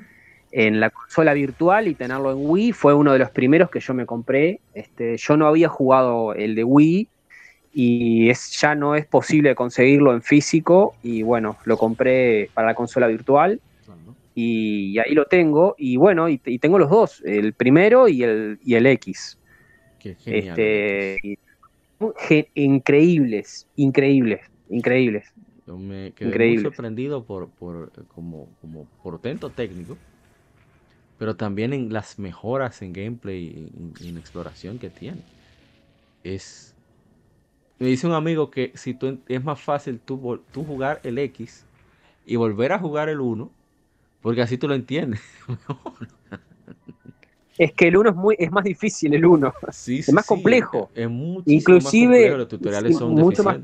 en 0.53 0.81
la 0.81 0.91
consola 0.91 1.35
virtual 1.35 1.89
y 1.89 1.95
tenerlo 1.95 2.31
en 2.33 2.39
Wii. 2.41 2.73
Fue 2.73 2.95
uno 2.95 3.13
de 3.13 3.19
los 3.19 3.31
primeros 3.31 3.71
que 3.71 3.81
yo 3.81 3.95
me 3.95 4.07
compré. 4.07 4.61
Este, 4.75 5.17
yo 5.17 5.37
no 5.37 5.47
había 5.47 5.69
jugado 5.69 6.35
el 6.35 6.55
de 6.55 6.65
Wii 6.65 7.09
y 7.73 8.31
es, 8.31 8.53
ya 8.61 8.75
no 8.75 8.95
es 8.95 9.05
posible 9.07 9.55
conseguirlo 9.55 10.13
en 10.13 10.23
físico. 10.23 10.95
Y 11.03 11.23
bueno, 11.23 11.57
lo 11.65 11.77
compré 11.77 12.51
para 12.55 12.69
la 12.69 12.75
consola 12.75 13.07
virtual. 13.07 13.61
Y, 14.37 14.99
ahí 14.99 15.15
lo 15.15 15.27
tengo. 15.27 15.75
Y 15.79 15.97
bueno, 15.97 16.29
y, 16.29 16.39
tengo 16.39 16.79
los 16.79 16.91
dos, 16.91 17.23
el 17.25 17.53
primero 17.53 18.09
y 18.09 18.23
el, 18.23 18.59
y 18.65 18.75
el 18.75 18.87
X. 18.87 19.39
Qué 20.01 20.17
Este, 20.27 21.39
increíbles, 22.55 23.67
increíbles, 23.77 24.41
increíbles. 24.69 25.33
Yo 25.67 25.79
me 25.79 26.13
quedé 26.13 26.37
muy 26.37 26.59
sorprendido 26.59 27.25
por, 27.25 27.49
por 27.49 27.91
como, 28.15 28.49
como 28.61 28.87
portento 29.03 29.51
técnico 29.51 29.97
pero 31.19 31.37
también 31.37 31.73
en 31.73 31.93
las 31.93 32.19
mejoras 32.19 32.83
en 32.83 32.93
gameplay 32.93 33.71
y 34.01 34.09
en, 34.09 34.19
exploración 34.19 34.79
que 34.79 34.91
tiene. 34.91 35.23
Es. 36.23 36.75
Me 37.79 37.89
dice 37.89 38.07
un 38.07 38.13
amigo 38.13 38.51
que 38.51 38.73
si 38.75 38.95
tú 38.95 39.19
es 39.29 39.45
más 39.45 39.61
fácil 39.61 40.01
tú, 40.01 40.41
tú 40.53 40.65
jugar 40.65 41.01
el 41.03 41.19
X 41.19 41.65
y 42.25 42.37
volver 42.37 42.73
a 42.73 42.79
jugar 42.79 43.09
el 43.09 43.21
1, 43.21 43.51
porque 44.23 44.43
así 44.43 44.59
tú 44.59 44.69
lo 44.69 44.75
entiendes. 44.75 45.21
es 47.59 47.73
que 47.73 47.89
el 47.89 47.97
1 47.97 48.11
es 48.11 48.17
muy 48.17 48.37
es 48.39 48.51
más 48.51 48.65
difícil 48.65 49.15
el 49.15 49.25
1. 49.25 49.55
es 49.87 50.13
más 50.13 50.27
complejo. 50.27 50.91
Es, 50.95 51.09
inclusive 51.47 52.31
más 52.31 52.39
los 52.39 52.49
tutoriales 52.49 52.97
son 52.97 53.15
mucho 53.15 53.43
más 53.43 53.59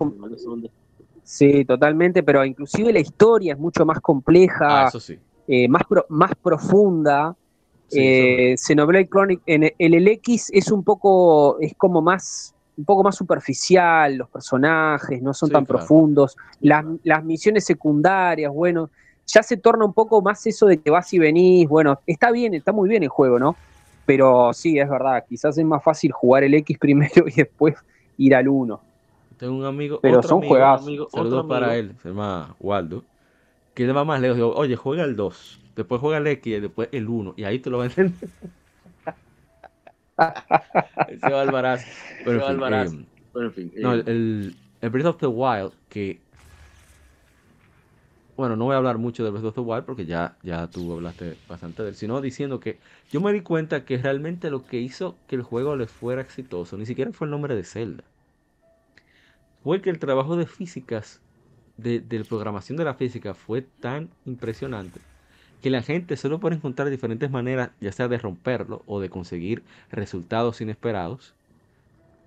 Sí, 1.31 1.65
totalmente, 1.65 2.25
pero 2.25 2.45
inclusive 2.45 2.93
la 2.93 2.99
historia 2.99 3.53
es 3.53 3.59
mucho 3.59 3.87
más 3.87 4.01
compleja. 4.01 4.87
Ah, 4.87 4.89
eso 4.89 4.99
sí. 4.99 5.17
Eh, 5.47 5.69
más, 5.69 5.83
más 6.09 6.33
profunda. 6.35 7.37
Eh, 7.93 8.57
Xenoblade 8.59 9.09
Chronic 9.09 9.41
en 9.47 9.73
el, 9.79 10.09
X 10.09 10.51
es 10.53 10.73
un 10.73 10.83
poco, 10.83 11.57
es 11.61 11.75
como 11.77 12.03
más, 12.03 12.53
un 12.77 12.85
poco 12.85 13.05
más 13.05 13.15
superficial, 13.15 14.17
los 14.17 14.29
personajes 14.29 15.23
no 15.23 15.33
son 15.33 15.51
tan 15.51 15.67
profundos, 15.67 16.37
las, 16.61 16.85
misiones 17.25 17.65
secundarias, 17.65 18.53
bueno, 18.53 18.91
ya 19.25 19.45
se 19.45 19.57
torna 19.57 19.85
un 19.85 19.93
poco 19.93 20.21
más 20.23 20.45
eso 20.49 20.67
de 20.67 20.81
que 20.81 20.91
vas 20.91 21.13
y 21.15 21.21
venís, 21.21 21.69
bueno, 21.69 22.01
está 22.07 22.33
bien, 22.33 22.55
está 22.55 22.73
muy 22.73 22.89
bien 22.89 23.05
el 23.05 23.09
juego, 23.09 23.39
¿no? 23.39 23.55
Pero 24.05 24.53
sí, 24.53 24.81
es 24.81 24.89
verdad, 24.89 25.25
quizás 25.29 25.57
es 25.57 25.65
más 25.65 25.83
fácil 25.83 26.11
jugar 26.11 26.43
el 26.43 26.55
X 26.55 26.77
primero 26.77 27.25
y 27.29 27.35
después 27.35 27.77
ir 28.19 28.35
al 28.35 28.49
1. 28.49 28.90
Tengo 29.41 29.57
un 29.57 29.65
amigo, 29.65 29.99
pero 30.01 30.23
son 30.23 30.43
juegos. 30.43 30.85
Saludos 31.11 31.47
para 31.49 31.77
él, 31.77 31.97
se 32.01 32.11
llama 32.11 32.55
Waldo, 32.61 33.03
que 33.75 33.87
le 33.87 33.93
va 33.93 34.05
más 34.05 34.21
lejos. 34.21 34.37
Digo, 34.37 34.55
Oye, 34.55 34.77
juega 34.77 35.03
el 35.03 35.17
2 35.17 35.61
después 35.81 36.01
juega 36.01 36.19
el 36.19 36.27
X 36.27 36.47
y 36.47 36.61
después 36.61 36.89
el 36.93 37.09
1, 37.09 37.35
y 37.37 37.45
ahí 37.45 37.59
te 37.59 37.71
lo 37.71 37.79
van 37.79 37.89
a 37.89 37.91
entender. 37.91 38.29
Ese 41.09 41.31
va 41.31 41.41
Alvaraz. 41.41 41.87
Pero 43.33 43.47
en 43.47 43.53
fin, 43.53 43.73
no, 43.77 43.95
eh. 43.95 44.03
el, 44.07 44.55
el 44.81 44.91
Breath 44.91 45.07
of 45.07 45.17
the 45.19 45.27
Wild, 45.27 45.73
que. 45.89 46.21
Bueno, 48.37 48.57
no 48.57 48.65
voy 48.67 48.75
a 48.75 48.79
hablar 48.79 48.99
mucho 48.99 49.23
de 49.23 49.31
Breath 49.31 49.45
of 49.45 49.55
the 49.55 49.61
Wild 49.61 49.85
porque 49.85 50.07
ya, 50.07 50.37
ya 50.43 50.67
tú 50.67 50.93
hablaste 50.95 51.37
bastante 51.49 51.83
de 51.83 51.91
él, 51.91 51.95
sino 51.95 52.21
diciendo 52.23 52.59
que 52.59 52.79
yo 53.11 53.21
me 53.21 53.33
di 53.33 53.43
cuenta 53.43 53.85
que 53.85 53.99
realmente 53.99 54.51
lo 54.51 54.67
que 54.67 54.79
hizo 54.79 55.17
que 55.27 55.37
el 55.37 55.43
juego 55.43 55.77
le 55.77 55.87
fuera 55.87 56.23
exitoso 56.23 56.79
ni 56.79 56.87
siquiera 56.87 57.13
fue 57.13 57.27
el 57.27 57.31
nombre 57.33 57.55
de 57.55 57.65
Zelda. 57.65 58.05
Fue 59.63 59.81
que 59.83 59.91
el 59.91 59.99
trabajo 59.99 60.37
de 60.37 60.47
físicas, 60.47 61.21
de, 61.77 62.01
de 62.01 62.25
programación 62.25 62.77
de 62.77 62.85
la 62.85 62.95
física, 62.95 63.35
fue 63.35 63.63
tan 63.63 64.11
impresionante 64.25 65.01
que 65.61 65.71
la 65.71 65.83
gente 65.83 66.17
solo 66.17 66.41
por 66.41 66.53
encontrar 66.53 66.89
diferentes 66.89 67.31
maneras, 67.31 67.71
ya 67.81 67.93
sea 67.93 68.09
de 68.09 68.19
romperlo 68.19 68.83
o 68.87 69.01
de 69.01 69.11
conseguir 69.11 69.63
resultados 69.91 70.61
inesperados, 70.61 71.35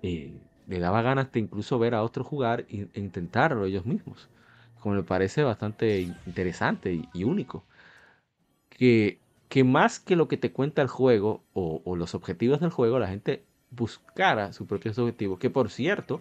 eh, 0.02 0.32
le 0.66 0.78
daba 0.78 1.02
ganas 1.02 1.32
de 1.32 1.40
incluso 1.40 1.78
ver 1.78 1.94
a 1.94 2.02
otros 2.02 2.26
jugar 2.26 2.64
e 2.68 2.88
intentarlo 2.94 3.64
ellos 3.64 3.86
mismos. 3.86 4.28
Como 4.80 4.94
me 4.94 5.02
parece 5.02 5.42
bastante 5.42 6.00
interesante 6.26 7.02
y, 7.12 7.24
único. 7.24 7.64
Que, 8.68 9.18
que, 9.48 9.64
más 9.64 9.98
que 9.98 10.16
lo 10.16 10.28
que 10.28 10.36
te 10.36 10.52
cuenta 10.52 10.82
el 10.82 10.88
juego 10.88 11.42
o, 11.54 11.96
los 11.96 12.14
objetivos 12.14 12.60
del 12.60 12.70
juego, 12.70 12.98
la 12.98 13.08
gente 13.08 13.44
buscara 13.70 14.52
sus 14.52 14.66
propios 14.66 14.98
objetivos. 14.98 15.38
Que 15.38 15.50
por 15.50 15.70
cierto, 15.70 16.20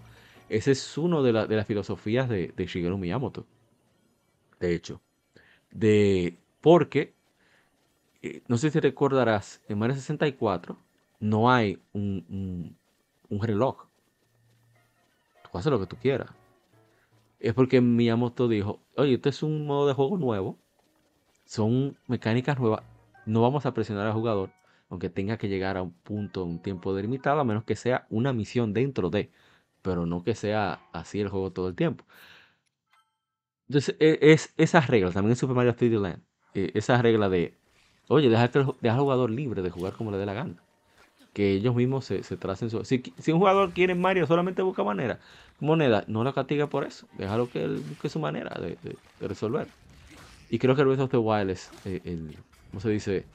ese 0.54 0.72
es 0.72 0.98
uno 1.00 1.24
de, 1.24 1.34
las 1.34 1.68
filosofías 1.68 2.30
de, 2.30 2.54
Shigeru 2.56 2.98
Miyamoto. 2.98 3.48
De 4.60 4.76
hecho, 4.76 5.02
de 5.72 6.38
porque, 6.62 7.16
eh, 8.22 8.44
no 8.48 8.58
sé 8.58 8.70
si 8.70 8.80
recordarás, 8.80 9.62
en 9.68 9.80
Mario 9.80 9.96
64 9.96 10.78
no 11.20 11.52
hay 11.52 11.82
un, 11.94 12.78
reloj. 13.30 13.88
Tú 15.52 15.58
haces 15.58 15.72
lo 15.72 15.80
que 15.80 15.88
tú 15.88 15.96
quieras. 15.98 16.30
Es 17.40 17.56
porque 17.56 17.82
Miyamoto 17.82 18.48
dijo, 18.48 18.80
oye, 18.96 19.16
esto 19.16 19.30
es 19.30 19.42
un 19.42 19.66
modo 19.66 19.88
de 19.88 19.94
juego 19.94 20.18
nuevo, 20.18 20.60
son 21.46 21.98
mecánicas 22.08 22.60
nuevas, 22.60 22.84
no 23.26 23.42
vamos 23.42 23.66
a 23.66 23.74
presionar 23.74 24.06
al 24.06 24.14
jugador, 24.14 24.52
aunque 24.90 25.10
tenga 25.10 25.38
que 25.38 25.50
llegar 25.50 25.78
a 25.78 25.82
un 25.82 25.94
punto, 25.94 26.46
un 26.46 26.62
tiempo 26.62 26.94
delimitado, 26.94 27.40
a 27.40 27.44
menos 27.44 27.64
que 27.64 27.76
sea 27.76 28.06
una 28.12 28.32
misión 28.34 28.74
dentro 28.74 29.10
de, 29.10 29.32
pero 29.84 30.08
no 30.08 30.24
que 30.24 30.34
sea 30.34 30.80
así 30.94 31.20
el 31.20 31.30
juego 31.30 31.52
todo 31.52 31.68
el 31.68 31.76
tiempo. 31.76 32.04
Entonces, 33.68 33.96
e, 34.00 34.18
es, 34.22 34.54
esas 34.58 34.88
reglas, 34.88 35.14
también 35.14 35.32
en 35.32 35.36
Super 35.36 35.56
Mario 35.56 35.76
3D 35.76 36.00
Land, 36.00 36.24
eh, 36.56 36.72
esa 36.74 37.02
regla 37.02 37.30
de, 37.30 37.54
oye, 38.08 38.30
deja, 38.30 38.50
que 38.50 38.90
al 38.90 39.00
jugador 39.00 39.30
libre 39.30 39.62
de 39.62 39.70
jugar 39.70 39.94
como 39.94 40.10
le 40.10 40.18
dé 40.18 40.26
la 40.26 40.34
gana. 40.34 40.56
Que 41.34 41.52
ellos 41.54 41.76
mismos 41.76 42.06
se, 42.06 42.24
se 42.24 42.38
tracen 42.38 42.70
su... 42.70 42.86
Si, 42.86 43.04
si, 43.18 43.32
un 43.32 43.40
jugador 43.40 43.72
quiere 43.74 43.96
Mario, 43.96 44.28
solamente 44.28 44.62
busca 44.62 44.84
manera, 44.84 45.20
moneda, 45.60 46.04
no 46.08 46.24
lo 46.24 46.34
castiga 46.34 46.68
por 46.68 46.86
eso. 46.86 47.08
Déjalo 47.18 47.50
que 47.50 47.64
él 47.64 47.84
busque 47.90 48.10
su 48.10 48.20
manera 48.20 48.56
de, 48.60 48.78
resolver. 49.20 49.68
Y 50.50 50.60
creo 50.60 50.76
que 50.76 50.84
Breath 50.84 51.00
of 51.00 51.12
the 51.12 51.18
Wild 51.18 51.58
eh, 51.86 52.02
el, 52.06 52.38
¿cómo 52.70 52.80
se 52.80 52.90
dice? 52.90 53.26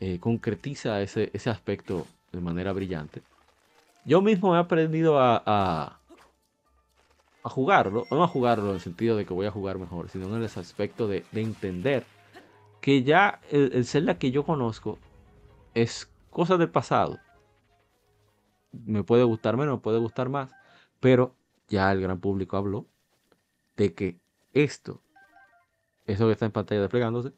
Eh, 0.00 0.18
concretiza 0.18 1.02
ese, 1.02 1.30
ese 1.34 1.50
aspecto 1.50 2.06
de 2.32 2.40
manera 2.40 2.72
brillante. 2.72 3.22
Yo 4.04 4.20
mismo 4.20 4.54
he 4.56 4.58
aprendido 4.58 5.18
a, 5.18 6.00
jugarlo, 7.44 8.06
no 8.10 8.24
a 8.24 8.28
jugarlo 8.28 8.70
en 8.70 8.74
el 8.74 8.80
sentido 8.80 9.16
de 9.16 9.24
que 9.24 9.34
voy 9.34 9.46
a 9.46 9.50
jugar 9.50 9.78
mejor, 9.78 10.08
sino 10.08 10.26
en 10.26 10.42
el 10.42 10.44
aspecto 10.44 11.06
de, 11.06 11.24
de 11.30 11.40
entender 11.40 12.04
que 12.82 13.04
ya 13.04 13.40
el, 13.50 13.86
Zelda 13.86 14.18
que 14.18 14.32
yo 14.32 14.44
conozco 14.44 14.98
es 15.72 16.10
cosas 16.30 16.58
del 16.58 16.68
pasado. 16.68 17.18
Me 18.72 19.04
puede 19.04 19.22
gustar 19.22 19.56
menos, 19.56 19.76
me 19.76 19.80
puede 19.80 19.98
gustar 19.98 20.28
más, 20.28 20.50
pero 20.98 21.36
ya 21.68 21.92
el 21.92 22.00
gran 22.00 22.18
público 22.18 22.56
habló 22.56 22.86
de 23.76 23.94
que 23.94 24.20
esto, 24.52 25.00
eso 26.06 26.26
que 26.26 26.32
está 26.32 26.46
en 26.46 26.52
pantalla 26.52 26.80
desplegándose, 26.80 27.32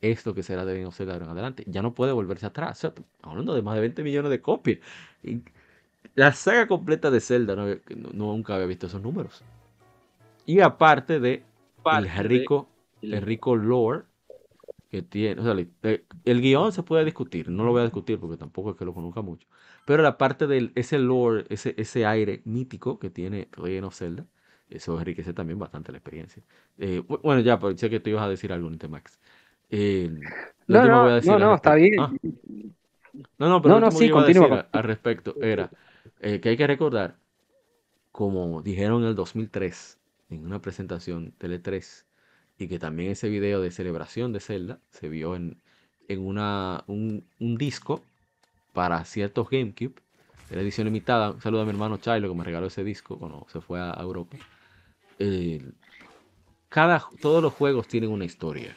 esto 0.00 0.34
que 0.34 0.42
será 0.42 0.64
de 0.64 0.90
ser 0.92 1.08
en 1.08 1.28
adelante, 1.28 1.64
ya 1.66 1.82
no 1.82 1.94
puede 1.94 2.12
volverse 2.12 2.46
atrás. 2.46 2.86
hablando 3.22 3.54
de 3.54 3.62
más 3.62 3.74
de 3.74 3.80
20 3.80 4.02
millones 4.04 4.30
de 4.30 4.40
copias. 4.40 4.78
La 6.14 6.32
saga 6.32 6.66
completa 6.66 7.10
de 7.10 7.20
Zelda, 7.20 7.56
no, 7.56 7.66
nunca 8.12 8.54
había 8.54 8.66
visto 8.66 8.86
esos 8.86 9.02
números. 9.02 9.44
Y 10.44 10.60
aparte 10.60 11.20
de 11.20 11.44
el 11.84 12.08
rico, 12.24 12.68
el 13.02 13.22
rico 13.22 13.56
lore 13.56 14.04
que 14.90 15.02
tiene. 15.02 15.40
O 15.40 15.44
sea, 15.44 15.66
el, 16.24 16.40
guion 16.40 16.72
se 16.72 16.82
puede 16.82 17.04
discutir, 17.04 17.48
no 17.48 17.64
lo 17.64 17.72
voy 17.72 17.80
a 17.80 17.84
discutir 17.84 18.18
porque 18.18 18.36
tampoco 18.36 18.70
es 18.70 18.76
que 18.76 18.84
lo 18.84 18.94
conozca 18.94 19.22
mucho. 19.22 19.48
Pero 19.84 20.02
la 20.02 20.18
parte 20.18 20.46
de 20.46 20.70
ese 20.74 20.98
lore, 20.98 21.44
ese, 21.48 21.74
ese 21.76 22.06
aire 22.06 22.42
mítico 22.44 22.98
que 22.98 23.10
tiene 23.10 23.48
Legend 23.56 23.86
of 23.86 23.96
Zelda, 23.96 24.26
eso 24.68 24.98
enriquece 24.98 25.32
también 25.32 25.58
bastante 25.58 25.92
la 25.92 25.98
experiencia. 25.98 26.42
Eh, 26.78 27.02
bueno, 27.22 27.40
ya, 27.40 27.58
pero 27.58 27.76
sé 27.76 27.88
que 27.88 28.00
tú 28.00 28.10
ibas 28.10 28.24
a 28.24 28.28
decir 28.28 28.52
algo, 28.52 28.68
Nintemax. 28.68 29.20
Eh, 29.70 30.10
no, 30.66 30.86
no, 30.86 31.20
no, 31.20 31.38
no, 31.38 31.54
está 31.54 31.74
bien. 31.74 32.00
Ah. 32.00 32.12
No, 33.38 33.48
no, 33.48 33.62
pero 33.62 33.74
no, 33.74 33.80
no, 33.80 33.90
sí, 33.90 34.10
continúa. 34.10 34.68
Al 34.72 34.82
respecto 34.82 35.36
era 35.40 35.70
eh, 36.20 36.40
que 36.40 36.50
hay 36.50 36.56
que 36.56 36.66
recordar, 36.66 37.16
como 38.12 38.62
dijeron 38.62 39.02
en 39.02 39.08
el 39.08 39.14
2003, 39.14 39.98
en 40.30 40.44
una 40.44 40.60
presentación 40.60 41.32
Tele 41.32 41.58
3, 41.58 42.06
y 42.58 42.68
que 42.68 42.78
también 42.78 43.12
ese 43.12 43.28
video 43.28 43.60
de 43.60 43.70
celebración 43.70 44.32
de 44.32 44.40
Zelda 44.40 44.80
se 44.90 45.08
vio 45.08 45.36
en, 45.36 45.60
en 46.08 46.26
una, 46.26 46.84
un, 46.86 47.24
disco 47.38 48.02
para 48.72 49.04
ciertos 49.04 49.48
GameCube, 49.50 49.94
de 50.48 50.56
la 50.56 50.62
edición 50.62 50.86
limitada. 50.86 51.32
Un 51.32 51.40
saludo 51.40 51.62
a 51.62 51.64
mi 51.64 51.70
hermano 51.70 51.98
Chilo 51.98 52.28
que 52.28 52.34
me 52.34 52.44
regaló 52.44 52.66
ese 52.66 52.84
disco 52.84 53.18
cuando 53.18 53.46
se 53.50 53.60
fue 53.60 53.80
a 53.80 53.96
Europa. 54.00 54.36
cada, 56.68 57.04
todos 57.20 57.42
los 57.42 57.52
juegos 57.52 57.88
tienen 57.88 58.10
una 58.10 58.24
historia, 58.24 58.76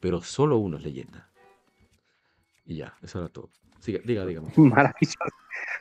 pero 0.00 0.22
solo 0.22 0.58
uno 0.58 0.76
es 0.78 0.84
leyenda. 0.84 1.28
Y 2.66 2.76
ya, 2.76 2.94
eso 3.02 3.18
era 3.18 3.28
todo. 3.28 3.48
diga, 4.04 4.24
dígame. 4.26 4.52
Maravilloso. 4.56 5.37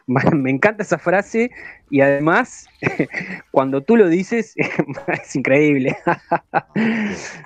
Me 0.34 0.52
encanta 0.52 0.84
esa 0.84 0.98
frase 0.98 1.52
y 1.90 2.02
además, 2.02 2.68
cuando 3.52 3.82
tú 3.82 3.98
lo 3.98 4.08
dices, 4.08 4.54
es 5.08 5.36
increíble. 5.36 5.98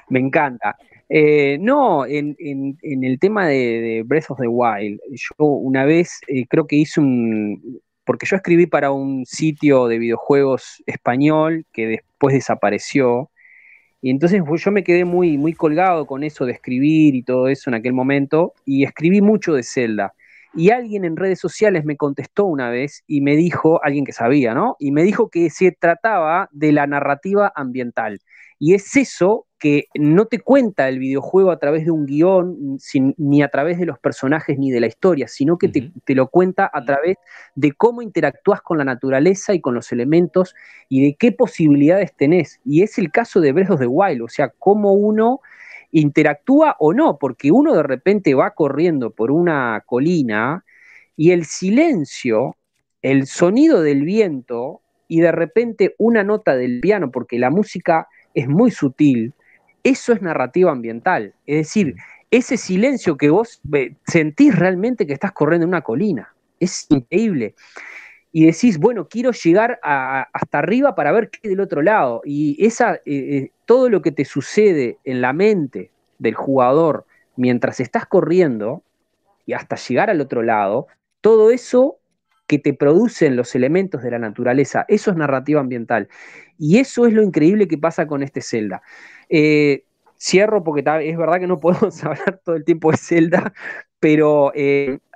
Me 0.10 0.20
encanta. 0.20 0.78
Eh, 1.10 1.58
no, 1.60 2.06
en, 2.06 2.38
el 2.82 3.20
tema 3.20 3.48
de, 3.48 4.04
Breath 4.06 4.30
of 4.32 4.40
the 4.40 4.48
Wild, 4.48 5.00
yo 5.10 5.46
una 5.46 5.84
vez 5.86 6.22
eh, 6.28 6.46
creo 6.48 6.68
que 6.68 6.78
hice 6.78 7.02
un. 7.02 7.82
Porque 8.06 8.26
yo 8.26 8.36
escribí 8.36 8.66
para 8.66 8.92
un 8.92 9.26
sitio 9.26 9.88
de 9.88 10.00
videojuegos 10.00 10.84
español 10.86 11.66
que 11.74 11.88
después 11.88 12.34
desapareció. 12.34 13.30
Y 14.02 14.10
entonces 14.10 14.42
pues, 14.46 14.64
yo 14.64 14.72
me 14.72 14.84
quedé 14.84 15.06
muy, 15.06 15.38
muy 15.38 15.54
colgado 15.54 16.08
con 16.08 16.24
eso 16.24 16.46
de 16.46 16.54
escribir 16.54 17.16
y 17.16 17.24
todo 17.24 17.48
eso 17.48 17.70
en 17.70 17.76
aquel 17.76 17.94
momento. 17.94 18.54
Y 18.66 18.84
escribí 18.84 19.22
mucho 19.22 19.54
de 19.54 19.64
Zelda. 19.64 20.14
Y 20.54 20.72
alguien 20.72 21.06
en 21.06 21.16
redes 21.16 21.40
sociales 21.40 21.86
me 21.86 21.96
contestó 21.96 22.46
una 22.46 22.70
vez 22.70 23.04
y 23.08 23.22
me 23.22 23.36
dijo, 23.36 23.84
alguien 23.84 24.06
que 24.06 24.12
sabía, 24.12 24.54
¿no? 24.54 24.76
Y 24.80 24.92
me 24.92 25.04
dijo 25.04 25.30
que 25.30 25.50
se 25.50 25.72
trataba 25.72 26.50
de 26.52 26.72
la 26.74 26.88
narrativa 26.88 27.52
ambiental. 27.56 28.20
Y 28.60 28.76
es 28.76 28.96
eso 28.96 29.48
que 29.58 29.86
no 29.96 30.26
te 30.26 30.40
cuenta 30.40 30.90
el 30.90 31.00
videojuego 31.00 31.52
a 31.52 31.58
través 31.58 31.86
de 31.86 31.92
un 31.92 32.06
guion, 32.06 32.78
ni 33.18 33.44
a 33.44 33.50
través 33.50 33.80
de 33.80 33.86
los 33.86 33.98
personajes 34.00 34.58
ni 34.60 34.72
de 34.72 34.80
la 34.80 34.88
historia, 34.88 35.28
sino 35.28 35.58
que 35.58 35.68
te, 35.68 35.92
te, 36.04 36.16
lo 36.16 36.28
cuenta 36.28 36.70
a 36.72 36.84
través 36.84 37.18
de 37.56 37.72
cómo 37.72 38.02
interactúas 38.02 38.62
con 38.62 38.78
la 38.78 38.84
naturaleza 38.84 39.54
y 39.54 39.62
con 39.62 39.74
los 39.74 39.92
elementos 39.92 40.54
y 40.90 41.04
de 41.06 41.16
qué 41.16 41.32
posibilidades 41.32 42.16
tenés. 42.16 42.60
Y 42.66 42.82
es 42.84 42.98
el 42.98 43.12
caso 43.12 43.40
de 43.40 43.52
Breath 43.52 43.72
of 43.72 43.80
the 43.80 43.88
Wild, 43.88 44.24
o 44.24 44.28
sea, 44.28 44.52
cómo 44.60 44.94
uno 44.94 45.42
interactúa 45.92 46.76
o 46.80 46.94
no, 46.94 47.18
porque 47.18 47.52
uno 47.52 47.76
de 47.76 47.84
repente 47.84 48.34
va 48.34 48.52
corriendo 48.52 49.12
por 49.12 49.32
una 49.32 49.84
colina 49.86 50.64
y 51.16 51.32
el 51.32 51.46
silencio, 51.46 52.56
el 53.02 53.28
sonido 53.28 53.82
del 53.82 54.04
viento 54.04 54.82
y 55.08 55.20
de 55.22 55.32
repente 55.32 55.96
una 55.98 56.24
nota 56.24 56.56
del 56.56 56.80
piano, 56.80 57.12
porque 57.12 57.38
la 57.38 57.50
música 57.50 58.08
es 58.34 58.48
muy 58.48 58.72
sutil, 58.72 59.34
eso 59.84 60.14
es 60.14 60.22
narrativa 60.22 60.72
ambiental. 60.72 61.34
Es 61.46 61.68
decir, 61.68 61.96
ese 62.30 62.56
silencio 62.56 63.18
que 63.18 63.30
vos 63.30 63.62
sentís 64.08 64.58
realmente 64.58 65.06
que 65.06 65.14
estás 65.14 65.34
corriendo 65.34 65.66
en 65.66 65.70
una 65.70 65.82
colina. 65.82 66.34
Es 66.60 66.86
increíble 66.90 67.56
y 68.32 68.46
decís, 68.46 68.78
bueno, 68.78 69.08
quiero 69.10 69.32
llegar 69.32 69.80
hasta 69.84 70.60
arriba 70.60 70.96
para 70.96 71.12
ver 71.12 71.30
qué 71.30 71.50
del 71.50 71.60
otro 71.60 71.82
lado. 71.82 72.22
Y 72.24 72.66
esa, 72.66 72.96
eh, 72.96 73.02
eh, 73.06 73.52
todo 73.66 73.90
lo 73.90 74.02
que 74.02 74.12
te 74.12 74.26
sucede 74.26 74.98
en 75.04 75.22
la 75.22 75.34
mente 75.34 75.92
del 76.18 76.36
jugador 76.36 77.06
mientras 77.36 77.80
estás 77.80 78.06
corriendo 78.06 78.84
y 79.46 79.54
hasta 79.54 79.76
llegar 79.76 80.10
al 80.10 80.22
otro 80.22 80.44
lado, 80.44 80.88
todo 81.20 81.52
eso 81.52 81.98
que 82.48 82.60
te 82.60 82.74
producen 82.74 83.36
los 83.36 83.56
elementos 83.56 84.02
de 84.02 84.12
la 84.12 84.20
naturaleza, 84.20 84.86
eso 84.88 85.12
es 85.12 85.18
narrativa 85.18 85.60
ambiental. 85.60 86.08
Y 86.58 86.80
eso 86.80 87.06
es 87.06 87.14
lo 87.14 87.24
increíble 87.24 87.68
que 87.68 87.78
pasa 87.78 88.08
con 88.08 88.24
este 88.24 88.42
Zelda. 88.42 88.82
Eh, 89.30 89.84
cierro 90.18 90.64
porque 90.64 90.84
es 91.04 91.18
verdad 91.18 91.40
que 91.40 91.48
no 91.48 91.60
podemos 91.60 92.02
hablar 92.04 92.40
todo 92.46 92.56
el 92.56 92.64
tiempo 92.64 92.92
de 92.92 92.98
Zelda, 92.98 93.54
pero 94.00 94.54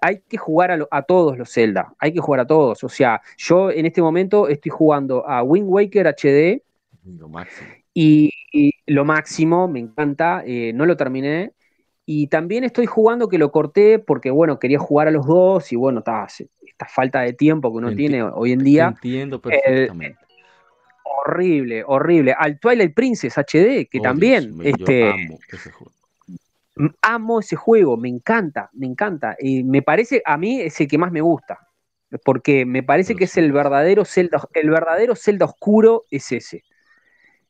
hay 0.05 0.21
que 0.29 0.37
jugar 0.37 0.87
a, 0.91 1.01
todos 1.01 1.35
los 1.35 1.51
Zelda, 1.51 1.95
hay 1.97 2.13
que 2.13 2.19
jugar 2.19 2.41
a 2.41 2.45
todos. 2.45 2.83
O 2.83 2.89
sea, 2.89 3.23
yo 3.37 3.71
en 3.71 3.87
este 3.87 4.03
momento 4.03 4.47
estoy 4.47 4.69
jugando 4.69 5.27
a 5.27 5.41
Wind 5.41 5.67
Waker 5.67 6.07
HD. 6.07 6.61
Y, 7.95 8.31
lo 8.85 9.03
máximo, 9.03 9.67
me 9.67 9.79
encanta, 9.79 10.43
eh, 10.45 10.73
no 10.73 10.85
lo 10.85 10.95
terminé. 10.95 11.53
Y 12.05 12.27
también 12.27 12.63
estoy 12.63 12.85
jugando 12.85 13.27
que 13.27 13.39
lo 13.39 13.51
corté 13.51 13.97
porque, 13.97 14.29
bueno, 14.29 14.59
quería 14.59 14.77
jugar 14.77 15.07
a 15.07 15.11
los 15.11 15.25
dos 15.25 15.71
y, 15.71 15.75
bueno, 15.75 15.99
está, 15.99 16.27
esta 16.27 16.85
falta 16.85 17.21
de 17.21 17.33
tiempo 17.33 17.71
que 17.71 17.77
uno 17.77 17.95
tiene 17.95 18.21
hoy 18.21 18.51
en 18.51 18.59
día. 18.59 18.89
Entiendo 18.89 19.41
perfectamente. 19.41 20.19
horrible, 21.03 21.83
horrible. 21.87 22.35
Al 22.37 22.59
Twilight 22.59 22.93
Princess 22.93 23.39
HD, 23.39 23.87
que 23.89 23.99
también. 24.03 24.55
este, 24.61 25.09
amo 25.09 25.39
ese 25.51 25.71
juego, 25.71 25.94
me 27.97 28.09
encanta, 28.09 28.69
me 28.73 28.85
encanta. 28.85 29.35
Y 29.39 29.63
me 29.63 29.81
parece, 29.81 30.21
a 30.25 30.37
mí 30.37 30.61
es 30.61 30.79
el 30.81 30.87
que 30.87 30.97
más 30.97 31.11
me 31.11 31.21
gusta. 31.21 31.59
Porque 32.23 32.65
me 32.65 32.83
parece 32.83 33.15
que 33.15 33.25
es 33.25 33.37
el 33.37 33.51
verdadero 33.51 34.05
Zelda, 34.05 34.41
el 34.53 34.69
verdadero 34.69 35.15
Zelda 35.15 35.45
oscuro 35.45 36.05
es 36.09 36.31
ese. 36.31 36.63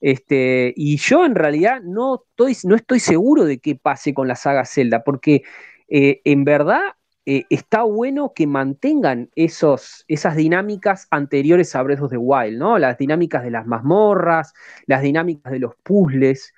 Este, 0.02 0.74
y 0.76 0.98
yo 0.98 1.26
en 1.26 1.36
realidad 1.36 1.82
no 1.82 2.22
estoy, 2.30 2.56
no 2.64 2.76
estoy 2.76 3.00
seguro 3.00 3.46
de 3.46 3.60
qué 3.60 3.76
pase 3.76 4.14
con 4.14 4.28
la 4.28 4.36
saga 4.36 4.66
Zelda, 4.66 5.04
porque 5.04 5.44
eh, 5.88 6.22
en 6.26 6.44
verdad 6.44 6.82
eh, 7.26 7.46
está 7.50 7.84
bueno 7.84 8.34
que 8.36 8.46
mantengan 8.46 9.30
esos, 9.36 10.06
esas 10.08 10.36
dinámicas 10.36 11.08
anteriores 11.10 11.76
a 11.76 11.82
Breath 11.82 12.02
of 12.02 12.12
the 12.12 12.18
Wild, 12.18 12.58
¿no? 12.60 12.78
Las 12.78 12.98
dinámicas 12.98 13.44
de 13.44 13.52
las 13.52 13.66
mazmorras, 13.66 14.54
las 14.86 15.02
dinámicas 15.02 15.52
de 15.52 15.60
los 15.60 15.76
puzzles. 15.84 16.54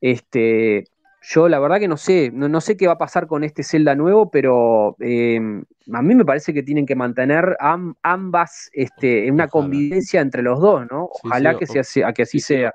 Este, 0.00 0.84
yo 1.20 1.48
la 1.48 1.58
verdad 1.58 1.78
que 1.78 1.88
no 1.88 1.96
sé, 1.96 2.30
no, 2.32 2.60
sé 2.60 2.76
qué 2.76 2.86
va 2.86 2.94
a 2.94 2.98
pasar 2.98 3.26
con 3.26 3.44
este 3.44 3.62
Zelda 3.62 3.94
nuevo, 3.94 4.30
pero 4.30 4.96
em, 5.00 5.64
a 5.92 6.02
mí 6.02 6.14
me 6.14 6.24
parece 6.24 6.54
que 6.54 6.62
tienen 6.62 6.86
que 6.86 6.94
mantener 6.94 7.56
ambas 8.02 8.70
este, 8.72 9.30
una 9.30 9.48
convivencia 9.48 10.20
entre 10.20 10.42
los 10.42 10.60
dos, 10.60 10.86
¿no? 10.90 11.08
Ojalá 11.24 11.56
que, 11.58 11.66
sea, 11.66 12.12
que 12.12 12.22
así 12.22 12.40
sea. 12.40 12.74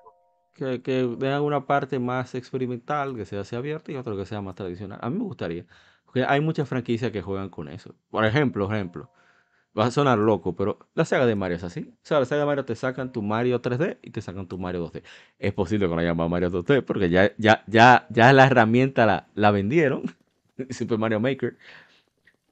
Que, 0.54 0.82
que 0.82 1.04
vean 1.18 1.42
una 1.42 1.66
parte 1.66 2.00
más 2.00 2.36
experimental, 2.36 3.16
que 3.16 3.26
sea 3.26 3.42
así 3.42 3.56
abierta, 3.56 3.92
y 3.92 3.96
otra 3.96 4.16
que 4.16 4.26
sea 4.26 4.42
más 4.42 4.56
tradicional. 4.56 5.00
A 5.02 5.10
mí 5.10 5.18
me 5.18 5.24
gustaría. 5.24 5.66
Porque 6.06 6.24
hay 6.24 6.42
muchas 6.42 6.68
franquicias 6.70 7.12
que 7.12 7.22
juegan 7.22 7.50
con 7.50 7.70
eso. 7.70 7.96
Por 8.12 8.26
ejemplo, 8.26 8.72
ejemplo, 8.72 9.10
Va 9.78 9.86
a 9.86 9.92
sonar 9.92 10.20
loco, 10.20 10.56
pero 10.56 10.78
la 10.94 11.04
saga 11.04 11.26
de 11.26 11.36
Mario 11.36 11.58
es 11.58 11.64
así. 11.64 11.92
O 11.96 12.06
sea, 12.06 12.20
la 12.20 12.26
saga 12.26 12.42
de 12.42 12.46
Mario 12.46 12.66
te 12.66 12.76
sacan 12.76 13.12
tu 13.12 13.24
Mario 13.24 13.60
3D 13.60 13.98
y 14.04 14.12
te 14.12 14.22
sacan 14.22 14.48
tu 14.48 14.60
Mario 14.60 14.88
2D. 14.88 15.02
Es 15.40 15.54
posible 15.54 15.88
que 15.88 15.96
no 15.96 16.00
haya 16.00 16.14
Mario 16.14 16.52
2D 16.52 16.84
porque 16.84 17.10
ya, 17.10 17.32
ya, 17.38 17.64
ya, 17.66 18.06
ya 18.12 18.34
la 18.34 18.46
herramienta 18.46 19.08
la, 19.08 19.28
la 19.34 19.50
vendieron. 19.50 20.04
Super 20.70 21.00
Mario 21.00 21.20
Maker. 21.20 21.58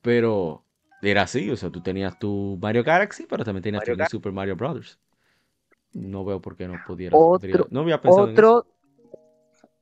Pero 0.02 0.64
era 1.04 1.22
así. 1.22 1.52
O 1.52 1.56
sea, 1.56 1.70
tú 1.70 1.82
tenías 1.82 2.18
tu 2.18 2.58
Mario 2.60 2.84
Galaxy, 2.84 3.28
pero 3.30 3.44
también 3.44 3.62
tenías 3.62 3.84
tu 3.84 4.18
Super 4.18 4.32
Mario 4.32 4.56
Brothers. 4.56 4.98
No 5.94 6.26
veo 6.26 6.42
por 6.42 6.56
qué 6.56 6.68
no 6.68 6.82
pudiera. 6.88 7.16
Otro, 7.16 7.68
no 7.70 7.82
había 7.82 8.02
pensado 8.02 8.32
otro, 8.32 8.66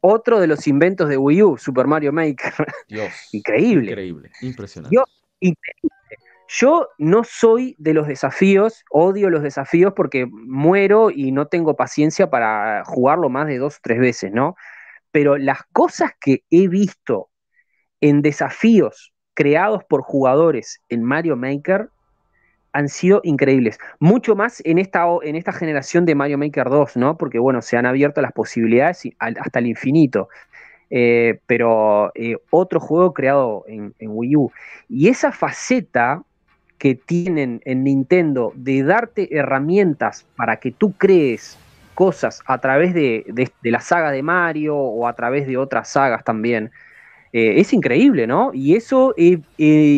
Otro 0.01 0.39
de 0.41 0.47
los 0.47 0.67
inventos 0.67 1.07
de 1.07 1.15
Wii 1.15 1.43
U, 1.43 1.57
Super 1.57 1.87
Mario 1.87 2.11
Maker. 2.11 2.53
Dios. 2.89 3.13
increíble. 3.31 3.91
Increíble. 3.91 4.31
Impresionante. 4.41 4.97
increíble. 5.39 5.98
Yo 6.51 6.87
no 6.97 7.23
soy 7.23 7.75
de 7.77 7.93
los 7.93 8.07
desafíos, 8.07 8.83
odio 8.89 9.29
los 9.29 9.43
desafíos 9.43 9.93
porque 9.95 10.25
muero 10.25 11.11
y 11.11 11.31
no 11.31 11.47
tengo 11.47 11.75
paciencia 11.75 12.31
para 12.31 12.83
jugarlo 12.85 13.29
más 13.29 13.45
de 13.45 13.59
dos 13.59 13.75
o 13.75 13.79
tres 13.83 13.99
veces, 13.99 14.31
¿no? 14.31 14.55
Pero 15.11 15.37
las 15.37 15.63
cosas 15.71 16.13
que 16.19 16.43
he 16.49 16.67
visto 16.67 17.29
en 18.01 18.23
desafíos 18.23 19.13
creados 19.35 19.83
por 19.83 20.01
jugadores 20.01 20.81
en 20.89 21.03
Mario 21.03 21.35
Maker 21.35 21.89
han 22.73 22.89
sido 22.89 23.21
increíbles. 23.23 23.77
Mucho 23.99 24.35
más 24.35 24.61
en 24.65 24.79
esta, 24.79 25.05
en 25.21 25.35
esta 25.35 25.51
generación 25.51 26.05
de 26.05 26.15
Mario 26.15 26.39
Maker 26.39 26.69
2, 26.69 26.97
¿no? 26.97 27.15
Porque, 27.15 27.37
bueno, 27.37 27.61
se 27.61 27.77
han 27.77 27.85
abierto 27.85 28.21
las 28.21 28.31
posibilidades 28.31 29.03
hasta 29.19 29.59
el 29.59 29.67
infinito. 29.67 30.29
Eh, 30.89 31.39
pero 31.45 32.11
eh, 32.15 32.37
otro 32.49 32.79
juego 32.79 33.13
creado 33.13 33.63
en, 33.67 33.93
Wii 33.99 34.35
U. 34.35 34.51
Y 34.87 35.09
esa 35.09 35.31
faceta 35.31 36.23
que 36.79 36.95
tienen 36.95 37.61
en 37.65 37.83
Nintendo 37.83 38.51
de 38.55 38.83
darte 38.83 39.37
herramientas 39.37 40.25
para 40.35 40.57
que 40.57 40.71
tú 40.71 40.93
crees 40.93 41.59
cosas 41.93 42.41
a 42.47 42.57
través 42.57 42.93
de, 42.93 43.25
la 43.61 43.79
saga 43.81 44.11
de 44.11 44.23
Mario 44.23 44.75
o 44.75 45.07
a 45.07 45.13
través 45.13 45.45
de 45.45 45.57
otras 45.57 45.89
sagas 45.91 46.23
también, 46.23 46.71
eh, 47.33 47.59
es 47.59 47.73
increíble, 47.73 48.25
¿no? 48.25 48.51
Y 48.53 48.75
eso 48.75 49.13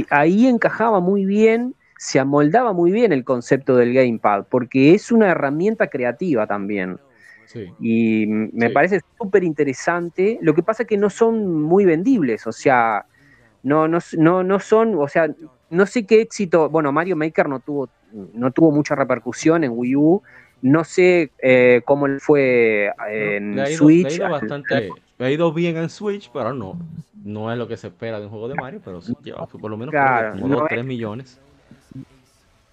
ahí 0.10 0.48
encajaba 0.48 1.00
muy 1.00 1.26
bien 1.26 1.76
se 2.02 2.18
amoldaba 2.18 2.74
muy 2.74 2.92
bien 2.92 3.14
el 3.14 3.24
concepto 3.24 3.76
del 3.76 3.94
gamepad, 3.94 4.46
porque 4.50 4.96
es 4.96 5.12
una 5.12 5.28
herramienta 5.28 5.86
creativa 5.86 6.48
también. 6.48 6.98
Y 7.80 8.26
me 8.26 8.72
parece 8.72 9.02
súper 9.20 9.44
interesante. 9.44 10.40
Lo 10.42 10.56
que 10.56 10.64
pasa 10.64 10.82
es 10.82 10.90
que 10.90 10.98
no 10.98 11.12
son 11.12 11.62
muy 11.62 11.86
vendibles, 11.86 12.48
o 12.48 12.52
sea, 12.52 13.06
no, 13.62 13.88
no, 13.88 14.00
no, 14.44 14.60
son, 14.60 14.96
o 14.96 15.08
sea, 15.08 15.28
no 15.72 15.86
sé 15.86 16.06
qué 16.06 16.22
éxito. 16.22 16.70
Bueno, 16.70 16.92
Mario 16.92 17.16
Maker 17.16 17.50
no 17.50 17.60
tuvo, 17.60 17.90
no 18.12 18.52
tuvo 18.52 18.72
mucha 18.72 18.94
repercusión 18.94 19.64
en 19.64 19.72
Wii 19.74 19.96
U. 19.96 20.22
No 20.62 20.84
sé 20.84 21.32
eh, 21.40 21.82
cómo 21.86 22.08
le 22.08 22.20
fue 22.20 22.92
en 23.10 23.66
Switch. 23.76 24.22
ha 24.22 25.30
ido 25.32 25.52
bien 25.54 25.78
en 25.78 25.90
Switch, 25.90 26.30
pero 26.32 26.54
no. 26.54 26.78
No 27.24 27.52
es 27.52 27.58
lo 27.58 27.68
que 27.68 27.78
se 27.78 27.88
espera 27.88 28.20
de 28.20 28.26
un 28.26 28.32
juego 28.32 28.48
de 28.48 28.56
Mario, 28.56 28.82
pero 28.84 29.00
lleva 29.24 29.48
por 29.48 29.72
lo 29.72 29.78
menos 29.78 29.94
como 30.40 30.66
3 30.68 30.86
millones. 30.86 31.40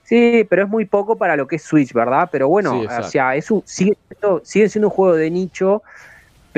Sí, 0.02 0.46
pero 0.48 0.62
es 0.62 0.68
muy 0.68 0.86
poco 0.86 1.16
para 1.16 1.36
lo 1.36 1.46
que 1.46 1.56
es 1.56 1.62
Switch, 1.62 1.92
¿verdad? 1.92 2.28
Pero 2.32 2.48
bueno, 2.48 2.80
o 2.80 3.02
sea, 3.02 3.36
es 3.36 3.50
un, 3.50 3.62
sigue, 3.66 3.96
siendo 4.42 4.88
un 4.88 4.90
juego 4.90 5.14
de 5.14 5.30
nicho, 5.30 5.82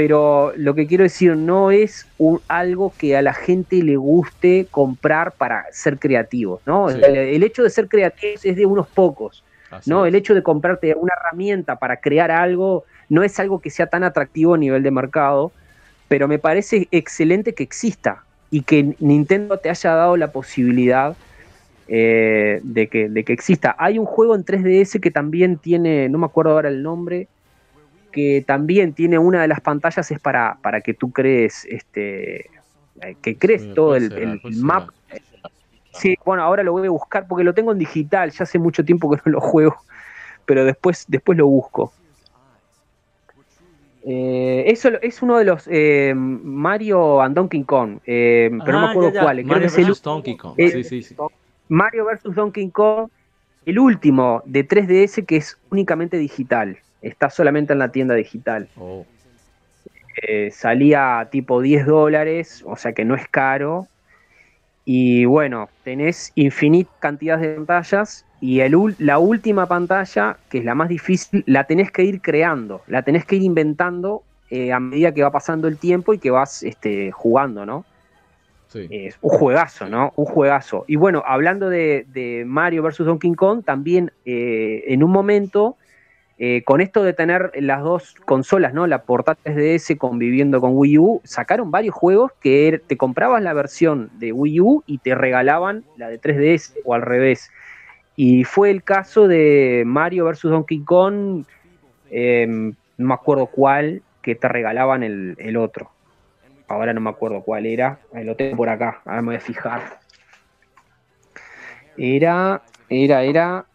pero 0.03 0.55
lo 0.57 0.75
que 0.75 0.87
quiero 0.87 1.05
decir, 1.05 1.37
no 1.37 1.71
es 1.71 2.07
algo 2.49 2.91
que 2.97 3.19
a 3.19 3.21
la 3.21 3.35
gente 3.35 3.83
le 3.83 3.99
guste 3.99 4.67
comprar 4.71 5.33
para 5.33 5.67
ser 5.73 5.99
creativo, 5.99 6.63
¿no? 6.65 6.89
El, 6.89 7.43
hecho 7.43 7.63
de 7.63 7.69
ser 7.69 7.87
creativo 7.87 8.33
es 8.43 8.57
de 8.57 8.65
unos 8.65 8.89
pocos, 8.89 9.45
¿no? 9.85 10.07
El 10.07 10.15
hecho 10.15 10.35
de 10.35 10.43
comprarte 10.43 10.95
una 10.95 11.13
herramienta 11.21 11.77
para 11.77 11.99
crear 11.99 12.31
algo 12.31 12.85
no 13.11 13.23
es 13.23 13.39
algo 13.39 13.61
que 13.61 13.69
sea 13.69 13.89
tan 13.89 14.03
atractivo 14.03 14.55
a 14.55 14.57
nivel 14.57 14.83
de 14.83 14.91
mercado, 14.91 15.53
pero 16.09 16.29
me 16.29 16.39
parece 16.39 16.89
excelente 16.93 17.53
que 17.53 17.63
exista 17.63 18.25
y 18.51 18.63
que 18.63 18.95
Nintendo 19.01 19.59
te 19.59 19.69
haya 19.69 19.95
dado 19.95 20.17
la 20.17 20.33
posibilidad 20.33 21.15
eh, 21.89 22.61
de, 22.63 22.87
que, 22.87 23.11
de 23.11 23.23
que 23.23 23.35
exista. 23.35 23.77
Hay 23.79 23.99
un 23.99 24.07
juego 24.07 24.35
en 24.35 24.47
3DS 24.47 24.99
que 24.99 25.11
también 25.11 25.59
tiene, 25.59 26.09
no 26.09 26.17
me 26.17 26.25
acuerdo 26.25 26.53
ahora 26.53 26.71
el 26.71 26.83
nombre, 26.83 27.29
que 28.11 28.45
también 28.47 28.93
tiene 28.93 29.19
una 29.19 29.43
de 29.43 29.49
las 29.49 29.61
pantallas 29.61 30.11
es 30.11 30.19
para, 30.19 30.59
para 30.63 30.81
que 30.81 30.95
tú 30.95 31.13
crees, 31.13 31.65
este, 31.67 32.51
eh, 33.01 33.17
que 33.23 33.37
crees 33.37 33.75
todo 33.75 33.97
el, 33.97 34.41
map. 34.57 34.91
Sí, 35.93 36.17
bueno, 36.25 36.43
ahora 36.43 36.63
lo 36.63 36.73
voy 36.73 36.87
a 36.87 36.91
buscar 36.91 37.27
porque 37.27 37.45
lo 37.45 37.55
tengo 37.55 37.73
en 37.73 37.79
digital, 37.79 38.31
ya 38.31 38.45
hace 38.45 38.59
mucho 38.59 38.85
tiempo 38.85 39.11
que 39.11 39.21
no 39.27 39.33
lo 39.33 39.41
juego, 39.41 39.77
pero 40.47 40.65
después, 40.65 41.05
después 41.09 41.37
lo 41.37 41.47
busco. 41.47 41.93
Eh, 44.03 44.65
eso 44.67 44.89
es 45.03 45.21
uno 45.21 45.37
de 45.37 45.45
los 45.45 45.69
Mario 46.17 47.21
and 47.21 47.35
Donkey 47.35 47.65
Kong, 47.65 47.99
pero 48.05 48.57
no 48.57 48.81
me 48.81 48.87
ah, 48.87 48.91
acuerdo 48.91 49.21
cuál. 49.21 49.45
Mario 49.45 49.69
Donkey 50.03 50.37
Kong. 50.37 50.55
sí, 50.57 50.85
sí, 50.85 51.03
sí. 51.03 51.17
Mario 51.71 52.05
vs. 52.07 52.35
Donkey 52.35 52.69
Kong, 52.71 53.09
el 53.65 53.79
último 53.79 54.43
de 54.45 54.67
3DS 54.67 55.25
que 55.25 55.37
es 55.37 55.57
únicamente 55.71 56.17
digital. 56.17 56.77
Está 57.03 57.31
solamente 57.31 57.73
en 57.73 57.79
la 57.79 57.93
tienda 57.93 58.15
digital. 58.15 58.69
Oh. 58.77 59.07
Eh, 60.23 60.51
salía 60.51 61.29
tipo 61.31 61.61
10 61.61 61.87
dólares, 61.87 62.63
o 62.67 62.77
sea 62.77 62.93
que 62.93 63.05
no 63.05 63.15
es 63.15 63.27
caro. 63.29 63.87
Y 64.85 65.25
bueno, 65.25 65.69
tenés 65.85 66.33
infinita 66.35 66.91
cantidad 66.99 67.39
de 67.39 67.55
pantallas 67.55 68.25
y 68.41 68.61
el, 68.61 68.75
la 68.99 69.19
última 69.19 69.67
pantalla, 69.67 70.39
que 70.49 70.59
es 70.59 70.65
la 70.65 70.75
más 70.75 70.89
difícil, 70.89 71.45
la 71.47 71.65
tenés 71.65 71.93
que 71.93 72.05
ir 72.05 72.21
creando, 72.21 72.83
la 72.87 73.03
tenés 73.03 73.25
que 73.25 73.37
ir 73.37 73.43
inventando 73.43 74.23
eh, 74.51 74.73
a 74.73 74.81
medida 74.81 75.13
que 75.13 75.23
va 75.23 75.31
pasando 75.31 75.69
el 75.69 75.77
tiempo 75.77 76.15
y 76.15 76.19
que 76.19 76.31
vas 76.31 76.63
este, 76.63 77.13
jugando, 77.13 77.67
¿no? 77.67 77.85
Es 78.73 79.19
un 79.21 79.31
juegazo, 79.31 79.89
¿no? 79.89 80.13
Un 80.15 80.27
juegazo. 80.27 80.85
Y 80.87 80.95
bueno, 80.95 81.25
hablando 81.27 81.69
de, 81.69 82.45
Mario 82.47 82.85
vs. 82.85 82.99
Donkey 82.99 83.33
Kong, 83.35 83.65
también 83.65 84.13
eh, 84.25 84.85
en 84.87 85.03
un 85.03 85.11
momento, 85.11 85.77
eh, 86.41 86.65
con 86.65 86.81
esto 86.81 87.05
de 87.05 87.13
tener 87.13 87.53
las 87.55 87.83
dos 87.83 88.17
consolas, 88.25 88.75
¿no? 88.75 88.89
La 88.89 89.03
portátil 89.03 89.55
DS 89.55 89.95
conviviendo 89.97 90.61
con 90.61 90.73
Wii 90.75 90.99
U, 90.99 91.21
sacaron 91.23 91.71
varios 91.71 91.95
juegos 91.95 92.33
que 92.41 92.67
er, 92.67 92.81
te 92.81 92.97
comprabas 92.97 93.43
la 93.43 93.53
versión 93.53 94.11
de 94.19 94.33
Wii 94.33 94.61
U 94.61 94.83
y 94.87 94.99
te 94.99 95.15
regalaban 95.15 95.85
la 95.97 96.09
de 96.09 96.21
3DS 96.21 96.75
o 96.85 96.95
al 96.95 97.03
revés. 97.03 97.51
Y 98.17 98.43
fue 98.43 98.71
el 98.71 98.83
caso 98.83 99.29
de 99.29 99.85
Mario 99.87 100.25
vs. 100.25 100.43
Donkey 100.43 100.81
Kong, 100.81 101.45
em, 102.11 102.75
no 102.99 103.07
me 103.07 103.15
acuerdo 103.15 103.47
cuál, 103.47 104.03
que 104.21 104.35
te 104.35 104.49
regalaban 104.49 105.03
el 105.03 105.57
otro 105.57 105.91
ahora 106.71 106.95
no 106.95 107.01
me 107.01 107.11
acuerdo 107.11 107.43
cuál 107.43 107.67
era, 107.67 107.99
lo 108.13 108.37
tengo 108.37 108.57
por 108.57 108.69
acá, 108.69 109.03
ahora 109.05 109.23
me 109.23 109.27
voy 109.27 109.37
a 109.37 109.41
fijar. 109.41 109.99
Era, 111.99 112.63
era, 112.89 113.25
era 113.25 113.67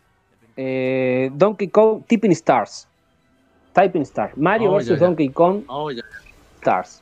eh, 0.56 1.30
Donkey 1.34 1.68
Kong 1.70 2.04
Tipping 2.08 2.32
Stars. 2.32 2.88
Typing 3.74 4.04
Stars. 4.04 4.38
Mario 4.38 4.72
oh, 4.72 4.78
vs. 4.78 5.00
Donkey 5.00 5.30
Kong 5.30 5.64
oh, 5.68 5.92
Stars. 6.60 7.02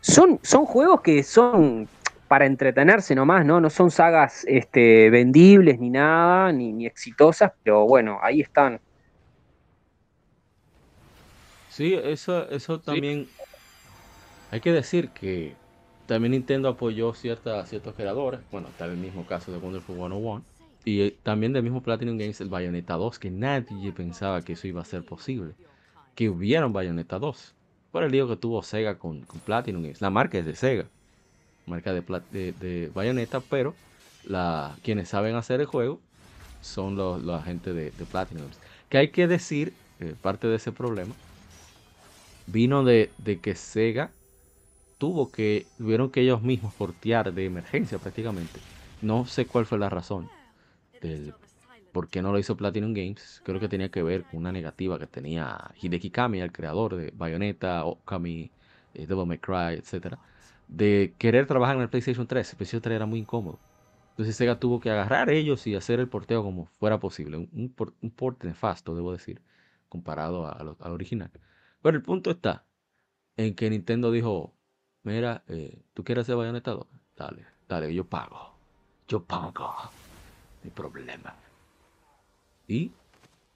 Son, 0.00 0.38
son 0.42 0.66
juegos 0.66 1.00
que 1.00 1.22
son 1.22 1.88
para 2.28 2.46
entretenerse 2.46 3.14
nomás, 3.14 3.44
¿no? 3.44 3.60
No 3.60 3.70
son 3.70 3.90
sagas 3.90 4.44
este, 4.48 5.10
vendibles 5.10 5.78
ni 5.80 5.90
nada, 5.90 6.52
ni, 6.52 6.72
ni 6.72 6.86
exitosas, 6.86 7.52
pero 7.62 7.86
bueno, 7.86 8.18
ahí 8.22 8.40
están. 8.40 8.80
Sí, 11.68 11.94
eso, 11.94 12.48
eso 12.48 12.80
también 12.80 13.28
hay 14.50 14.60
que 14.60 14.72
decir 14.72 15.10
que 15.10 15.54
también 16.06 16.32
Nintendo 16.32 16.68
apoyó 16.68 17.12
cierta, 17.14 17.66
ciertos 17.66 17.94
creadores, 17.94 18.40
bueno, 18.50 18.68
está 18.68 18.86
el 18.86 18.96
mismo 18.96 19.26
caso 19.26 19.52
de 19.52 19.58
Wonderful 19.58 19.96
101, 19.96 20.42
y 20.86 21.00
eh, 21.00 21.16
también 21.24 21.52
del 21.52 21.64
mismo 21.64 21.82
Platinum 21.82 22.16
Games 22.16 22.40
el 22.40 22.48
Bayonetta 22.48 22.94
2, 22.94 23.18
que 23.18 23.30
nadie 23.30 23.92
pensaba 23.92 24.40
que 24.42 24.52
eso 24.52 24.68
iba 24.68 24.80
a 24.80 24.84
ser 24.84 25.04
posible, 25.04 25.52
que 26.14 26.30
hubiera 26.30 26.64
un 26.64 26.72
Bayonetta 26.72 27.18
2, 27.18 27.54
por 27.90 28.04
el 28.04 28.12
lío 28.12 28.28
que 28.28 28.36
tuvo 28.36 28.62
Sega 28.62 28.96
con, 28.96 29.26
Platinum 29.44 29.82
Games. 29.82 30.00
La 30.00 30.10
marca 30.10 30.38
es 30.38 30.46
de 30.46 30.54
Sega, 30.54 30.86
marca 31.66 31.92
de, 31.92 32.02
de, 32.52 32.90
Bayonetta, 32.94 33.40
pero 33.40 33.74
la, 34.24 34.76
quienes 34.84 35.08
saben 35.08 35.34
hacer 35.34 35.60
el 35.60 35.66
juego 35.66 36.00
son 36.62 36.94
los, 36.94 37.20
los 37.20 37.40
agentes 37.40 37.74
de, 37.74 37.90
Platinum 38.06 38.44
Games. 38.44 38.58
Que 38.88 38.98
hay 38.98 39.08
que 39.08 39.26
decir, 39.26 39.74
eh, 39.98 40.14
parte 40.22 40.46
de 40.46 40.54
ese 40.54 40.70
problema, 40.70 41.14
vino 42.46 42.84
de, 42.84 43.10
de 43.18 43.40
que 43.40 43.56
Sega 43.56 44.12
tuvo 44.98 45.32
que, 45.32 45.66
tuvieron 45.78 46.10
que 46.10 46.20
ellos 46.20 46.42
mismos 46.42 46.72
portear 46.74 47.34
de 47.34 47.44
emergencia 47.44 47.98
prácticamente. 47.98 48.60
No 49.02 49.26
sé 49.26 49.46
cuál 49.46 49.66
fue 49.66 49.80
la 49.80 49.90
razón 49.90 50.28
del 51.00 51.34
por 51.96 52.08
qué 52.08 52.20
no 52.20 52.30
lo 52.30 52.38
hizo 52.38 52.58
Platinum 52.58 52.92
Games. 52.92 53.40
Creo 53.42 53.58
que 53.58 53.68
tenía 53.68 53.90
que 53.90 54.02
ver 54.02 54.24
con 54.24 54.40
una 54.40 54.52
negativa 54.52 54.98
que 54.98 55.06
tenía 55.06 55.72
Hideki 55.80 56.10
Kami, 56.10 56.40
el 56.40 56.52
creador 56.52 56.94
de 56.94 57.10
Bayonetta, 57.16 57.86
Okami, 57.86 58.50
eh, 58.92 59.06
Devil 59.06 59.26
May 59.26 59.38
Cry, 59.38 59.76
etc. 59.78 60.18
De 60.68 61.14
querer 61.16 61.46
trabajar 61.46 61.76
en 61.76 61.82
el 61.82 61.88
PlayStation 61.88 62.26
3. 62.26 62.50
El 62.50 62.56
PlayStation 62.58 62.82
3 62.82 62.96
era 62.96 63.06
muy 63.06 63.20
incómodo. 63.20 63.58
Entonces 64.10 64.36
Sega 64.36 64.58
tuvo 64.60 64.78
que 64.78 64.90
agarrar 64.90 65.30
ellos 65.30 65.66
y 65.66 65.74
hacer 65.74 65.98
el 65.98 66.08
porteo 66.08 66.42
como 66.42 66.66
fuera 66.66 67.00
posible. 67.00 67.38
Un, 67.38 67.74
un, 68.02 68.10
port 68.10 68.44
nefasto, 68.44 68.94
debo 68.94 69.12
decir, 69.12 69.40
comparado 69.88 70.46
al 70.46 70.92
original. 70.92 71.30
Pero 71.80 71.96
el 71.96 72.02
punto 72.02 72.30
está 72.30 72.66
en 73.38 73.54
que 73.54 73.70
Nintendo 73.70 74.10
dijo, 74.10 74.54
mira, 75.02 75.44
eh, 75.48 75.82
¿tú 75.94 76.04
quieres 76.04 76.22
hacer 76.22 76.36
Bayonetta 76.36 76.72
2? 76.72 76.86
Dale, 77.16 77.46
dale, 77.68 77.94
yo 77.94 78.04
pago. 78.04 78.54
Yo 79.08 79.24
pago. 79.24 79.74
No 80.66 80.72
problema. 80.74 81.34
Y, 82.68 82.92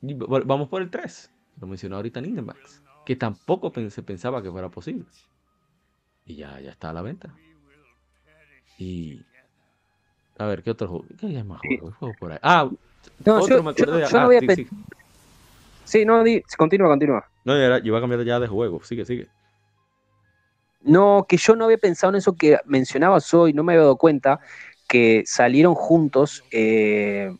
vamos 0.01 0.69
por 0.69 0.83
el 0.83 0.91
3. 0.91 1.31
Lo 1.61 1.67
mencionó 1.67 1.97
ahorita 1.97 2.21
Nintenmax. 2.21 2.83
Que 3.05 3.17
tampoco 3.17 3.73
se 3.91 4.03
pensaba 4.03 4.43
que 4.43 4.51
fuera 4.51 4.69
posible. 4.69 5.05
Y 6.25 6.37
ya, 6.37 6.61
ya 6.61 6.71
está 6.71 6.91
a 6.91 6.93
la 6.93 7.03
venta. 7.03 7.35
Y. 8.79 9.25
A 10.39 10.47
ver, 10.47 10.63
¿qué 10.63 10.71
otro 10.71 10.89
juego? 10.89 11.05
¿Qué 11.19 11.27
hay 11.27 11.43
más 11.43 11.61
juegos? 11.61 11.95
Juego 11.97 12.15
por 12.19 12.33
ahí. 12.33 12.39
Ah, 12.43 12.71
no, 13.25 13.35
otro 13.37 13.57
yo, 13.57 13.63
me 13.63 13.71
acordé. 13.71 14.07
Yo, 14.09 14.19
ah, 14.19 14.25
voy 14.27 14.37
a 14.37 14.41
sí, 14.41 14.55
sí. 14.55 14.69
sí, 15.85 16.05
no, 16.05 16.23
di, 16.23 16.43
continúa, 16.57 16.89
continúa. 16.89 17.29
No, 17.45 17.55
yo 17.55 17.85
iba 17.85 17.99
a 17.99 18.01
cambiar 18.01 18.25
ya 18.25 18.41
de 18.41 18.47
juego. 18.47 18.83
Sigue, 18.85 19.05
sigue. 19.05 19.29
no, 20.83 21.27
que 21.29 21.37
yo 21.37 21.57
no 21.57 21.65
había 21.67 21.79
pensado 21.79 22.13
en 22.13 22.19
eso 22.19 22.35
que 22.37 22.59
mencionabas 22.65 23.35
hoy, 23.35 23.53
no 23.53 23.65
me 23.65 23.73
había 23.73 23.83
dado 23.83 23.97
cuenta 23.97 24.41
que 24.91 25.23
salieron 25.25 25.77
juntos 25.77 26.43
eh, 26.51 27.33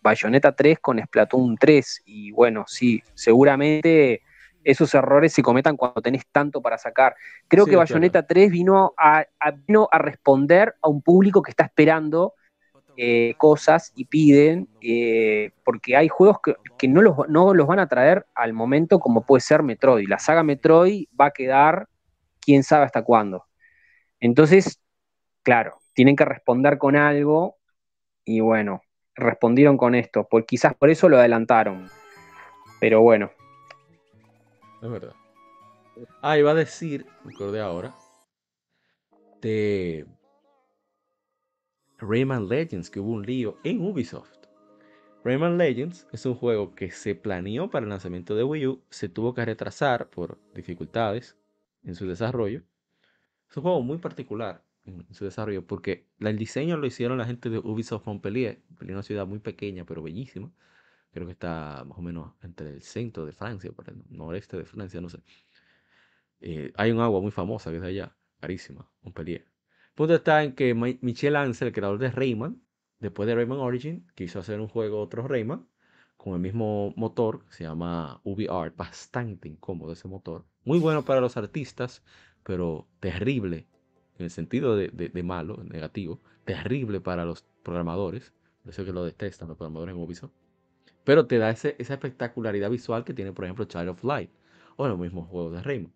Bayonetta 0.00 0.52
3 0.52 0.78
con 0.80 0.98
Splatoon 0.98 1.58
3. 1.58 2.02
Y 2.06 2.30
bueno, 2.30 2.64
sí, 2.66 3.02
seguramente 3.12 4.22
esos 4.64 4.94
errores 4.94 5.34
se 5.34 5.42
cometan 5.42 5.76
cuando 5.76 6.00
tenés 6.00 6.24
tanto 6.32 6.62
para 6.62 6.78
sacar. 6.78 7.14
Creo 7.46 7.66
que 7.66 7.76
Bayonetta 7.76 8.26
3 8.26 8.50
vino 8.50 8.94
a, 8.96 9.26
vino 9.66 9.86
a 9.92 9.98
responder 9.98 10.76
a 10.80 10.88
un 10.88 11.02
público 11.02 11.42
que 11.42 11.50
está 11.50 11.64
esperando 11.64 12.32
eh, 12.96 13.34
cosas 13.36 13.92
y 13.94 14.06
piden, 14.06 14.66
eh, 14.80 15.50
porque 15.62 15.98
hay 15.98 16.08
juegos 16.08 16.38
que, 16.78 16.88
no, 16.88 17.02
los, 17.02 17.16
no 17.28 17.52
los 17.52 17.66
van 17.66 17.80
a 17.80 17.86
traer 17.86 18.24
al 18.34 18.54
momento 18.54 18.98
como 18.98 19.26
puede 19.26 19.42
ser 19.42 19.62
Metroid. 19.62 20.08
La 20.08 20.18
saga 20.18 20.42
Metroid 20.42 21.04
va 21.20 21.26
a 21.26 21.32
quedar 21.32 21.86
quién 22.40 22.62
sabe 22.62 22.86
hasta 22.86 23.02
cuándo. 23.02 23.44
Entonces, 24.20 24.80
claro, 25.42 25.80
tienen 25.94 26.16
que 26.16 26.24
responder 26.24 26.78
con 26.78 26.96
algo 26.96 27.56
y 28.24 28.40
bueno, 28.40 28.82
respondieron 29.14 29.76
con 29.76 29.94
esto, 29.94 30.26
pues 30.28 30.44
quizás 30.46 30.74
por 30.74 30.90
eso 30.90 31.08
lo 31.08 31.18
adelantaron. 31.18 31.88
Pero 32.80 33.00
bueno. 33.00 33.30
Es 34.82 34.90
verdad. 34.90 35.14
Ah, 36.20 36.36
iba 36.36 36.50
a 36.50 36.54
decir, 36.54 37.06
me 37.24 37.32
acordé 37.32 37.60
ahora, 37.60 37.94
de 39.40 40.06
Rayman 41.98 42.48
Legends, 42.48 42.90
que 42.90 42.98
hubo 42.98 43.12
un 43.12 43.22
lío 43.22 43.58
en 43.62 43.80
Ubisoft. 43.80 44.34
Rayman 45.22 45.56
Legends 45.56 46.06
es 46.12 46.26
un 46.26 46.34
juego 46.34 46.74
que 46.74 46.90
se 46.90 47.14
planeó 47.14 47.70
para 47.70 47.84
el 47.84 47.90
lanzamiento 47.90 48.34
de 48.34 48.44
Wii 48.44 48.66
U, 48.66 48.82
se 48.90 49.08
tuvo 49.08 49.32
que 49.32 49.44
retrasar 49.44 50.10
por 50.10 50.38
dificultades 50.52 51.36
en 51.84 51.94
su 51.94 52.06
desarrollo. 52.06 52.62
Es 53.48 53.56
un 53.56 53.62
juego 53.62 53.80
muy 53.82 53.98
particular 53.98 54.63
en 54.86 55.06
su 55.14 55.24
desarrollo 55.24 55.66
porque 55.66 56.06
el 56.20 56.36
diseño 56.38 56.76
lo 56.76 56.86
hicieron 56.86 57.18
la 57.18 57.26
gente 57.26 57.50
de 57.50 57.58
Ubisoft 57.58 58.06
Montpellier. 58.06 58.62
Montpellier 58.68 58.92
es 58.92 58.96
una 58.96 59.02
ciudad 59.02 59.26
muy 59.26 59.38
pequeña 59.38 59.84
pero 59.84 60.02
bellísima. 60.02 60.50
Creo 61.12 61.26
que 61.26 61.32
está 61.32 61.84
más 61.86 61.98
o 61.98 62.02
menos 62.02 62.32
entre 62.42 62.70
el 62.70 62.82
centro 62.82 63.24
de 63.24 63.32
Francia, 63.32 63.70
por 63.72 63.88
el 63.88 64.02
noreste 64.10 64.56
de 64.56 64.64
Francia, 64.64 65.00
no 65.00 65.08
sé. 65.08 65.20
Eh, 66.40 66.72
hay 66.76 66.90
un 66.90 67.00
agua 67.00 67.20
muy 67.20 67.30
famosa 67.30 67.70
que 67.70 67.76
es 67.76 67.82
allá, 67.82 68.16
carísima, 68.40 68.90
Montpellier. 69.02 69.42
El 69.42 69.94
punto 69.94 70.14
está 70.14 70.42
en 70.42 70.54
que 70.54 70.74
Michel 70.74 71.36
Ansel, 71.36 71.68
el 71.68 71.74
creador 71.74 71.98
de 71.98 72.10
Rayman, 72.10 72.60
después 72.98 73.28
de 73.28 73.36
Rayman 73.36 73.58
Origin, 73.58 74.06
quiso 74.14 74.40
hacer 74.40 74.60
un 74.60 74.68
juego 74.68 75.00
otro 75.00 75.26
Rayman 75.28 75.68
con 76.16 76.34
el 76.34 76.40
mismo 76.40 76.92
motor, 76.96 77.44
se 77.50 77.64
llama 77.64 78.20
UbiArt, 78.24 78.76
bastante 78.76 79.48
incómodo 79.48 79.92
ese 79.92 80.08
motor. 80.08 80.44
Muy 80.64 80.78
bueno 80.78 81.04
para 81.04 81.20
los 81.20 81.36
artistas, 81.36 82.02
pero 82.42 82.88
terrible 82.98 83.68
en 84.18 84.24
el 84.24 84.30
sentido 84.30 84.76
de, 84.76 85.22
malo, 85.22 85.62
negativo, 85.64 86.20
terrible 86.44 87.00
para 87.00 87.24
los 87.24 87.44
programadores, 87.62 88.32
por 88.62 88.72
eso 88.72 88.84
que 88.84 88.92
lo 88.92 89.04
detestan 89.04 89.48
los 89.48 89.56
programadores 89.56 89.94
en 89.94 90.00
Ubisoft, 90.00 90.32
pero 91.04 91.26
te 91.26 91.38
da 91.38 91.50
esa 91.50 91.68
espectacularidad 91.68 92.70
visual 92.70 93.04
que 93.04 93.14
tiene, 93.14 93.32
por 93.32 93.44
ejemplo, 93.44 93.64
Child 93.64 93.88
of 93.88 94.04
Light 94.04 94.30
o 94.76 94.88
los 94.88 94.98
mismos 94.98 95.28
juegos 95.28 95.52
de 95.52 95.62
Rayman. 95.62 95.92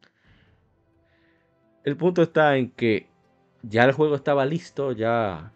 El 1.84 1.96
punto 1.96 2.22
está 2.22 2.56
en 2.56 2.70
que 2.70 3.08
ya 3.62 3.84
el 3.84 3.92
juego 3.92 4.14
estaba 4.14 4.44
listo, 4.44 4.92
ya 4.92 5.52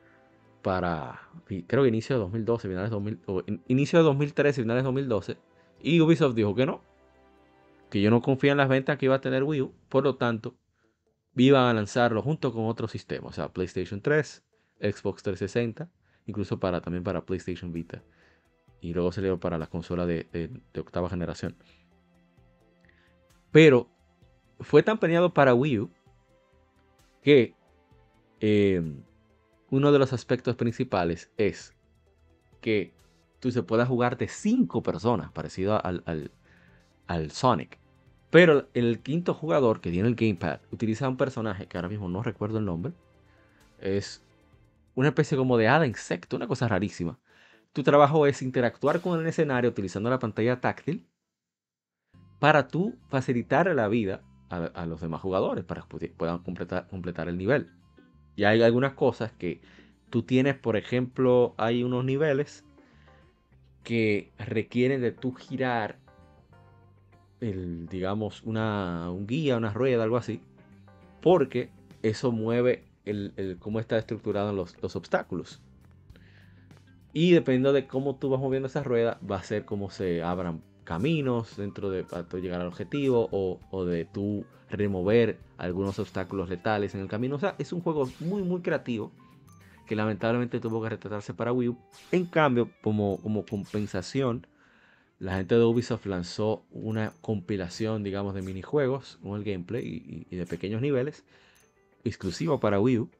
para, 0.63 1.21
creo 1.67 1.83
que 1.83 1.89
inicio 1.89 2.17
de 2.17 2.21
2012, 2.21 2.69
finales 2.69 2.91
de 2.91 2.95
2000, 2.95 3.61
inicio 3.69 3.99
de 3.99 4.05
2013, 4.05 4.63
finales 4.63 4.83
de 4.83 4.87
2012, 4.87 5.37
y 5.83 6.01
Ubisoft 6.01 6.35
dijo 6.35 6.55
que 6.55 6.65
no, 6.65 6.83
que 7.91 8.01
yo 8.01 8.11
no 8.11 8.23
confía 8.23 8.53
en 8.53 8.59
las 8.59 8.69
ventas 8.69 8.97
que 8.97 9.07
iba 9.07 9.17
a 9.17 9.21
tener 9.21 9.43
Wii 9.43 9.61
U, 9.63 9.75
por 9.89 10.05
lo 10.05 10.17
tanto, 10.17 10.55
iban 11.37 11.65
a 11.65 11.75
lanzarlo 11.75 12.23
junto 12.23 12.53
con 12.53 12.67
otros 12.67 12.91
sistemas, 12.91 13.31
o 13.31 13.35
sea, 13.35 13.49
PlayStation 13.49 14.01
3, 14.01 14.43
Xbox 14.81 15.23
360, 15.23 15.89
incluso 16.27 16.59
para, 16.59 16.81
también 16.81 17.05
para 17.05 17.25
PlayStation 17.25 17.73
Vita. 17.73 18.03
Y 18.81 18.93
luego 18.93 19.13
salió 19.13 19.39
para 19.39 19.59
la 19.59 19.69
consola 19.69 20.07
de, 20.07 20.51
octava 20.77 21.09
generación. 21.09 21.57
Pero 23.51 23.89
fue 24.61 24.83
tan 24.83 24.99
planeado 24.99 25.33
para 25.33 25.55
Wii 25.55 25.79
U 25.81 25.91
que 27.23 27.55
em, 28.41 29.03
uno 29.71 29.93
de 29.93 29.99
los 29.99 30.13
aspectos 30.13 30.57
principales 30.57 31.31
es 31.37 31.75
que 32.61 32.93
tú 33.39 33.51
se 33.51 33.63
puedas 33.63 33.89
jugar 33.89 34.17
de 34.17 34.29
5 34.29 34.83
personas, 34.83 35.31
parecido 35.31 35.81
al, 35.85 36.03
al 37.07 37.31
Sonic. 37.31 37.82
Pero 38.33 38.67
el 38.73 39.01
quinto 39.01 39.35
jugador 39.35 39.83
que 39.83 39.91
tiene 39.91 40.09
el 40.09 40.15
gamepad 40.15 40.61
utiliza 40.71 41.07
un 41.07 41.19
personaje 41.19 41.67
que 41.67 41.77
ahora 41.77 41.91
mismo 41.91 42.09
no 42.09 42.23
recuerdo 42.23 42.57
el 42.57 42.65
nombre. 42.65 42.95
Es 43.79 44.23
una 44.95 45.09
especie 45.09 45.37
como 45.37 45.59
de 45.59 45.69
hada 45.69 45.87
insecto, 45.87 46.37
una 46.37 46.47
cosa 46.47 46.67
rarísima. 46.67 47.19
Tu 47.75 47.83
trabajo 47.83 48.27
es 48.27 48.41
interactuar 48.41 49.03
con 49.03 49.21
el 49.21 49.27
escenario 49.27 49.69
utilizando 49.69 50.09
la 50.09 50.19
pantalla 50.19 50.63
táctil 50.63 51.07
para 52.39 52.69
tú 52.69 52.97
facilitar 53.11 53.67
la 53.75 53.87
vida 53.89 54.23
a, 54.49 54.87
los 54.87 55.03
demás 55.03 55.21
jugadores 55.21 55.67
para 55.67 55.83
que 55.83 56.09
puedan 56.09 56.39
completar, 56.39 56.89
completar 56.89 57.29
el 57.29 57.37
nivel. 57.37 57.71
Y 58.35 58.45
hay 58.45 58.63
algunas 58.63 58.95
cosas 58.95 59.31
que 59.33 59.61
tú 60.09 60.23
tienes, 60.23 60.55
por 60.55 60.79
ejemplo, 60.79 61.55
hay 61.59 61.83
unos 61.83 62.03
niveles 62.03 62.65
que 63.85 64.33
requieren 64.39 65.03
de 65.03 65.13
tú 65.13 65.35
girar 65.35 65.99
el, 67.43 67.87
digamos, 67.89 68.43
una, 68.45 69.11
un 69.11 69.27
guía, 69.27 69.57
una 69.57 69.73
rueda, 69.73 70.05
algo 70.05 70.17
así, 70.17 70.41
porque 71.21 71.71
eso 72.03 72.33
mueve 72.33 72.85
el, 73.05 73.57
cómo 73.59 73.81
está 73.81 73.99
estructurado 73.99 74.53
los, 74.53 74.81
los, 74.83 74.97
obstáculos. 74.97 75.61
Y 77.13 77.33
dependiendo 77.33 77.73
de 77.73 77.87
cómo 77.87 78.17
tú 78.17 78.31
vas 78.31 78.41
moviendo 78.41 78.69
esa 78.69 78.83
rueda, 78.83 79.19
va 79.29 79.37
a 79.37 79.43
ser 79.43 79.65
cómo 79.65 79.91
se 79.91 80.23
abran 80.23 80.63
caminos 80.85 81.57
dentro 81.57 81.91
de 81.91 82.05
para 82.05 82.27
llegar 82.39 82.61
al 82.61 82.69
objetivo 82.69 83.29
o, 83.31 83.61
o, 83.71 83.85
de 83.85 84.05
tú 84.05 84.45
remover 84.71 85.39
algunos 85.59 85.99
obstáculos 85.99 86.49
letales 86.49 86.95
en 86.95 87.03
el 87.03 87.09
camino. 87.09 87.37
O 87.37 87.39
sea, 87.39 87.55
es 87.59 87.73
un 87.73 87.83
juego 87.83 88.09
muy, 88.21 88.43
muy 88.43 88.63
creativo 88.63 89.13
que 89.87 89.97
lamentablemente 89.97 90.61
tuvo 90.61 90.83
que 90.83 90.89
retratarse 90.89 91.35
para 91.35 91.53
Wii 91.53 91.69
U. 91.69 91.77
En 92.13 92.25
cambio, 92.25 92.71
como, 92.83 93.19
como 93.19 93.45
compensación, 93.45 94.47
la 95.23 95.37
gente 95.37 95.55
de 95.55 95.63
Ubisoft 95.63 96.07
lanzó 96.07 96.65
una 96.73 97.13
compilación, 97.21 98.03
digamos, 98.03 98.35
de 98.35 98.43
minijuegos 98.43 99.21
con 99.23 99.37
el 99.39 99.45
gameplay 99.45 100.27
y, 100.29 100.35
de 100.35 100.47
pequeños 100.47 100.83
niveles, 100.83 101.25
exclusivo 102.03 102.59
para 102.59 102.81
Wii 102.81 102.99
U, 102.99 103.11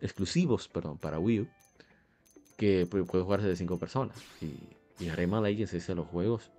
exclusivos, 0.00 0.68
perdón, 0.68 0.96
para 0.96 1.18
Wii 1.18 1.40
U, 1.40 1.48
que 2.56 2.86
puede 2.86 3.04
jugarse 3.04 3.46
de 3.46 3.56
5 3.56 3.78
personas. 3.78 4.16
Y, 4.40 5.04
y 5.04 5.10
Rayman 5.10 5.42
Legends 5.42 5.74
es 5.74 5.86
de 5.86 5.96
los 5.96 6.06
juegos 6.06 6.50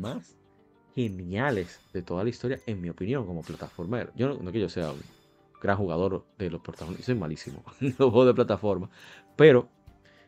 más 0.00 0.36
geniales 0.94 1.80
de 1.92 2.02
toda 2.02 2.22
la 2.22 2.30
historia, 2.30 2.60
en 2.66 2.80
mi 2.80 2.90
opinión, 2.90 3.26
como 3.26 3.42
plataformero. 3.42 4.12
Yo 4.14 4.32
no, 4.32 4.52
que 4.52 4.60
yo 4.60 4.68
sea 4.68 4.92
un 4.92 5.02
gran 5.60 5.76
jugador 5.76 6.24
de 6.38 6.50
los 6.50 6.60
protagonistas, 6.60 7.06
soy 7.06 7.16
malísimo 7.16 7.64
en 7.80 7.88
los 7.88 8.10
juegos 8.12 8.26
de 8.28 8.34
plataforma, 8.34 8.90
pero 9.34 9.68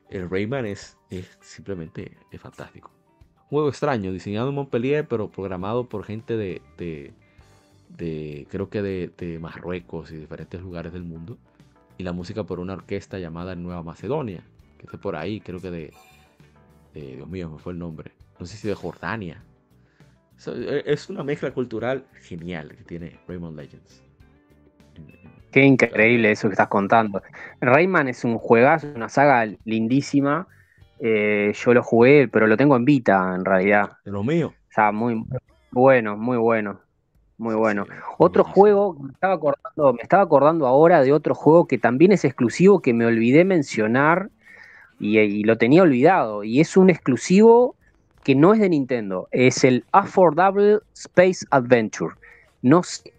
el 0.08 0.28
Rayman 0.28 0.66
es, 0.66 0.98
es 1.08 1.38
simplemente 1.40 2.18
es 2.32 2.40
fantástico 2.40 2.90
juego 3.50 3.68
extraño, 3.68 4.12
diseñado 4.12 4.48
en 4.48 4.54
Montpellier, 4.54 5.06
pero 5.08 5.28
programado 5.28 5.88
por 5.88 6.04
gente 6.04 6.36
de, 6.36 6.62
de, 6.78 8.46
creo 8.48 8.70
que 8.70 8.80
de, 8.80 9.38
Marruecos 9.40 10.12
y 10.12 10.16
diferentes 10.16 10.60
lugares 10.60 10.92
del 10.92 11.02
mundo. 11.02 11.36
Y 11.98 12.04
la 12.04 12.12
música 12.12 12.44
por 12.44 12.60
una 12.60 12.74
orquesta 12.74 13.18
llamada 13.18 13.56
Nueva 13.56 13.82
Macedonia, 13.82 14.42
que 14.78 14.86
está 14.86 14.98
por 14.98 15.16
ahí, 15.16 15.40
creo 15.40 15.60
que 15.60 15.70
de, 15.70 15.92
Dios 16.94 17.28
mío, 17.28 17.50
me 17.50 17.58
fue 17.58 17.72
el 17.72 17.78
nombre. 17.80 18.12
No 18.38 18.46
sé 18.46 18.56
si 18.56 18.68
de 18.68 18.74
Jordania. 18.74 19.42
E, 20.46 20.84
es 20.86 21.10
una 21.10 21.24
mezcla 21.24 21.50
cultural 21.50 22.04
genial 22.22 22.68
que 22.68 22.84
tiene 22.84 23.18
Rayman 23.26 23.56
Legends. 23.56 24.02
Qué 25.50 25.64
increíble 25.64 26.30
eso 26.30 26.48
que 26.48 26.52
estás 26.52 26.68
contando. 26.68 27.20
Rayman 27.60 28.06
es 28.06 28.24
un 28.24 28.38
juegazo, 28.38 28.86
una 28.94 29.08
saga 29.08 29.52
lindísima 29.64 30.46
eh, 31.00 31.52
yo 31.54 31.74
lo 31.74 31.82
jugué, 31.82 32.28
pero 32.28 32.46
lo 32.46 32.56
tengo 32.56 32.76
en 32.76 32.84
Vita 32.84 33.34
en 33.34 33.44
realidad. 33.44 33.92
De 34.04 34.10
lo 34.10 34.22
mío. 34.22 34.48
O 34.48 34.72
sea, 34.72 34.92
muy 34.92 35.24
bueno, 35.70 36.16
muy 36.16 36.36
bueno. 36.36 36.80
Muy 37.38 37.54
bueno. 37.54 37.86
otro 38.18 38.44
juego, 38.44 38.92
me 39.00 39.12
estaba, 39.12 39.32
acordando, 39.32 39.94
me 39.94 40.02
estaba 40.02 40.22
acordando 40.22 40.66
ahora 40.66 41.02
de 41.02 41.10
otro 41.10 41.34
juego 41.34 41.66
que 41.66 41.78
también 41.78 42.12
es 42.12 42.26
exclusivo 42.26 42.82
que 42.82 42.92
me 42.92 43.06
olvidé 43.06 43.46
mencionar 43.46 44.28
y, 44.98 45.42
lo 45.44 45.56
tenía 45.56 45.82
olvidado. 45.82 46.44
Y 46.44 46.60
es 46.60 46.76
un 46.76 46.90
exclusivo 46.90 47.76
que 48.24 48.34
no 48.34 48.52
es 48.52 48.60
de 48.60 48.68
Nintendo. 48.68 49.26
Es 49.30 49.64
el 49.64 49.86
Affordable 49.92 50.80
Space 50.92 51.46
Adventure. 51.50 52.14
No 52.60 52.82
sé 52.82 53.14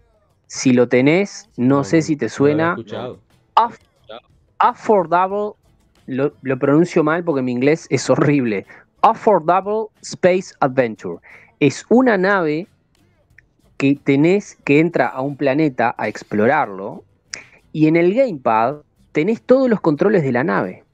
si 0.46 0.72
lo 0.72 0.86
tenés, 0.86 1.48
no, 1.56 1.82
sé 1.82 2.00
si 2.00 2.14
te 2.14 2.28
suena. 2.28 2.76
Affordable 4.58 5.54
lo, 6.12 6.58
pronuncio 6.58 7.02
mal 7.02 7.24
porque 7.24 7.42
mi 7.42 7.52
inglés 7.52 7.86
es 7.90 8.08
horrible. 8.08 8.66
Affordable 9.02 9.86
Space 10.02 10.54
Adventure. 10.60 11.18
Es 11.60 11.84
una 11.88 12.16
nave 12.16 12.66
que 13.76 13.96
tenés 13.96 14.56
que 14.64 14.78
entra 14.78 15.08
a 15.08 15.20
un 15.22 15.36
planeta 15.36 15.94
a 15.98 16.08
explorarlo 16.08 17.02
y 17.72 17.88
en 17.88 17.96
el 17.96 18.14
gamepad 18.14 18.76
tenés 19.12 19.42
todos 19.42 19.68
los 19.68 19.80
controles 19.80 20.22
de 20.22 20.32
la 20.32 20.44
nave. 20.44 20.84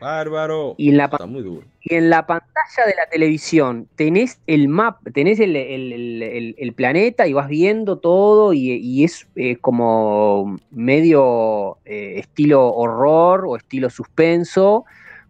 Bárbaro. 0.00 0.74
Y 0.78 0.90
en 0.90 0.96
la, 0.96 1.04
Está 1.06 1.26
muy 1.26 1.42
duro. 1.42 1.66
Y 1.88 1.94
en 1.94 2.10
la 2.10 2.26
pantalla 2.26 2.86
de 2.86 2.94
la 2.96 3.06
televisión 3.10 3.88
tenés 3.96 4.40
el 4.46 4.68
map, 4.68 4.98
tenés 5.14 5.40
el, 5.40 5.56
el- 5.56 6.54
el- 6.58 6.72
planeta 6.74 7.26
y 7.26 7.32
vas 7.32 7.48
viendo 7.48 7.98
todo 7.98 8.52
y, 8.52 8.72
y 8.72 9.04
es 9.04 9.28
eh, 9.36 9.56
como 9.56 10.56
medio 10.70 11.78
eh, 11.84 12.18
estilo 12.18 12.72
horror 12.74 13.44
o 13.46 13.56
estilo 13.56 13.90
suspenso, 13.90 14.84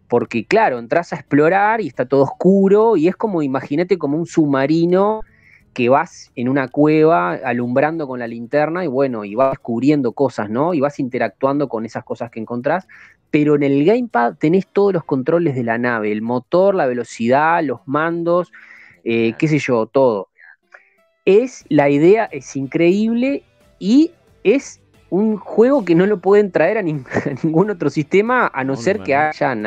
porque 0.07 0.45
claro, 0.45 0.79
entras 0.79 1.13
a 1.13 1.17
explorar 1.17 1.81
y 1.81 1.87
está 1.87 2.05
todo 2.07 2.23
oscuro 2.23 2.97
y 2.97 3.07
es 3.07 3.15
como, 3.15 3.41
imagínate 3.41 3.97
como 3.97 4.17
un 4.17 4.25
submarino 4.25 5.21
que 5.73 5.87
vas 5.89 6.31
en 6.35 6.49
una 6.49 6.67
cueva 6.67 7.33
alumbrando 7.33 8.07
con 8.07 8.19
la 8.19 8.27
linterna 8.27 8.83
y 8.83 8.87
bueno, 8.87 9.23
y 9.23 9.35
vas 9.35 9.51
descubriendo 9.51 10.13
cosas, 10.13 10.49
¿no? 10.49 10.73
Y 10.73 10.79
vas 10.79 10.99
interactuando 10.99 11.69
con 11.69 11.85
esas 11.85 12.03
cosas 12.03 12.31
que 12.31 12.39
encontrás, 12.39 12.87
pero 13.31 13.55
en 13.55 13.63
el 13.63 13.85
gamepad 13.85 14.35
tenés 14.39 14.67
todos 14.67 14.93
los 14.93 15.03
controles 15.03 15.55
de 15.55 15.63
la 15.63 15.77
nave, 15.77 16.11
el 16.11 16.21
motor, 16.21 16.75
la 16.75 16.87
velocidad, 16.87 17.63
los 17.63 17.81
mandos, 17.87 18.51
eh, 19.03 19.33
qué 19.37 19.47
sé 19.47 19.59
yo, 19.59 19.85
todo. 19.87 20.29
Es, 21.25 21.65
la 21.69 21.89
idea 21.89 22.25
es 22.31 22.55
increíble 22.55 23.43
y 23.79 24.11
es 24.43 24.79
un 25.09 25.37
juego 25.37 25.85
que 25.85 25.95
no 25.95 26.05
lo 26.05 26.19
pueden 26.19 26.51
traer 26.51 26.77
a, 26.77 26.81
nin- 26.81 27.05
a 27.25 27.45
ningún 27.45 27.69
otro 27.69 27.89
sistema 27.89 28.49
a 28.53 28.63
no 28.63 28.75
No, 28.75 28.81
ser 28.81 28.97
no, 28.97 29.03
que 29.03 29.15
hayan 29.15 29.63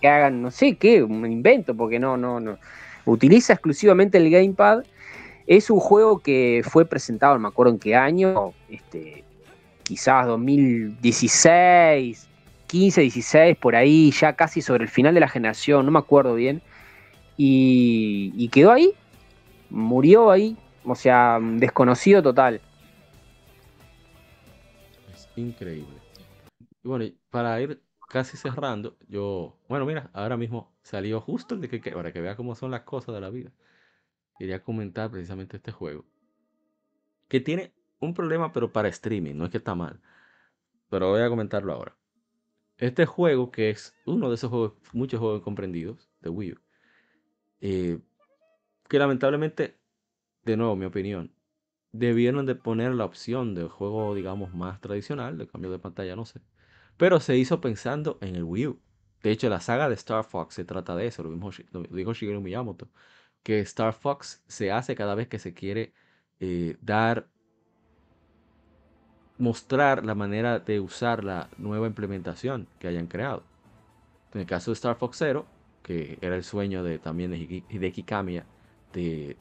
que 0.00 0.08
hagan, 0.08 0.42
no 0.42 0.50
sé 0.50 0.76
qué, 0.76 1.02
un 1.02 1.24
invento, 1.30 1.76
porque 1.76 1.98
no, 1.98 2.16
no, 2.16 2.40
no. 2.40 2.58
Utiliza 3.04 3.52
exclusivamente 3.54 4.18
el 4.18 4.30
gamepad. 4.30 4.84
Es 5.46 5.70
un 5.70 5.80
juego 5.80 6.20
que 6.20 6.62
fue 6.64 6.86
presentado, 6.86 7.34
no 7.34 7.40
me 7.40 7.48
acuerdo 7.48 7.72
en 7.74 7.78
qué 7.80 7.94
año, 7.96 8.52
este, 8.68 9.24
quizás 9.84 10.26
2016, 10.26 12.28
15, 12.72 13.02
16, 13.02 13.58
por 13.58 13.76
ahí, 13.76 14.10
ya 14.12 14.32
casi 14.32 14.62
sobre 14.62 14.84
el 14.84 14.88
final 14.88 15.12
de 15.12 15.20
la 15.20 15.28
generación, 15.28 15.84
no 15.84 15.92
me 15.92 15.98
acuerdo 15.98 16.34
bien. 16.34 16.62
Y, 17.36 18.48
quedó 18.48 18.72
ahí, 18.72 18.94
murió 19.68 20.30
ahí, 20.30 20.56
o 20.82 20.94
sea, 20.94 21.38
desconocido 21.38 22.22
total. 22.22 22.62
Es 25.12 25.28
increíble. 25.36 25.98
Y 26.82 26.88
bueno, 26.88 27.04
para 27.28 27.60
ir 27.60 27.78
casi 28.08 28.38
cerrando, 28.38 28.96
yo, 29.06 29.54
bueno, 29.68 29.84
mira, 29.84 30.08
ahora 30.14 30.38
mismo 30.38 30.72
salió 30.80 31.20
justo 31.20 31.54
el 31.54 31.60
de 31.60 31.68
que, 31.68 31.82
que- 31.82 31.92
para 31.92 32.10
que 32.10 32.22
vea 32.22 32.36
cómo 32.36 32.54
son 32.54 32.70
las 32.70 32.84
cosas 32.84 33.14
de 33.14 33.20
la 33.20 33.28
vida. 33.28 33.50
Quería 34.38 34.62
comentar 34.62 35.10
precisamente 35.10 35.58
este 35.58 35.72
juego. 35.72 36.06
Que 37.28 37.38
tiene 37.38 37.74
un 38.00 38.14
problema, 38.14 38.50
pero 38.50 38.72
para 38.72 38.88
streaming, 38.88 39.34
no 39.34 39.44
es 39.44 39.50
que 39.50 39.58
está 39.58 39.74
mal. 39.74 40.00
Pero 40.88 41.10
voy 41.10 41.20
a 41.20 41.28
comentarlo 41.28 41.74
ahora. 41.74 41.94
Este 42.78 43.06
juego, 43.06 43.50
que 43.50 43.70
es 43.70 43.94
uno 44.06 44.28
de 44.28 44.34
esos 44.34 44.50
juegos, 44.50 44.72
muchos 44.92 45.20
juegos 45.20 45.42
comprendidos 45.42 46.10
de 46.20 46.30
Wii 46.30 46.52
U, 46.52 46.60
eh, 47.60 47.98
que 48.88 48.98
lamentablemente, 48.98 49.78
de 50.44 50.56
nuevo, 50.56 50.76
mi 50.76 50.84
opinión, 50.84 51.32
debieron 51.92 52.46
de 52.46 52.54
poner 52.54 52.92
la 52.92 53.04
opción 53.04 53.54
de 53.54 53.64
juego, 53.68 54.14
digamos, 54.14 54.54
más 54.54 54.80
tradicional, 54.80 55.38
de 55.38 55.46
cambio 55.46 55.70
de 55.70 55.78
pantalla, 55.78 56.16
no 56.16 56.24
sé. 56.24 56.40
Pero 56.96 57.20
se 57.20 57.36
hizo 57.36 57.60
pensando 57.60 58.18
en 58.20 58.36
el 58.36 58.44
Wii 58.44 58.66
U. 58.66 58.80
De 59.22 59.30
hecho, 59.30 59.48
la 59.48 59.60
saga 59.60 59.88
de 59.88 59.94
Star 59.94 60.24
Fox 60.24 60.54
se 60.54 60.64
trata 60.64 60.96
de 60.96 61.06
eso, 61.06 61.22
lo 61.22 61.30
mismo 61.30 61.50
lo 61.72 61.82
dijo 61.82 62.12
Shigeru 62.12 62.40
Miyamoto, 62.40 62.90
que 63.42 63.60
Star 63.60 63.92
Fox 63.92 64.42
se 64.48 64.72
hace 64.72 64.94
cada 64.94 65.14
vez 65.14 65.28
que 65.28 65.38
se 65.38 65.54
quiere 65.54 65.94
eh, 66.40 66.76
dar, 66.80 67.28
mostrar 69.42 70.06
la 70.06 70.14
manera 70.14 70.60
de 70.60 70.78
usar 70.78 71.24
la 71.24 71.48
nueva 71.58 71.88
implementación 71.88 72.68
que 72.78 72.86
hayan 72.86 73.08
creado. 73.08 73.42
En 74.32 74.40
el 74.40 74.46
caso 74.46 74.70
de 74.70 74.74
Star 74.74 74.94
Fox 74.94 75.18
Zero, 75.18 75.46
que 75.82 76.16
era 76.20 76.36
el 76.36 76.44
sueño 76.44 76.84
de, 76.84 77.00
también 77.00 77.32
de 77.32 77.38
Hide- 77.38 77.64
Hideki 77.68 78.04
Kamiya 78.04 78.46
de, 78.92 79.36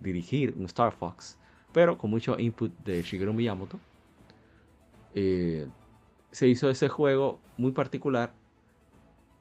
dirigir 0.00 0.52
un 0.58 0.64
Star 0.64 0.92
Fox, 0.92 1.38
pero 1.72 1.96
con 1.96 2.10
mucho 2.10 2.36
input 2.40 2.72
de 2.84 3.02
Shigeru 3.02 3.32
Miyamoto, 3.32 3.78
eh, 5.14 5.68
se 6.32 6.48
hizo 6.48 6.68
ese 6.68 6.88
juego 6.88 7.38
muy 7.56 7.70
particular 7.70 8.32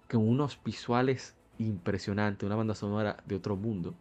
con 0.07 0.27
unos 0.29 0.59
visuales 0.63 1.35
impresionantes, 1.57 2.45
una 2.45 2.55
banda 2.55 2.75
sonora 2.75 3.17
de 3.25 3.35
otro 3.35 3.55
mundo. 3.55 3.95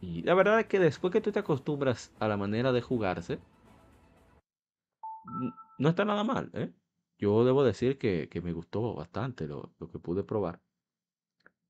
Y 0.00 0.22
la 0.22 0.32
verdad 0.32 0.58
es 0.60 0.66
que 0.66 0.78
después 0.78 1.12
que 1.12 1.20
tú 1.20 1.32
te 1.32 1.40
acostumbras 1.40 2.12
a 2.18 2.28
la 2.28 2.38
manera 2.38 2.72
de 2.72 2.80
jugarse, 2.80 3.38
no 5.78 5.88
está 5.88 6.04
nada 6.04 6.24
mal, 6.24 6.50
¿eh? 6.54 6.72
Yo 7.18 7.44
debo 7.44 7.64
decir 7.64 7.98
que, 7.98 8.28
me 8.42 8.52
gustó 8.52 8.94
bastante 8.94 9.46
lo, 9.46 9.74
lo 9.78 9.90
que 9.90 9.98
pude 9.98 10.24
probar. 10.24 10.60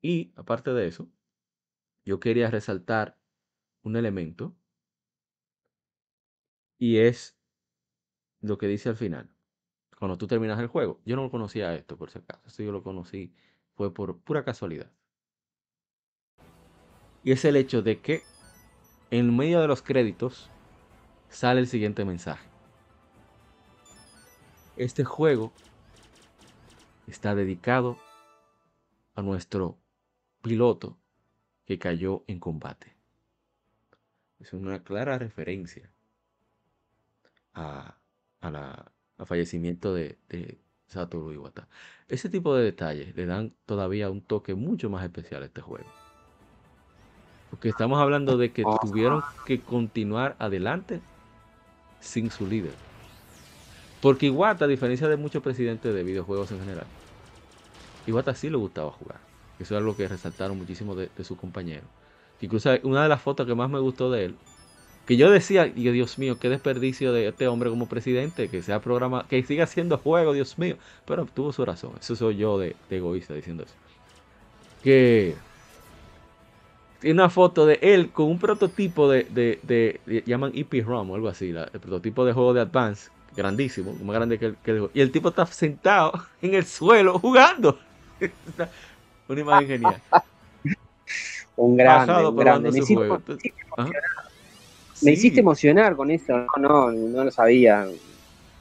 Y 0.00 0.32
aparte 0.36 0.72
de 0.72 0.86
eso, 0.86 1.10
yo 2.04 2.20
quería 2.20 2.50
resaltar 2.50 3.18
un 3.82 3.96
elemento 3.96 4.54
y 6.78 6.98
es 6.98 7.38
lo 8.40 8.58
que 8.58 8.66
dice 8.66 8.88
al 8.88 8.96
final. 8.96 9.30
Cuando 9.98 10.18
tú 10.18 10.26
terminas 10.26 10.58
el 10.60 10.66
juego, 10.66 11.00
yo 11.04 11.16
no 11.16 11.30
conocía 11.30 11.74
esto 11.74 11.96
por 11.96 12.10
si 12.10 12.18
acaso, 12.18 12.42
esto 12.46 12.62
yo 12.62 12.72
lo 12.72 12.82
conocí 12.82 13.34
fue 13.74 13.92
por 13.92 14.18
pura 14.20 14.44
casualidad. 14.44 14.90
Y 17.22 17.32
es 17.32 17.44
el 17.44 17.56
hecho 17.56 17.82
de 17.82 18.00
que 18.00 18.22
en 19.10 19.34
medio 19.34 19.60
de 19.60 19.68
los 19.68 19.82
créditos 19.82 20.50
sale 21.28 21.60
el 21.60 21.66
siguiente 21.66 22.04
mensaje. 22.04 22.53
Este 24.76 25.04
juego 25.04 25.52
está 27.06 27.34
dedicado 27.36 27.96
a 29.14 29.22
nuestro 29.22 29.78
piloto 30.42 30.98
que 31.64 31.78
cayó 31.78 32.24
en 32.26 32.40
combate. 32.40 32.96
Es 34.40 34.52
una 34.52 34.82
clara 34.82 35.16
referencia 35.16 35.90
a, 37.54 37.96
a 38.40 38.50
la, 38.50 38.92
al 39.16 39.26
fallecimiento 39.26 39.94
de, 39.94 40.18
de 40.28 40.60
Satoru 40.88 41.32
Iwata. 41.32 41.68
Ese 42.08 42.28
tipo 42.28 42.56
de 42.56 42.64
detalles 42.64 43.14
le 43.14 43.26
dan 43.26 43.54
todavía 43.66 44.10
un 44.10 44.22
toque 44.22 44.54
mucho 44.54 44.90
más 44.90 45.04
especial 45.04 45.44
a 45.44 45.46
este 45.46 45.60
juego. 45.60 45.88
Porque 47.50 47.68
estamos 47.68 48.00
hablando 48.00 48.36
de 48.36 48.52
que 48.52 48.64
tuvieron 48.82 49.22
que 49.46 49.60
continuar 49.60 50.34
adelante 50.40 51.00
sin 52.00 52.30
su 52.32 52.46
líder. 52.46 52.74
Porque 54.04 54.26
Iwata, 54.26 54.66
a 54.66 54.68
diferencia 54.68 55.08
de 55.08 55.16
muchos 55.16 55.42
presidentes 55.42 55.94
de 55.94 56.02
videojuegos 56.02 56.52
en 56.52 56.60
general, 56.60 56.84
Iwata 58.06 58.34
sí 58.34 58.50
le 58.50 58.58
gustaba 58.58 58.90
jugar. 58.90 59.18
Eso 59.58 59.74
es 59.74 59.78
algo 59.78 59.96
que 59.96 60.06
resaltaron 60.06 60.58
muchísimo 60.58 60.94
de, 60.94 61.08
de 61.16 61.24
sus 61.24 61.38
compañeros. 61.38 61.86
Incluso 62.42 62.70
una 62.82 63.04
de 63.04 63.08
las 63.08 63.22
fotos 63.22 63.46
que 63.46 63.54
más 63.54 63.70
me 63.70 63.78
gustó 63.78 64.10
de 64.10 64.26
él, 64.26 64.34
que 65.06 65.16
yo 65.16 65.30
decía, 65.30 65.66
y 65.68 65.90
Dios 65.90 66.18
mío, 66.18 66.38
qué 66.38 66.50
desperdicio 66.50 67.14
de 67.14 67.28
este 67.28 67.48
hombre 67.48 67.70
como 67.70 67.88
presidente, 67.88 68.50
que 68.50 68.60
sea 68.60 68.82
programa, 68.82 69.24
que 69.26 69.42
siga 69.42 69.64
haciendo 69.64 69.96
juego, 69.96 70.34
Dios 70.34 70.58
mío. 70.58 70.76
Pero 71.06 71.24
tuvo 71.24 71.54
su 71.54 71.64
razón. 71.64 71.92
Eso 71.98 72.14
soy 72.14 72.36
yo 72.36 72.58
de, 72.58 72.76
egoísta 72.90 73.32
diciendo 73.32 73.62
eso. 73.62 73.74
Que 74.82 75.34
tiene 77.00 77.22
una 77.22 77.30
foto 77.30 77.64
de 77.64 77.78
él 77.80 78.10
con 78.10 78.26
un 78.26 78.38
prototipo 78.38 79.08
de, 79.08 80.22
llaman 80.26 80.52
EP-ROM 80.54 81.10
o 81.10 81.14
algo 81.14 81.28
así, 81.28 81.48
el 81.48 81.80
prototipo 81.80 82.26
de 82.26 82.34
juego 82.34 82.52
de 82.52 82.60
Advance, 82.60 83.10
grandísimo, 83.36 83.92
más 84.04 84.14
grande 84.14 84.38
que 84.38 84.46
el, 84.46 84.56
que 84.56 84.70
el 84.72 84.78
juego. 84.78 84.90
Y 84.94 85.00
el 85.00 85.10
tipo 85.10 85.28
está 85.28 85.46
sentado 85.46 86.12
en 86.42 86.54
el 86.54 86.64
suelo 86.64 87.18
jugando. 87.18 87.78
Una 89.28 89.40
imagen 89.40 89.68
genial. 89.68 90.02
Un 91.56 91.76
grande, 91.76 92.12
Bajado 92.12 92.30
un 92.30 92.36
grande. 92.36 92.70
Me 92.72 92.78
hiciste. 92.78 93.04
Entonces, 93.04 93.52
ajá. 93.76 93.90
me 93.90 93.92
Sí, 94.94 95.10
hiciste 95.10 95.40
emocionar 95.40 95.96
con 95.96 96.10
eso, 96.10 96.46
no, 96.56 96.58
no, 96.58 96.92
no 96.92 97.24
lo 97.24 97.30
sabía. 97.30 97.86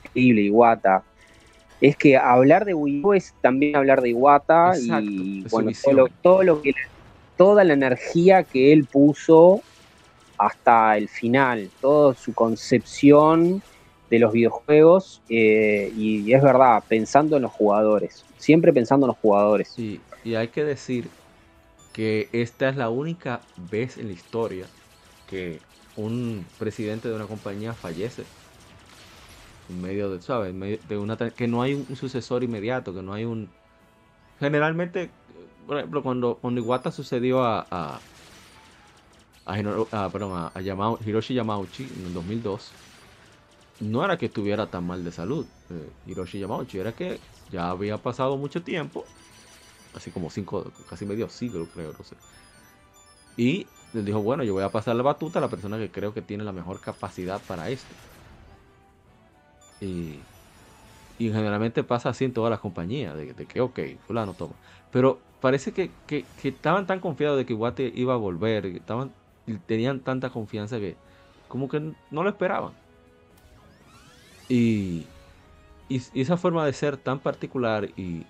Increíble, 0.05 0.41
Iwata. 0.43 1.03
Es 1.81 1.97
que 1.97 2.15
hablar 2.15 2.65
de 2.65 2.73
Wii 2.73 3.01
U 3.03 3.13
es 3.13 3.33
también 3.41 3.75
hablar 3.75 4.01
de 4.01 4.11
Exacto, 4.11 5.03
y 5.03 5.41
bueno, 5.49 5.49
todo 5.51 5.65
visión. 5.65 5.95
lo, 5.97 6.07
todo 6.21 6.43
lo 6.43 6.61
que 6.61 6.73
toda 7.37 7.63
la 7.63 7.73
energía 7.73 8.43
que 8.43 8.71
él 8.71 8.85
puso 8.85 9.61
hasta 10.37 10.97
el 10.97 11.09
final, 11.09 11.69
toda 11.81 12.13
su 12.15 12.33
concepción 12.33 13.61
de 14.14 14.19
los 14.19 14.31
videojuegos 14.31 15.23
eh, 15.27 15.91
y, 15.98 16.31
es 16.31 16.44
verdad, 16.44 16.84
pensando 16.88 17.35
en 17.35 17.41
los 17.41 17.52
jugadores, 17.52 18.23
siempre 18.38 18.72
pensando 18.72 19.07
en 19.07 19.07
los 19.07 19.18
jugadores. 19.18 19.69
Sí, 19.69 19.99
y 20.23 20.35
hay 20.35 20.49
que 20.49 20.64
decir 20.64 21.07
que 21.94 22.30
esta 22.31 22.69
es 22.69 22.76
la 22.76 22.91
única 22.91 23.41
vez 23.72 23.98
en 23.98 24.10
la 24.10 24.14
historia 24.14 24.68
que 25.27 25.60
un 25.95 26.45
presidente 26.60 27.10
de 27.10 27.15
una 27.15 27.26
compañía 27.26 27.73
fallece 27.73 28.22
en 29.68 29.81
medio 29.81 30.11
de, 30.11 30.22
¿sabes? 30.22 30.53
De 30.88 30.95
una 30.95 31.18
que 31.18 31.48
no 31.48 31.64
hay 31.64 31.73
un, 31.73 31.95
sucesor 31.95 32.44
inmediato, 32.44 32.94
que 32.94 33.02
no 33.02 33.14
hay 33.14 33.26
un 33.26 33.49
generalmente, 34.40 35.10
por 35.65 35.80
ejemplo, 35.80 36.03
cuando 36.03 36.35
cuando 36.35 36.61
Iwata 36.61 36.91
sucedió 36.91 37.41
a, 37.41 37.65
a 37.72 37.99
a, 39.48 39.57
Hiroshi 41.03 41.34
Yamauchi 41.34 41.84
en 41.84 42.06
el 42.06 42.14
2002, 42.14 42.72
no 43.91 44.03
era 44.03 44.18
que 44.18 44.27
estuviera 44.27 44.69
tan 44.69 44.85
mal 44.85 45.03
de 45.03 45.11
salud, 45.11 45.45
eh, 45.69 45.89
Hiroshi 46.05 46.39
Yamauchi, 46.39 46.80
era 46.80 46.93
que 46.93 47.19
ya 47.49 47.69
había 47.69 47.97
pasado 47.97 48.38
mucho 48.38 48.64
tiempo, 48.64 49.05
así 49.93 50.11
como 50.11 50.30
cinco, 50.30 50.72
casi 50.89 51.05
medio 51.05 51.30
siglo 51.30 51.68
creo, 51.73 51.93
no 51.93 52.03
sé. 52.03 52.15
Y 53.38 53.68
les 53.93 54.05
dijo, 54.05 54.22
bueno, 54.22 54.43
yo 54.43 54.53
voy 54.53 54.64
a 54.64 54.72
pasar 54.72 54.95
la 54.95 55.03
batuta 55.03 55.39
a 55.39 55.41
la 55.41 55.49
persona 55.49 55.77
que 55.77 55.91
creo 55.91 56.14
que 56.14 56.22
tiene 56.22 56.43
la 56.43 56.51
mejor 56.51 56.81
capacidad 56.81 57.41
para 57.45 57.69
esto. 57.69 57.95
Y, 59.80 60.23
generalmente 61.18 61.84
pasa 61.84 62.10
así 62.10 62.26
en 62.26 62.34
todas 62.34 62.49
las 62.49 62.60
compañías, 62.60 63.15
de, 63.15 63.34
que, 63.47 63.61
ok, 63.61 63.80
fulano 64.05 64.34
toma. 64.34 64.55
Pero 64.91 65.19
parece 65.39 65.73
que, 65.73 65.91
estaban 66.43 66.85
tan 66.88 66.99
confiados 66.99 67.38
de 67.38 67.45
que 67.45 67.53
Iwate 67.53 67.91
iba 67.95 68.14
a 68.14 68.18
volver, 68.18 68.65
estaban, 68.65 69.11
tenían 69.65 70.01
tanta 70.01 70.30
confianza 70.30 70.80
que 70.80 70.97
como 71.47 71.69
que 71.69 71.80
no 71.80 72.23
lo 72.23 72.30
esperaban. 72.30 72.82
Y, 74.49 75.06
esa 75.90 76.38
forma 76.38 76.65
de 76.65 76.74
ser 76.74 76.98
tan 76.98 77.20
particular 77.20 77.90
y, 77.98 78.26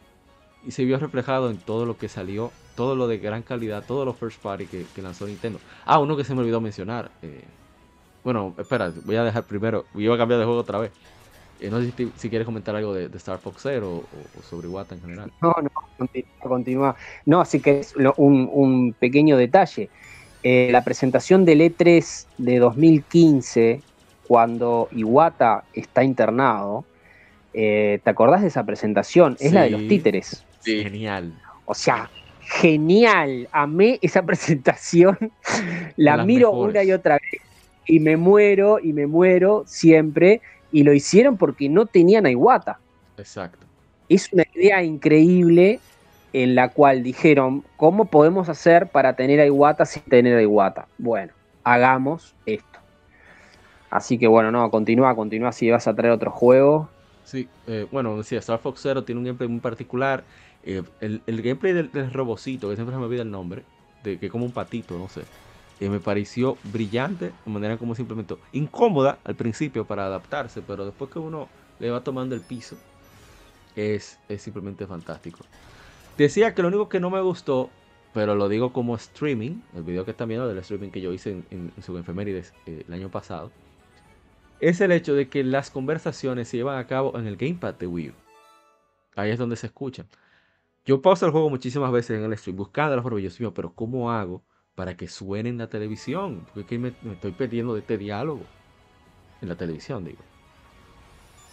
se 0.69 0.85
vio 0.85 0.98
reflejado 0.98 1.49
en 1.49 1.57
todo 1.57 1.85
lo 1.85 1.98
que 1.98 2.07
salió, 2.07 2.52
todo 2.76 2.95
lo 2.95 3.07
de 3.07 3.18
gran 3.18 3.41
calidad, 3.41 3.84
todos 3.85 4.06
los 4.06 4.15
first 4.15 4.41
party 4.41 4.65
que, 4.65 5.02
lanzó 5.02 5.27
Nintendo. 5.27 5.60
Ah, 5.85 5.99
uno 5.99 6.15
que 6.15 6.23
se 6.23 6.34
me 6.34 6.41
olvidó 6.41 6.61
mencionar. 6.61 7.11
Eh, 7.22 7.44
bueno, 8.23 8.56
espera, 8.57 8.91
voy 9.03 9.18
a 9.18 9.23
dejar 9.23 9.44
primero, 9.44 9.85
iba 9.95 10.15
a 10.15 10.18
cambiar 10.18 10.40
de 10.40 10.45
juego 10.45 10.61
otra 10.61 10.80
vez. 10.80 10.91
Eh, 11.60 11.69
no 11.69 11.81
sé 11.81 11.91
si, 12.18 12.30
quieres 12.30 12.45
comentar 12.45 12.76
algo 12.76 12.94
de, 12.94 13.06
Star 13.18 13.40
Fox 13.40 13.61
Zero 13.61 14.03
o, 14.03 14.44
sobre 14.49 14.68
Iwata 14.68 14.95
en 14.95 15.02
general. 15.02 15.31
No, 15.41 15.53
no, 15.61 16.10
continúa. 16.41 16.95
No, 17.26 17.41
así 17.41 17.60
que 17.60 17.80
es 17.80 17.94
un, 18.18 18.49
un 18.52 18.94
pequeño 18.94 19.38
detalle. 19.38 19.90
Eh, 20.44 20.69
la 20.72 20.84
presentación 20.84 21.45
del 21.45 21.61
E3 21.61 22.26
de 22.38 22.60
2015, 22.60 23.81
cuando 24.27 24.87
Iwata 24.91 25.63
está 25.73 26.03
internado, 26.03 26.85
eh, 27.53 27.99
¿te 28.03 28.09
acordás 28.09 28.41
de 28.41 28.47
esa 28.47 28.65
presentación? 28.65 29.37
Es 29.39 29.53
la 29.53 29.63
de 29.63 29.71
los 29.71 29.87
títeres. 29.87 30.43
Sí. 30.59 30.83
Genial. 30.83 31.33
O 31.65 31.73
sea, 31.73 32.09
genial. 32.41 33.47
Amé 33.51 33.99
esa 34.01 34.21
presentación. 34.25 35.17
la 35.95 36.23
miro 36.25 36.51
una 36.51 36.83
y 36.83 36.91
otra 36.91 37.15
vez 37.15 37.41
y 37.85 37.99
me 37.99 38.17
muero 38.17 38.79
y 38.79 38.93
me 38.93 39.07
muero 39.07 39.63
siempre 39.65 40.41
y 40.71 40.83
lo 40.83 40.93
hicieron 40.93 41.37
porque 41.37 41.69
no 41.69 41.85
tenían 41.85 42.25
a 42.25 42.31
Iwata. 42.31 42.79
Exacto. 43.17 43.65
Es 44.09 44.31
una 44.31 44.43
idea 44.53 44.83
increíble 44.83 45.79
en 46.33 46.55
la 46.55 46.69
cual 46.69 47.03
dijeron, 47.03 47.63
¿cómo 47.77 48.05
podemos 48.05 48.49
hacer 48.49 48.87
para 48.87 49.15
tener 49.15 49.39
a 49.39 49.45
Iwata 49.45 49.85
sin 49.85 50.03
tener 50.03 50.35
a 50.35 50.41
Iwata? 50.41 50.87
Bueno, 50.97 51.33
hagamos 51.63 52.33
esto. 52.45 52.79
Así 53.93 54.17
que 54.17 54.27
bueno, 54.27 54.51
no, 54.51 54.71
continúa, 54.71 55.15
continúa 55.15 55.51
si 55.51 55.69
vas 55.69 55.87
a 55.87 55.93
traer 55.93 56.13
otro 56.13 56.31
juego. 56.31 56.89
Sí, 57.23 57.47
eh, 57.67 57.85
bueno, 57.91 58.17
decía, 58.17 58.39
Star 58.39 58.59
Fox 58.59 58.81
Zero 58.81 59.03
tiene 59.03 59.19
un 59.19 59.25
gameplay 59.25 59.47
muy 59.47 59.59
particular. 59.59 60.23
Eh, 60.63 60.81
el, 60.99 61.21
gameplay 61.41 61.73
del, 61.73 62.11
robocito, 62.11 62.69
que 62.69 62.75
siempre 62.75 62.95
se 62.95 62.99
me 62.99 63.05
olvida 63.05 63.21
el 63.21 63.29
nombre, 63.29 63.63
de 64.03 64.17
que 64.17 64.29
como 64.29 64.45
un 64.45 64.51
patito, 64.51 64.97
no 64.97 65.09
sé 65.09 65.21
me 65.89 65.99
pareció 65.99 66.57
brillante, 66.63 67.31
de 67.45 67.51
manera 67.51 67.77
como 67.77 67.95
se 67.95 68.01
implementó. 68.01 68.39
Incómoda 68.51 69.19
al 69.23 69.35
principio 69.35 69.85
para 69.85 70.05
adaptarse, 70.05 70.61
pero 70.61 70.85
después 70.85 71.11
que 71.11 71.19
uno 71.19 71.47
le 71.79 71.91
va 71.91 72.01
tomando 72.01 72.35
el 72.35 72.41
piso, 72.41 72.77
es, 73.75 74.19
es 74.29 74.41
simplemente 74.41 74.85
fantástico. 74.87 75.39
Decía 76.17 76.53
que 76.53 76.61
lo 76.61 76.67
único 76.67 76.89
que 76.89 76.99
no 76.99 77.09
me 77.09 77.21
gustó, 77.21 77.69
pero 78.13 78.35
lo 78.35 78.47
digo 78.49 78.71
como 78.71 78.95
streaming, 78.95 79.61
el 79.75 79.83
video 79.83 80.05
que 80.05 80.11
están 80.11 80.27
viendo 80.27 80.47
del 80.47 80.57
streaming 80.59 80.89
que 80.89 81.01
yo 81.01 81.11
hice 81.11 81.43
en, 81.49 81.71
su 81.83 81.97
efemérides 81.97 82.53
eh, 82.65 82.83
el 82.87 82.93
año 82.93 83.09
pasado, 83.09 83.51
es 84.69 84.81
el 84.81 84.91
hecho 84.91 85.14
de 85.14 85.27
que 85.27 85.44
las 85.44 85.69
conversaciones 85.69 86.48
se 86.48 86.57
llevan 86.57 86.77
a 86.77 86.88
cabo 86.88 87.18
en 87.18 87.27
el 87.27 87.38
gamepad 87.38 87.76
de 87.76 87.88
Wii 87.88 88.10
U. 88.10 88.14
Ahí 89.15 89.31
es 89.31 89.38
donde 89.38 89.56
se 89.56 89.68
escuchan. 89.68 90.07
Yo 90.85 91.02
pauso 91.02 91.26
el 91.26 91.31
juego 91.31 91.49
muchísimas 91.49 91.91
veces 91.91 92.18
en 92.18 92.26
el 92.26 92.38
stream 92.38 92.57
buscando 92.57 92.95
las 92.95 93.03
formas, 93.03 93.22
yo 93.38 93.53
pero 93.53 93.73
¿cómo 93.73 94.11
hago 94.11 94.44
para 94.76 94.98
que 94.98 95.07
suene 95.07 95.49
en 95.49 95.57
la 95.57 95.68
televisión. 95.68 96.45
Porque 96.45 96.61
es 96.61 96.65
que 96.68 96.80
me, 96.80 96.94
estoy 97.11 97.31
perdiendo 97.31 97.73
de 97.73 97.81
este 97.81 97.98
diálogo. 97.98 98.41
En 99.41 99.49
la 99.49 99.56
televisión, 99.56 100.06
digo. 100.06 100.19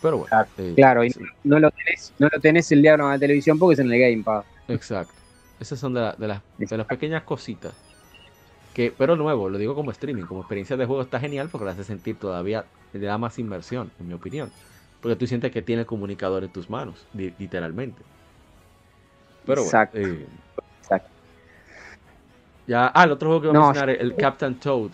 Pero 0.00 0.18
bueno. 0.18 0.46
Claro, 0.76 1.02
eh, 1.02 1.08
y 1.08 1.48
no, 1.48 1.58
lo 1.58 1.70
tenés, 1.70 2.12
no 2.18 2.28
lo 2.32 2.40
tenés 2.40 2.70
el 2.72 2.82
diálogo 2.82 3.08
en 3.08 3.14
la 3.14 3.18
televisión 3.18 3.58
porque 3.58 3.74
es 3.74 3.78
en 3.80 3.92
el 3.92 4.00
Gamepad. 4.00 4.44
Exacto. 4.68 5.12
Esas 5.58 5.78
son 5.78 5.92
de, 5.92 6.00
las, 6.00 6.18
de 6.56 6.76
las 6.76 6.86
pequeñas 6.86 7.24
cositas. 7.24 7.74
Que, 8.72 8.94
pero 8.96 9.16
nuevo, 9.16 9.48
lo 9.50 9.58
digo 9.58 9.74
como 9.74 9.90
streaming, 9.90 10.22
como 10.22 10.40
experiencia 10.40 10.76
de 10.76 10.86
juego 10.86 11.02
está 11.02 11.18
genial 11.18 11.48
porque 11.50 11.64
lo 11.64 11.72
hace 11.72 11.84
sentir 11.84 12.16
todavía, 12.16 12.64
le 12.98 13.06
da 13.06 13.18
más 13.18 13.38
inversión, 13.38 13.90
en 14.00 14.08
mi 14.08 14.14
opinión. 14.14 14.50
Porque 15.00 15.16
tú 15.16 15.26
sientes 15.26 15.50
que 15.50 15.62
tiene 15.62 15.82
el 15.82 15.86
comunicador 15.86 16.44
en 16.44 16.50
tus 16.50 16.68
manos, 16.68 17.06
literalmente. 17.14 18.02
Pero 19.46 19.62
Exacto. 19.62 19.98
Eh, 19.98 20.26
Exacto. 20.80 21.08
Ya, 22.66 22.92
ah, 22.94 23.04
el 23.04 23.12
otro 23.12 23.28
juego 23.28 23.42
que 23.42 23.48
vamos 23.48 23.64
a 23.64 23.72
mencionar, 23.72 24.02
el 24.02 24.14
Captain 24.16 24.54
Toad. 24.56 24.90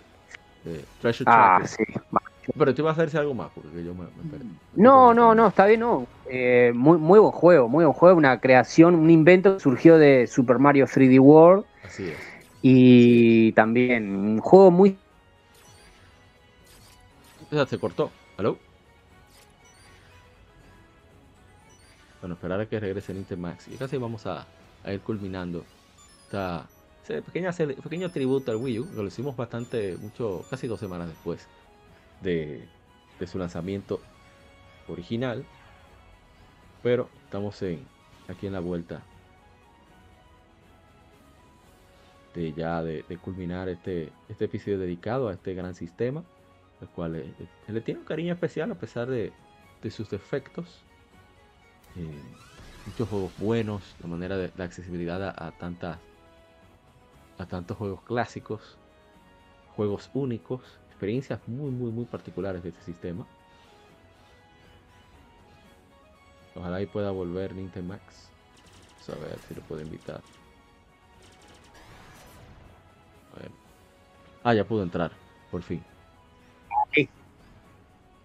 Treasure 1.00 1.30
ah, 1.30 1.60
sí. 1.64 1.84
Pero 2.56 2.74
tú 2.74 2.82
ibas 2.82 2.96
a 2.96 3.02
hacerse 3.02 3.18
algo 3.18 3.34
más, 3.34 3.48
porque 3.54 3.84
yo 3.84 3.92
me, 3.94 4.04
No, 4.76 5.12
no, 5.12 5.34
no, 5.34 5.48
está 5.48 5.66
bien, 5.66 5.80
no. 5.80 6.06
Eh, 6.30 6.72
muy, 6.74 6.96
muy 6.98 7.18
buen 7.18 7.32
juego, 7.32 7.68
muy 7.68 7.84
buen 7.84 7.94
juego. 7.94 8.16
Una 8.16 8.40
creación, 8.40 8.94
un 8.94 9.10
invento 9.10 9.54
que 9.54 9.60
surgió 9.60 9.98
de 9.98 10.26
Super 10.26 10.58
Mario 10.58 10.86
3D 10.86 11.20
World. 11.20 11.64
Así 11.84 12.08
es. 12.08 12.16
Y 12.62 13.52
también 13.52 14.14
un 14.14 14.40
juego 14.40 14.70
muy. 14.70 14.96
Se 17.64 17.78
cortó. 17.78 18.10
¿Aló? 18.36 18.58
Bueno, 22.20 22.34
esperar 22.34 22.60
a 22.60 22.68
que 22.68 22.78
regrese 22.78 23.12
el 23.12 23.18
Intermax. 23.18 23.68
Y 23.68 23.76
casi 23.76 23.96
vamos 23.96 24.26
a, 24.26 24.46
ir 24.86 25.00
culminando 25.00 25.64
esta 26.24 26.68
pequeña, 27.06 27.52
pequeño 27.52 28.10
tributo 28.10 28.50
al 28.50 28.58
Wii 28.58 28.80
U, 28.80 28.88
lo 28.94 29.06
hicimos 29.06 29.36
bastante, 29.36 29.96
mucho, 29.96 30.44
casi 30.50 30.66
dos 30.66 30.78
semanas 30.78 31.08
después 31.08 31.48
de, 32.20 32.68
su 33.26 33.38
lanzamiento 33.38 34.00
original. 34.88 35.46
Pero 36.82 37.08
estamos 37.24 37.62
en, 37.62 37.86
aquí 38.28 38.46
en 38.46 38.52
la 38.52 38.60
vuelta 38.60 39.02
de 42.34 42.52
ya 42.52 42.82
de, 42.82 43.02
culminar 43.22 43.70
este, 43.70 44.12
este 44.28 44.44
episodio 44.44 44.78
dedicado 44.78 45.28
a 45.28 45.32
este 45.32 45.54
gran 45.54 45.74
sistema, 45.74 46.22
el 46.80 46.88
cual 46.88 47.12
se 47.12 47.44
eh, 47.44 47.72
le 47.72 47.80
tiene 47.80 48.00
un 48.00 48.06
cariño 48.06 48.32
especial 48.32 48.70
a 48.70 48.74
pesar 48.74 49.08
de, 49.08 49.32
sus 49.90 50.10
defectos. 50.10 50.82
Eh, 51.94 52.22
muchos 52.86 53.08
juegos 53.08 53.32
buenos, 53.38 53.94
la 54.00 54.08
manera 54.08 54.36
de 54.36 54.52
la 54.56 54.64
accesibilidad 54.64 55.22
a, 55.22 55.52
tantas 55.52 55.98
a 57.38 57.46
tantos 57.46 57.76
juegos 57.76 58.02
clásicos, 58.02 58.76
juegos 59.76 60.10
únicos, 60.14 60.62
experiencias 60.88 61.40
muy, 61.46 61.70
muy, 61.70 61.90
muy 61.92 62.04
particulares 62.04 62.62
de 62.62 62.70
este 62.70 62.82
sistema. 62.82 63.26
Ojalá 66.54 66.80
y 66.80 66.86
pueda 66.86 67.10
volver 67.10 67.54
Nintendo 67.54 67.94
Max. 67.94 68.30
a 69.08 69.14
ver 69.20 69.38
si 69.46 69.54
lo 69.54 69.60
puedo 69.62 69.82
invitar. 69.82 70.20
Ah, 74.42 74.54
ya 74.54 74.64
pudo 74.64 74.82
entrar, 74.82 75.10
por 75.50 75.62
fin. 75.62 75.82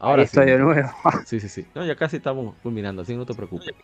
Sí. 0.02 0.08
Ahora 0.08 0.24
estoy 0.24 0.48
de 0.48 0.58
nuevo. 0.58 0.90
sí, 1.26 1.40
sí, 1.40 1.48
sí. 1.48 1.66
No, 1.76 1.86
ya 1.86 1.96
casi 1.96 2.18
estamos 2.18 2.56
culminando, 2.64 3.04
así 3.04 3.16
no 3.16 3.24
te 3.24 3.36
preocupes. 3.36 3.76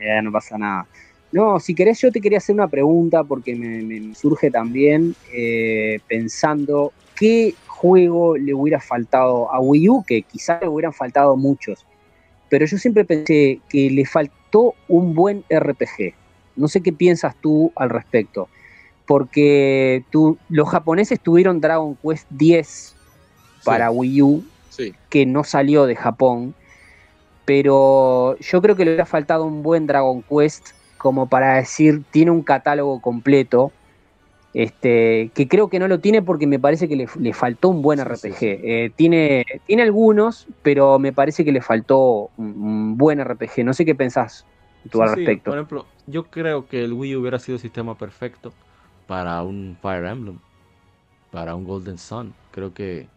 Ya 0.00 0.20
no 0.20 0.32
pasa 0.32 0.58
nada. 0.58 0.88
No, 1.30 1.60
si 1.60 1.76
querés, 1.76 2.00
yo 2.00 2.10
te 2.10 2.20
quería 2.20 2.38
hacer 2.38 2.54
una 2.54 2.66
pregunta 2.66 3.22
porque 3.22 3.54
me, 3.54 4.14
surge 4.16 4.50
también 4.50 5.14
eh, 5.32 6.00
pensando 6.08 6.92
qué 7.14 7.54
juego 7.68 8.36
le 8.36 8.52
hubiera 8.52 8.80
faltado 8.80 9.52
a 9.52 9.60
Wii 9.60 9.88
U, 9.88 10.04
que 10.04 10.22
quizás 10.22 10.60
le 10.60 10.68
hubieran 10.68 10.92
faltado 10.92 11.36
muchos, 11.36 11.86
pero 12.50 12.66
yo 12.66 12.78
siempre 12.78 13.04
pensé 13.04 13.60
que 13.68 13.90
le 13.90 14.04
faltó 14.04 14.74
un 14.88 15.14
buen 15.14 15.44
RPG. 15.48 16.14
No 16.56 16.68
sé 16.68 16.82
qué 16.82 16.92
piensas 16.92 17.36
tú 17.40 17.72
al 17.76 17.90
respecto, 17.90 18.48
porque 19.06 20.04
tú, 20.10 20.36
los 20.48 20.68
japoneses 20.68 21.20
tuvieron 21.20 21.60
Dragon 21.60 21.96
Quest 21.96 22.26
10 22.30 22.96
para 23.64 23.90
Wii 23.90 24.22
U, 24.22 24.44
que 25.08 25.26
no 25.26 25.44
salió 25.44 25.86
de 25.86 25.96
Japón, 25.96 26.54
pero 27.44 28.36
yo 28.38 28.62
creo 28.62 28.76
que 28.76 28.84
le 28.84 28.92
hubiera 28.92 29.06
faltado 29.06 29.44
un 29.44 29.62
buen 29.62 29.86
Dragon 29.86 30.22
Quest 30.22 30.70
como 31.02 31.28
para 31.28 31.56
decir, 31.56 32.04
tiene 32.12 32.30
un 32.30 32.42
catálogo 32.42 33.00
completo, 33.00 33.72
este, 34.54 35.32
que 35.34 35.48
creo 35.48 35.68
que 35.68 35.80
no 35.80 35.88
lo 35.88 35.98
tiene 35.98 36.22
porque 36.22 36.46
me 36.46 36.60
parece 36.60 36.88
que 36.88 36.94
le, 36.94 37.32
faltó 37.32 37.70
un 37.70 37.82
buen 37.82 37.98
RPG. 38.02 38.36
Eh, 38.40 38.92
tiene, 38.94 39.44
tiene 39.66 39.82
algunos, 39.82 40.46
pero 40.62 41.00
me 41.00 41.12
parece 41.12 41.44
que 41.44 41.50
le 41.50 41.60
faltó 41.60 42.30
un, 42.36 42.96
buen 42.96 43.22
RPG. 43.22 43.64
No 43.64 43.74
sé 43.74 43.84
qué 43.84 43.96
pensás 43.96 44.46
tú 44.90 45.02
al 45.02 45.16
respecto. 45.16 45.50
por 45.50 45.58
ejemplo, 45.58 45.86
yo 46.06 46.24
creo 46.24 46.68
que 46.68 46.84
el 46.84 46.92
Wii 46.92 47.16
hubiera 47.16 47.40
sido 47.40 47.56
el 47.56 47.62
sistema 47.62 47.96
perfecto 47.96 48.52
para 49.08 49.42
un 49.42 49.76
Fire 49.82 50.04
Emblem. 50.04 50.38
para 51.32 51.56
un 51.56 51.64
Golden 51.64 51.98
Sun. 51.98 52.32
Creo 52.52 52.72
que 52.72 53.08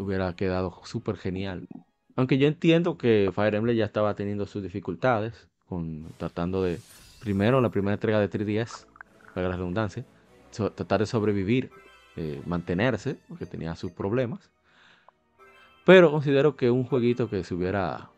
hubiera 0.00 0.34
quedado 0.34 0.80
súper 0.84 1.16
genial. 1.16 1.68
Aunque 2.16 2.38
yo 2.38 2.46
entiendo 2.46 2.98
que 2.98 3.30
Fire 3.34 3.54
Emblem 3.54 3.76
ya 3.76 3.84
estaba 3.84 4.14
teniendo 4.14 4.46
sus 4.46 4.62
dificultades 4.62 5.48
con 5.66 6.06
tratando 6.18 6.62
de 6.62 6.78
primero 7.20 7.60
la 7.60 7.70
primera 7.70 7.94
entrega 7.94 8.18
de 8.18 8.28
3DS, 8.28 8.86
para 9.34 9.48
la 9.48 9.56
redundancia, 9.56 10.04
tratar 10.50 11.00
de 11.00 11.06
sobrevivir, 11.06 11.70
eh, 12.16 12.42
mantenerse, 12.46 13.16
porque 13.28 13.46
tenía 13.46 13.76
sus 13.76 13.92
problemas. 13.92 14.50
Pero 15.84 16.10
considero 16.10 16.56
que 16.56 16.70
un 16.70 16.84
jueguito 16.84 17.30
que 17.30 17.44
se 17.44 17.54
hubiera 17.54 18.10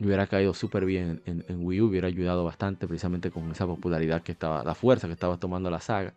hubiera 0.00 0.26
caído 0.26 0.54
súper 0.54 0.84
bien 0.84 1.22
en, 1.26 1.44
en, 1.48 1.66
Wii 1.66 1.80
U, 1.80 1.86
hubiera 1.88 2.06
ayudado 2.06 2.44
bastante 2.44 2.86
precisamente 2.86 3.30
con 3.30 3.50
esa 3.50 3.66
popularidad 3.66 4.22
que 4.22 4.32
estaba, 4.32 4.62
la 4.62 4.74
fuerza 4.74 5.08
que 5.08 5.12
estaba 5.12 5.38
tomando 5.38 5.70
la 5.70 5.80
saga. 5.80 6.14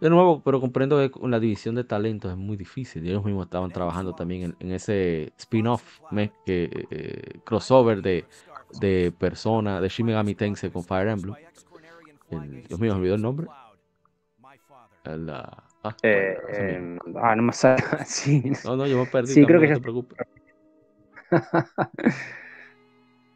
De 0.00 0.08
nuevo, 0.10 0.40
pero 0.44 0.60
comprendo 0.60 0.98
que 0.98 1.10
con 1.10 1.30
la 1.30 1.40
división 1.40 1.74
de 1.74 1.82
talentos 1.82 2.30
es 2.30 2.36
muy 2.36 2.56
difícil. 2.56 3.04
ellos 3.04 3.24
mismos 3.24 3.46
estaban 3.46 3.70
trabajando 3.70 4.14
también 4.14 4.54
en, 4.60 4.70
ese 4.72 5.32
spin-off, 5.36 6.00
que 6.46 6.86
eh, 6.90 7.40
crossover 7.44 8.00
de, 8.00 8.24
de 8.80 9.12
Persona, 9.18 9.80
de 9.80 9.88
Shin 9.88 10.06
Megami 10.06 10.36
Tensei 10.36 10.70
con 10.70 10.84
Fire 10.84 11.08
Emblem. 11.08 11.34
Dios 12.68 12.78
mío, 12.78 12.94
me 12.94 13.00
olvidó 13.00 13.16
el 13.16 13.22
nombre. 13.22 13.48
ah, 15.04 15.96
eh, 16.02 16.36
em, 16.52 16.98
ah, 17.16 17.34
no 17.34 17.42
me 17.42 17.52
sale. 17.52 17.82
sí. 18.06 18.44
No, 18.64 18.76
no, 18.76 18.86
yo 18.86 18.98
me 18.98 19.06
perdí. 19.06 19.32
Sí, 19.32 19.44
creo 19.44 19.60
que 19.60 19.68
no 19.68 19.74
te 19.74 19.80
preocupes. 19.80 20.18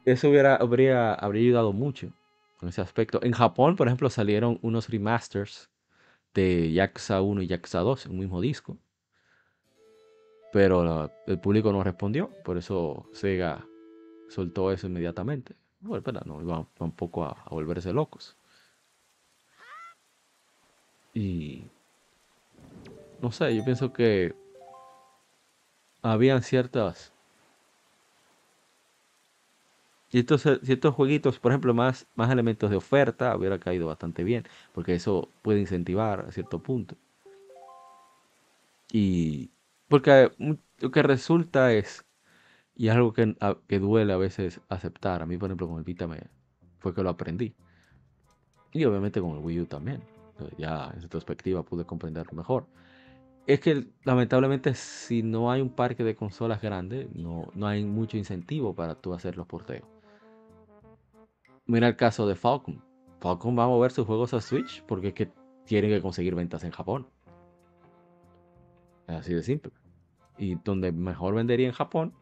Eso 0.04 0.30
hubiera, 0.30 0.56
habría, 0.56 1.14
habría 1.14 1.42
ayudado 1.42 1.72
mucho 1.72 2.12
en 2.60 2.68
ese 2.68 2.80
aspecto. 2.80 3.20
En 3.22 3.32
Japón, 3.32 3.74
por 3.74 3.88
ejemplo, 3.88 4.10
salieron 4.10 4.58
unos 4.62 4.88
remasters 4.88 5.71
de 6.34 6.72
Yakuza 6.72 7.20
1 7.20 7.42
y 7.42 7.46
Yakuza 7.46 7.80
2 7.80 8.06
en 8.06 8.12
un 8.12 8.18
mismo 8.20 8.40
disco. 8.40 8.76
Pero 10.52 11.10
el 11.26 11.38
público 11.38 11.72
no 11.72 11.82
respondió, 11.82 12.30
por 12.44 12.58
eso 12.58 13.08
Sega 13.12 13.66
soltó 14.28 14.70
eso 14.70 14.86
inmediatamente. 14.86 15.56
Bueno, 15.80 16.20
no, 16.24 16.40
iban, 16.42 16.66
un 16.78 16.92
poco 16.92 17.24
a, 17.24 17.44
volverse 17.50 17.92
locos. 17.92 18.36
Y 21.14 21.64
no 23.20 23.32
sé, 23.32 23.54
yo 23.56 23.64
pienso 23.64 23.92
que 23.92 24.34
habían 26.02 26.42
ciertas 26.42 27.11
y 30.12 30.18
estos, 30.18 30.44
estos 30.44 30.94
jueguitos, 30.94 31.38
por 31.38 31.52
ejemplo, 31.52 31.72
más, 31.72 32.06
más 32.16 32.30
elementos 32.30 32.68
de 32.68 32.76
oferta, 32.76 33.34
hubiera 33.34 33.58
caído 33.58 33.86
bastante 33.86 34.24
bien, 34.24 34.44
porque 34.74 34.94
eso 34.94 35.30
puede 35.40 35.60
incentivar 35.60 36.26
a 36.28 36.32
cierto 36.32 36.58
punto. 36.58 36.96
Y 38.92 39.50
porque 39.88 40.30
lo 40.80 40.90
que 40.90 41.02
resulta 41.02 41.72
es, 41.72 42.04
y 42.76 42.88
es 42.88 42.94
algo 42.94 43.14
que, 43.14 43.34
que 43.66 43.78
duele 43.78 44.12
a 44.12 44.18
veces 44.18 44.60
aceptar, 44.68 45.22
a 45.22 45.26
mí 45.26 45.38
por 45.38 45.48
ejemplo 45.48 45.66
con 45.66 45.78
el 45.78 45.84
Vita 45.84 46.06
me, 46.06 46.20
fue 46.78 46.94
que 46.94 47.02
lo 47.02 47.08
aprendí. 47.08 47.54
Y 48.70 48.84
obviamente 48.84 49.18
con 49.18 49.30
el 49.30 49.38
Wii 49.38 49.60
U 49.60 49.66
también. 49.66 50.02
Ya 50.58 50.90
en 50.92 50.98
esa 50.98 51.08
perspectiva 51.08 51.62
pude 51.62 51.86
comprenderlo 51.86 52.32
mejor. 52.34 52.66
Es 53.46 53.60
que 53.60 53.86
lamentablemente 54.04 54.74
si 54.74 55.22
no 55.22 55.50
hay 55.50 55.62
un 55.62 55.70
parque 55.70 56.04
de 56.04 56.14
consolas 56.14 56.60
grande, 56.60 57.08
no, 57.14 57.48
no 57.54 57.66
hay 57.66 57.82
mucho 57.84 58.18
incentivo 58.18 58.74
para 58.74 58.94
tú 58.94 59.14
hacer 59.14 59.36
los 59.36 59.46
porteos. 59.46 60.01
Mira 61.66 61.88
el 61.88 61.96
caso 61.96 62.26
de 62.26 62.34
Falcon. 62.34 62.82
Falcon 63.20 63.56
va 63.56 63.64
a 63.64 63.68
mover 63.68 63.92
sus 63.92 64.06
juegos 64.06 64.34
a 64.34 64.40
Switch 64.40 64.82
porque 64.84 65.08
es 65.08 65.14
que 65.14 65.32
tienen 65.64 65.90
que 65.90 66.02
conseguir 66.02 66.34
ventas 66.34 66.64
en 66.64 66.72
Japón. 66.72 67.06
Así 69.06 69.32
de 69.34 69.42
simple. 69.42 69.72
Y 70.38 70.56
donde 70.56 70.92
mejor 70.92 71.34
vendería 71.34 71.66
en 71.66 71.72
Japón 71.72 72.14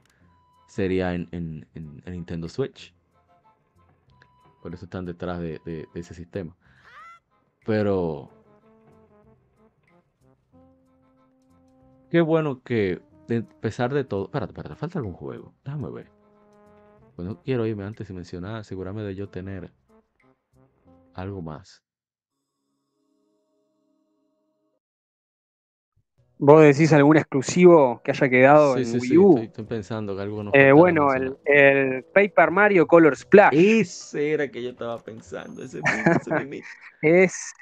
sería 0.66 1.14
en, 1.14 1.66
Nintendo 2.06 2.48
Switch. 2.48 2.94
Por 4.62 4.74
eso 4.74 4.84
están 4.84 5.06
detrás 5.06 5.40
de, 5.40 5.88
ese 5.94 6.14
sistema. 6.14 6.54
Pero... 7.64 8.30
Qué 12.10 12.20
bueno 12.20 12.62
que, 12.62 13.00
a 13.30 13.60
pesar 13.60 13.94
de 13.94 14.04
todo... 14.04 14.24
Espérate, 14.24 14.52
espérate, 14.52 14.74
falta 14.74 14.98
algún 14.98 15.14
juego. 15.14 15.54
Déjame 15.64 15.90
ver. 15.90 16.19
Pues 17.20 17.28
no 17.28 17.42
quiero 17.42 17.66
irme 17.66 17.84
antes 17.84 18.08
de 18.08 18.14
mencionar, 18.14 18.56
asegurarme 18.56 19.02
de 19.02 19.14
yo 19.14 19.28
tener 19.28 19.70
algo 21.12 21.42
más. 21.42 21.82
¿Vos 26.38 26.62
decís 26.62 26.90
algún 26.94 27.18
exclusivo 27.18 28.00
que 28.02 28.12
haya 28.12 28.30
quedado 28.30 28.78
en 28.78 28.98
Wii 28.98 29.18
U? 29.18 29.34
Sí, 29.36 29.44
estoy, 29.44 29.64
pensando 29.66 30.16
que 30.16 30.22
algo 30.22 30.44
no. 30.44 30.50
Eh, 30.54 30.72
bueno, 30.72 31.12
el, 31.12 31.36
el, 31.44 32.04
Paper 32.04 32.50
Mario 32.50 32.86
Color 32.86 33.14
Splash. 33.14 33.52
Ese 33.52 34.32
era 34.32 34.50
que 34.50 34.62
yo 34.62 34.70
estaba 34.70 34.98
pensando. 35.04 35.62
Ese, 35.62 35.82
es 37.02 37.52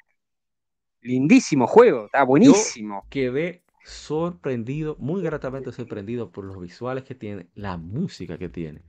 lindísimo 1.01 1.67
juego, 1.67 2.05
está 2.05 2.23
buenísimo. 2.23 3.03
Yo 3.03 3.11
quedé 3.11 3.65
sorprendido, 3.83 4.95
muy 5.01 5.21
gratamente 5.21 5.73
sorprendido 5.73 6.31
por 6.31 6.45
los 6.45 6.61
visuales 6.61 7.03
que 7.03 7.17
tiene, 7.17 7.49
la 7.57 7.77
música 7.77 8.39
que 8.39 8.49
tiene. 8.49 8.83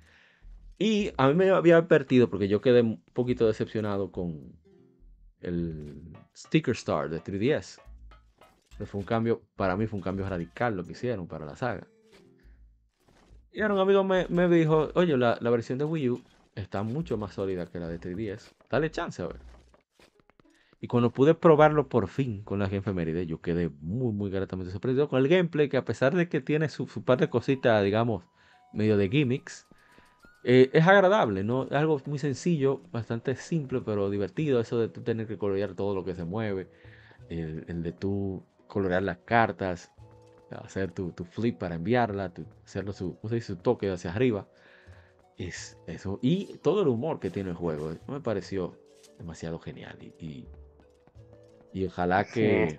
Y 0.80 1.12
a 1.18 1.28
mí 1.28 1.34
me 1.34 1.50
había 1.50 1.76
advertido, 1.76 2.30
porque 2.30 2.48
yo 2.48 2.62
quedé 2.62 2.82
un 2.82 3.04
poquito 3.14 3.46
decepcionado 3.46 4.14
con 4.14 4.54
el 5.42 6.02
Sticker 6.34 6.74
Star 6.74 7.10
de 7.10 7.22
3DS. 7.22 7.82
Fue 8.86 9.02
un 9.02 9.06
cambio, 9.06 9.42
para 9.58 9.76
mí 9.76 9.88
fue 9.88 9.98
un 9.98 10.04
cambio 10.04 10.28
radical 10.28 10.78
lo 10.78 10.86
que 10.86 10.94
hicieron 10.94 11.28
para 11.28 11.46
la 11.46 11.58
saga. 11.58 11.86
Y 13.52 13.60
ahora 13.60 13.74
un 13.74 13.82
amigo 13.82 14.06
me, 14.06 14.48
dijo, 14.48 14.90
oye, 14.96 15.18
la, 15.18 15.38
versión 15.50 15.80
de 15.80 15.84
Wii 15.84 16.10
U 16.12 16.22
está 16.56 16.82
mucho 16.82 17.18
más 17.18 17.34
sólida 17.34 17.66
que 17.66 17.80
la 17.80 17.90
de 17.90 18.00
3DS. 18.00 18.54
Dale 18.70 18.90
chance 18.90 19.22
a 19.22 19.28
ver. 19.28 19.42
Y 20.80 20.88
cuando 20.88 21.12
pude 21.12 21.34
probarlo 21.34 21.90
por 21.90 22.08
fin 22.08 22.42
con 22.44 22.60
la 22.60 22.68
efeméride, 22.68 23.26
yo 23.26 23.42
quedé 23.42 23.70
muy, 23.82 24.14
muy 24.14 24.32
gratamente 24.32 24.72
sorprendido 24.72 25.10
con 25.10 25.20
el 25.20 25.28
gameplay, 25.28 25.68
que 25.68 25.76
a 25.76 25.84
pesar 25.84 26.16
de 26.16 26.30
que 26.30 26.40
tiene 26.40 26.70
su, 26.70 26.88
su 26.88 27.04
par 27.04 27.20
de 27.20 27.30
cositas, 27.30 27.84
digamos, 27.84 28.24
medio 28.72 28.96
de 28.96 29.10
gimmicks, 29.10 29.68
eh, 30.44 30.70
es 30.74 30.88
agradable, 30.88 31.44
¿no? 31.44 31.66
Es 31.66 31.74
algo 31.74 32.02
muy 32.06 32.20
sencillo, 32.20 32.82
bastante 32.92 33.36
simple, 33.36 33.82
pero 33.82 34.10
divertido. 34.10 34.60
Eso 34.60 34.80
de 34.80 34.90
tú 34.90 35.02
tener 35.02 35.28
que 35.28 35.38
colorear 35.38 35.74
todo 35.74 35.94
lo 35.96 36.06
que 36.06 36.16
se 36.16 36.24
mueve, 36.24 36.68
el, 37.30 37.84
de 37.84 37.92
tú 37.92 38.44
colorear 38.68 39.04
las 39.04 39.18
cartas, 39.20 39.92
hacer 40.52 40.92
tu, 40.92 41.12
flip 41.26 41.58
para 41.58 41.76
enviarla, 41.76 42.32
hacerlo 42.64 42.94
su, 42.94 43.18
su 43.42 43.56
toque 43.58 43.90
hacia 43.92 44.14
arriba. 44.14 44.48
Es 45.38 45.78
eso. 45.88 46.20
Y 46.22 46.58
todo 46.58 46.82
el 46.82 46.88
humor 46.90 47.20
que 47.20 47.30
tiene 47.30 47.52
el 47.52 47.56
juego. 47.56 47.92
Eh, 47.92 48.00
me 48.08 48.20
pareció 48.20 48.78
demasiado 49.18 49.60
genial. 49.60 49.98
Y, 50.20 50.48
y, 51.72 51.86
ojalá 51.86 52.26
que 52.26 52.76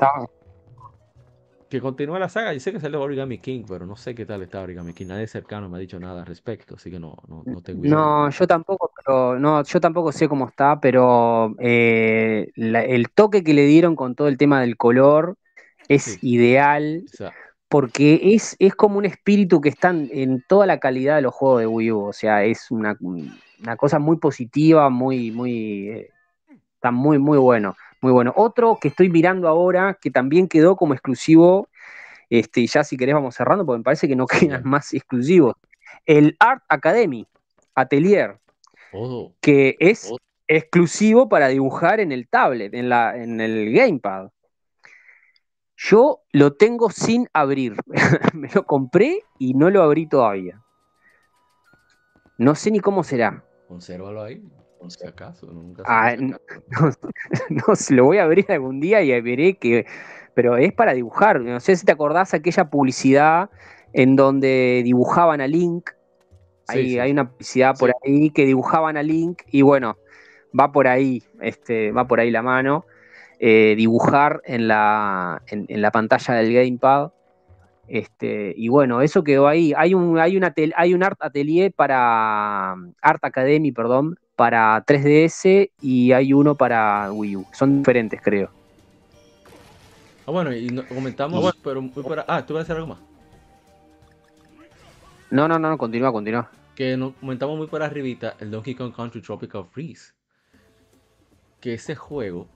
que 1.70 1.80
continúe 1.80 2.18
la 2.18 2.28
saga. 2.28 2.52
Yo 2.52 2.58
sé 2.58 2.72
que 2.72 2.80
salió 2.80 3.00
Origami 3.00 3.38
King, 3.38 3.62
pero 3.66 3.86
no 3.86 3.94
sé 3.94 4.14
qué 4.14 4.26
tal 4.26 4.42
está 4.42 4.60
Origami 4.60 4.92
King. 4.92 5.06
Nadie 5.06 5.28
cercano 5.28 5.68
me 5.68 5.76
ha 5.76 5.80
dicho 5.80 6.00
nada 6.00 6.20
al 6.20 6.26
respecto, 6.26 6.74
así 6.74 6.90
que 6.90 6.98
no, 6.98 7.16
no, 7.28 7.44
no 7.46 7.62
tengo 7.62 7.84
idea. 7.84 7.94
No, 7.94 8.28
yo 8.28 8.46
tampoco, 8.46 8.90
pero 8.96 9.38
no, 9.38 9.62
yo 9.62 9.80
tampoco 9.80 10.10
sé 10.10 10.28
cómo 10.28 10.48
está, 10.48 10.80
pero 10.80 11.54
eh, 11.60 12.50
el 12.56 13.10
toque 13.10 13.44
que 13.44 13.54
le 13.54 13.66
dieron 13.66 13.94
con 13.94 14.16
todo 14.16 14.26
el 14.26 14.36
tema 14.36 14.60
del 14.60 14.76
color 14.76 15.36
es 15.86 16.22
ideal. 16.22 17.04
porque 17.68 18.34
es, 18.34 18.56
es 18.58 18.74
como 18.74 18.98
un 18.98 19.04
espíritu 19.04 19.60
que 19.60 19.68
está 19.68 19.90
en 19.90 20.42
toda 20.48 20.66
la 20.66 20.80
calidad 20.80 21.16
de 21.16 21.22
los 21.22 21.32
juegos 21.32 21.60
de 21.60 21.66
Wii 21.68 21.92
U. 21.92 22.00
O 22.00 22.12
sea, 22.12 22.42
es 22.42 22.68
una, 22.72 22.96
cosa 23.76 24.00
muy 24.00 24.16
positiva, 24.16 24.90
muy, 24.90 25.30
muy. 25.30 25.88
Eh, 25.88 26.10
está 26.74 26.90
muy, 26.90 27.20
muy 27.20 27.38
bueno. 27.38 27.76
Muy 28.00 28.12
bueno. 28.12 28.32
Otro 28.36 28.78
que 28.80 28.88
estoy 28.88 29.10
mirando 29.10 29.48
ahora, 29.48 29.98
que 30.00 30.10
también 30.10 30.48
quedó 30.48 30.76
como 30.76 30.94
exclusivo, 30.94 31.68
este, 32.30 32.66
ya 32.66 32.84
si 32.84 32.96
querés 32.96 33.14
vamos 33.14 33.34
cerrando, 33.34 33.66
porque 33.66 33.78
me 33.78 33.84
parece 33.84 34.08
que 34.08 34.16
no 34.16 34.26
quedan 34.26 34.62
más 34.64 34.92
exclusivos. 34.94 35.56
El 36.06 36.36
Art 36.40 36.62
Academy, 36.68 37.26
Atelier, 37.74 38.38
oh. 38.92 39.34
que 39.40 39.76
es 39.80 40.10
oh. 40.10 40.16
exclusivo 40.48 41.28
para 41.28 41.48
dibujar 41.48 42.00
en 42.00 42.12
el 42.12 42.28
tablet, 42.28 42.72
en, 42.74 42.88
la, 42.88 43.16
en 43.16 43.40
el 43.40 43.72
gamepad. 43.72 44.30
Yo 45.76 46.20
lo 46.32 46.54
tengo 46.54 46.90
sin 46.90 47.28
abrir. 47.32 47.74
me 48.34 48.48
lo 48.54 48.64
compré 48.64 49.22
y 49.38 49.54
no 49.54 49.70
lo 49.70 49.82
abrí 49.82 50.06
todavía. 50.06 50.62
No 52.38 52.54
sé 52.54 52.70
ni 52.70 52.80
cómo 52.80 53.02
será. 53.02 53.44
Consérvalo 53.66 54.22
ahí 54.22 54.42
si 54.88 55.06
acaso, 55.06 55.46
nunca 55.46 55.82
ah, 55.86 56.14
no, 56.18 56.38
no, 57.50 57.62
lo 57.90 58.04
voy 58.04 58.18
a 58.18 58.24
abrir 58.24 58.46
algún 58.50 58.80
día 58.80 59.02
y 59.02 59.20
veré 59.20 59.54
que. 59.54 59.86
Pero 60.34 60.56
es 60.56 60.72
para 60.72 60.94
dibujar. 60.94 61.40
No 61.40 61.60
sé 61.60 61.76
si 61.76 61.84
te 61.84 61.92
acordás 61.92 62.32
aquella 62.32 62.70
publicidad 62.70 63.50
en 63.92 64.16
donde 64.16 64.80
dibujaban 64.84 65.40
a 65.40 65.46
Link. 65.46 65.90
Hay, 66.68 66.98
hay 66.98 67.10
una 67.10 67.28
publicidad 67.28 67.76
por 67.76 67.90
ahí 68.04 68.30
que 68.30 68.46
dibujaban 68.46 68.96
a 68.96 69.02
Link 69.02 69.42
y 69.50 69.62
bueno, 69.62 69.96
va 70.58 70.72
por 70.72 70.86
ahí, 70.86 71.22
este, 71.40 71.90
va 71.92 72.06
por 72.06 72.20
ahí 72.20 72.30
la 72.30 72.42
mano. 72.42 72.86
eh, 73.40 73.74
dibujar 73.76 74.42
en 74.44 74.68
la, 74.68 75.42
en, 75.48 75.80
la 75.80 75.90
pantalla 75.90 76.34
del 76.34 76.52
gamepad. 76.52 77.12
Este, 77.88 78.54
y 78.56 78.68
bueno, 78.68 79.02
eso 79.02 79.24
quedó 79.24 79.48
ahí. 79.48 79.72
Hay 79.76 79.94
un, 79.94 80.18
hay 80.18 80.36
una 80.36 80.54
hay 80.76 80.94
un 80.94 81.02
Art 81.02 81.18
Atelier 81.20 81.72
para 81.72 82.72
Art 83.02 83.24
Academy, 83.24 83.72
perdón, 83.72 84.18
para 84.40 84.82
3DS 84.86 85.70
y 85.82 86.12
hay 86.12 86.32
uno 86.32 86.54
para 86.54 87.12
Wii 87.12 87.36
U. 87.36 87.46
Son 87.52 87.76
diferentes, 87.76 88.18
creo. 88.22 88.48
Ah, 90.26 90.30
bueno, 90.30 90.50
y 90.50 90.74
comentamos, 90.88 91.54
pero 91.62 91.82
muy 91.82 92.02
para... 92.02 92.24
Ah, 92.26 92.46
¿tú 92.46 92.54
vas 92.54 92.60
a 92.60 92.62
hacer 92.62 92.76
algo 92.76 92.88
más? 92.88 92.98
No, 95.30 95.46
no, 95.46 95.58
no, 95.58 95.76
continúa, 95.76 96.10
continúa. 96.10 96.50
Que 96.74 96.96
nos 96.96 97.12
comentamos 97.16 97.58
muy 97.58 97.66
por 97.66 97.82
arribita 97.82 98.36
el 98.40 98.50
Donkey 98.50 98.74
Kong 98.74 98.94
Country 98.96 99.20
Tropical 99.20 99.66
Freeze. 99.70 100.14
Que 101.60 101.74
ese 101.74 101.94
juego, 101.94 102.48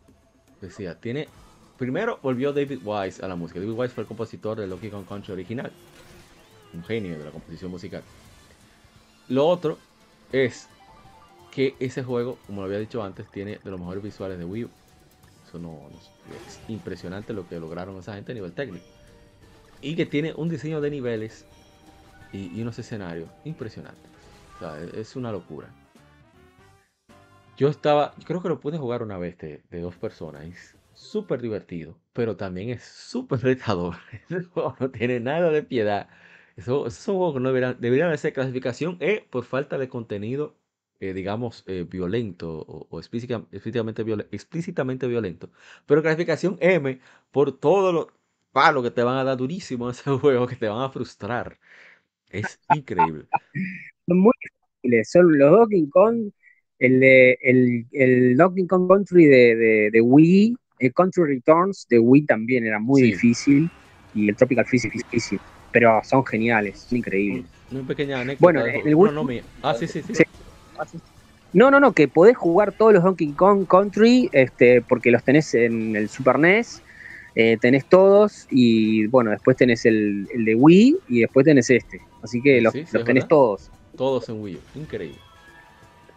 decía, 0.62 0.98
tiene... 0.98 1.28
Primero 1.76 2.18
volvió 2.22 2.54
David 2.54 2.78
Wise 2.82 3.22
a 3.22 3.28
la 3.28 3.36
música. 3.36 3.60
David 3.60 3.74
Wise 3.74 3.92
fue 3.92 4.04
el 4.04 4.08
compositor 4.08 4.58
del 4.58 4.70
Donkey 4.70 4.88
Kong 4.88 5.04
Country 5.06 5.34
original. 5.34 5.70
Un 6.72 6.82
genio 6.82 7.18
de 7.18 7.26
la 7.26 7.30
composición 7.30 7.70
musical. 7.70 8.02
Lo 9.28 9.46
otro 9.46 9.76
es 10.32 10.70
que 11.54 11.76
ese 11.78 12.02
juego, 12.02 12.38
como 12.46 12.60
lo 12.60 12.66
había 12.66 12.80
dicho 12.80 13.02
antes, 13.02 13.30
tiene 13.30 13.60
de 13.62 13.70
los 13.70 13.78
mejores 13.78 14.02
visuales 14.02 14.38
de 14.38 14.44
Wii 14.44 14.64
U. 14.64 14.70
Eso 15.46 15.58
no, 15.60 15.88
es 16.46 16.60
impresionante 16.68 17.32
lo 17.32 17.48
que 17.48 17.60
lograron 17.60 17.96
esa 17.96 18.14
gente 18.14 18.32
a 18.32 18.34
nivel 18.34 18.52
técnico. 18.52 18.84
Y 19.80 19.94
que 19.94 20.04
tiene 20.04 20.34
un 20.34 20.48
diseño 20.48 20.80
de 20.80 20.90
niveles 20.90 21.46
y, 22.32 22.60
unos 22.60 22.78
escenarios 22.80 23.30
impresionantes. 23.44 24.10
O 24.56 24.58
sea, 24.58 24.82
e, 24.82 25.00
es 25.00 25.14
una 25.14 25.30
locura. 25.30 25.68
Yo 27.56 27.68
estaba, 27.68 28.14
creo 28.24 28.42
que 28.42 28.48
lo 28.48 28.58
pude 28.58 28.76
jugar 28.76 29.04
una 29.04 29.16
vez 29.16 29.38
de, 29.38 29.62
dos 29.70 29.94
personas. 29.94 30.44
Es 30.44 30.76
súper 30.92 31.40
divertido, 31.40 31.96
pero 32.12 32.36
también 32.36 32.70
es 32.70 32.82
súper 32.82 33.40
retador. 33.40 33.94
Ese 34.28 34.42
juego 34.42 34.74
no 34.80 34.90
tiene 34.90 35.20
nada 35.20 35.50
de 35.50 35.62
piedad. 35.62 36.08
Eso, 36.56 36.88
es 36.88 37.06
un 37.06 37.14
juego 37.16 37.34
que 37.34 37.40
no 37.40 37.48
deberían, 37.50 37.76
deberían 37.80 38.18
ser 38.18 38.32
clasificación 38.32 38.96
E 38.98 39.24
por 39.30 39.44
falta 39.44 39.78
de 39.78 39.88
contenido, 39.88 40.56
eh, 41.00 41.12
digamos, 41.12 41.64
eh, 41.66 41.86
violento 41.88 42.64
o, 42.66 42.98
explícitamente, 42.98 43.56
explícitamente, 44.30 45.06
violento. 45.06 45.50
Pero 45.86 46.02
clasificación 46.02 46.56
M 46.60 46.98
por 47.30 47.58
todo 47.58 47.92
lo 47.92 48.12
palo 48.52 48.82
que 48.82 48.90
te 48.90 49.02
van 49.02 49.18
a 49.18 49.24
dar 49.24 49.36
durísimo 49.36 49.86
en 49.86 49.90
ese 49.90 50.10
juego, 50.18 50.46
que 50.46 50.56
te 50.56 50.68
van 50.68 50.82
a 50.82 50.90
frustrar. 50.90 51.58
Es 52.30 52.58
increíble. 52.74 53.26
Son 54.06 54.18
muy 54.18 54.32
difíciles. 54.40 55.10
Son 55.10 55.38
los 55.38 55.50
Donkey 55.50 55.88
Kong, 55.88 56.30
el, 56.78 57.00
de, 57.00 57.38
el, 57.42 57.86
el 57.92 58.36
Donkey 58.36 58.66
Kong 58.66 58.88
Country 58.88 59.26
de, 59.26 59.90
de, 59.92 60.00
Wii, 60.00 60.56
el 60.78 60.92
Country 60.92 61.24
Returns 61.24 61.86
de 61.88 61.98
Wii 61.98 62.26
también 62.26 62.66
era 62.66 62.78
muy 62.78 63.02
difícil. 63.02 63.70
Y 64.14 64.28
el 64.28 64.36
Tropical 64.36 64.64
Freeze 64.64 64.88
es 64.88 64.94
difícil. 64.94 65.40
Pero 65.72 66.00
son 66.04 66.24
geniales, 66.24 66.80
son 66.80 66.98
increíbles. 66.98 67.46
Muy 67.70 67.82
pequeña 67.82 68.20
anécdota. 68.20 68.40
Bueno, 68.40 68.64
el. 68.64 68.92
No, 68.92 69.28
ah, 69.62 69.74
sí, 69.74 69.88
sí, 69.88 70.02
sí. 70.02 70.23
No, 71.52 71.70
no, 71.70 71.78
no, 71.78 71.92
que 71.92 72.08
podés 72.08 72.36
jugar 72.36 72.72
todos 72.72 72.92
los 72.92 73.04
Donkey 73.04 73.32
Kong 73.32 73.66
Country, 73.66 74.28
este, 74.32 74.82
porque 74.82 75.10
los 75.10 75.22
tenés 75.22 75.54
en 75.54 75.94
el 75.94 76.08
Super 76.08 76.38
NES 76.38 76.82
eh, 77.36 77.58
tenés 77.60 77.84
todos 77.86 78.46
y 78.50 79.06
bueno, 79.08 79.32
después 79.32 79.56
tenés 79.56 79.84
el, 79.86 80.26
de 80.26 80.54
Wii 80.54 80.96
y 81.08 81.20
después 81.20 81.44
tenés 81.44 81.68
este. 81.68 82.00
Así 82.22 82.40
que 82.40 82.60
los, 82.60 82.72
tenés 83.04 83.26
todos. 83.26 83.70
Todos 83.96 84.28
en 84.28 84.40
Wii 84.40 84.54
U, 84.56 84.78
increíble. 84.78 85.18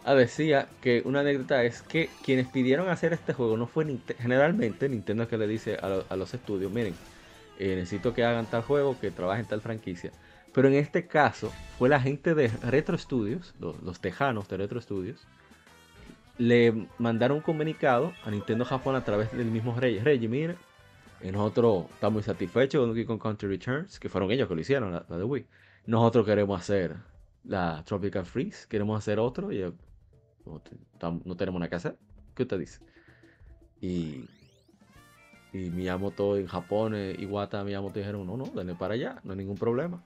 Ah, 0.04 0.14
decía 0.14 0.68
que 0.80 1.02
una 1.04 1.20
anécdota 1.20 1.64
es 1.64 1.82
que 1.82 2.08
quienes 2.24 2.46
pidieron 2.46 2.88
hacer 2.88 3.12
este 3.12 3.32
juego 3.32 3.56
no 3.56 3.66
fue 3.66 3.84
generalmente 4.18 4.88
Nintendo 4.88 5.28
que 5.28 5.36
le 5.36 5.46
dice 5.46 5.76
a, 5.76 6.16
los 6.16 6.34
estudios, 6.34 6.72
miren, 6.72 6.94
eh, 7.58 7.74
necesito 7.74 8.14
que 8.14 8.24
hagan 8.24 8.46
tal 8.46 8.62
juego, 8.62 8.96
que 8.98 9.10
trabajen 9.10 9.44
tal 9.44 9.60
franquicia. 9.60 10.12
Pero 10.58 10.70
en 10.70 10.74
este 10.74 11.06
caso 11.06 11.52
fue 11.78 11.88
la 11.88 12.00
gente 12.00 12.34
de 12.34 12.48
Retro 12.48 12.98
Studios, 12.98 13.54
los, 13.60 13.80
los 13.80 14.00
tejanos 14.00 14.48
de 14.48 14.56
Retro 14.56 14.80
Studios, 14.80 15.24
le 16.36 16.88
mandaron 16.98 17.36
un 17.36 17.42
comunicado 17.44 18.12
a 18.24 18.30
Nintendo 18.32 18.64
Japón 18.64 18.96
a 18.96 19.04
través 19.04 19.30
del 19.30 19.46
mismo 19.52 19.78
Rey. 19.78 20.00
Rey, 20.00 20.18
mire, 20.26 20.56
nosotros 21.22 21.86
estamos 21.94 22.14
muy 22.14 22.22
satisfechos 22.24 22.80
con 22.80 22.88
Donkey 22.88 23.04
Kong 23.04 23.22
Country 23.22 23.48
Returns, 23.48 24.00
que 24.00 24.08
fueron 24.08 24.32
ellos 24.32 24.48
que 24.48 24.56
lo 24.56 24.60
hicieron, 24.60 24.90
la, 24.90 25.02
de 25.02 25.22
Wii. 25.22 25.46
Nosotros 25.86 26.26
queremos 26.26 26.60
hacer 26.60 26.96
la 27.44 27.84
Tropical 27.84 28.26
Freeze, 28.26 28.66
queremos 28.68 28.98
hacer 28.98 29.20
otro 29.20 29.52
y 29.52 29.62
no, 30.44 31.36
tenemos 31.36 31.60
nada 31.60 31.70
que 31.70 31.76
hacer. 31.76 31.96
¿Qué 32.34 32.42
usted 32.42 32.58
dice? 32.58 32.80
Y, 33.80 34.24
y 35.52 35.70
Miyamoto 35.70 36.36
en 36.36 36.48
Japón, 36.48 36.96
eh, 36.96 37.14
Iwata, 37.16 37.62
Miyamoto 37.62 38.00
dijeron, 38.00 38.26
no, 38.26 38.36
no, 38.36 38.46
denle 38.46 38.74
para 38.74 38.94
allá, 38.94 39.20
no 39.22 39.30
hay 39.30 39.38
ningún 39.38 39.56
problema. 39.56 40.02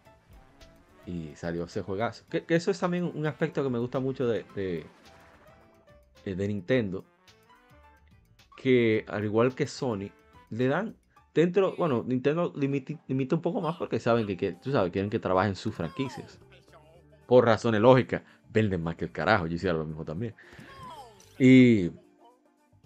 Y 1.06 1.30
salió 1.34 1.64
ese 1.64 1.82
juegazo. 1.82 2.24
Que, 2.28 2.44
eso 2.48 2.70
es 2.70 2.78
también 2.78 3.10
un 3.14 3.26
aspecto 3.26 3.62
que 3.62 3.70
me 3.70 3.78
gusta 3.78 3.98
mucho 3.98 4.26
de, 4.26 4.44
de, 4.54 4.86
de 6.24 6.48
Nintendo. 6.48 7.04
Que 8.56 9.04
al 9.08 9.24
igual 9.24 9.54
que 9.54 9.66
Sony, 9.66 10.10
le 10.50 10.68
dan 10.68 10.96
dentro, 11.34 11.74
bueno, 11.76 12.04
Nintendo 12.06 12.52
limita, 12.54 12.94
un 13.34 13.42
poco 13.42 13.60
más 13.60 13.76
porque 13.76 13.98
saben 13.98 14.26
que, 14.36 14.52
tú 14.52 14.70
sabes, 14.70 14.92
quieren 14.92 15.10
que 15.10 15.18
trabajen 15.18 15.56
sus 15.56 15.74
franquicias. 15.74 16.38
Por 17.26 17.46
razones 17.46 17.80
lógicas, 17.80 18.22
venden 18.52 18.82
más 18.82 18.96
que 18.96 19.06
el 19.06 19.12
carajo, 19.12 19.46
yo 19.46 19.56
hiciera 19.56 19.76
lo 19.76 19.84
mismo 19.84 20.04
también. 20.04 20.34
Y, 21.38 21.90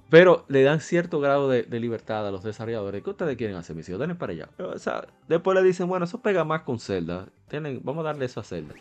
pero 0.09 0.45
le 0.49 0.62
dan 0.62 0.81
cierto 0.81 1.20
grado 1.20 1.49
de, 1.49 1.65
libertad 1.81 2.27
a 2.27 2.31
los 2.31 2.45
desarrolladores. 2.45 3.03
¿Qué 3.03 3.11
ustedes 3.11 3.37
quieren 3.37 3.57
hacer, 3.57 3.74
mis 3.74 3.89
hijos? 3.89 4.01
Denle 4.01 4.15
para 4.15 4.33
allá. 4.33 4.49
o 4.59 4.78
sea, 4.78 5.07
después 5.28 5.57
le 5.57 5.65
dicen, 5.65 5.89
bueno, 5.89 6.05
eso 6.05 6.20
pega 6.20 6.45
más 6.45 6.62
con 6.62 6.78
Zelda. 6.78 7.27
Tienen, 7.49 7.81
vamos 7.83 8.03
a 8.03 8.09
darle 8.09 8.27
eso 8.27 8.41
a 8.41 8.45
Zelda. 8.45 8.74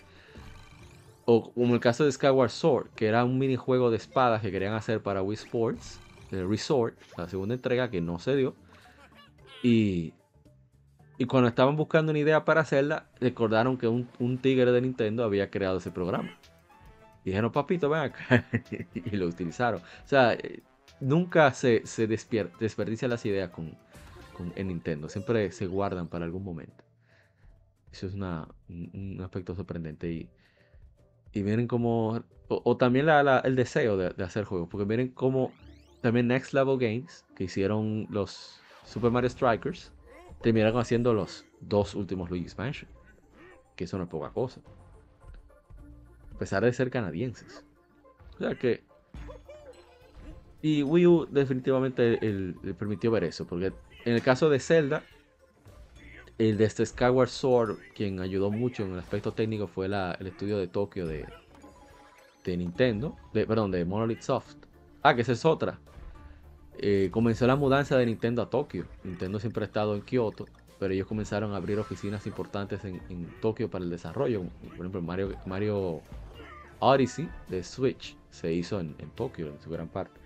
O 1.25 1.51
como 1.51 1.73
el 1.73 1.79
caso 1.79 2.05
de 2.05 2.11
Skyward 2.11 2.51
Sword, 2.51 2.89
que 2.95 3.07
era 3.07 3.25
un 3.25 3.39
minijuego 3.39 3.89
de 3.89 3.97
espadas 3.97 4.41
que 4.41 4.51
querían 4.51 4.73
hacer 4.73 5.01
para 5.01 5.23
Wii 5.23 5.35
Sports, 5.35 5.99
el 6.31 6.47
Resort, 6.47 6.95
la 7.17 7.27
segunda 7.27 7.55
entrega 7.55 7.89
que 7.89 8.01
no 8.01 8.19
se 8.19 8.35
dio. 8.35 8.55
Y, 9.63 10.13
cuando 11.27 11.47
estaban 11.47 11.75
buscando 11.75 12.11
una 12.11 12.19
idea 12.19 12.45
para 12.45 12.61
hacerla, 12.61 13.07
recordaron 13.19 13.77
que 13.79 13.87
un, 13.87 14.37
tigre 14.37 14.71
de 14.71 14.81
Nintendo 14.81 15.23
había 15.23 15.49
creado 15.49 15.79
ese 15.79 15.89
programa. 15.89 16.37
Y 17.23 17.31
dijeron, 17.31 17.51
papito, 17.51 17.89
ven 17.89 18.01
acá. 18.01 18.45
y 18.93 19.09
lo 19.15 19.25
utilizaron. 19.25 19.81
O 19.81 20.07
sea, 20.07 20.33
eh, 20.33 20.61
nunca 20.99 21.53
se, 21.53 21.85
se 21.85 22.07
desperdicia 22.07 23.07
las 23.07 23.25
ideas 23.25 23.51
con, 23.51 23.77
en 24.55 24.67
Nintendo. 24.67 25.09
Siempre 25.09 25.51
se 25.51 25.67
guardan 25.67 26.07
para 26.07 26.25
algún 26.25 26.43
momento. 26.43 26.83
Eso 27.91 28.07
es 28.07 28.13
un, 28.13 29.21
aspecto 29.23 29.55
sorprendente. 29.55 30.11
Y, 30.11 30.29
y 31.33 31.43
miren 31.43 31.67
cómo. 31.67 32.23
O, 32.47 32.77
también 32.77 33.07
el 33.09 33.55
deseo 33.55 33.97
de, 33.97 34.09
de, 34.09 34.23
hacer 34.23 34.43
juegos. 34.43 34.69
Porque 34.69 34.85
miren 34.85 35.09
cómo 35.09 35.51
también 36.01 36.27
Next 36.27 36.53
Level 36.53 36.77
Games, 36.77 37.25
que 37.35 37.45
hicieron 37.45 38.07
los 38.09 38.59
Super 38.83 39.11
Mario 39.11 39.29
Strikers, 39.29 39.91
terminaron 40.41 40.79
haciendo 40.79 41.13
los 41.13 41.45
dos 41.61 41.95
últimos 41.95 42.29
Luigi's 42.29 42.57
Mansion. 42.57 42.89
Que 43.75 43.85
eso 43.85 43.97
no 43.97 44.03
es 44.03 44.09
poca 44.09 44.29
cosa. 44.29 44.61
A 46.33 46.37
pesar 46.37 46.63
de 46.63 46.73
ser 46.73 46.89
canadienses. 46.89 47.65
O 48.35 48.37
sea 48.39 48.55
que. 48.55 48.83
Y 50.65 50.81
Wii 50.81 51.05
U 51.05 51.27
definitivamente 51.29 52.17
le 52.19 52.73
permitió 52.73 53.11
ver 53.11 53.23
eso. 53.25 53.45
Porque 53.45 53.71
en 54.03 54.15
el 54.15 54.23
caso 54.23 54.49
de 54.49 54.59
Zelda, 54.59 55.03
el 56.39 56.57
de 56.57 56.65
este 56.65 56.83
Skyward 56.83 57.29
Sword, 57.29 57.77
quien 57.93 58.19
ayudó 58.19 58.49
mucho 58.49 58.81
en 58.83 58.93
el 58.93 58.97
aspecto 58.97 59.31
técnico 59.31 59.67
fue 59.67 59.85
el 59.85 60.25
estudio 60.25 60.57
de 60.57 60.67
Tokio 60.67 61.05
de, 61.05 61.27
de 62.43 62.57
Nintendo. 62.57 63.15
De, 63.31 63.45
perdón, 63.45 63.69
de 63.69 63.85
Monolith 63.85 64.21
Soft. 64.21 64.55
Ah, 65.03 65.13
que 65.13 65.21
esa 65.21 65.33
es 65.33 65.45
otra. 65.45 65.77
Eh, 66.79 67.09
comenzó 67.11 67.45
la 67.45 67.55
mudanza 67.55 67.95
de 67.99 68.07
Nintendo 68.07 68.41
a 68.41 68.49
Tokio. 68.49 68.87
Nintendo 69.03 69.39
siempre 69.39 69.65
ha 69.65 69.67
estado 69.67 69.93
en 69.93 70.01
Kioto, 70.01 70.47
pero 70.79 70.95
ellos 70.95 71.05
comenzaron 71.05 71.53
a 71.53 71.57
abrir 71.57 71.77
oficinas 71.77 72.25
importantes 72.25 72.83
en, 72.85 73.29
Tokio 73.39 73.69
para 73.69 73.83
el 73.83 73.91
desarrollo. 73.91 74.41
Por 74.69 74.79
ejemplo, 74.79 75.03
Mario, 75.03 75.29
Mario 75.45 76.01
Odyssey 76.79 77.29
de 77.49 77.63
Switch 77.63 78.17
se 78.31 78.51
hizo 78.51 78.79
en, 78.79 78.95
Tokio 79.13 79.49
en 79.49 79.61
su 79.61 79.69
gran 79.69 79.89
parte. 79.89 80.24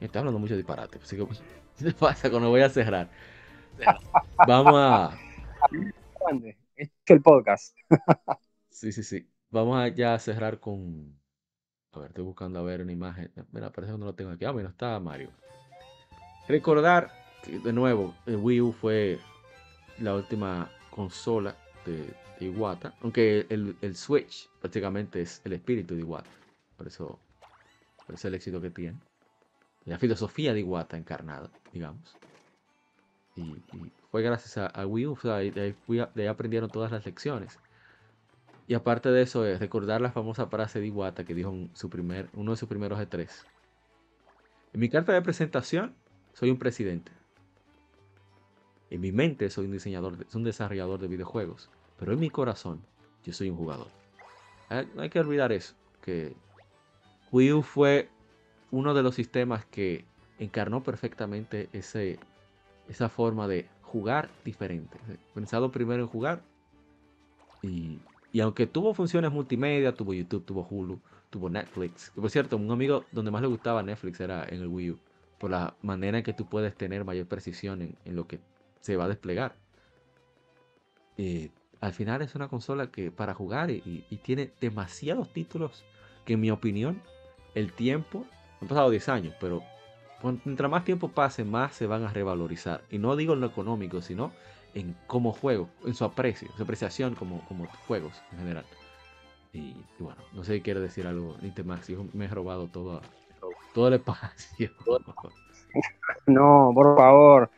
Estoy 0.00 0.18
hablando 0.18 0.38
mucho 0.38 0.54
de 0.54 0.58
disparate, 0.58 0.98
así 1.02 1.16
que 1.16 1.26
¿qué 1.78 1.92
pasa 1.92 2.30
cuando 2.30 2.48
voy 2.48 2.62
a 2.62 2.70
cerrar? 2.70 3.10
Vamos 4.46 4.74
a. 4.76 5.18
Es 6.76 6.90
el 7.06 7.22
podcast. 7.22 7.76
sí, 8.70 8.92
sí, 8.92 9.02
sí. 9.02 9.28
Vamos 9.50 9.78
a 9.78 9.88
ya 9.88 10.18
cerrar 10.18 10.60
con 10.60 11.20
a 11.92 11.98
ver, 11.98 12.08
estoy 12.10 12.24
buscando 12.24 12.60
a 12.60 12.62
ver 12.62 12.82
una 12.82 12.92
imagen. 12.92 13.32
Mira, 13.50 13.70
parece 13.72 13.92
que 13.92 13.98
no 13.98 14.06
lo 14.06 14.14
tengo 14.14 14.30
aquí. 14.30 14.44
Ah, 14.44 14.52
mira, 14.52 14.68
está 14.68 15.00
Mario. 15.00 15.30
Recordar 16.46 17.10
que, 17.42 17.58
de 17.58 17.72
nuevo, 17.72 18.14
el 18.26 18.36
Wii 18.36 18.60
U 18.60 18.72
fue 18.72 19.18
la 19.98 20.14
última 20.14 20.70
consola 20.90 21.56
de, 21.84 22.14
Iwata. 22.40 22.94
Aunque 23.02 23.46
el, 23.50 23.96
Switch 23.96 24.48
prácticamente 24.60 25.20
es 25.20 25.42
el 25.44 25.52
espíritu 25.52 25.94
de 25.94 26.00
Iwata. 26.00 26.30
Por 26.76 26.86
eso, 26.86 27.18
por 28.06 28.14
eso 28.14 28.28
el 28.28 28.34
éxito 28.34 28.60
que 28.60 28.70
tiene. 28.70 28.98
La 29.84 29.98
filosofía 29.98 30.52
de 30.52 30.60
Iwata 30.60 30.96
encarnada, 30.96 31.50
digamos. 31.72 32.16
Y, 33.36 33.56
fue 34.10 34.22
gracias 34.22 34.58
a, 34.58 34.86
Wii 34.86 35.06
U, 35.06 35.18
de, 35.22 35.74
ahí, 35.88 36.26
aprendieron 36.26 36.68
todas 36.68 36.90
las 36.90 37.06
lecciones. 37.06 37.58
Y 38.66 38.74
aparte 38.74 39.10
de 39.10 39.22
eso, 39.22 39.46
es 39.46 39.60
recordar 39.60 40.00
la 40.00 40.10
famosa 40.10 40.46
frase 40.46 40.80
de 40.80 40.88
Iwata 40.88 41.24
que 41.24 41.34
dijo 41.34 41.50
en 41.50 41.70
su 41.74 41.88
primer, 41.88 42.28
uno 42.34 42.50
de 42.50 42.56
sus 42.56 42.68
primeros 42.68 42.98
E3. 42.98 43.28
En 44.72 44.80
mi 44.80 44.88
carta 44.88 45.12
de 45.12 45.22
presentación, 45.22 45.94
soy 46.32 46.50
un 46.50 46.58
presidente. 46.58 47.12
En 48.90 49.00
mi 49.00 49.12
mente 49.12 49.48
soy 49.50 49.66
un 49.66 49.72
diseñador, 49.72 50.26
un 50.34 50.44
desarrollador 50.44 51.00
de 51.00 51.06
videojuegos, 51.06 51.70
pero 51.98 52.12
en 52.12 52.20
mi 52.20 52.30
corazón 52.30 52.82
yo 53.24 53.32
soy 53.32 53.50
un 53.50 53.56
jugador. 53.56 53.88
No 54.94 55.02
hay 55.02 55.10
que 55.10 55.20
olvidar 55.20 55.52
eso, 55.52 55.74
que 56.02 56.34
Wii 57.32 57.52
U 57.52 57.62
fue 57.62 58.08
uno 58.70 58.94
de 58.94 59.02
los 59.02 59.14
sistemas 59.14 59.64
que 59.66 60.04
encarnó 60.38 60.82
perfectamente 60.82 61.68
ese, 61.72 62.18
esa 62.88 63.08
forma 63.08 63.48
de 63.48 63.68
jugar 63.82 64.30
diferente. 64.44 64.98
Pensado 65.34 65.70
primero 65.70 66.02
en 66.02 66.08
jugar 66.08 66.42
y, 67.62 68.00
aunque 68.40 68.66
tuvo 68.66 68.94
funciones 68.94 69.32
multimedia, 69.32 69.92
tuvo 69.92 70.14
YouTube, 70.14 70.44
tuvo 70.44 70.66
Hulu, 70.68 71.00
tuvo 71.30 71.50
Netflix. 71.50 72.12
por 72.14 72.30
cierto, 72.30 72.56
un 72.56 72.70
amigo 72.70 73.04
donde 73.12 73.30
más 73.30 73.42
le 73.42 73.48
gustaba 73.48 73.82
Netflix 73.82 74.20
era 74.20 74.44
en 74.48 74.62
el 74.62 74.68
Wii 74.68 74.90
U, 74.92 74.98
por 75.38 75.50
la 75.50 75.74
manera 75.82 76.18
en 76.18 76.24
que 76.24 76.32
tú 76.32 76.46
puedes 76.46 76.74
tener 76.74 77.04
mayor 77.04 77.26
precisión 77.26 77.96
en 78.04 78.16
lo 78.16 78.26
que 78.26 78.38
se 78.80 78.96
va 78.96 79.04
a 79.04 79.08
desplegar. 79.08 79.56
Eh, 81.22 81.50
al 81.80 81.92
final 81.92 82.22
es 82.22 82.34
una 82.34 82.48
consola 82.48 82.90
que 82.90 83.10
para 83.10 83.34
jugar 83.34 83.70
y, 83.70 84.04
tiene 84.22 84.52
demasiados 84.60 85.30
títulos 85.32 85.84
que 86.24 86.34
en 86.34 86.40
mi 86.40 86.50
opinión 86.50 87.02
el 87.54 87.72
tiempo, 87.72 88.26
han 88.60 88.68
pasado 88.68 88.90
10 88.90 89.08
años, 89.08 89.34
pero 89.40 89.62
mientras 90.44 90.70
más 90.70 90.84
tiempo 90.84 91.08
pase, 91.08 91.44
más 91.44 91.74
se 91.74 91.86
van 91.86 92.04
a 92.04 92.12
revalorizar. 92.12 92.82
Y 92.90 92.98
no 92.98 93.16
digo 93.16 93.34
en 93.34 93.40
lo 93.40 93.46
económico, 93.46 94.02
sino 94.02 94.32
en 94.74 94.94
como 95.06 95.32
juego, 95.32 95.68
en 95.84 95.94
su 95.94 96.04
aprecio, 96.04 96.48
su 96.56 96.62
apreciación 96.62 97.14
como, 97.14 97.44
como 97.46 97.66
juegos 97.86 98.20
en 98.32 98.38
general. 98.38 98.64
Y, 99.52 99.74
bueno, 99.98 100.20
no 100.32 100.44
sé 100.44 100.54
si 100.54 100.60
quiere 100.60 100.80
decir 100.80 101.06
algo, 101.06 101.36
Nintemax, 101.42 101.88
yo 101.88 102.04
me 102.12 102.26
he 102.26 102.28
robado 102.28 102.68
todo, 102.68 103.00
todo 103.74 103.88
el 103.88 103.94
espacio. 103.94 104.70
No, 106.26 106.72
por 106.74 106.96
favor. 106.96 107.48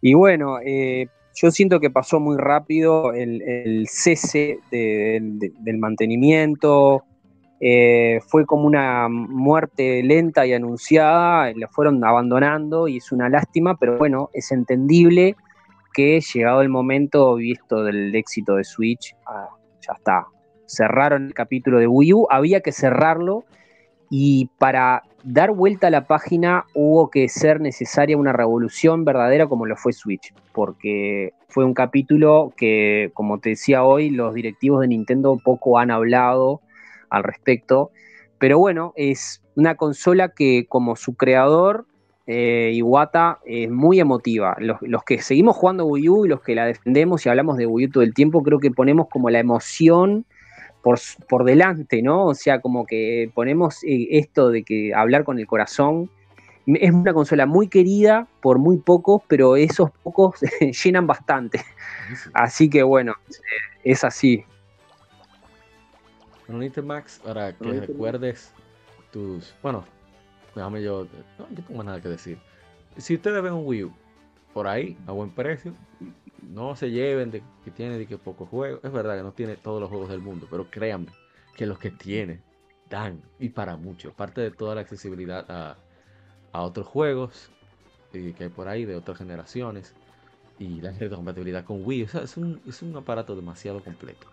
Y 0.00 0.14
bueno, 0.14 0.60
eh, 0.64 1.08
yo 1.34 1.50
siento 1.50 1.80
que 1.80 1.90
pasó 1.90 2.20
muy 2.20 2.36
rápido 2.36 3.12
el, 3.12 3.86
cese 3.88 4.60
del 4.70 5.78
mantenimiento, 5.78 7.02
eh, 7.66 8.20
fue 8.26 8.44
como 8.44 8.66
una 8.66 9.08
muerte 9.08 10.02
lenta 10.02 10.44
y 10.44 10.52
anunciada, 10.52 11.50
la 11.56 11.66
fueron 11.68 12.04
abandonando 12.04 12.88
y 12.88 12.98
es 12.98 13.10
una 13.10 13.30
lástima, 13.30 13.78
pero 13.78 13.96
bueno, 13.96 14.28
es 14.34 14.52
entendible 14.52 15.34
que 15.94 16.20
llegado 16.20 16.60
el 16.60 16.68
momento, 16.68 17.36
visto 17.36 17.82
del 17.82 18.14
éxito 18.14 18.56
de 18.56 18.64
Switch, 18.64 19.16
ah, 19.26 19.48
ya 19.80 19.94
está, 19.94 20.26
cerraron 20.66 21.24
el 21.24 21.32
capítulo 21.32 21.78
de 21.78 21.86
Wii 21.86 22.12
U, 22.12 22.26
había 22.28 22.60
que 22.60 22.70
cerrarlo 22.70 23.46
y 24.10 24.50
para 24.58 25.02
dar 25.22 25.52
vuelta 25.52 25.86
a 25.86 25.90
la 25.90 26.06
página 26.06 26.66
hubo 26.74 27.08
que 27.08 27.30
ser 27.30 27.62
necesaria 27.62 28.18
una 28.18 28.34
revolución 28.34 29.06
verdadera 29.06 29.46
como 29.46 29.64
lo 29.64 29.76
fue 29.76 29.94
Switch, 29.94 30.34
porque 30.52 31.32
fue 31.48 31.64
un 31.64 31.72
capítulo 31.72 32.52
que, 32.58 33.10
como 33.14 33.38
te 33.38 33.48
decía 33.50 33.84
hoy, 33.84 34.10
los 34.10 34.34
directivos 34.34 34.82
de 34.82 34.88
Nintendo 34.88 35.38
poco 35.42 35.78
han 35.78 35.90
hablado 35.90 36.60
al 37.16 37.24
respecto, 37.24 37.90
pero 38.38 38.58
bueno, 38.58 38.92
es 38.96 39.42
una 39.56 39.76
consola 39.76 40.30
que 40.30 40.66
como 40.68 40.96
su 40.96 41.14
creador, 41.14 41.86
eh, 42.26 42.72
Iwata, 42.74 43.40
es 43.44 43.70
muy 43.70 44.00
emotiva. 44.00 44.56
Los, 44.58 44.78
los, 44.82 45.04
que 45.04 45.20
seguimos 45.20 45.56
jugando 45.56 45.86
Wii 45.86 46.08
U 46.08 46.26
y 46.26 46.28
los 46.28 46.40
que 46.40 46.54
la 46.54 46.66
defendemos 46.66 47.24
y 47.24 47.28
hablamos 47.28 47.56
de 47.56 47.66
Wii 47.66 47.86
U 47.86 47.90
todo 47.90 48.02
el 48.02 48.14
tiempo, 48.14 48.42
creo 48.42 48.58
que 48.58 48.70
ponemos 48.70 49.08
como 49.08 49.30
la 49.30 49.38
emoción 49.38 50.26
por, 51.28 51.44
delante, 51.44 52.02
¿no? 52.02 52.26
O 52.26 52.34
sea, 52.34 52.60
como 52.60 52.84
que 52.84 53.30
ponemos 53.34 53.82
eh, 53.84 54.08
esto 54.10 54.50
de 54.50 54.62
que 54.62 54.92
hablar 54.94 55.24
con 55.24 55.38
el 55.38 55.46
corazón. 55.46 56.10
Es 56.66 56.92
una 56.92 57.12
consola 57.12 57.46
muy 57.46 57.68
querida 57.68 58.26
por 58.40 58.58
muy 58.58 58.78
pocos, 58.78 59.22
pero 59.28 59.56
esos 59.56 59.90
pocos 60.02 60.40
llenan 60.84 61.06
bastante. 61.06 61.60
Así 62.34 62.68
que 62.68 62.82
bueno, 62.82 63.14
es 63.82 64.04
así. 64.04 64.44
Bueno, 66.46 66.82
Max, 66.82 67.20
para 67.24 67.52
que 67.56 67.80
recuerdes 67.80 68.52
tus. 69.12 69.54
Bueno, 69.62 69.84
déjame 70.54 70.82
yo. 70.82 71.06
No, 71.38 71.46
no 71.48 71.62
tengo 71.62 71.82
nada 71.82 72.00
que 72.00 72.08
decir. 72.08 72.38
Si 72.96 73.14
ustedes 73.14 73.42
ven 73.42 73.54
un 73.54 73.66
Wii 73.66 73.84
U 73.84 73.92
por 74.52 74.66
ahí, 74.66 74.96
a 75.06 75.12
buen 75.12 75.30
precio, 75.30 75.74
no 76.42 76.76
se 76.76 76.90
lleven 76.90 77.30
de 77.30 77.42
que 77.64 77.70
tiene 77.70 77.98
de 77.98 78.06
que 78.06 78.18
pocos 78.18 78.48
juegos. 78.48 78.80
Es 78.84 78.92
verdad 78.92 79.16
que 79.16 79.22
no 79.22 79.32
tiene 79.32 79.56
todos 79.56 79.80
los 79.80 79.88
juegos 79.88 80.08
del 80.08 80.20
mundo, 80.20 80.46
pero 80.50 80.70
créanme 80.70 81.12
que 81.56 81.66
los 81.66 81.78
que 81.78 81.90
tiene 81.90 82.42
dan 82.90 83.22
y 83.38 83.48
para 83.48 83.76
mucho. 83.76 84.12
Parte 84.12 84.40
de 84.40 84.50
toda 84.50 84.74
la 84.74 84.82
accesibilidad 84.82 85.46
a, 85.48 85.78
otros 86.52 86.86
juegos 86.86 87.50
eh, 88.12 88.32
que 88.36 88.44
hay 88.44 88.50
por 88.50 88.68
ahí 88.68 88.84
de 88.84 88.94
otras 88.94 89.18
generaciones 89.18 89.92
y 90.58 90.80
la 90.80 90.92
compatibilidad 91.08 91.64
con 91.64 91.84
Wii. 91.84 92.04
O 92.04 92.08
sea, 92.08 92.22
es 92.22 92.36
un, 92.36 92.60
es 92.66 92.82
un 92.82 92.96
aparato 92.96 93.34
demasiado 93.34 93.82
completo. 93.82 94.28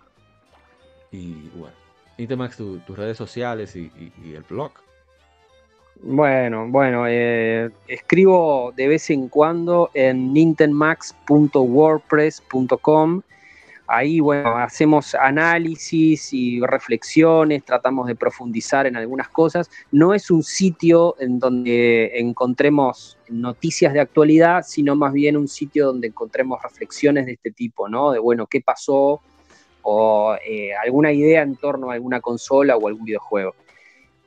Y 1.11 1.49
bueno, 1.49 1.75
Intermax, 2.17 2.57
tus 2.57 2.97
redes 2.97 3.17
sociales 3.17 3.75
y 3.75 3.91
el 4.33 4.43
blog. 4.49 4.71
Bueno, 6.03 6.67
bueno, 6.67 7.05
eh, 7.07 7.69
escribo 7.87 8.73
de 8.75 8.87
vez 8.87 9.11
en 9.11 9.29
cuando 9.29 9.91
en 9.93 10.33
nintenmax.wordpress.com. 10.33 13.21
Ahí, 13.85 14.19
bueno, 14.19 14.57
hacemos 14.57 15.13
análisis 15.13 16.33
y 16.33 16.59
reflexiones, 16.61 17.63
tratamos 17.65 18.07
de 18.07 18.15
profundizar 18.15 18.87
en 18.87 18.95
algunas 18.95 19.29
cosas. 19.29 19.69
No 19.91 20.15
es 20.15 20.31
un 20.31 20.41
sitio 20.41 21.15
en 21.19 21.37
donde 21.37 22.17
encontremos 22.17 23.19
noticias 23.29 23.93
de 23.93 23.99
actualidad, 23.99 24.63
sino 24.65 24.95
más 24.95 25.13
bien 25.13 25.37
un 25.37 25.47
sitio 25.47 25.85
donde 25.87 26.07
encontremos 26.07 26.63
reflexiones 26.63 27.27
de 27.27 27.33
este 27.33 27.51
tipo, 27.51 27.87
¿no? 27.89 28.11
De, 28.11 28.17
bueno, 28.17 28.47
¿qué 28.47 28.61
pasó? 28.61 29.21
O 29.83 30.35
eh, 30.45 30.71
alguna 30.75 31.11
idea 31.11 31.41
en 31.41 31.55
torno 31.55 31.91
a 31.91 31.93
alguna 31.93 32.21
consola 32.21 32.77
o 32.77 32.87
algún 32.87 33.05
videojuego. 33.05 33.55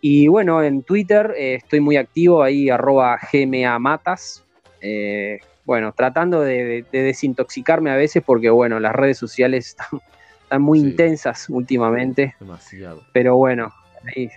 Y 0.00 0.28
bueno, 0.28 0.62
en 0.62 0.82
Twitter 0.82 1.34
eh, 1.34 1.54
estoy 1.54 1.80
muy 1.80 1.96
activo, 1.96 2.42
ahí 2.42 2.68
arroba 2.68 3.18
gmamatas. 3.32 4.44
Eh, 4.82 5.40
bueno, 5.64 5.92
tratando 5.92 6.42
de, 6.42 6.84
desintoxicarme 6.92 7.90
a 7.90 7.96
veces 7.96 8.22
porque, 8.22 8.50
bueno, 8.50 8.80
las 8.80 8.94
redes 8.94 9.16
sociales 9.16 9.68
están, 9.68 10.60
muy 10.62 10.78
intensas 10.78 11.48
últimamente. 11.48 12.34
Demasiado. 12.38 13.02
Pero 13.14 13.36
bueno, 13.36 13.72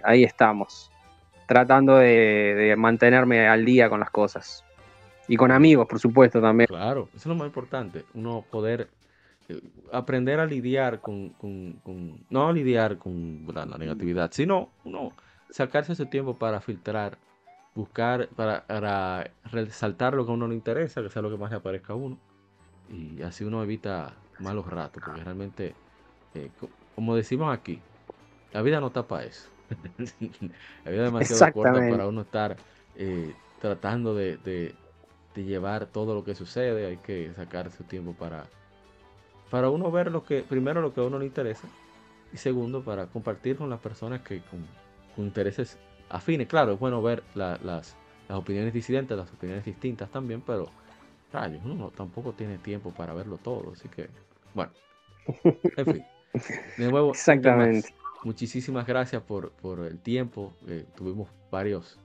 ahí, 0.04 0.24
estamos. 0.24 0.90
Tratando 1.48 1.98
de, 1.98 2.74
mantenerme 2.78 3.48
al 3.48 3.66
día 3.66 3.90
con 3.90 4.00
las 4.00 4.10
cosas. 4.10 4.64
Y 5.28 5.36
con 5.36 5.52
amigos, 5.52 5.86
por 5.86 6.00
supuesto, 6.00 6.40
también. 6.40 6.68
Claro, 6.68 7.10
eso 7.10 7.18
es 7.18 7.26
lo 7.26 7.36
más 7.36 7.48
importante. 7.48 8.06
Uno 8.14 8.46
poder 8.50 8.88
aprender 9.92 10.40
a 10.40 10.46
lidiar 10.46 11.02
con, 11.02 11.34
no 12.30 12.48
a 12.48 12.54
lidiar 12.54 12.98
con 12.98 13.46
la 13.54 13.66
negatividad, 13.66 14.32
sino 14.32 14.70
uno 14.84 15.14
sacarse 15.50 15.94
ese 15.94 16.06
tiempo 16.06 16.38
para 16.38 16.60
filtrar, 16.60 17.18
buscar, 17.76 18.28
para, 18.30 19.32
resaltar 19.52 20.14
lo 20.14 20.26
que 20.26 20.32
a 20.32 20.36
uno 20.36 20.48
le 20.48 20.56
interesa, 20.56 21.02
que 21.02 21.10
sea 21.10 21.22
lo 21.22 21.30
que 21.30 21.38
más 21.38 21.52
le 21.52 21.58
aparezca 21.58 21.94
a 21.94 21.96
uno. 21.96 22.18
Y 22.90 23.22
así 23.22 23.44
uno 23.44 23.64
evita 23.64 24.14
malos 24.40 24.66
ratos, 24.68 25.04
porque 25.04 25.24
realmente, 25.24 25.74
eh, 26.36 26.50
como 26.96 27.16
decimos 27.16 27.56
aquí, 27.56 27.82
la 28.54 28.62
vida 28.62 28.80
no 28.80 28.92
tapa 28.92 29.24
eso. 29.24 29.50
la 30.00 30.92
vida 30.92 31.06
es 31.06 31.12
demasiado 31.12 31.54
corta 31.54 31.74
para 31.90 32.08
uno 32.08 32.22
estar 32.22 32.56
eh, 32.96 33.34
tratando 33.60 34.16
de, 34.16 34.38
de, 34.38 34.76
llevar 35.36 35.86
todo 35.86 36.16
lo 36.16 36.24
que 36.24 36.34
sucede. 36.34 36.88
Hay 36.88 36.98
que 36.98 37.32
sacar 37.36 37.70
su 37.72 37.84
tiempo 37.84 38.14
para, 38.14 38.48
para 39.50 39.70
uno 39.70 39.92
ver 39.92 40.12
lo 40.12 40.24
que, 40.24 40.42
primero 40.42 40.82
lo 40.82 40.94
que 40.94 41.02
a 41.02 41.04
uno 41.04 41.20
le 41.20 41.26
interesa 41.26 41.68
y 42.34 42.38
segundo 42.38 42.84
para 42.84 43.08
compartir 43.08 43.58
con 43.58 43.70
las 43.70 43.80
personas 43.80 44.22
que 44.22 44.42
con, 44.42 44.66
con 45.16 45.26
intereses 45.26 45.78
afines. 46.10 46.48
Claro, 46.48 46.74
es 46.74 46.80
bueno 46.80 47.02
ver 47.02 47.24
las, 47.36 47.96
opiniones 48.30 48.74
disidentes, 48.74 49.18
las 49.18 49.32
opiniones 49.32 49.66
distintas 49.66 50.10
también, 50.10 50.42
pero 50.42 50.70
rayos, 51.32 51.62
uno 51.66 51.92
tampoco 51.92 52.34
tiene 52.34 52.58
tiempo 52.58 52.92
para 52.92 53.14
verlo 53.14 53.38
todo. 53.38 53.72
Así 53.74 53.88
que, 53.90 54.10
bueno, 54.54 54.72
en 55.78 55.86
fin. 55.86 56.06
De 56.78 56.88
nuevo, 56.92 57.12
Exactamente. 57.12 57.94
muchísimas 58.24 58.86
gracias 58.86 59.22
por, 59.24 59.52
el 59.86 60.00
tiempo. 60.00 60.54
Eh, 60.68 60.86
tuvimos 60.96 61.30
varios 61.50 62.00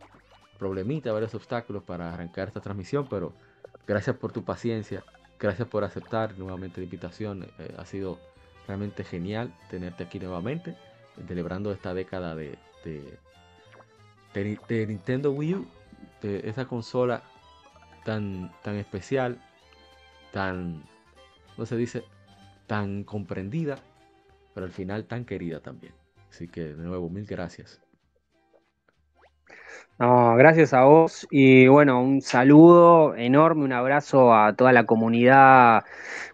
problemitas, 0.59 1.12
varios 1.12 1.35
obstáculos 1.35 1.82
para 1.82 2.14
arrancar 2.14 2.48
esta 2.48 2.60
transmisión, 2.60 3.06
pero 3.09 3.32
gracias 3.86 4.16
por 4.16 4.32
tu 4.32 4.44
paciencia, 4.44 5.05
gracias 5.43 5.66
por 5.66 5.82
aceptar 5.82 6.39
nuevamente 6.39 6.81
la 6.81 6.85
invitación. 6.85 7.48
Eh, 7.59 7.74
ha 7.77 7.85
sido 7.85 8.19
realmente 8.69 9.02
genial 9.02 9.52
tenerte 9.69 10.05
aquí 10.05 10.20
nuevamente, 10.20 10.77
celebrando 11.27 11.73
esta 11.73 11.93
década 11.94 12.36
de, 12.36 12.56
de, 14.35 14.86
Nintendo 14.86 15.32
Wii 15.32 15.55
U. 15.55 15.66
de 16.23 16.48
esa 16.48 16.66
consola 16.66 17.24
tan, 18.05 18.52
tan 18.62 18.77
especial, 18.77 19.43
tan, 20.32 20.85
¿cómo 21.56 21.66
se 21.66 21.77
dice? 21.77 22.05
Tan 22.69 23.02
comprendida, 23.02 23.78
pero 24.55 24.64
al 24.64 24.73
final 24.73 25.06
tan 25.06 25.24
querida 25.24 25.60
también. 25.60 25.93
Así 26.31 26.47
que 26.47 26.74
de 26.74 26.85
nuevo, 26.85 27.10
mil 27.10 27.27
gracias. 27.27 27.81
Gracias 29.99 30.74
a 30.74 30.83
vos 30.83 31.29
y 31.31 31.69
bueno, 31.69 32.03
un 32.03 32.23
saludo 32.23 33.15
enorme, 33.15 33.65
un 33.65 33.73
abrazo 33.73 34.35
a 34.35 34.53
toda 34.57 34.73
la 34.73 34.85
comunidad 34.85 35.85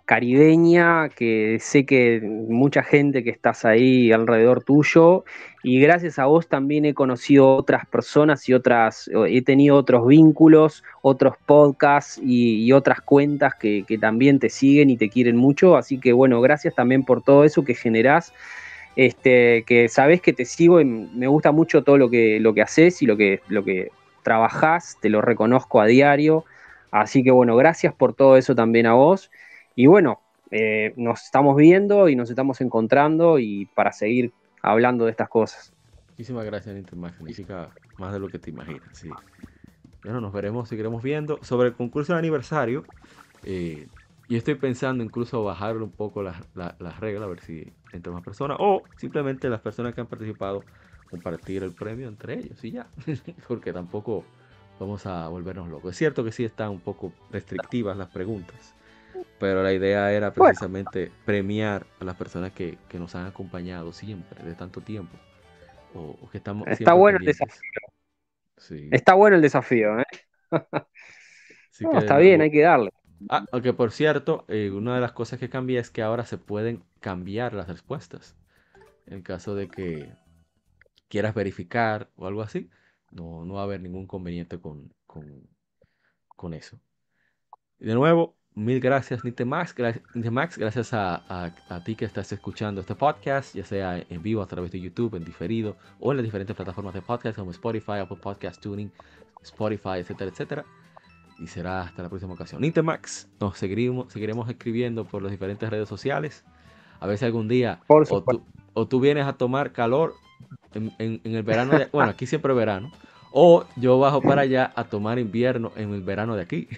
caribeña, 0.06 1.10
que 1.10 1.58
sé 1.60 1.84
que 1.84 2.22
mucha 2.22 2.82
gente 2.82 3.22
que 3.22 3.28
estás 3.28 3.66
ahí 3.66 4.10
alrededor 4.10 4.64
tuyo. 4.64 5.24
Y 5.62 5.80
gracias 5.80 6.18
a 6.18 6.24
vos 6.24 6.48
también 6.48 6.86
he 6.86 6.94
conocido 6.94 7.56
otras 7.56 7.84
personas 7.84 8.48
y 8.48 8.54
otras, 8.54 9.10
he 9.28 9.42
tenido 9.42 9.76
otros 9.76 10.06
vínculos, 10.06 10.82
otros 11.02 11.34
podcasts 11.44 12.18
y, 12.24 12.72
otras 12.72 13.02
cuentas 13.02 13.54
que, 13.60 13.84
que 13.86 13.98
también 13.98 14.38
te 14.38 14.48
siguen 14.48 14.88
y 14.88 14.96
te 14.96 15.10
quieren 15.10 15.36
mucho, 15.36 15.76
así 15.76 16.00
que 16.00 16.14
bueno, 16.14 16.40
gracias 16.40 16.74
también 16.74 17.04
por 17.04 17.22
todo 17.22 17.44
eso 17.44 17.64
que 17.64 17.74
generás 17.74 18.32
este, 18.98 19.62
que 19.62 19.88
sabes 19.88 20.20
que 20.20 20.32
te 20.32 20.44
sigo 20.44 20.80
y 20.80 20.84
me 20.84 21.28
gusta 21.28 21.52
mucho 21.52 21.84
todo 21.84 21.96
lo 21.96 22.10
que, 22.10 22.40
lo 22.40 22.52
que 22.52 22.62
haces 22.62 23.00
y 23.00 23.06
lo 23.06 23.16
que, 23.16 23.40
lo 23.46 23.62
que 23.62 23.92
trabajás, 24.24 24.98
te 25.00 25.08
lo 25.08 25.22
reconozco 25.22 25.80
a 25.80 25.86
diario. 25.86 26.44
Así 26.90 27.22
que 27.22 27.30
bueno, 27.30 27.54
gracias 27.54 27.94
por 27.94 28.12
todo 28.12 28.36
eso 28.36 28.56
también 28.56 28.86
a 28.86 28.94
vos. 28.94 29.30
Y 29.76 29.86
bueno, 29.86 30.20
eh, 30.50 30.94
nos 30.96 31.22
estamos 31.22 31.54
viendo 31.54 32.08
y 32.08 32.16
nos 32.16 32.28
estamos 32.28 32.60
encontrando 32.60 33.38
y 33.38 33.66
para 33.66 33.92
seguir 33.92 34.32
hablando 34.62 35.04
de 35.04 35.12
estas 35.12 35.28
cosas. 35.28 35.72
Muchísimas 36.08 36.44
gracias, 36.44 36.76
Intermax. 36.76 37.18
Significa 37.18 37.70
más 37.98 38.12
de 38.12 38.18
lo 38.18 38.26
que 38.26 38.40
te 38.40 38.50
imaginas. 38.50 38.82
Sí. 38.90 39.08
Bueno, 40.02 40.20
nos 40.20 40.32
veremos, 40.32 40.68
seguiremos 40.68 41.04
viendo. 41.04 41.38
Sobre 41.42 41.68
el 41.68 41.74
concurso 41.74 42.14
de 42.14 42.18
aniversario, 42.18 42.82
eh, 43.44 43.86
y 44.28 44.36
estoy 44.36 44.56
pensando 44.56 45.02
incluso 45.02 45.42
bajar 45.42 45.78
un 45.78 45.90
poco 45.90 46.22
las 46.22 46.36
reglas, 47.00 47.24
a 47.24 47.26
ver 47.26 47.40
si 47.40 47.72
entre 47.92 48.12
más 48.12 48.22
personas, 48.22 48.58
o 48.60 48.82
simplemente 48.96 49.48
las 49.48 49.60
personas 49.60 49.94
que 49.94 50.02
han 50.02 50.06
participado, 50.06 50.64
compartir 51.10 51.62
el 51.62 51.72
premio 51.72 52.06
entre 52.08 52.34
ellos 52.34 52.62
y 52.62 52.72
ya, 52.72 52.86
porque 53.48 53.72
tampoco 53.72 54.24
vamos 54.78 55.06
a 55.06 55.28
volvernos 55.28 55.68
locos. 55.68 55.92
Es 55.92 55.96
cierto 55.96 56.22
que 56.22 56.32
sí 56.32 56.44
están 56.44 56.68
un 56.70 56.80
poco 56.80 57.12
restrictivas 57.30 57.96
las 57.96 58.08
preguntas, 58.08 58.74
pero 59.40 59.62
la 59.62 59.72
idea 59.72 60.12
era 60.12 60.30
precisamente 60.30 61.10
premiar 61.24 61.86
a 61.98 62.04
las 62.04 62.16
personas 62.16 62.52
que, 62.52 62.76
nos 62.92 63.14
han 63.14 63.26
acompañado 63.26 63.94
siempre, 63.94 64.44
de 64.44 64.54
tanto 64.54 64.82
tiempo. 64.82 65.16
O, 65.94 66.28
que 66.30 66.36
estamos 66.36 66.68
Está 66.68 66.92
bueno 66.92 67.18
el 67.18 67.24
desafío. 67.24 67.70
Está 68.90 69.14
bueno 69.14 69.36
el 69.36 69.42
desafío, 69.42 69.98
¿eh? 70.00 70.04
está 71.94 72.18
bien, 72.18 72.42
hay 72.42 72.50
que 72.50 72.60
darle. 72.60 72.90
Ah, 73.28 73.44
aunque 73.52 73.72
por 73.72 73.90
cierto, 73.90 74.44
eh, 74.48 74.70
una 74.70 74.94
de 74.94 75.00
las 75.00 75.12
cosas 75.12 75.38
que 75.38 75.48
cambia 75.48 75.80
es 75.80 75.90
que 75.90 76.02
ahora 76.02 76.24
se 76.24 76.38
pueden 76.38 76.84
cambiar 77.00 77.54
las 77.54 77.68
respuestas. 77.68 78.36
En 79.06 79.22
caso 79.22 79.54
de 79.54 79.68
que 79.68 80.12
quieras 81.08 81.34
verificar 81.34 82.10
o 82.16 82.26
algo 82.26 82.42
así, 82.42 82.70
no, 83.10 83.44
no 83.44 83.54
va 83.54 83.62
a 83.62 83.64
haber 83.64 83.80
ningún 83.80 84.02
inconveniente 84.02 84.60
con, 84.60 84.92
con, 85.06 86.54
eso. 86.54 86.78
de 87.78 87.94
nuevo, 87.94 88.36
mil 88.54 88.80
gracias, 88.80 89.24
Nitemax. 89.24 89.74
Max 90.30 90.58
gracias 90.58 90.92
a, 90.92 91.24
a, 91.68 91.84
ti 91.84 91.96
que 91.96 92.04
estás 92.04 92.30
escuchando 92.32 92.80
este 92.80 92.94
podcast, 92.94 93.54
ya 93.56 93.64
sea 93.64 93.98
en 93.98 94.22
vivo 94.22 94.42
a 94.42 94.46
través 94.46 94.70
de 94.70 94.80
YouTube, 94.80 95.16
en 95.16 95.24
diferido 95.24 95.76
o 95.98 96.12
en 96.12 96.18
las 96.18 96.24
diferentes 96.24 96.54
plataformas 96.54 96.94
de 96.94 97.02
podcast 97.02 97.38
como 97.38 97.50
Spotify, 97.50 97.98
Apple 98.00 98.18
Podcast 98.20 98.62
Tuning, 98.62 98.92
Spotify, 99.42 99.98
etcétera, 99.98 100.30
etcétera 100.30 100.64
y 101.38 101.46
será 101.46 101.82
hasta 101.82 102.02
la 102.02 102.08
próxima 102.08 102.34
ocasión. 102.34 102.60
Nintemax, 102.60 103.28
nos 103.40 103.56
seguiremos, 103.56 104.12
seguiremos 104.12 104.48
escribiendo 104.48 105.04
por 105.04 105.22
las 105.22 105.30
diferentes 105.30 105.68
redes 105.70 105.88
sociales. 105.88 106.44
A 107.00 107.06
ver 107.06 107.16
si 107.18 107.24
algún 107.24 107.48
día 107.48 107.80
o 107.86 108.86
tú, 108.86 109.00
vienes 109.00 109.26
a 109.26 109.34
tomar 109.34 109.72
calor 109.72 110.14
en, 110.74 111.20
el 111.24 111.42
verano, 111.42 111.78
de, 111.78 111.86
bueno, 111.92 112.10
aquí 112.10 112.26
siempre 112.26 112.52
verano, 112.52 112.90
o 113.32 113.64
yo 113.76 113.98
bajo 113.98 114.20
para 114.20 114.42
allá 114.42 114.72
a 114.74 114.84
tomar 114.84 115.18
invierno 115.18 115.72
en 115.76 115.94
el 115.94 116.02
verano 116.02 116.34
de 116.34 116.42
aquí. 116.42 116.68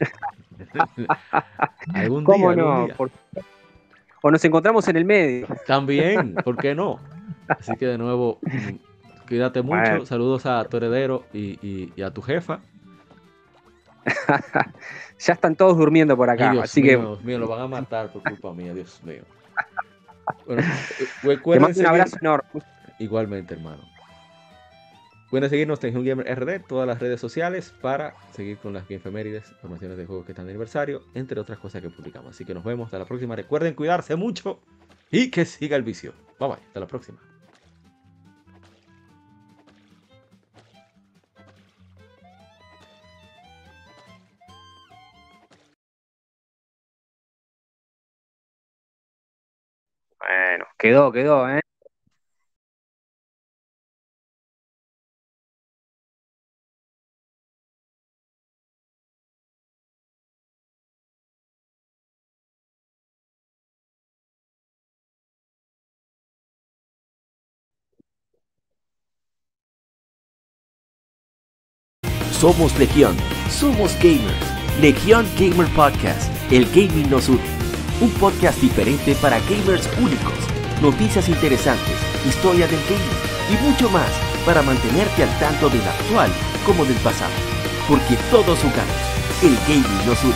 algún 1.95 2.24
¿Cómo 2.24 2.55
no? 2.55 2.89
O 4.23 4.31
nos 4.31 4.45
encontramos 4.45 4.87
en 4.89 4.97
el 4.97 5.07
medio. 5.07 5.47
También, 5.66 6.35
¿por 6.45 6.59
qué 6.59 6.74
no? 6.74 6.99
Así 7.49 7.74
que 7.77 7.87
de 7.87 7.97
nuevo, 7.97 8.39
cuídate 9.27 9.62
mucho. 9.62 10.05
Saludos 10.05 10.45
a 10.45 10.62
tu 10.65 10.77
heredero 10.77 11.24
y 11.32 12.03
a 12.03 12.11
tu 12.11 12.20
jefa. 12.20 12.61
ya 15.18 15.32
están 15.32 15.56
todos 15.56 15.77
durmiendo 15.77 16.16
por 16.16 16.31
acá, 16.31 16.51
así 16.62 16.82
que. 16.82 16.97
Dios 16.97 17.22
mío, 17.22 17.39
lo 17.39 17.48
van 17.48 17.60
a 17.60 17.68
matar 17.68 18.12
por 18.12 18.22
culpa 18.22 18.52
mía, 18.52 18.74
Dios 18.74 19.02
mío. 19.05 19.22
Bueno, 20.47 20.62
eh, 20.62 21.39
Te 21.43 21.60
mando 21.60 21.81
un 21.81 21.86
abrazo 21.86 22.16
enorme. 22.20 22.48
Igualmente, 22.98 23.55
hermano. 23.55 23.82
Pueden 25.31 25.48
seguirnos 25.48 25.82
en 25.85 26.05
Gamer 26.05 26.27
RD, 26.27 26.66
todas 26.66 26.89
las 26.89 26.98
redes 26.98 27.20
sociales, 27.20 27.72
para 27.81 28.14
seguir 28.32 28.59
con 28.59 28.72
las 28.72 28.90
efemérides, 28.90 29.48
informaciones 29.51 29.97
de 29.97 30.05
juegos 30.05 30.27
que 30.27 30.32
están 30.32 30.47
de 30.47 30.51
aniversario, 30.52 31.02
entre 31.14 31.39
otras 31.40 31.59
cosas 31.59 31.82
que 31.82 31.89
publicamos. 31.89 32.35
Así 32.35 32.44
que 32.44 32.52
nos 32.52 32.64
vemos 32.64 32.86
hasta 32.86 32.98
la 32.98 33.05
próxima. 33.05 33.36
Recuerden 33.36 33.74
cuidarse 33.74 34.16
mucho 34.16 34.59
y 35.09 35.31
que 35.31 35.44
siga 35.44 35.77
el 35.77 35.85
vicio. 35.85 36.14
Bye 36.40 36.48
bye, 36.48 36.59
hasta 36.59 36.81
la 36.81 36.86
próxima. 36.89 37.18
Bueno, 50.31 50.65
quedó, 50.78 51.11
quedó, 51.12 51.48
¿eh? 51.48 51.61
Somos 72.31 72.78
Legión, 72.78 73.16
somos 73.51 73.94
gamers. 73.97 74.20
Legión 74.81 75.27
Gamer 75.36 75.66
Podcast, 75.74 76.31
el 76.51 76.65
gaming 76.66 77.11
nos 77.11 77.28
une 77.28 77.60
un 78.01 78.10
podcast 78.12 78.59
diferente 78.60 79.14
para 79.16 79.39
gamers 79.40 79.89
únicos, 79.98 80.32
noticias 80.81 81.28
interesantes, 81.28 81.97
historia 82.27 82.66
del 82.66 82.81
gaming 82.85 83.52
y 83.52 83.68
mucho 83.68 83.90
más 83.90 84.10
para 84.47 84.62
mantenerte 84.62 85.22
al 85.22 85.39
tanto 85.39 85.68
del 85.68 85.82
actual 85.82 86.31
como 86.64 86.85
del 86.85 86.97
pasado. 86.98 87.32
Porque 87.86 88.16
todos 88.31 88.59
jugamos, 88.59 88.97
el 89.43 89.56
gaming 89.68 90.06
nos 90.06 90.22
une. 90.24 90.35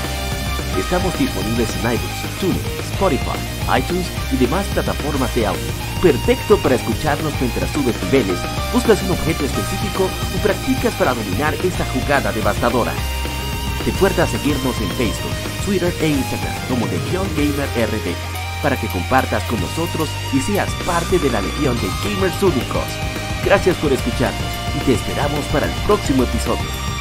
Estamos 0.79 1.19
disponibles 1.19 1.71
en 1.77 1.93
iTunes, 1.95 2.41
TuneIn, 2.41 2.61
Spotify, 2.93 3.79
iTunes 3.79 4.07
y 4.33 4.37
demás 4.37 4.67
plataformas 4.75 5.35
de 5.35 5.47
audio. 5.47 5.73
Perfecto 6.03 6.59
para 6.59 6.75
escucharnos 6.75 7.33
mientras 7.41 7.71
subes 7.71 7.97
niveles, 8.05 8.39
buscas 8.73 9.03
un 9.05 9.13
objeto 9.13 9.45
específico 9.45 10.11
y 10.35 10.39
practicas 10.39 10.95
para 10.95 11.15
dominar 11.15 11.55
esta 11.55 11.87
jugada 11.87 12.31
devastadora. 12.33 12.93
Recuerda 13.87 14.27
seguirnos 14.27 14.81
en 14.81 14.89
Facebook, 14.93 15.65
Twitter 15.65 15.95
e 16.01 16.09
Instagram 16.09 16.55
como 16.69 16.87
Legión 16.87 17.27
Gamer 17.37 17.69
RD 17.77 18.15
para 18.65 18.81
que 18.81 18.89
compartas 18.89 19.45
con 19.45 19.61
nosotros 19.61 20.09
y 20.33 20.41
seas 20.41 20.73
parte 20.87 21.19
de 21.19 21.31
la 21.31 21.43
legión 21.43 21.77
de 21.77 21.89
gamers 22.03 22.43
únicos. 22.43 22.85
Gracias 23.45 23.77
por 23.77 23.93
escucharnos 23.93 24.51
y 24.75 24.85
te 24.87 24.95
esperamos 24.95 25.45
para 25.53 25.67
el 25.67 25.73
próximo 25.83 26.23
episodio. 26.23 26.94